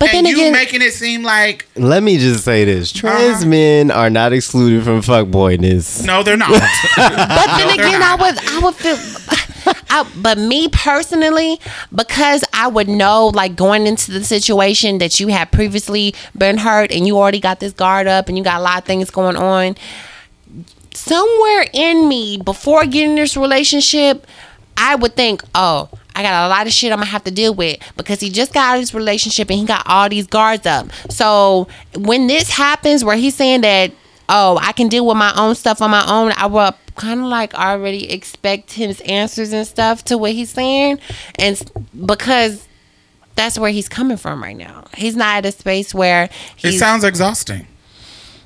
but 0.00 0.12
and 0.12 0.26
then 0.26 0.26
you 0.26 0.34
again, 0.40 0.52
making 0.52 0.82
it 0.82 0.92
seem 0.92 1.22
like 1.22 1.66
Let 1.76 2.02
me 2.02 2.18
just 2.18 2.44
say 2.44 2.64
this: 2.64 2.90
trans 2.92 3.36
Uh-huh. 3.42 3.46
men 3.46 3.90
are 3.92 4.10
not 4.10 4.32
excluded 4.32 4.82
from 4.84 5.00
fuckboyness. 5.02 6.04
no, 6.04 6.22
they're 6.24 6.36
not. 6.36 6.50
but 6.50 6.60
then 6.96 7.16
No, 7.18 7.56
they're 7.76 7.86
again, 7.86 8.02
I 8.02 8.16
would, 8.20 8.38
I 8.38 8.58
would 8.58 8.74
feel. 8.74 8.96
I, 9.90 10.10
but 10.16 10.38
me 10.38 10.68
personally, 10.68 11.60
because 11.94 12.44
I 12.52 12.68
would 12.68 12.88
know, 12.88 13.28
like 13.28 13.56
going 13.56 13.86
into 13.86 14.10
the 14.10 14.24
situation 14.24 14.98
that 14.98 15.20
you 15.20 15.28
had 15.28 15.52
previously 15.52 16.14
been 16.36 16.58
hurt, 16.58 16.92
and 16.92 17.06
you 17.06 17.18
already 17.18 17.40
got 17.40 17.60
this 17.60 17.72
guard 17.72 18.06
up, 18.06 18.28
and 18.28 18.36
you 18.36 18.44
got 18.44 18.60
a 18.60 18.62
lot 18.62 18.78
of 18.78 18.84
things 18.84 19.10
going 19.10 19.36
on. 19.36 19.76
Somewhere 20.94 21.66
in 21.72 22.08
me, 22.08 22.38
before 22.38 22.84
getting 22.86 23.16
this 23.16 23.36
relationship, 23.36 24.26
I 24.76 24.94
would 24.94 25.14
think, 25.14 25.42
oh, 25.54 25.88
I 26.14 26.22
got 26.22 26.46
a 26.46 26.48
lot 26.48 26.66
of 26.66 26.72
shit 26.72 26.92
I'm 26.92 26.98
gonna 26.98 27.06
have 27.06 27.24
to 27.24 27.30
deal 27.30 27.54
with 27.54 27.78
because 27.96 28.20
he 28.20 28.30
just 28.30 28.52
got 28.52 28.72
out 28.72 28.74
of 28.76 28.82
this 28.82 28.94
relationship 28.94 29.50
and 29.50 29.58
he 29.60 29.64
got 29.64 29.82
all 29.86 30.08
these 30.08 30.26
guards 30.26 30.66
up. 30.66 30.88
So 31.08 31.68
when 31.94 32.26
this 32.26 32.50
happens, 32.50 33.04
where 33.04 33.16
he's 33.16 33.34
saying 33.34 33.62
that, 33.62 33.92
oh, 34.32 34.58
I 34.60 34.72
can 34.72 34.88
deal 34.88 35.06
with 35.06 35.16
my 35.16 35.32
own 35.36 35.54
stuff 35.54 35.80
on 35.82 35.90
my 35.90 36.04
own, 36.08 36.32
I 36.36 36.46
will 36.46 36.74
kind 36.96 37.20
of 37.20 37.26
like 37.26 37.54
already 37.54 38.10
expect 38.10 38.72
his 38.72 39.00
answers 39.02 39.52
and 39.52 39.66
stuff 39.66 40.04
to 40.06 40.18
what 40.18 40.32
he's 40.32 40.50
saying, 40.50 40.98
and 41.38 41.70
because 42.06 42.66
that's 43.34 43.58
where 43.58 43.70
he's 43.70 43.88
coming 43.88 44.16
from 44.16 44.42
right 44.42 44.56
now. 44.56 44.84
He's 44.96 45.16
not 45.16 45.36
at 45.36 45.46
a 45.46 45.52
space 45.52 45.94
where 45.94 46.28
it 46.62 46.72
sounds 46.78 47.04
exhausting. 47.04 47.66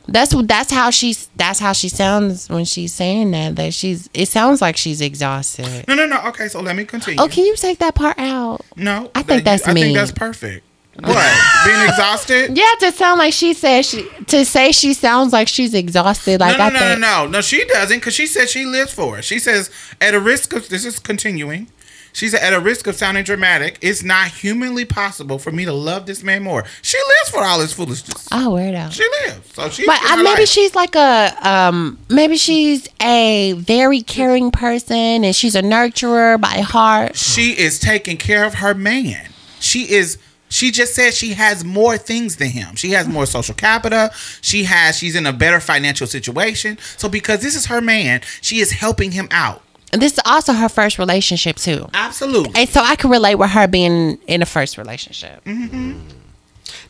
that's. 0.06 0.34
That's 0.44 0.70
how 0.70 0.90
she's. 0.90 1.28
That's 1.36 1.58
how 1.58 1.72
she 1.72 1.88
sounds 1.88 2.48
when 2.48 2.64
she's 2.64 2.92
saying 2.92 3.30
that. 3.32 3.56
That 3.56 3.74
she's. 3.74 4.08
It 4.14 4.26
sounds 4.26 4.60
like 4.60 4.76
she's 4.76 5.00
exhausted. 5.00 5.86
No, 5.88 5.94
no, 5.94 6.06
no. 6.06 6.20
Okay, 6.28 6.48
so 6.48 6.60
let 6.60 6.76
me 6.76 6.84
continue. 6.84 7.20
Oh, 7.20 7.28
can 7.28 7.44
you 7.44 7.56
take 7.56 7.78
that 7.78 7.94
part 7.94 8.18
out? 8.18 8.60
No, 8.76 9.10
I 9.14 9.22
think 9.22 9.44
that's 9.44 9.66
me. 9.66 9.70
I 9.70 9.74
me. 9.74 9.82
think 9.82 9.96
that's 9.96 10.12
perfect. 10.12 10.64
What? 11.00 11.64
Being 11.66 11.88
exhausted? 11.88 12.56
Yeah, 12.56 12.70
to 12.80 12.92
sound 12.92 13.18
like 13.18 13.32
she 13.32 13.54
says 13.54 13.86
she 13.88 14.08
to 14.28 14.44
say 14.44 14.72
she 14.72 14.94
sounds 14.94 15.32
like 15.32 15.48
she's 15.48 15.74
exhausted. 15.74 16.40
Like 16.40 16.58
no, 16.58 16.58
no, 16.58 16.64
I 16.64 16.72
no, 16.72 16.78
think 16.78 17.00
no, 17.00 17.24
no, 17.24 17.30
no. 17.30 17.40
She 17.40 17.64
doesn't 17.66 17.98
because 17.98 18.14
she 18.14 18.26
says 18.26 18.50
she 18.50 18.64
lives 18.64 18.92
for 18.92 19.18
it. 19.18 19.24
She 19.24 19.38
says 19.38 19.70
at 20.00 20.14
a 20.14 20.20
risk 20.20 20.52
of 20.52 20.68
this 20.68 20.84
is 20.84 20.98
continuing. 20.98 21.68
She 22.12 22.28
said 22.30 22.40
at 22.40 22.54
a 22.54 22.60
risk 22.60 22.86
of 22.86 22.94
sounding 22.94 23.24
dramatic, 23.24 23.76
it's 23.82 24.02
not 24.02 24.28
humanly 24.28 24.86
possible 24.86 25.38
for 25.38 25.52
me 25.52 25.66
to 25.66 25.72
love 25.74 26.06
this 26.06 26.22
man 26.22 26.42
more. 26.44 26.64
She 26.80 26.96
lives 26.96 27.28
for 27.30 27.44
all 27.44 27.60
his 27.60 27.74
foolishness. 27.74 28.26
oh 28.32 28.52
weirdo. 28.52 28.90
She 28.90 29.04
lives, 29.26 29.52
so 29.52 29.68
she. 29.68 29.84
But 29.84 30.02
uh, 30.02 30.22
maybe 30.22 30.46
she's 30.46 30.74
like 30.74 30.94
a 30.94 31.36
um 31.42 31.98
maybe 32.08 32.38
she's 32.38 32.88
a 33.02 33.52
very 33.58 34.00
caring 34.00 34.50
person 34.50 35.24
and 35.24 35.36
she's 35.36 35.54
a 35.54 35.60
nurturer 35.62 36.40
by 36.40 36.60
heart. 36.62 37.16
she 37.16 37.50
is 37.50 37.78
taking 37.78 38.16
care 38.16 38.44
of 38.44 38.54
her 38.54 38.72
man. 38.72 39.28
She 39.60 39.92
is. 39.92 40.16
She 40.56 40.70
just 40.70 40.94
said 40.94 41.12
she 41.12 41.34
has 41.34 41.64
more 41.66 41.98
things 41.98 42.36
than 42.36 42.48
him. 42.48 42.76
She 42.76 42.92
has 42.92 43.06
more 43.06 43.26
social 43.26 43.54
capital. 43.54 44.08
She 44.40 44.64
has. 44.64 44.96
She's 44.96 45.14
in 45.14 45.26
a 45.26 45.32
better 45.32 45.60
financial 45.60 46.06
situation. 46.06 46.78
So 46.96 47.10
because 47.10 47.40
this 47.42 47.54
is 47.54 47.66
her 47.66 47.82
man, 47.82 48.22
she 48.40 48.60
is 48.60 48.70
helping 48.72 49.10
him 49.10 49.28
out. 49.30 49.62
And 49.92 50.00
this 50.00 50.14
is 50.14 50.20
also 50.24 50.54
her 50.54 50.70
first 50.70 50.98
relationship 50.98 51.56
too. 51.56 51.88
Absolutely. 51.92 52.52
And 52.58 52.68
so 52.70 52.80
I 52.80 52.96
can 52.96 53.10
relate 53.10 53.34
with 53.34 53.50
her 53.50 53.68
being 53.68 54.18
in 54.26 54.40
a 54.40 54.46
first 54.46 54.78
relationship. 54.78 55.44
Mm-hmm. 55.44 56.00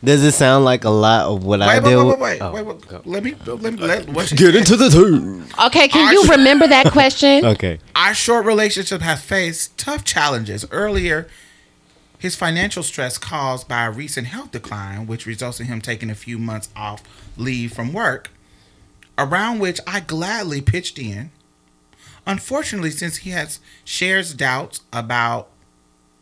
Does 0.01 0.23
it 0.23 0.31
sound 0.31 0.63
like 0.63 0.85
a 0.85 0.89
lot 0.89 1.25
of 1.25 1.43
what 1.43 1.61
I 1.61 1.75
Wait, 1.79 1.83
wait, 1.83 1.89
deal 1.89 2.07
wait, 2.07 2.19
wait, 2.19 2.39
wait, 2.39 2.41
Oh, 2.41 2.51
wait, 2.53 2.65
wait. 2.65 2.87
go. 2.87 3.01
Let 3.03 3.23
me, 3.23 3.35
let 3.45 3.61
me, 3.73 3.79
let, 3.81 4.07
what 4.09 4.31
Get 4.35 4.55
into 4.55 4.77
the 4.77 4.89
tune. 4.89 5.45
Okay, 5.65 5.89
can 5.89 6.07
I 6.07 6.11
you 6.13 6.21
should- 6.23 6.37
remember 6.37 6.67
that 6.67 6.91
question? 6.93 7.43
Okay. 7.57 7.79
Our 7.95 8.13
short 8.13 8.45
relationship 8.45 9.01
has 9.01 9.21
faced 9.21 9.77
tough 9.77 10.05
challenges. 10.05 10.65
Earlier, 10.71 11.27
his 12.17 12.35
financial 12.35 12.83
stress 12.83 13.17
caused 13.17 13.67
by 13.67 13.85
a 13.85 13.91
recent 13.91 14.27
health 14.27 14.51
decline, 14.51 15.07
which 15.07 15.25
results 15.25 15.59
in 15.59 15.67
him 15.67 15.81
taking 15.81 16.09
a 16.09 16.15
few 16.15 16.39
months 16.39 16.69
off 16.75 17.03
leave 17.37 17.73
from 17.73 17.93
work, 17.93 18.31
around 19.17 19.59
which 19.59 19.79
I 19.85 19.99
gladly 19.99 20.61
pitched 20.61 20.97
in. 20.97 21.31
Unfortunately, 22.25 22.91
since 22.91 23.17
he 23.17 23.29
has 23.29 23.59
shares 23.85 24.33
doubts 24.33 24.81
about 24.91 25.49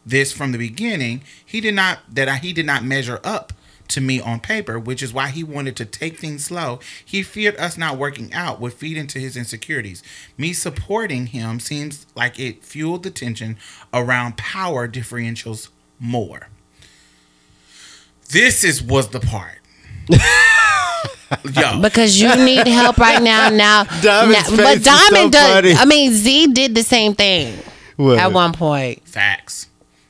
this 0.06 0.32
from 0.32 0.52
the 0.52 0.58
beginning, 0.58 1.24
he 1.44 1.62
did 1.62 1.74
not 1.74 2.00
that 2.14 2.30
I, 2.30 2.36
he 2.38 2.54
did 2.54 2.66
not 2.66 2.84
measure 2.84 3.20
up 3.24 3.54
to 3.88 4.02
me 4.02 4.20
on 4.20 4.40
paper, 4.40 4.80
which 4.80 5.02
is 5.02 5.14
why 5.14 5.30
he 5.30 5.44
wanted 5.44 5.76
to 5.78 5.86
take 5.86 6.20
things 6.20 6.46
slow. 6.46 6.80
He 7.04 7.24
feared 7.24 7.56
us 7.58 7.78
not 7.78 7.98
working 7.98 8.34
out 8.34 8.60
would 8.60 8.74
feed 8.74 8.98
into 8.98 9.20
his 9.20 9.38
insecurities. 9.38 10.04
Me 10.38 10.54
supporting 10.54 11.28
him 11.28 11.60
seems 11.60 12.06
like 12.16 12.40
it 12.40 12.64
fueled 12.64 13.04
the 13.04 13.12
tension 13.12 13.58
around 13.94 14.38
power 14.38 14.88
differentials 14.88 15.70
more. 16.00 16.50
This 18.30 18.64
is 18.64 18.82
was 18.82 19.10
the 19.10 19.20
part. 19.20 19.60
Yo, 21.54 21.82
Because 21.82 22.20
you 22.22 22.34
need 22.44 22.68
help 22.68 22.98
right 22.98 23.22
now. 23.22 23.50
Now, 23.50 23.84
Diamond's 24.02 24.52
now- 24.52 24.58
but 24.58 24.84
Diamond 24.84 25.12
so 25.12 25.30
does. 25.30 25.54
funny. 25.54 25.74
I 25.74 25.86
mean, 25.86 26.12
Z 26.12 26.48
did 26.54 26.76
the 26.76 26.84
same 26.84 27.14
thing 27.16 27.58
What? 27.98 28.20
at 28.20 28.32
one 28.32 28.54
point. 28.54 29.08
facts. 29.08 29.68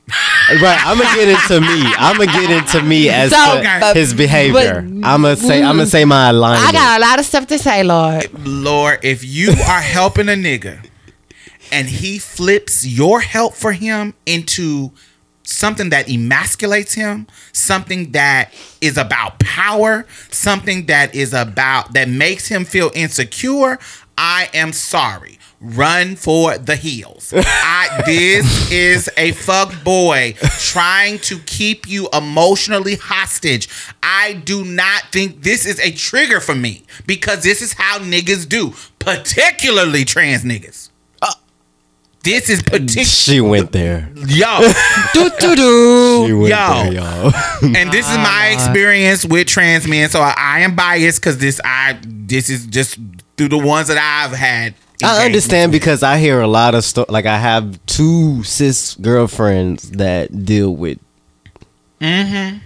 Right, 0.07 0.79
I'm 0.85 0.99
gonna 0.99 1.15
get 1.15 1.29
into 1.29 1.61
me. 1.61 1.81
I'm 1.97 2.15
gonna 2.17 2.31
get 2.31 2.51
into 2.51 2.83
me 2.83 3.09
as 3.09 3.31
So, 3.31 3.37
to 3.37 3.77
but- 3.79 3.95
his 3.95 4.13
behavior. 4.13 4.77
I'm 4.77 5.01
gonna 5.23 5.35
say 5.35 5.63
I'm 5.63 5.77
gonna 5.77 5.83
mm. 5.85 5.91
say 5.91 6.05
my 6.05 6.29
alignment. 6.29 6.69
I 6.69 6.71
got 6.71 6.99
a 6.99 7.01
lot 7.01 7.17
of 7.19 7.25
stuff 7.25 7.47
to 7.47 7.57
say, 7.57 7.81
Lord. 7.83 8.29
Lord, 8.45 8.99
if 9.03 9.23
you 9.25 9.49
are 9.67 9.81
helping 9.81 10.29
a 10.29 10.33
nigga 10.33 10.85
and 11.71 11.87
he 11.89 12.19
flips 12.19 12.85
your 12.85 13.21
help 13.21 13.55
for 13.55 13.71
him 13.71 14.13
into 14.27 14.91
something 15.45 15.89
that 15.89 16.07
emasculates 16.07 16.93
him, 16.95 17.27
something 17.53 18.11
that 18.11 18.51
is 18.81 18.97
about 18.97 19.39
power, 19.39 20.05
something 20.31 20.87
that 20.87 21.13
is 21.15 21.33
about 21.33 21.93
that 21.93 22.09
makes 22.09 22.47
him 22.47 22.65
feel 22.65 22.91
insecure, 22.93 23.79
I 24.17 24.49
am 24.53 24.73
sorry. 24.73 25.39
run 25.61 26.15
for 26.15 26.57
the 26.57 26.75
hills. 26.75 27.33
I, 27.35 28.03
this 28.05 28.71
is 28.71 29.09
a 29.17 29.31
fuck 29.31 29.83
boy 29.83 30.35
trying 30.59 31.19
to 31.19 31.39
keep 31.39 31.87
you 31.87 32.07
emotionally 32.13 32.95
hostage. 32.95 33.67
I 34.03 34.33
do 34.33 34.63
not 34.63 35.03
think 35.11 35.41
this 35.43 35.65
is 35.65 35.79
a 35.79 35.91
trigger 35.91 36.39
for 36.39 36.55
me 36.55 36.83
because 37.07 37.43
this 37.43 37.61
is 37.61 37.73
how 37.73 37.99
niggas 37.99 38.47
do, 38.47 38.73
particularly 38.99 40.05
trans 40.05 40.43
niggas. 40.43 40.84
This 42.25 42.49
is 42.49 42.63
particular, 42.63 43.05
She 43.05 43.39
went 43.39 43.71
there. 43.71 44.11
yo. 44.15 44.59
do 45.13 45.29
do 45.39 45.55
do. 45.55 46.25
She 46.25 46.33
went 46.33 46.49
Yo. 46.49 46.73
there, 46.73 46.93
y'all. 46.93 47.31
and 47.75 47.91
this 47.91 48.09
is 48.09 48.17
my 48.17 48.49
ah. 48.49 48.53
experience 48.53 49.23
with 49.23 49.45
trans 49.45 49.87
men. 49.87 50.09
So 50.09 50.21
I, 50.21 50.33
I 50.35 50.59
am 50.61 50.75
biased 50.75 51.21
because 51.21 51.37
this 51.37 51.61
I 51.63 51.99
this 52.03 52.49
is 52.49 52.65
just 52.65 52.97
through 53.37 53.49
the 53.49 53.59
ones 53.59 53.89
that 53.89 53.99
I've 53.99 54.35
had. 54.35 54.73
I 55.03 55.25
understand 55.25 55.71
because 55.71 56.01
I 56.01 56.17
hear 56.17 56.41
a 56.41 56.47
lot 56.47 56.73
of 56.73 56.83
stuff. 56.83 57.09
Like 57.09 57.27
I 57.27 57.37
have 57.37 57.85
two 57.85 58.43
cis 58.43 58.95
girlfriends 58.95 59.91
that 59.91 60.45
deal 60.45 60.75
with. 60.75 60.97
Mm-hmm. 62.01 62.64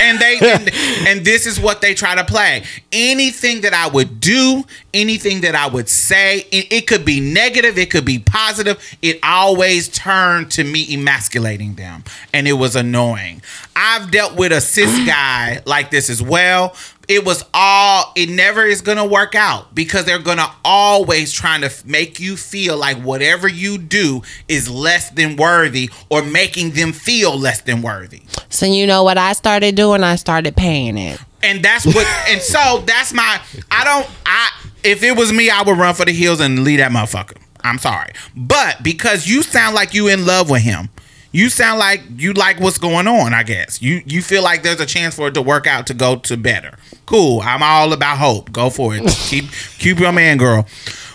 And 0.00 0.18
they 0.18 0.38
and, 0.42 0.70
and 1.08 1.24
this 1.24 1.46
is 1.46 1.58
what 1.58 1.80
they 1.80 1.94
try 1.94 2.14
to 2.14 2.24
play. 2.24 2.64
Anything 2.92 3.62
that 3.62 3.74
I 3.74 3.88
would 3.88 4.20
do, 4.20 4.64
anything 4.92 5.42
that 5.42 5.54
I 5.54 5.66
would 5.66 5.88
say, 5.88 6.40
it, 6.50 6.72
it 6.72 6.86
could 6.86 7.04
be 7.04 7.20
negative, 7.20 7.78
it 7.78 7.90
could 7.90 8.04
be 8.04 8.18
positive. 8.18 8.82
It 9.02 9.18
always 9.22 9.88
turned 9.88 10.50
to 10.52 10.64
me 10.64 10.92
emasculating 10.94 11.74
them, 11.74 12.04
and 12.32 12.46
it 12.46 12.54
was 12.54 12.76
annoying. 12.76 13.42
I've 13.74 14.10
dealt 14.10 14.36
with 14.36 14.52
a 14.52 14.60
cis 14.60 15.06
guy 15.06 15.62
like 15.66 15.90
this 15.90 16.10
as 16.10 16.22
well. 16.22 16.74
It 17.10 17.24
was 17.24 17.44
all. 17.52 18.12
It 18.14 18.28
never 18.30 18.64
is 18.64 18.82
gonna 18.82 19.04
work 19.04 19.34
out 19.34 19.74
because 19.74 20.04
they're 20.04 20.20
gonna 20.20 20.48
always 20.64 21.32
trying 21.32 21.62
to 21.62 21.66
f- 21.66 21.84
make 21.84 22.20
you 22.20 22.36
feel 22.36 22.76
like 22.76 22.98
whatever 22.98 23.48
you 23.48 23.78
do 23.78 24.22
is 24.46 24.70
less 24.70 25.10
than 25.10 25.34
worthy 25.34 25.90
or 26.08 26.22
making 26.22 26.70
them 26.70 26.92
feel 26.92 27.36
less 27.36 27.62
than 27.62 27.82
worthy. 27.82 28.22
So 28.48 28.64
you 28.66 28.86
know 28.86 29.02
what 29.02 29.18
I 29.18 29.32
started 29.32 29.74
doing? 29.74 30.04
I 30.04 30.14
started 30.14 30.56
paying 30.56 30.96
it. 30.96 31.18
and 31.42 31.64
that's 31.64 31.84
what 31.84 32.06
and 32.28 32.40
so 32.40 32.82
that's 32.86 33.12
my 33.14 33.40
i 33.70 33.82
don't 33.82 34.06
i 34.26 34.50
if 34.84 35.02
it 35.02 35.16
was 35.16 35.32
me 35.32 35.48
i 35.48 35.62
would 35.62 35.78
run 35.78 35.94
for 35.94 36.04
the 36.04 36.12
hills 36.12 36.38
and 36.38 36.64
leave 36.64 36.78
that 36.78 36.92
motherfucker 36.92 37.38
i'm 37.64 37.78
sorry 37.78 38.12
but 38.36 38.82
because 38.82 39.26
you 39.26 39.42
sound 39.42 39.74
like 39.74 39.94
you 39.94 40.06
in 40.08 40.26
love 40.26 40.50
with 40.50 40.60
him 40.60 40.90
you 41.32 41.48
sound 41.48 41.78
like 41.78 42.02
you 42.16 42.32
like 42.32 42.58
what's 42.60 42.78
going 42.78 43.06
on 43.06 43.32
i 43.34 43.42
guess 43.42 43.80
you 43.80 44.02
you 44.06 44.20
feel 44.22 44.42
like 44.42 44.62
there's 44.62 44.80
a 44.80 44.86
chance 44.86 45.14
for 45.14 45.28
it 45.28 45.34
to 45.34 45.42
work 45.42 45.66
out 45.66 45.86
to 45.86 45.94
go 45.94 46.16
to 46.16 46.36
better 46.36 46.76
cool 47.06 47.40
i'm 47.42 47.62
all 47.62 47.92
about 47.92 48.18
hope 48.18 48.50
go 48.52 48.68
for 48.70 48.94
it 48.94 49.02
keep 49.28 49.44
keep 49.78 49.98
your 49.98 50.12
man 50.12 50.36
girl 50.38 50.66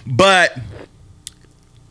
but 0.08 0.58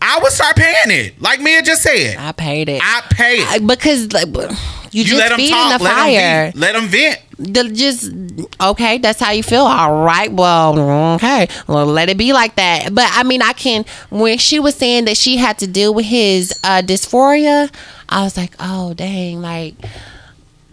i 0.01 0.19
would 0.23 0.33
start 0.33 0.57
paying 0.57 0.75
it 1.07 1.21
like 1.21 1.41
mia 1.41 1.63
just 1.63 1.83
said 1.83 2.17
I 2.19 2.33
paid 2.33 2.69
it. 2.69 2.81
i 2.83 3.03
paid 3.11 3.41
it 3.41 3.49
I- 3.51 3.59
because 3.59 4.13
like, 4.13 4.29
you, 4.29 5.03
you 5.03 5.05
just 5.05 5.19
let 5.19 5.29
them 5.31 5.39
feeding 5.39 5.55
talk 5.55 5.79
the 5.79 5.85
let 5.85 5.95
fire. 5.95 6.11
them 6.13 6.53
vent 6.53 6.57
let 6.57 6.73
them 6.73 6.87
vent 6.89 7.21
The- 7.39 7.69
just 7.75 8.13
okay. 8.61 8.99
That's 8.99 9.19
how 9.19 9.33
you 9.33 9.43
feel. 9.43 9.63
All 9.67 10.05
right. 10.05 10.31
Well, 10.33 10.79
okay. 11.17 11.49
Well, 11.67 11.85
let 11.85 12.09
it 12.09 12.17
be 12.17 12.33
like 12.33 12.55
that. 12.55 12.95
But 12.95 13.09
I 13.11 13.25
mean, 13.25 13.43
I 13.43 13.53
can. 13.55 13.85
When 14.11 14.39
she 14.39 14.61
was 14.61 14.77
saying 14.77 15.07
that 15.07 15.17
she 15.17 15.37
had 15.37 15.59
to 15.59 15.67
deal 15.67 15.93
with 15.93 16.07
his 16.07 16.53
uh, 16.63 16.81
dysphoria, 16.83 17.75
I 18.15 18.23
was 18.23 18.37
like, 18.37 18.55
oh 18.61 18.95
dang, 18.95 19.43
like 19.43 19.75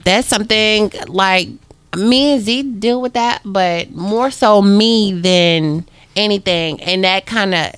that's 0.03 0.27
something 0.27 0.91
like 1.07 1.49
me 1.97 2.33
and 2.33 2.41
Z 2.41 2.63
deal 2.79 3.01
with 3.01 3.13
that, 3.13 3.41
but 3.43 3.91
more 3.91 4.29
so 4.31 4.61
me 4.61 5.11
than 5.19 5.85
anything. 6.15 6.79
And 6.81 7.03
that 7.03 7.25
kind 7.25 7.55
of 7.55 7.71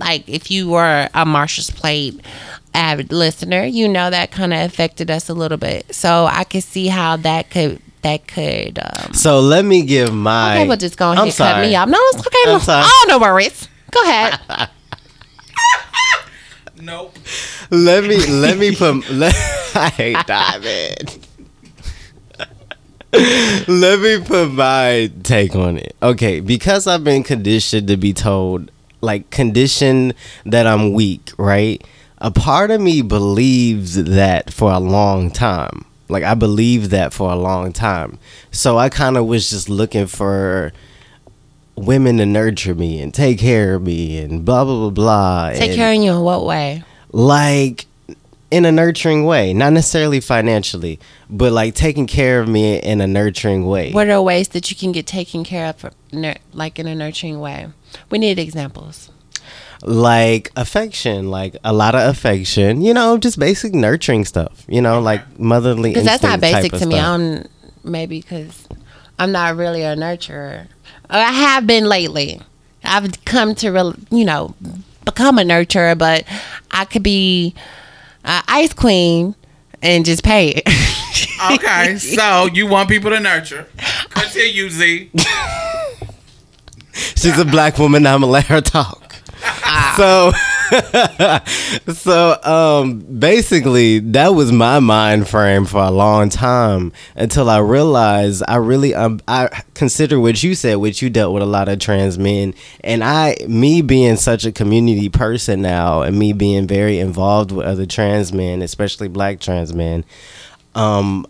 like 0.00 0.28
if 0.28 0.50
you 0.50 0.68
were 0.68 1.08
a 1.14 1.24
Marsha's 1.24 1.70
Plate 1.70 2.20
avid 2.74 3.12
listener, 3.12 3.64
you 3.64 3.88
know 3.88 4.10
that 4.10 4.32
kind 4.32 4.52
of 4.52 4.60
affected 4.60 5.10
us 5.10 5.28
a 5.28 5.34
little 5.34 5.58
bit. 5.58 5.94
So 5.94 6.26
I 6.26 6.42
could 6.44 6.64
see 6.64 6.88
how 6.88 7.16
that 7.18 7.50
could 7.50 7.80
that 8.02 8.26
could. 8.26 8.78
Um, 8.80 9.14
So 9.14 9.40
let 9.40 9.64
me 9.64 9.82
give 9.82 10.12
my. 10.12 10.56
okay, 10.58 10.68
well, 10.68 10.76
just 10.76 10.96
go 10.96 11.12
ahead 11.12 11.18
I'm 11.20 11.28
and 11.28 11.36
cut 11.36 11.60
me 11.60 11.74
off. 11.76 11.88
No, 11.88 11.98
it's 12.00 12.26
okay. 12.26 12.52
I'm 12.52 12.60
sorry. 12.60 12.84
Oh, 12.86 13.06
no 13.08 13.18
worries. 13.18 13.68
Go 13.92 14.02
ahead. 14.02 14.40
nope 16.80 17.16
Let 17.70 18.04
me 18.04 18.24
let 18.26 18.58
me 18.58 18.74
put. 18.74 19.08
Let, 19.10 19.34
I 19.74 19.88
hate 19.88 20.26
Diamond. 20.26 21.18
let 23.68 24.00
me 24.00 24.20
put 24.24 24.50
my 24.52 25.10
take 25.22 25.54
on 25.54 25.78
it. 25.78 25.94
Okay, 26.02 26.40
because 26.40 26.86
I've 26.86 27.04
been 27.04 27.22
conditioned 27.22 27.88
to 27.88 27.96
be 27.96 28.12
told, 28.12 28.70
like 29.00 29.30
conditioned 29.30 30.14
that 30.44 30.66
I'm 30.66 30.92
weak, 30.92 31.32
right? 31.38 31.82
A 32.18 32.30
part 32.30 32.70
of 32.70 32.80
me 32.80 33.02
believes 33.02 33.94
that 33.94 34.52
for 34.52 34.72
a 34.72 34.80
long 34.80 35.30
time. 35.30 35.84
Like 36.08 36.24
I 36.24 36.34
believed 36.34 36.90
that 36.90 37.12
for 37.12 37.30
a 37.32 37.36
long 37.36 37.72
time. 37.72 38.18
So 38.50 38.78
I 38.78 38.88
kind 38.88 39.16
of 39.16 39.26
was 39.26 39.48
just 39.48 39.68
looking 39.68 40.06
for 40.06 40.72
women 41.76 42.18
to 42.18 42.26
nurture 42.26 42.74
me 42.74 43.00
and 43.00 43.12
take 43.12 43.38
care 43.38 43.74
of 43.74 43.82
me 43.82 44.18
and 44.18 44.44
blah 44.44 44.64
blah 44.64 44.78
blah 44.78 44.90
blah. 44.90 45.50
Take 45.52 45.70
and- 45.70 45.74
care 45.74 45.92
of 45.92 46.02
you 46.02 46.12
in 46.12 46.20
what 46.20 46.44
way? 46.44 46.84
like 47.14 47.86
in 48.50 48.64
a 48.64 48.72
nurturing 48.72 49.24
way, 49.24 49.52
not 49.54 49.72
necessarily 49.72 50.20
financially, 50.20 51.00
but 51.30 51.52
like 51.52 51.74
taking 51.74 52.06
care 52.06 52.40
of 52.40 52.48
me 52.48 52.76
in 52.76 53.00
a 53.00 53.06
nurturing 53.06 53.66
way. 53.66 53.92
What 53.92 54.08
are 54.08 54.22
ways 54.22 54.48
that 54.48 54.70
you 54.70 54.76
can 54.76 54.92
get 54.92 55.06
taken 55.06 55.44
care 55.44 55.66
of, 55.66 55.92
like 56.52 56.78
in 56.78 56.86
a 56.86 56.94
nurturing 56.94 57.40
way? 57.40 57.68
We 58.10 58.18
need 58.18 58.38
examples. 58.38 59.10
Like 59.82 60.50
affection, 60.56 61.30
like 61.30 61.56
a 61.64 61.72
lot 61.72 61.94
of 61.94 62.08
affection, 62.08 62.80
you 62.80 62.94
know, 62.94 63.18
just 63.18 63.38
basic 63.38 63.74
nurturing 63.74 64.24
stuff, 64.24 64.64
you 64.68 64.80
know, 64.80 65.00
like 65.00 65.38
motherly. 65.38 65.90
Because 65.90 66.04
that's 66.04 66.22
not 66.22 66.40
basic 66.40 66.72
to 66.72 66.86
me. 66.86 66.98
I'm 66.98 67.46
maybe 67.82 68.20
because 68.20 68.68
I'm 69.18 69.32
not 69.32 69.56
really 69.56 69.82
a 69.82 69.94
nurturer. 69.96 70.66
I 71.08 71.32
have 71.32 71.66
been 71.66 71.84
lately. 71.84 72.40
I've 72.82 73.24
come 73.24 73.54
to 73.56 73.70
real, 73.70 73.94
you 74.10 74.24
know, 74.24 74.54
become 75.04 75.38
a 75.38 75.42
nurturer, 75.42 75.96
but 75.96 76.24
I 76.70 76.84
could 76.84 77.02
be 77.02 77.54
uh, 78.24 78.42
ice 78.48 78.72
queen 78.72 79.34
and 79.82 80.04
just 80.04 80.22
pay 80.24 80.48
it. 80.50 80.68
Okay, 81.52 81.96
so 81.98 82.46
you 82.46 82.66
want 82.66 82.88
people 82.88 83.10
to 83.10 83.20
nurture. 83.20 83.66
Continue, 84.10 84.70
Z. 84.70 85.10
She's 86.92 87.38
a 87.38 87.44
black 87.44 87.78
woman. 87.78 88.06
I'm 88.06 88.20
gonna 88.20 88.32
let 88.32 88.46
her 88.46 88.60
talk. 88.60 89.16
so, 89.96 90.32
so 91.92 92.38
um, 92.42 92.98
basically, 93.00 93.98
that 93.98 94.28
was 94.28 94.52
my 94.52 94.80
mind 94.80 95.28
frame 95.28 95.66
for 95.66 95.82
a 95.82 95.90
long 95.90 96.28
time 96.28 96.92
until 97.14 97.50
I 97.50 97.58
realized 97.58 98.42
I 98.48 98.56
really 98.56 98.94
um 98.94 99.20
I 99.28 99.62
consider 99.74 100.18
what 100.18 100.42
you 100.42 100.54
said, 100.54 100.76
which 100.76 101.02
you 101.02 101.10
dealt 101.10 101.34
with 101.34 101.42
a 101.42 101.46
lot 101.46 101.68
of 101.68 101.78
trans 101.78 102.18
men, 102.18 102.54
and 102.82 103.04
I 103.04 103.36
me 103.48 103.82
being 103.82 104.16
such 104.16 104.44
a 104.44 104.52
community 104.52 105.08
person 105.08 105.60
now, 105.62 106.02
and 106.02 106.18
me 106.18 106.32
being 106.32 106.66
very 106.66 106.98
involved 106.98 107.52
with 107.52 107.66
other 107.66 107.86
trans 107.86 108.32
men, 108.32 108.62
especially 108.62 109.08
black 109.08 109.40
trans 109.40 109.74
men, 109.74 110.04
um, 110.74 111.26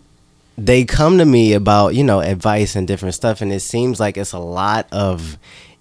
they 0.57 0.85
come 0.85 1.17
to 1.17 1.25
me 1.25 1.53
about 1.53 1.95
you 1.95 2.03
know 2.03 2.21
advice 2.21 2.75
and 2.75 2.87
different 2.87 3.15
stuff. 3.15 3.41
And 3.41 3.51
it 3.51 3.61
seems 3.61 3.99
like 3.99 4.17
it's 4.17 4.33
a 4.33 4.39
lot 4.39 4.87
of 4.91 5.37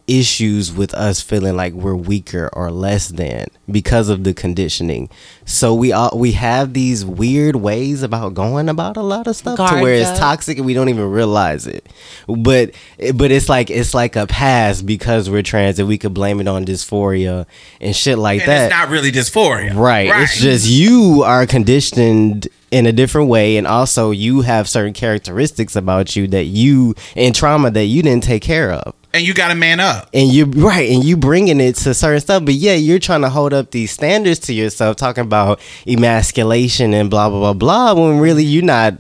issues 0.07 0.73
with 0.73 0.93
us 0.95 1.21
feeling 1.23 1.57
like 1.57 1.73
we're 1.73 1.95
weaker 1.95 2.51
or 2.53 2.71
less 2.71 3.09
than 3.09 3.47
because 3.71 4.11
of 4.11 4.23
the 4.25 4.35
conditioning 4.35 5.09
so 5.47 5.75
we 5.75 5.93
all 5.93 6.11
we 6.15 6.33
have 6.33 6.75
these 6.75 7.05
weird 7.05 7.57
ways 7.57 8.03
about 8.03 8.35
going 8.35 8.69
about 8.69 8.99
a 8.99 9.03
lot 9.03 9.27
of 9.27 9.35
stuff 9.35 9.55
to 9.55 9.59
Guards 9.59 9.83
where 9.83 9.95
it's 9.95 10.19
toxic 10.19 10.59
and 10.59 10.67
we 10.67 10.75
don't 10.75 10.91
even 10.91 11.11
realize 11.11 11.67
it 11.67 11.87
but 12.29 12.73
but 13.15 13.31
it's 13.31 13.49
like 13.49 13.71
it's 13.71 13.95
like 13.95 14.15
a 14.15 14.27
past 14.27 14.85
because 14.85 15.31
we're 15.31 15.43
trans 15.43 15.79
and 15.79 15.89
we 15.89 15.97
could 15.97 16.13
blame 16.13 16.41
it 16.41 16.49
on 16.49 16.65
dysphoria 16.65 17.47
and 17.81 17.97
shit 17.97 18.19
like 18.19 18.41
And 18.43 18.51
that 18.51 18.65
it's 18.67 18.75
not 18.75 18.89
really 18.89 19.13
dysphoria. 19.13 19.75
Right. 19.75 20.11
It's 20.23 20.41
just 20.41 20.67
you 20.69 21.23
are 21.25 21.47
conditioned 21.47 22.49
in 22.71 22.87
a 22.87 22.93
different 22.93 23.29
way 23.29 23.57
and 23.57 23.67
also 23.67 24.11
you 24.11 24.43
have 24.43 24.69
certain 24.69 24.93
characteristics 24.93 25.77
about 25.77 26.17
you 26.17 26.27
that 26.29 26.45
you 26.45 26.95
and 27.17 27.35
trauma 27.35 27.71
that 27.71 27.85
you 27.85 28.03
didn't 28.03 28.25
take 28.25 28.43
care 28.43 28.73
of. 28.73 28.95
And 29.15 29.25
you 29.25 29.33
got 29.33 29.49
to 29.49 29.55
man 29.55 29.79
up. 29.79 30.11
And 30.13 30.31
you 30.31 30.45
right, 30.45 30.91
and 30.91 31.05
you 31.05 31.17
bringing 31.17 31.61
it 31.61 31.77
to 31.77 31.95
certain 31.95 32.21
stuff, 32.21 32.45
but 32.45 32.55
yeah, 32.55 32.75
you're 32.75 32.99
trying 32.99 33.23
to 33.23 33.31
hold 33.31 33.55
up 33.55 33.71
these 33.71 33.93
standards 33.93 34.41
to 34.41 34.53
yourself, 34.53 34.97
talking 34.97 35.23
about 35.23 35.61
emasculation 35.87 36.93
and 36.93 37.09
blah 37.09 37.31
blah 37.31 37.39
blah 37.39 37.55
blah. 37.55 37.95
When 37.95 38.19
really 38.19 38.45
you're 38.45 38.65
not. 38.65 38.95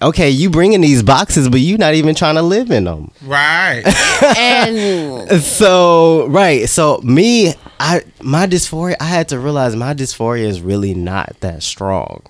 Okay, 0.00 0.30
you 0.30 0.48
bringing 0.48 0.80
these 0.80 1.02
boxes, 1.02 1.48
but 1.48 1.58
you're 1.58 1.76
not 1.76 1.94
even 1.94 2.14
trying 2.14 2.36
to 2.36 2.42
live 2.42 2.70
in 2.70 2.84
them. 2.84 3.10
Right. 3.20 3.82
and 4.38 5.42
So 5.42 6.28
right, 6.28 6.68
so 6.68 6.98
me, 6.98 7.54
I 7.80 8.02
my 8.20 8.46
dysphoria, 8.46 8.94
I 9.00 9.06
had 9.06 9.28
to 9.30 9.40
realize 9.40 9.74
my 9.74 9.94
dysphoria 9.94 10.44
is 10.44 10.60
really 10.60 10.94
not 10.94 11.34
that 11.40 11.64
strong 11.64 12.22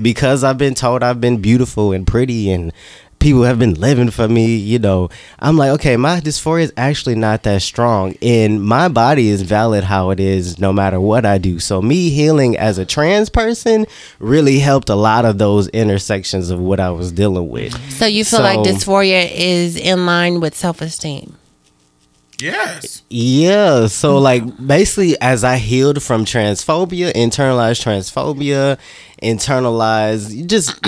because 0.00 0.44
I've 0.44 0.58
been 0.58 0.74
told 0.74 1.02
I've 1.02 1.20
been 1.20 1.40
beautiful 1.40 1.92
and 1.92 2.06
pretty 2.06 2.50
and 2.50 2.72
people 3.18 3.42
have 3.42 3.58
been 3.58 3.74
living 3.74 4.10
for 4.10 4.28
me, 4.28 4.56
you 4.56 4.78
know. 4.78 5.08
I'm 5.38 5.56
like, 5.56 5.70
okay, 5.72 5.96
my 5.96 6.20
dysphoria 6.20 6.62
is 6.62 6.72
actually 6.76 7.14
not 7.14 7.42
that 7.44 7.62
strong 7.62 8.14
and 8.22 8.62
my 8.62 8.88
body 8.88 9.28
is 9.28 9.42
valid 9.42 9.84
how 9.84 10.10
it 10.10 10.20
is 10.20 10.58
no 10.58 10.72
matter 10.72 11.00
what 11.00 11.24
I 11.24 11.38
do. 11.38 11.58
So 11.58 11.80
me 11.82 12.10
healing 12.10 12.56
as 12.56 12.78
a 12.78 12.86
trans 12.86 13.28
person 13.28 13.86
really 14.18 14.58
helped 14.58 14.88
a 14.88 14.94
lot 14.94 15.24
of 15.24 15.38
those 15.38 15.68
intersections 15.68 16.50
of 16.50 16.60
what 16.60 16.80
I 16.80 16.90
was 16.90 17.12
dealing 17.12 17.48
with. 17.48 17.74
So 17.92 18.06
you 18.06 18.24
feel 18.24 18.40
like 18.40 18.60
dysphoria 18.60 19.30
is 19.32 19.76
in 19.76 20.06
line 20.06 20.40
with 20.40 20.54
self 20.54 20.80
esteem. 20.80 21.36
Yes. 22.38 23.02
Yeah. 23.08 23.86
So 23.86 24.18
like 24.18 24.44
basically 24.64 25.18
as 25.20 25.42
I 25.42 25.56
healed 25.56 26.02
from 26.02 26.24
transphobia, 26.24 27.12
internalized 27.12 27.82
transphobia, 27.82 28.78
internalized 29.22 30.46
just 30.46 30.78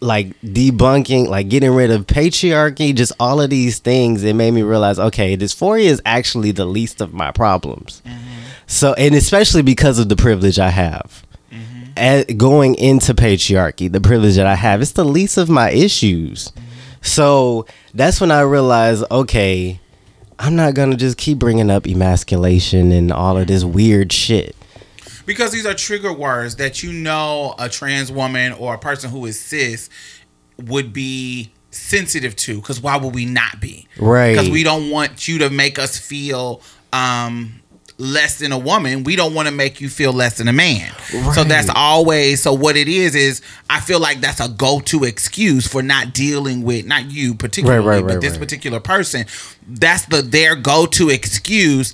like 0.00 0.40
debunking, 0.42 1.28
like 1.28 1.48
getting 1.48 1.74
rid 1.74 1.90
of 1.90 2.06
patriarchy, 2.06 2.94
just 2.94 3.12
all 3.18 3.40
of 3.40 3.50
these 3.50 3.78
things, 3.78 4.22
it 4.24 4.34
made 4.34 4.52
me 4.52 4.62
realize, 4.62 4.98
okay, 4.98 5.36
dysphoria 5.36 5.84
is 5.84 6.02
actually 6.04 6.52
the 6.52 6.64
least 6.64 7.00
of 7.00 7.12
my 7.12 7.30
problems. 7.30 8.02
Mm-hmm. 8.04 8.18
So 8.66 8.94
and 8.94 9.14
especially 9.14 9.62
because 9.62 9.98
of 9.98 10.08
the 10.08 10.16
privilege 10.16 10.58
I 10.58 10.70
have. 10.70 11.24
Mm-hmm. 11.50 11.84
At 11.96 12.36
going 12.36 12.74
into 12.76 13.14
patriarchy, 13.14 13.90
the 13.90 14.00
privilege 14.00 14.36
that 14.36 14.46
I 14.46 14.54
have, 14.54 14.82
it's 14.82 14.92
the 14.92 15.04
least 15.04 15.36
of 15.36 15.48
my 15.48 15.70
issues. 15.70 16.50
Mm-hmm. 16.50 16.62
So 17.02 17.66
that's 17.94 18.20
when 18.20 18.30
I 18.30 18.40
realized, 18.42 19.04
okay, 19.10 19.80
I'm 20.38 20.54
not 20.54 20.74
gonna 20.74 20.96
just 20.96 21.16
keep 21.16 21.38
bringing 21.38 21.70
up 21.70 21.86
emasculation 21.86 22.92
and 22.92 23.12
all 23.12 23.36
of 23.36 23.48
this 23.48 23.64
weird 23.64 24.12
shit. 24.12 24.54
Because 25.28 25.52
these 25.52 25.66
are 25.66 25.74
trigger 25.74 26.10
words 26.10 26.56
that 26.56 26.82
you 26.82 26.90
know 26.90 27.54
a 27.58 27.68
trans 27.68 28.10
woman 28.10 28.54
or 28.54 28.72
a 28.72 28.78
person 28.78 29.10
who 29.10 29.26
is 29.26 29.38
cis 29.38 29.90
would 30.56 30.90
be 30.94 31.52
sensitive 31.70 32.34
to. 32.36 32.56
Because 32.56 32.80
why 32.80 32.96
would 32.96 33.14
we 33.14 33.26
not 33.26 33.60
be? 33.60 33.86
Right. 33.98 34.32
Because 34.32 34.48
we 34.48 34.62
don't 34.62 34.88
want 34.88 35.28
you 35.28 35.40
to 35.40 35.50
make 35.50 35.78
us 35.78 35.98
feel 35.98 36.62
um, 36.94 37.60
less 37.98 38.38
than 38.38 38.52
a 38.52 38.58
woman. 38.58 39.04
We 39.04 39.16
don't 39.16 39.34
want 39.34 39.48
to 39.48 39.54
make 39.54 39.82
you 39.82 39.90
feel 39.90 40.14
less 40.14 40.38
than 40.38 40.48
a 40.48 40.52
man. 40.54 40.90
So 41.34 41.44
that's 41.44 41.68
always 41.74 42.40
so. 42.40 42.54
What 42.54 42.78
it 42.78 42.88
is 42.88 43.14
is 43.14 43.42
I 43.68 43.80
feel 43.80 44.00
like 44.00 44.22
that's 44.22 44.40
a 44.40 44.48
go-to 44.48 45.04
excuse 45.04 45.68
for 45.68 45.82
not 45.82 46.14
dealing 46.14 46.62
with 46.62 46.86
not 46.86 47.10
you 47.10 47.34
particularly, 47.34 47.86
Right, 47.86 47.96
right, 47.96 48.06
but 48.06 48.14
right, 48.14 48.20
this 48.22 48.32
right. 48.32 48.40
particular 48.40 48.80
person. 48.80 49.26
That's 49.66 50.06
the 50.06 50.22
their 50.22 50.56
go-to 50.56 51.10
excuse 51.10 51.92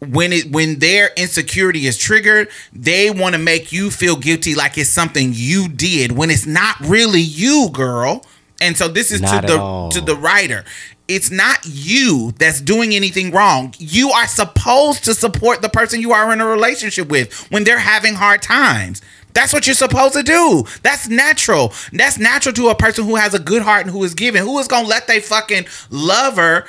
when 0.00 0.32
it 0.32 0.50
when 0.52 0.78
their 0.78 1.10
insecurity 1.16 1.86
is 1.86 1.96
triggered, 1.98 2.48
they 2.72 3.10
want 3.10 3.34
to 3.34 3.38
make 3.40 3.72
you 3.72 3.90
feel 3.90 4.16
guilty 4.16 4.54
like 4.54 4.78
it's 4.78 4.90
something 4.90 5.32
you 5.34 5.68
did 5.68 6.12
when 6.12 6.30
it's 6.30 6.46
not 6.46 6.78
really 6.80 7.20
you, 7.20 7.68
girl. 7.72 8.24
And 8.60 8.76
so 8.76 8.88
this 8.88 9.10
is 9.12 9.20
Not 9.20 9.42
to 9.42 9.46
the 9.46 9.58
all. 9.60 9.90
to 9.90 10.00
the 10.00 10.16
writer. 10.16 10.64
It's 11.08 11.30
not 11.30 11.60
you 11.64 12.32
that's 12.38 12.60
doing 12.60 12.92
anything 12.94 13.30
wrong. 13.30 13.74
You 13.78 14.10
are 14.10 14.26
supposed 14.26 15.04
to 15.04 15.14
support 15.14 15.62
the 15.62 15.68
person 15.70 16.00
you 16.00 16.12
are 16.12 16.32
in 16.32 16.40
a 16.40 16.46
relationship 16.46 17.08
with 17.08 17.32
when 17.50 17.64
they're 17.64 17.78
having 17.78 18.14
hard 18.14 18.42
times. 18.42 19.00
That's 19.32 19.52
what 19.52 19.66
you're 19.66 19.74
supposed 19.74 20.14
to 20.14 20.22
do. 20.22 20.64
That's 20.82 21.08
natural. 21.08 21.72
That's 21.92 22.18
natural 22.18 22.52
to 22.54 22.68
a 22.68 22.74
person 22.74 23.04
who 23.04 23.16
has 23.16 23.32
a 23.34 23.38
good 23.38 23.62
heart 23.62 23.82
and 23.86 23.90
who 23.90 24.02
is 24.04 24.12
giving. 24.14 24.42
Who 24.42 24.58
is 24.58 24.68
gonna 24.68 24.86
let 24.86 25.06
they 25.06 25.20
fucking 25.20 25.66
lover 25.90 26.66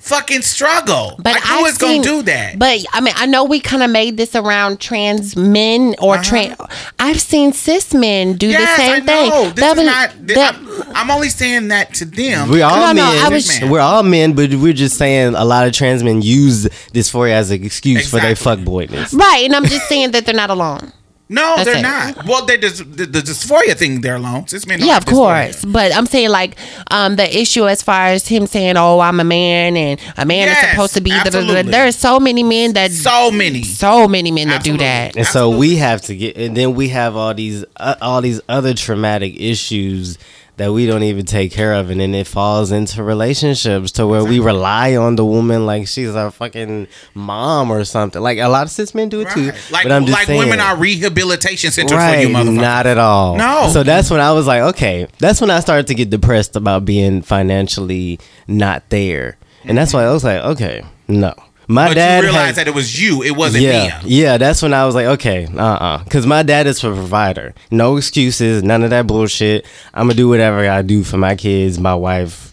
fucking 0.00 0.42
struggle? 0.42 1.14
But 1.18 1.34
like, 1.34 1.42
who 1.44 1.64
I've 1.64 1.66
is 1.72 1.78
gonna 1.78 2.02
do 2.02 2.22
that? 2.22 2.58
But 2.58 2.84
I 2.92 3.00
mean, 3.00 3.14
I 3.16 3.26
know 3.26 3.44
we 3.44 3.60
kind 3.60 3.82
of 3.82 3.90
made 3.90 4.16
this 4.16 4.34
around 4.34 4.80
trans 4.80 5.36
men 5.36 5.94
or 6.00 6.14
Uh-huh. 6.14 6.22
trans. 6.24 6.56
I've 6.98 7.20
seen 7.20 7.52
cis 7.52 7.94
men 7.94 8.34
do 8.34 8.48
Yes, 8.48 8.76
the 8.76 8.82
same 8.82 8.92
I 8.92 8.98
know. 8.98 9.30
thing. 9.44 9.54
This 9.54 9.64
That 9.64 9.70
is 9.72 9.76
was- 9.78 9.86
not. 9.86 10.10
th- 10.26 10.36
that- 10.38 10.54
I'm, 10.56 10.96
I'm 10.96 11.10
only 11.10 11.28
saying 11.28 11.68
that 11.68 11.94
to 11.94 12.04
them. 12.04 12.48
We 12.48 12.62
all 12.62 12.76
No, 12.76 12.86
no, 12.92 12.94
men. 12.94 13.24
I 13.24 13.28
was- 13.28 13.60
we're 13.62 13.80
all 13.80 14.02
men, 14.02 14.32
but 14.32 14.52
we're 14.54 14.72
just 14.72 14.96
saying 14.96 15.34
a 15.34 15.44
lot 15.44 15.66
of 15.66 15.72
trans 15.72 16.02
men 16.02 16.22
use 16.22 16.66
dysphoria 16.92 17.32
as 17.32 17.50
an 17.50 17.62
excuse 17.64 18.08
for 18.10 18.18
their 18.20 18.30
Exactly. 18.32 18.64
fuckboyness. 18.64 19.14
right, 19.18 19.44
and 19.44 19.54
I'm 19.54 19.66
just 19.66 19.88
saying 19.88 20.10
that 20.12 20.26
they're 20.26 20.34
not 20.34 20.50
alone. 20.50 20.92
No, 21.30 21.54
That's 21.56 21.64
they're 21.64 21.78
it. 21.78 21.82
not. 21.82 22.26
Well, 22.26 22.44
they 22.44 22.58
just 22.58 22.78
the, 22.96 23.06
the 23.06 23.20
dysphoria 23.20 23.74
thing. 23.74 24.02
They're 24.02 24.16
alone. 24.16 24.46
Cis 24.48 24.66
men 24.66 24.80
don't 24.80 24.88
Yeah, 24.88 24.94
have 24.94 25.04
of 25.04 25.08
course. 25.08 25.64
dysphoria. 25.64 25.72
But 25.72 25.94
I'm 25.96 26.04
saying 26.06 26.28
like 26.30 26.58
um, 26.90 27.16
the 27.16 27.38
issue 27.40 27.66
as 27.68 27.82
far 27.82 28.06
as 28.08 28.26
him 28.28 28.46
saying, 28.46 28.76
"Oh, 28.76 29.00
I'm 29.00 29.18
a 29.20 29.24
man," 29.24 29.76
and 29.76 29.98
a 30.18 30.26
man 30.26 30.48
is 30.48 30.58
supposed 30.70 30.94
to 30.94 31.00
be. 31.00 31.12
absolutely. 31.12 31.70
There 31.70 31.86
are 31.86 31.92
so 31.92 32.20
many 32.20 32.42
men 32.42 32.74
that 32.74 32.90
So 32.90 33.30
many. 33.30 33.62
so 33.62 34.06
many 34.08 34.30
men 34.30 34.48
that 34.48 34.56
Absolutely. 34.56 34.78
do 34.78 34.84
that. 34.84 35.16
And 35.16 35.26
so 35.26 35.56
we 35.56 35.76
have 35.76 36.02
to 36.02 36.16
get, 36.16 36.36
and 36.36 36.56
then 36.56 36.74
we 36.74 36.88
have 36.90 37.16
all 37.16 37.32
these, 37.32 37.64
uh, 37.76 37.94
all 38.02 38.20
these 38.20 38.40
other 38.48 38.74
traumatic 38.74 39.34
issues 39.40 40.18
that 40.60 40.74
we 40.74 40.84
don't 40.84 41.02
even 41.02 41.24
take 41.24 41.50
care 41.52 41.72
of, 41.72 41.88
and 41.88 42.02
then 42.02 42.14
it 42.14 42.26
falls 42.26 42.70
into 42.70 43.02
relationships 43.02 43.92
to 43.92 44.06
where 44.06 44.22
we 44.22 44.38
rely 44.40 44.94
on 44.94 45.16
the 45.16 45.24
woman 45.24 45.64
like 45.64 45.88
she's 45.88 46.14
our 46.14 46.30
fucking 46.30 46.86
mom 47.14 47.70
or 47.70 47.82
something. 47.82 48.20
Like 48.20 48.36
a 48.36 48.46
lot 48.46 48.64
of 48.64 48.70
cis 48.70 48.94
men 48.94 49.08
do 49.08 49.22
it 49.22 49.30
too. 49.30 49.52
Like, 49.70 49.84
but 49.84 49.92
I'm 49.92 50.04
just 50.04 50.18
like 50.18 50.26
saying, 50.26 50.38
women 50.38 50.60
are 50.60 50.76
rehabilitation 50.76 51.70
centers 51.70 51.96
right, 51.96 52.16
for 52.16 52.28
you, 52.28 52.34
motherfucker. 52.34 52.60
not 52.60 52.86
at 52.86 52.98
all. 52.98 53.36
No. 53.36 53.70
So 53.72 53.82
that's 53.82 54.10
when 54.10 54.20
I 54.20 54.32
was 54.32 54.46
like, 54.46 54.60
okay, 54.74 55.06
that's 55.18 55.40
when 55.40 55.48
I 55.48 55.60
started 55.60 55.86
to 55.86 55.94
get 55.94 56.10
depressed 56.10 56.54
about 56.56 56.84
being 56.84 57.22
financially 57.22 58.20
not 58.46 58.90
there, 58.90 59.38
and 59.64 59.78
that's 59.78 59.94
why 59.94 60.04
I 60.04 60.12
was 60.12 60.24
like, 60.24 60.44
okay, 60.44 60.84
no. 61.08 61.32
My 61.70 61.86
but 61.86 61.94
dad 61.94 62.16
you 62.16 62.30
realized 62.30 62.46
has- 62.46 62.56
that 62.56 62.66
it 62.66 62.74
was 62.74 63.00
you. 63.00 63.22
It 63.22 63.36
wasn't 63.36 63.62
yeah, 63.62 64.00
me. 64.02 64.10
yeah. 64.10 64.38
That's 64.38 64.60
when 64.60 64.74
I 64.74 64.84
was 64.86 64.96
like, 64.96 65.06
okay, 65.06 65.46
uh, 65.46 65.62
uh 65.62 66.02
because 66.02 66.26
my 66.26 66.42
dad 66.42 66.66
is 66.66 66.82
a 66.82 66.88
provider. 66.88 67.54
No 67.70 67.96
excuses, 67.96 68.64
none 68.64 68.82
of 68.82 68.90
that 68.90 69.06
bullshit. 69.06 69.64
I'm 69.94 70.08
gonna 70.08 70.14
do 70.14 70.28
whatever 70.28 70.68
I 70.68 70.82
do 70.82 71.04
for 71.04 71.16
my 71.16 71.36
kids, 71.36 71.78
my 71.78 71.94
wife. 71.94 72.52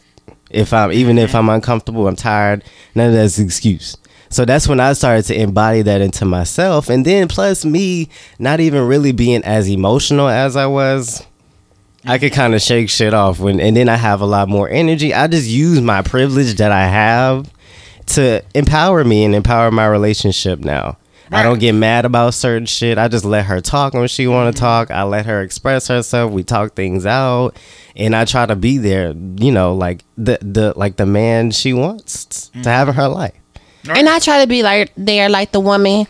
If 0.51 0.71
I'm 0.71 0.91
even 0.91 1.17
if 1.17 1.33
I'm 1.33 1.49
uncomfortable, 1.49 2.07
I'm 2.07 2.15
tired. 2.15 2.63
None 2.93 3.07
of 3.07 3.13
that's 3.15 3.39
an 3.39 3.45
excuse. 3.45 3.97
So 4.29 4.45
that's 4.45 4.67
when 4.67 4.79
I 4.79 4.93
started 4.93 5.25
to 5.25 5.41
embody 5.41 5.81
that 5.81 5.99
into 6.01 6.23
myself, 6.25 6.87
and 6.87 7.03
then 7.03 7.27
plus 7.27 7.65
me 7.65 8.09
not 8.37 8.59
even 8.59 8.85
really 8.85 9.13
being 9.13 9.43
as 9.43 9.67
emotional 9.67 10.27
as 10.27 10.55
I 10.55 10.67
was. 10.67 11.25
I 12.05 12.19
could 12.19 12.33
kind 12.33 12.53
of 12.53 12.61
shake 12.61 12.91
shit 12.91 13.15
off 13.15 13.39
when, 13.39 13.59
and 13.59 13.75
then 13.75 13.89
I 13.89 13.95
have 13.95 14.21
a 14.21 14.27
lot 14.27 14.47
more 14.47 14.69
energy. 14.69 15.11
I 15.11 15.25
just 15.25 15.47
use 15.47 15.81
my 15.81 16.03
privilege 16.03 16.55
that 16.57 16.71
I 16.71 16.85
have 16.87 17.51
to 18.07 18.43
empower 18.53 19.03
me 19.03 19.23
and 19.23 19.35
empower 19.35 19.71
my 19.71 19.87
relationship 19.87 20.59
now. 20.59 20.97
I 21.29 21.43
don't 21.43 21.59
get 21.59 21.73
mad 21.73 22.05
about 22.05 22.33
certain 22.33 22.65
shit. 22.65 22.97
I 22.97 23.09
just 23.09 23.25
let 23.25 23.45
her 23.47 23.59
talk 23.59 23.93
when 23.93 24.07
she 24.07 24.27
want 24.27 24.55
to 24.55 24.57
mm-hmm. 24.57 24.65
talk. 24.65 24.91
I 24.91 25.03
let 25.03 25.25
her 25.25 25.41
express 25.41 25.87
herself. 25.87 26.31
We 26.31 26.43
talk 26.43 26.73
things 26.73 27.05
out, 27.05 27.57
and 27.95 28.15
I 28.15 28.23
try 28.25 28.45
to 28.45 28.55
be 28.55 28.77
there. 28.77 29.11
You 29.11 29.51
know, 29.51 29.75
like 29.75 30.05
the 30.17 30.37
the 30.41 30.73
like 30.77 30.95
the 30.95 31.05
man 31.05 31.51
she 31.51 31.73
wants 31.73 32.49
to 32.49 32.69
have 32.69 32.87
in 32.87 32.93
mm-hmm. 32.93 33.01
her 33.01 33.07
life. 33.09 33.33
And 33.89 34.09
I 34.09 34.19
try 34.19 34.41
to 34.41 34.47
be 34.47 34.63
like 34.63 34.91
there, 34.97 35.29
like 35.29 35.51
the 35.51 35.59
woman 35.59 36.07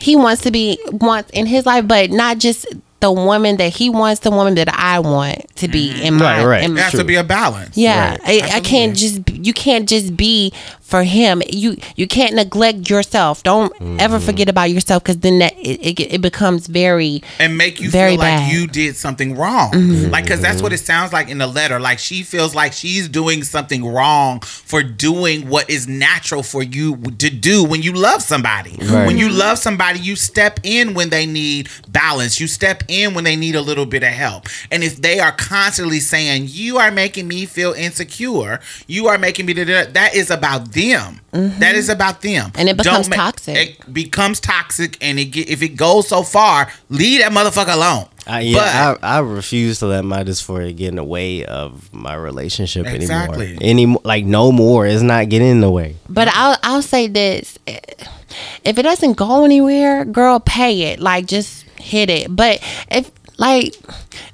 he 0.00 0.16
wants 0.16 0.42
to 0.42 0.50
be 0.50 0.78
wants 0.90 1.30
in 1.30 1.46
his 1.46 1.66
life, 1.66 1.86
but 1.86 2.10
not 2.10 2.38
just 2.38 2.66
the 3.00 3.12
woman 3.12 3.56
that 3.58 3.72
he 3.74 3.90
wants, 3.90 4.20
the 4.20 4.30
woman 4.30 4.54
that 4.54 4.68
I 4.72 4.98
want 4.98 5.54
to 5.56 5.68
be 5.68 5.90
mm-hmm. 5.90 6.02
in 6.02 6.14
my. 6.14 6.38
Right, 6.38 6.44
right. 6.44 6.64
in- 6.64 6.76
It 6.76 6.80
has 6.80 6.92
to 6.92 7.04
be 7.04 7.16
a 7.16 7.24
balance. 7.24 7.76
yeah, 7.76 8.12
Right. 8.12 8.44
I, 8.44 8.56
I 8.56 8.60
can't 8.60 8.96
just 8.96 9.28
you 9.30 9.52
can't 9.52 9.88
just 9.88 10.16
be 10.16 10.52
for 10.84 11.02
him. 11.02 11.42
You 11.50 11.76
you 11.96 12.06
can't 12.06 12.34
neglect 12.34 12.88
yourself. 12.90 13.42
Don't 13.42 13.72
ever 14.00 14.14
Mm-hmm. 14.18 14.26
forget 14.26 14.48
about 14.48 14.70
yourself 14.70 15.02
because 15.02 15.18
then 15.18 15.38
that 15.40 15.54
it, 15.58 15.80
it, 16.00 16.00
it 16.14 16.20
becomes 16.20 16.66
very 16.68 17.22
and 17.40 17.56
make 17.58 17.80
you 17.80 17.90
Very 17.90 18.12
feel 18.12 18.18
like 18.20 18.38
bad. 18.38 18.52
you 18.52 18.66
did 18.68 18.94
something 18.96 19.34
wrong. 19.36 19.72
Mm-hmm. 19.72 20.10
Like, 20.12 20.24
because 20.24 20.40
that's 20.40 20.62
what 20.62 20.72
it 20.72 20.78
sounds 20.78 21.12
like 21.12 21.28
in 21.28 21.38
the 21.38 21.46
letter. 21.46 21.80
Like, 21.80 21.98
she 21.98 22.22
feels 22.22 22.54
like 22.54 22.72
she's 22.72 23.08
doing 23.08 23.42
something 23.44 23.84
wrong 23.84 24.40
for 24.40 24.82
doing 24.82 25.48
what 25.48 25.68
is 25.68 25.88
natural 25.88 26.42
for 26.42 26.62
you 26.62 26.96
to 26.96 27.30
do 27.30 27.64
when 27.64 27.82
you 27.82 27.92
love 27.92 28.22
somebody. 28.22 28.76
Right. 28.82 29.06
When 29.06 29.18
you 29.18 29.28
love 29.30 29.58
somebody, 29.58 29.98
you 30.00 30.14
step 30.16 30.60
in 30.62 30.94
when 30.94 31.08
they 31.10 31.26
need 31.26 31.68
balance. 31.88 32.38
You 32.38 32.46
step 32.46 32.84
in 32.88 33.14
when 33.14 33.24
they 33.24 33.36
need 33.36 33.54
a 33.56 33.60
little 33.62 33.86
bit 33.86 34.02
of 34.02 34.10
help. 34.10 34.46
And 34.70 34.84
if 34.84 35.00
they 35.00 35.18
are 35.18 35.32
constantly 35.32 36.00
saying, 36.00 36.44
You 36.48 36.78
are 36.78 36.90
making 36.90 37.26
me 37.26 37.46
feel 37.46 37.72
insecure, 37.72 38.60
you 38.86 39.08
are 39.08 39.18
making 39.18 39.46
me, 39.46 39.54
da- 39.54 39.64
da- 39.64 39.84
da," 39.86 39.90
that 39.92 40.14
is 40.14 40.30
about 40.30 40.72
them. 40.74 41.20
That 41.32 41.74
is 41.74 41.88
about 41.88 42.20
them. 42.22 42.50
Mm-hmm. 42.50 42.58
And 42.58 42.68
it 42.68 42.76
becomes 42.76 43.08
ma- 43.08 43.16
toxic. 43.16 43.56
It 43.56 43.92
becomes 43.92 44.40
toxic. 44.40 44.96
And 45.00 45.18
it 45.18 45.26
get, 45.26 45.48
if 45.48 45.62
it 45.62 45.70
goes 45.70 46.08
so 46.08 46.22
far, 46.22 46.70
leave 46.90 47.20
that 47.20 47.32
motherfucker 47.32 47.74
alone. 47.74 48.08
I, 48.26 48.40
yeah, 48.40 48.96
I, 49.02 49.16
I 49.16 49.18
refuse 49.20 49.80
to 49.80 49.86
let 49.86 50.04
my 50.04 50.24
dysphoria 50.24 50.74
get 50.74 50.88
in 50.88 50.96
the 50.96 51.04
way 51.04 51.44
of 51.44 51.92
my 51.92 52.14
relationship 52.14 52.86
Exactly. 52.86 53.56
anymore. 53.60 53.62
Any 53.62 53.98
like 54.04 54.24
no 54.24 54.50
more. 54.50 54.86
It's 54.86 55.02
not 55.02 55.28
getting 55.28 55.48
in 55.48 55.60
the 55.60 55.70
way. 55.70 55.96
But 56.08 56.28
I'll 56.28 56.56
I'll 56.62 56.82
say 56.82 57.06
this: 57.06 57.58
if 57.66 58.78
it 58.78 58.82
doesn't 58.82 59.14
go 59.14 59.44
anywhere, 59.44 60.04
girl, 60.06 60.40
pay 60.40 60.92
it. 60.92 61.00
Like 61.00 61.26
just 61.26 61.64
hit 61.78 62.08
it. 62.08 62.34
But 62.34 62.60
if 62.90 63.10
like, 63.36 63.74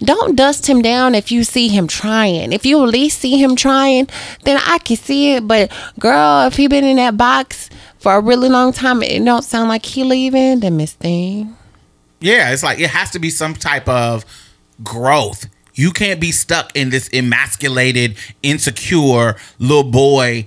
don't 0.01 0.37
dust 0.37 0.69
him 0.69 0.83
down 0.83 1.15
if 1.15 1.33
you 1.33 1.45
see 1.45 1.69
him 1.69 1.87
trying. 1.87 2.53
If 2.53 2.67
you 2.67 2.83
at 2.83 2.89
least 2.89 3.21
see 3.21 3.43
him 3.43 3.57
trying, 3.57 4.09
then 4.45 4.59
I 4.67 4.79
can 4.79 4.97
see 4.97 5.35
it. 5.35 5.49
But 5.49 5.73
girl, 5.99 6.47
if 6.47 6.57
he 6.57 6.69
been 6.69 6.85
in 6.85 6.97
that 6.97 7.17
box 7.17 7.71
for 7.99 8.15
a 8.15 8.21
really 8.21 8.49
long 8.49 8.73
time, 8.73 9.03
it 9.03 9.25
don't 9.25 9.43
sound 9.43 9.69
like 9.69 9.87
he 9.87 10.05
leaving. 10.05 10.61
Then 10.61 10.77
Miss 10.77 10.93
Thing. 10.93 11.57
Yeah, 12.21 12.53
it's 12.53 12.63
like 12.63 12.79
it 12.79 12.91
has 12.91 13.11
to 13.13 13.19
be 13.19 13.31
some 13.31 13.55
type 13.55 13.89
of 13.89 14.25
growth 14.83 15.47
You 15.75 15.93
can't 15.93 16.21
be 16.21 16.33
stuck 16.33 16.77
in 16.77 16.91
this 16.91 17.09
emasculated, 17.13 18.17
insecure 18.43 19.37
little 19.59 19.91
boy 19.91 20.47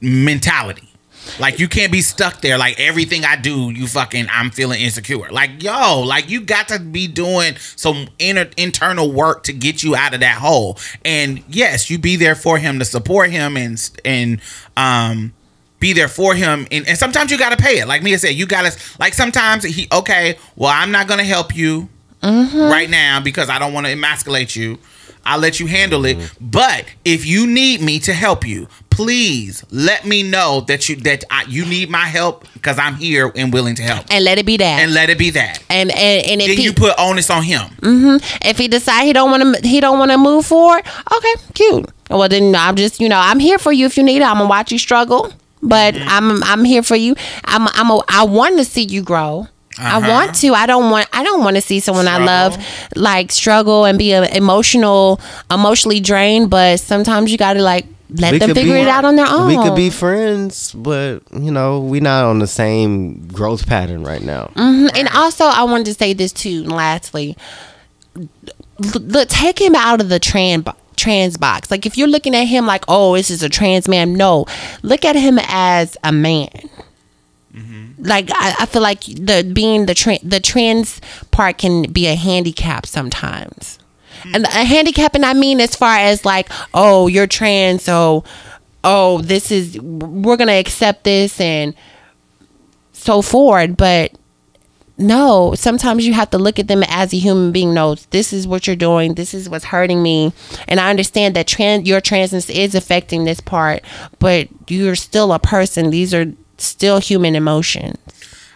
mentality. 0.00 0.91
Like 1.38 1.58
you 1.58 1.68
can't 1.68 1.92
be 1.92 2.00
stuck 2.00 2.40
there. 2.40 2.58
Like 2.58 2.78
everything 2.78 3.24
I 3.24 3.36
do, 3.36 3.70
you 3.70 3.86
fucking 3.86 4.26
I'm 4.30 4.50
feeling 4.50 4.80
insecure. 4.80 5.30
Like 5.30 5.62
yo, 5.62 6.00
like 6.00 6.28
you 6.28 6.40
got 6.40 6.68
to 6.68 6.78
be 6.78 7.06
doing 7.06 7.56
some 7.76 8.08
inner 8.18 8.48
internal 8.56 9.12
work 9.12 9.44
to 9.44 9.52
get 9.52 9.82
you 9.82 9.94
out 9.96 10.14
of 10.14 10.20
that 10.20 10.38
hole. 10.38 10.78
And 11.04 11.42
yes, 11.48 11.90
you 11.90 11.98
be 11.98 12.16
there 12.16 12.34
for 12.34 12.58
him 12.58 12.78
to 12.78 12.84
support 12.84 13.30
him 13.30 13.56
and 13.56 13.90
and 14.04 14.40
um 14.76 15.32
be 15.80 15.92
there 15.92 16.06
for 16.08 16.32
him 16.34 16.66
and, 16.70 16.86
and 16.86 16.96
sometimes 16.96 17.30
you 17.32 17.38
gotta 17.38 17.56
pay 17.56 17.80
it. 17.80 17.88
Like 17.88 18.02
Mia 18.02 18.18
said, 18.18 18.30
you 18.34 18.46
gotta 18.46 18.76
like 19.00 19.14
sometimes 19.14 19.64
he 19.64 19.88
okay, 19.92 20.36
well 20.56 20.70
I'm 20.72 20.90
not 20.92 21.08
gonna 21.08 21.24
help 21.24 21.54
you 21.56 21.88
right 22.70 22.88
now 22.88 23.20
because 23.20 23.48
I 23.48 23.58
don't 23.58 23.72
want 23.72 23.86
to 23.86 23.92
emasculate 23.92 24.54
you. 24.54 24.78
I'll 25.24 25.38
let 25.38 25.60
you 25.60 25.66
handle 25.66 26.04
it. 26.04 26.18
But 26.40 26.84
if 27.04 27.24
you 27.26 27.46
need 27.46 27.80
me 27.80 27.98
to 28.00 28.12
help 28.12 28.46
you, 28.46 28.66
please 28.90 29.64
let 29.70 30.04
me 30.06 30.22
know 30.22 30.60
that 30.68 30.88
you 30.88 30.96
that 30.96 31.24
I, 31.30 31.44
you 31.48 31.64
need 31.64 31.88
my 31.90 32.04
help 32.06 32.46
because 32.54 32.78
I'm 32.78 32.94
here 32.94 33.32
and 33.34 33.52
willing 33.52 33.74
to 33.76 33.82
help. 33.82 34.06
and 34.10 34.24
let 34.24 34.38
it 34.38 34.46
be 34.46 34.56
that. 34.58 34.80
And 34.80 34.92
let 34.94 35.10
it 35.10 35.18
be 35.18 35.30
that. 35.30 35.62
and 35.70 35.90
and, 35.90 36.26
and 36.26 36.40
if 36.40 36.48
Then 36.48 36.56
he 36.58 36.64
you 36.64 36.72
put 36.72 36.94
onus 36.98 37.30
on 37.30 37.42
him. 37.42 37.62
if 38.44 38.58
he 38.58 38.68
decide 38.68 39.04
he 39.04 39.12
don't 39.12 39.30
want 39.30 39.56
to 39.62 39.66
he 39.68 39.80
don't 39.80 39.98
want 39.98 40.10
to 40.10 40.18
move 40.18 40.46
forward, 40.46 40.84
okay, 41.16 41.34
cute. 41.54 41.88
Well 42.10 42.28
then 42.28 42.54
I'm 42.54 42.76
just 42.76 43.00
you 43.00 43.08
know 43.08 43.18
I'm 43.18 43.38
here 43.38 43.58
for 43.58 43.72
you 43.72 43.86
if 43.86 43.96
you 43.96 44.02
need 44.02 44.18
it. 44.18 44.24
I'm 44.24 44.36
gonna 44.38 44.48
watch 44.48 44.70
you 44.72 44.78
struggle, 44.78 45.32
but 45.62 45.94
Mm-hmm. 45.94 46.08
I'm 46.08 46.42
I'm 46.44 46.64
here 46.64 46.82
for 46.82 46.96
you. 46.96 47.14
I'm 47.44 47.68
I'm 47.74 47.90
a, 47.90 48.02
I 48.08 48.24
want 48.24 48.58
to 48.58 48.64
see 48.64 48.82
you 48.82 49.02
grow. 49.02 49.46
I 49.78 49.96
Uh-huh. 49.98 50.10
want 50.10 50.34
to. 50.36 50.54
I 50.54 50.66
don't 50.66 50.90
want. 50.90 51.08
I 51.12 51.22
don't 51.24 51.42
want 51.42 51.56
to 51.56 51.62
see 51.62 51.80
someone 51.80 52.06
I 52.08 52.18
love 52.18 52.56
like 52.94 53.32
struggle 53.32 53.84
and 53.86 53.98
be 53.98 54.12
a 54.12 54.24
emotional, 54.34 55.20
emotionally 55.50 56.00
drained. 56.00 56.50
But 56.50 56.80
sometimes 56.80 57.30
you 57.32 57.38
got 57.38 57.54
to 57.54 57.62
like 57.62 57.86
let 58.14 58.32
We 58.32 58.38
them 58.38 58.54
figure 58.54 58.74
be- 58.74 58.80
it 58.80 58.88
out 58.88 59.06
on 59.06 59.16
their 59.16 59.26
own. 59.26 59.46
We 59.48 59.56
could 59.56 59.74
be 59.74 59.88
friends, 59.88 60.72
but 60.72 61.20
you 61.32 61.50
know, 61.50 61.80
we're 61.80 62.02
not 62.02 62.24
on 62.26 62.38
the 62.40 62.46
same 62.46 63.26
growth 63.28 63.66
pattern 63.66 64.04
right 64.04 64.22
now. 64.22 64.50
Mhm. 64.54 64.90
And 64.94 65.08
also, 65.08 65.44
I 65.46 65.62
wanted 65.64 65.86
to 65.86 65.94
say 65.94 66.12
this 66.12 66.32
too. 66.32 66.64
Lastly, 66.64 67.34
look, 68.78 69.28
take 69.28 69.58
him 69.58 69.74
out 69.74 70.00
of 70.02 70.08
the 70.10 70.18
trans 70.18 70.66
trans 70.96 71.38
box. 71.38 71.70
Like 71.70 71.86
if 71.86 71.96
you're 71.96 72.06
looking 72.08 72.34
at 72.34 72.44
him 72.44 72.66
like, 72.66 72.84
oh, 72.86 73.16
this 73.16 73.30
is 73.30 73.42
a 73.42 73.48
trans 73.48 73.88
man. 73.88 74.12
No, 74.12 74.44
look 74.82 75.06
at 75.06 75.16
him 75.16 75.38
as 75.48 75.96
a 76.04 76.12
man. 76.12 76.50
Like 78.02 78.30
I, 78.32 78.56
I 78.60 78.66
feel 78.66 78.82
like 78.82 79.02
the 79.02 79.48
being 79.54 79.86
the 79.86 79.94
tra- 79.94 80.18
the 80.22 80.40
trans 80.40 81.00
part 81.30 81.58
can 81.58 81.90
be 81.92 82.06
a 82.08 82.16
handicap 82.16 82.84
sometimes. 82.84 83.78
Hmm. 84.22 84.34
And 84.34 84.44
a 84.44 84.64
handicap, 84.64 85.14
and 85.14 85.24
I 85.24 85.34
mean 85.34 85.60
as 85.60 85.76
far 85.76 85.96
as 85.96 86.24
like, 86.24 86.50
oh, 86.74 87.06
you're 87.06 87.28
trans, 87.28 87.84
so 87.84 88.24
oh, 88.82 89.20
this 89.22 89.52
is 89.52 89.80
we're 89.80 90.36
gonna 90.36 90.52
accept 90.52 91.04
this 91.04 91.40
and 91.40 91.74
so 92.92 93.22
forward. 93.22 93.76
But 93.76 94.12
no, 94.98 95.54
sometimes 95.54 96.04
you 96.04 96.12
have 96.12 96.30
to 96.30 96.38
look 96.38 96.58
at 96.58 96.66
them 96.66 96.82
as 96.88 97.12
a 97.12 97.18
human 97.18 97.52
being. 97.52 97.72
Knows 97.72 98.06
this 98.06 98.32
is 98.32 98.48
what 98.48 98.66
you're 98.66 98.74
doing. 98.74 99.14
This 99.14 99.32
is 99.32 99.48
what's 99.48 99.66
hurting 99.66 100.02
me, 100.02 100.32
and 100.66 100.80
I 100.80 100.90
understand 100.90 101.36
that 101.36 101.46
trans 101.46 101.86
your 101.86 102.00
transness 102.00 102.50
is 102.50 102.74
affecting 102.74 103.24
this 103.24 103.40
part, 103.40 103.84
but 104.18 104.48
you're 104.66 104.96
still 104.96 105.32
a 105.32 105.38
person. 105.38 105.90
These 105.90 106.12
are 106.12 106.32
still 106.64 106.98
human 106.98 107.34
emotions. 107.34 107.98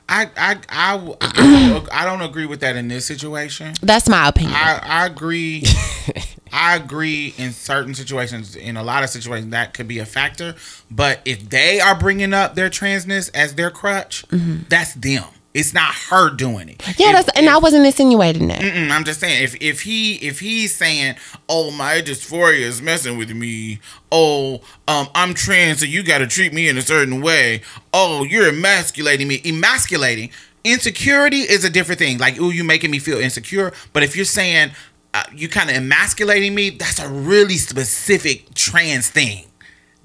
I 0.09 0.31
I 0.37 0.59
I, 0.69 1.17
I, 1.21 1.69
don't, 1.69 1.93
I 1.93 2.05
don't 2.05 2.23
agree 2.23 2.47
with 2.47 2.61
that 2.61 2.77
in 2.77 2.89
this 2.89 3.07
situation. 3.07 3.75
That's 3.83 4.09
my 4.09 4.29
opinion. 4.29 4.55
I, 4.55 4.81
I 4.83 5.07
agree. 5.07 5.65
I 6.53 6.77
agree 6.77 7.35
in 7.37 7.53
certain 7.53 7.95
situations. 7.95 8.55
In 8.55 8.77
a 8.77 8.83
lot 8.83 9.03
of 9.03 9.11
situations, 9.11 9.51
that 9.51 9.75
could 9.75 9.89
be 9.89 9.99
a 9.99 10.07
factor. 10.07 10.55
But 10.91 11.21
if 11.25 11.51
they 11.51 11.81
are 11.81 11.99
bringing 11.99 12.33
up 12.33 12.55
their 12.55 12.71
transness 12.71 13.31
as 13.35 13.57
their 13.57 13.71
crutch, 13.71 14.27
mm-hmm. 14.29 14.63
that's 14.69 14.95
them. 14.95 15.25
It's 15.57 15.73
not 15.73 15.95
her 16.11 16.29
doing 16.29 16.69
it. 16.69 16.83
Yeah, 16.99 17.09
If- 17.19 17.27
that's 17.27 17.29
and 17.39 17.49
I 17.49 17.57
wasn't 17.57 17.87
insinuating 17.87 18.49
that. 18.49 18.61
Mm-mm, 18.61 18.91
I'm 18.91 19.05
just 19.05 19.21
saying 19.21 19.43
if 19.43 19.57
if 19.63 19.81
he 19.81 20.17
if 20.17 20.39
he's 20.41 20.75
saying, 20.75 21.17
"Oh, 21.49 21.71
my 21.71 22.03
dysphoria 22.03 22.61
is 22.61 22.83
messing 22.83 23.17
with 23.17 23.31
me," 23.31 23.79
"Oh, 24.13 24.61
um, 24.87 25.09
I'm 25.15 25.33
trans, 25.33 25.81
so 25.81 25.87
you 25.87 26.03
got 26.03 26.19
to 26.19 26.27
treat 26.27 26.53
me 26.53 26.69
in 26.69 26.77
a 26.77 26.83
certain 26.83 27.23
way," 27.23 27.63
"Oh, 27.95 28.23
you're 28.23 28.49
emasculating 28.49 29.29
me," 29.29 29.41
emasculating. 29.47 30.29
Insecurity 30.63 31.41
is 31.41 31.65
a 31.65 31.71
different 31.71 32.01
thing. 32.01 32.19
Like, 32.19 32.37
oh, 32.39 32.51
you 32.51 32.63
making 32.63 32.91
me 32.91 32.99
feel 32.99 33.19
insecure." 33.19 33.73
But 33.95 34.03
if 34.03 34.15
you're 34.15 34.27
saying 34.27 34.73
uh, 35.15 35.23
you 35.35 35.49
kind 35.49 35.71
of 35.71 35.77
emasculating 35.77 36.55
me, 36.55 36.69
that's 36.69 36.99
a 36.99 37.09
really 37.09 37.57
specific 37.57 38.53
trans 38.55 39.09
thing. 39.09 39.46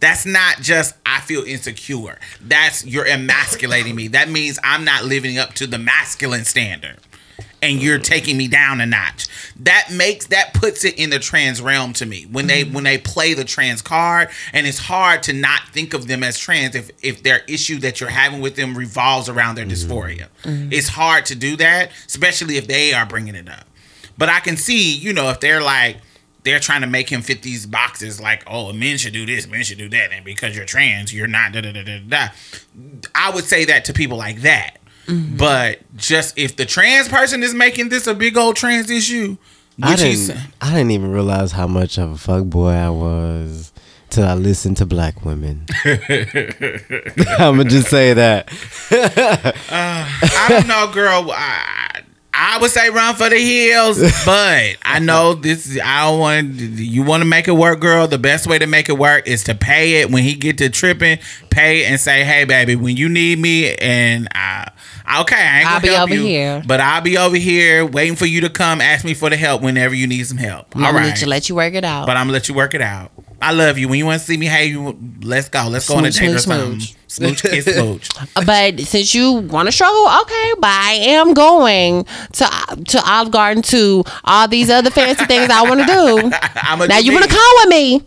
That's 0.02 0.26
not 0.26 0.58
just 0.58 0.96
I 1.06 1.22
feel 1.22 1.44
insecure. 1.44 2.18
That's 2.42 2.86
you're 2.86 3.08
emasculating 3.08 3.96
me. 3.96 4.10
That 4.10 4.30
means 4.30 4.60
I'm 4.64 4.84
not 4.84 5.06
living 5.06 5.38
up 5.38 5.54
to 5.54 5.68
the 5.68 5.78
masculine 5.78 6.44
standard. 6.44 6.98
And 7.64 7.80
you're 7.80 8.00
taking 8.00 8.38
me 8.38 8.48
down 8.48 8.82
a 8.82 8.88
notch. 8.88 9.28
That 9.58 9.90
makes 9.94 10.26
that 10.28 10.56
puts 10.56 10.84
it 10.84 10.98
in 10.98 11.12
the 11.12 11.20
trans 11.20 11.62
realm 11.62 11.94
to 11.94 12.08
me. 12.08 12.24
When 12.24 12.48
they 12.48 12.64
mm-hmm. 12.64 12.74
when 12.74 12.84
they 12.84 12.98
play 12.98 13.36
the 13.36 13.44
trans 13.44 13.84
card, 13.84 14.30
and 14.52 14.66
it's 14.66 14.80
hard 14.80 15.22
to 15.24 15.34
not 15.34 15.62
think 15.72 15.94
of 15.94 16.08
them 16.08 16.24
as 16.24 16.40
trans 16.40 16.74
if 16.74 16.90
if 17.04 17.22
their 17.22 17.44
issue 17.48 17.78
that 17.80 18.02
you're 18.02 18.10
having 18.10 18.42
with 18.42 18.56
them 18.56 18.76
revolves 18.76 19.30
around 19.30 19.56
their 19.56 19.66
dysphoria. 19.68 20.28
Mm-hmm. 20.42 20.50
Mm-hmm. 20.50 20.74
It's 20.74 20.88
hard 20.88 21.28
to 21.28 21.36
do 21.36 21.56
that, 21.58 21.92
especially 22.08 22.58
if 22.58 22.66
they 22.66 22.94
are 22.94 23.06
bringing 23.06 23.36
it 23.36 23.48
up. 23.48 23.68
But 24.18 24.30
I 24.30 24.40
can 24.40 24.58
see, 24.58 24.98
you 24.98 25.14
know, 25.14 25.30
if 25.30 25.40
they're 25.40 25.62
like 25.62 25.98
they're 26.44 26.60
trying 26.60 26.82
to 26.82 26.88
make 26.88 27.10
him 27.10 27.22
fit 27.22 27.42
these 27.42 27.66
boxes, 27.66 28.20
like, 28.20 28.44
oh, 28.48 28.74
men 28.74 28.98
should 28.98 29.14
do 29.14 29.26
this, 29.26 29.48
men 29.48 29.64
should 29.64 29.78
do 29.78 29.90
that, 29.90 30.12
and 30.12 30.26
because 30.26 30.56
you're 30.56 30.66
trans, 30.66 31.14
you're 31.14 31.28
not. 31.28 31.54
Da 31.54 31.62
da 31.62 31.72
da 31.72 31.84
da 31.84 32.00
da. 32.00 32.28
I 33.14 33.32
would 33.32 33.44
say 33.44 33.66
that 33.66 33.86
to 33.86 33.94
people 33.94 34.18
like 34.18 34.42
that. 34.42 34.78
Mm-hmm. 35.08 35.38
But 35.38 35.80
just 35.96 36.38
if 36.38 36.56
the 36.56 36.66
trans 36.66 37.10
person 37.10 37.44
is 37.44 37.54
making 37.54 37.90
this 37.90 38.08
a 38.08 38.14
big 38.14 38.38
old 38.38 38.56
trans 38.56 38.90
issue, 38.90 39.38
I 39.82 39.96
didn't. 39.96 40.38
I 40.62 40.70
didn't 40.72 40.92
even 40.92 41.12
realize 41.12 41.52
how 41.52 41.68
much 41.68 41.98
of 41.98 42.12
a 42.12 42.18
fuck 42.18 42.46
boy 42.46 42.72
I 42.72 42.90
was 42.90 43.72
till 44.10 44.26
I 44.26 44.36
listened 44.36 44.78
to 44.78 44.86
black 44.86 45.26
women. 45.26 45.66
I'm 45.86 47.58
gonna 47.58 47.66
just 47.66 47.90
say 47.90 48.14
that. 48.14 48.52
Uh, 48.92 49.54
I 49.70 50.46
don't 50.50 50.68
know, 50.68 50.92
girl. 50.94 51.32
I, 51.32 52.02
I 52.34 52.58
would 52.60 52.72
say 52.72 52.90
run 52.90 53.16
for 53.16 53.30
the 53.30 53.38
hills, 53.38 54.00
but 54.26 54.78
I 54.84 55.00
know 55.00 55.34
this. 55.34 55.78
I 55.84 56.06
don't 56.10 56.20
want 56.20 56.54
you 56.56 57.04
want 57.04 57.22
to 57.22 57.26
make 57.28 57.48
it 57.48 57.52
work, 57.52 57.80
girl. 57.82 58.08
The 58.08 58.18
best 58.18 58.48
way 58.48 58.58
to 58.60 58.68
make 58.68 58.88
it 58.90 58.98
work 58.98 59.28
is 59.28 59.44
to 59.46 59.56
pay 59.56 60.02
it 60.02 60.10
when 60.12 60.24
he 60.24 60.36
get 60.36 60.58
to 60.60 60.70
tripping. 60.70 61.20
Pay 61.50 61.84
and 61.86 62.00
say, 62.00 62.24
"Hey, 62.24 62.46
baby, 62.46 62.76
when 62.78 62.96
you 62.96 63.10
need 63.10 63.38
me, 63.40 63.76
and 63.76 64.30
I, 64.34 64.70
okay, 65.22 65.36
I 65.36 65.58
ain't 65.60 65.64
gonna 65.66 65.76
I'll 65.76 65.82
be 65.82 65.88
help 65.90 66.10
over 66.10 66.16
you, 66.16 66.22
here. 66.26 66.64
but 66.66 66.80
I'll 66.80 67.02
be 67.02 67.18
over 67.18 67.36
here 67.36 67.86
waiting 67.86 68.16
for 68.16 68.26
you 68.26 68.40
to 68.42 68.50
come 68.50 68.80
ask 68.80 69.04
me 69.04 69.14
for 69.14 69.30
the 69.30 69.36
help 69.38 69.62
whenever 69.62 69.94
you 69.94 70.08
need 70.08 70.24
some 70.26 70.38
help. 70.38 70.74
I'm 70.76 70.86
All 70.86 70.94
gonna 70.94 71.08
let 71.08 71.22
you 71.22 71.28
let 71.28 71.50
you 71.50 71.56
work 71.56 71.74
it 71.74 71.84
out. 71.84 72.06
but 72.08 72.16
I'm 72.16 72.24
gonna 72.28 72.34
let 72.34 72.48
you 72.48 72.56
work 72.56 72.74
it 72.74 72.82
out. 72.82 73.12
I 73.42 73.52
love 73.52 73.78
you. 73.78 73.88
When 73.88 73.98
you 73.98 74.06
want 74.06 74.20
to 74.22 74.26
see 74.26 74.38
me, 74.38 74.46
hey, 74.46 74.68
you, 74.68 74.98
let's 75.24 75.50
go. 75.50 75.68
Let's 75.68 75.88
go 75.88 75.96
on 75.96 76.06
a 76.06 76.12
Smooch, 76.12 76.28
date 76.28 76.36
or 76.36 76.40
smooch, 76.40 76.44
something. 76.44 76.80
smooch. 76.80 76.96
Smooch, 77.08 77.42
kiss, 77.42 77.66
smooch. 77.66 78.10
Uh, 78.36 78.46
but 78.46 78.80
since 78.82 79.14
you 79.16 79.32
want 79.34 79.68
to 79.68 79.72
struggle, 79.72 80.08
okay. 80.22 80.54
But 80.60 80.70
I 80.70 80.92
am 81.10 81.34
going 81.34 82.06
to 82.34 82.84
to 82.88 83.02
Olive 83.06 83.32
Garden 83.32 83.64
to 83.64 84.04
all 84.24 84.48
these 84.48 84.70
other 84.70 84.90
fancy 84.92 85.26
things 85.26 85.50
I 85.50 85.64
want 85.64 85.82
to 85.82 85.86
do. 85.86 86.32
I'm 86.62 86.82
a 86.82 86.88
Now 86.88 87.00
you 87.00 87.12
want 87.14 87.26
to 87.26 87.30
come 87.30 87.54
with 87.58 87.70
me, 87.70 88.04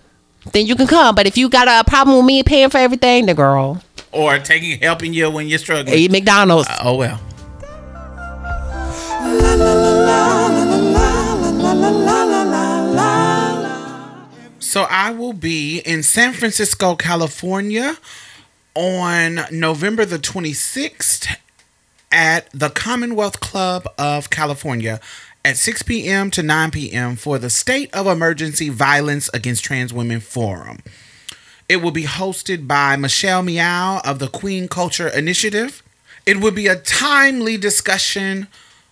then 0.53 0.67
you 0.67 0.77
can 0.77 0.87
come. 0.87 1.15
But 1.15 1.27
if 1.27 1.37
you 1.37 1.49
got 1.49 1.69
a 1.69 1.89
problem 1.89 2.17
with 2.19 2.27
me 2.27 2.43
paying 2.43 2.71
for 2.71 2.79
everything, 2.79 3.27
the 3.27 3.35
girl 3.35 3.83
or 4.13 4.39
taking 4.39 4.79
helping 4.81 5.13
you 5.13 5.29
when 5.31 5.49
you're 5.49 5.59
struggling. 5.59 5.97
eat 5.99 6.11
McDonald's. 6.13 6.69
Oh 6.81 6.97
well. 6.97 7.21
So 14.75 14.89
I 14.91 15.13
will 15.13 15.35
be 15.35 15.79
in 15.79 16.03
San 16.03 16.33
Francisco, 16.33 16.97
California 16.97 17.97
on 18.75 19.43
November 19.53 20.05
the 20.05 20.19
26th 20.19 21.37
at 22.11 22.51
the 22.51 22.71
Commonwealth 22.71 23.39
Club 23.39 23.87
of 23.97 24.31
California 24.31 24.99
at 25.45 25.57
6 25.59 25.85
p.m. 25.85 26.29
to 26.33 26.43
9 26.43 26.73
p.m. 26.73 27.15
for 27.15 27.39
the 27.39 27.51
State 27.51 27.95
of 27.95 28.09
Emergency 28.09 28.69
Violence 28.69 29.31
Against 29.33 29.63
Trans 29.63 29.93
Women 29.93 30.19
Forum. 30.19 30.81
It 31.69 31.77
will 31.77 31.93
be 31.93 32.03
hosted 32.03 32.67
by 32.67 32.97
Michelle 32.97 33.45
Meow 33.45 34.01
of 34.05 34.19
the 34.19 34.27
Queen 34.27 34.67
Culture 34.67 35.07
Initiative. 35.07 35.85
It 36.27 36.41
will 36.41 36.51
be 36.51 36.67
a 36.67 36.75
timely 36.75 37.57
discussion 37.57 38.49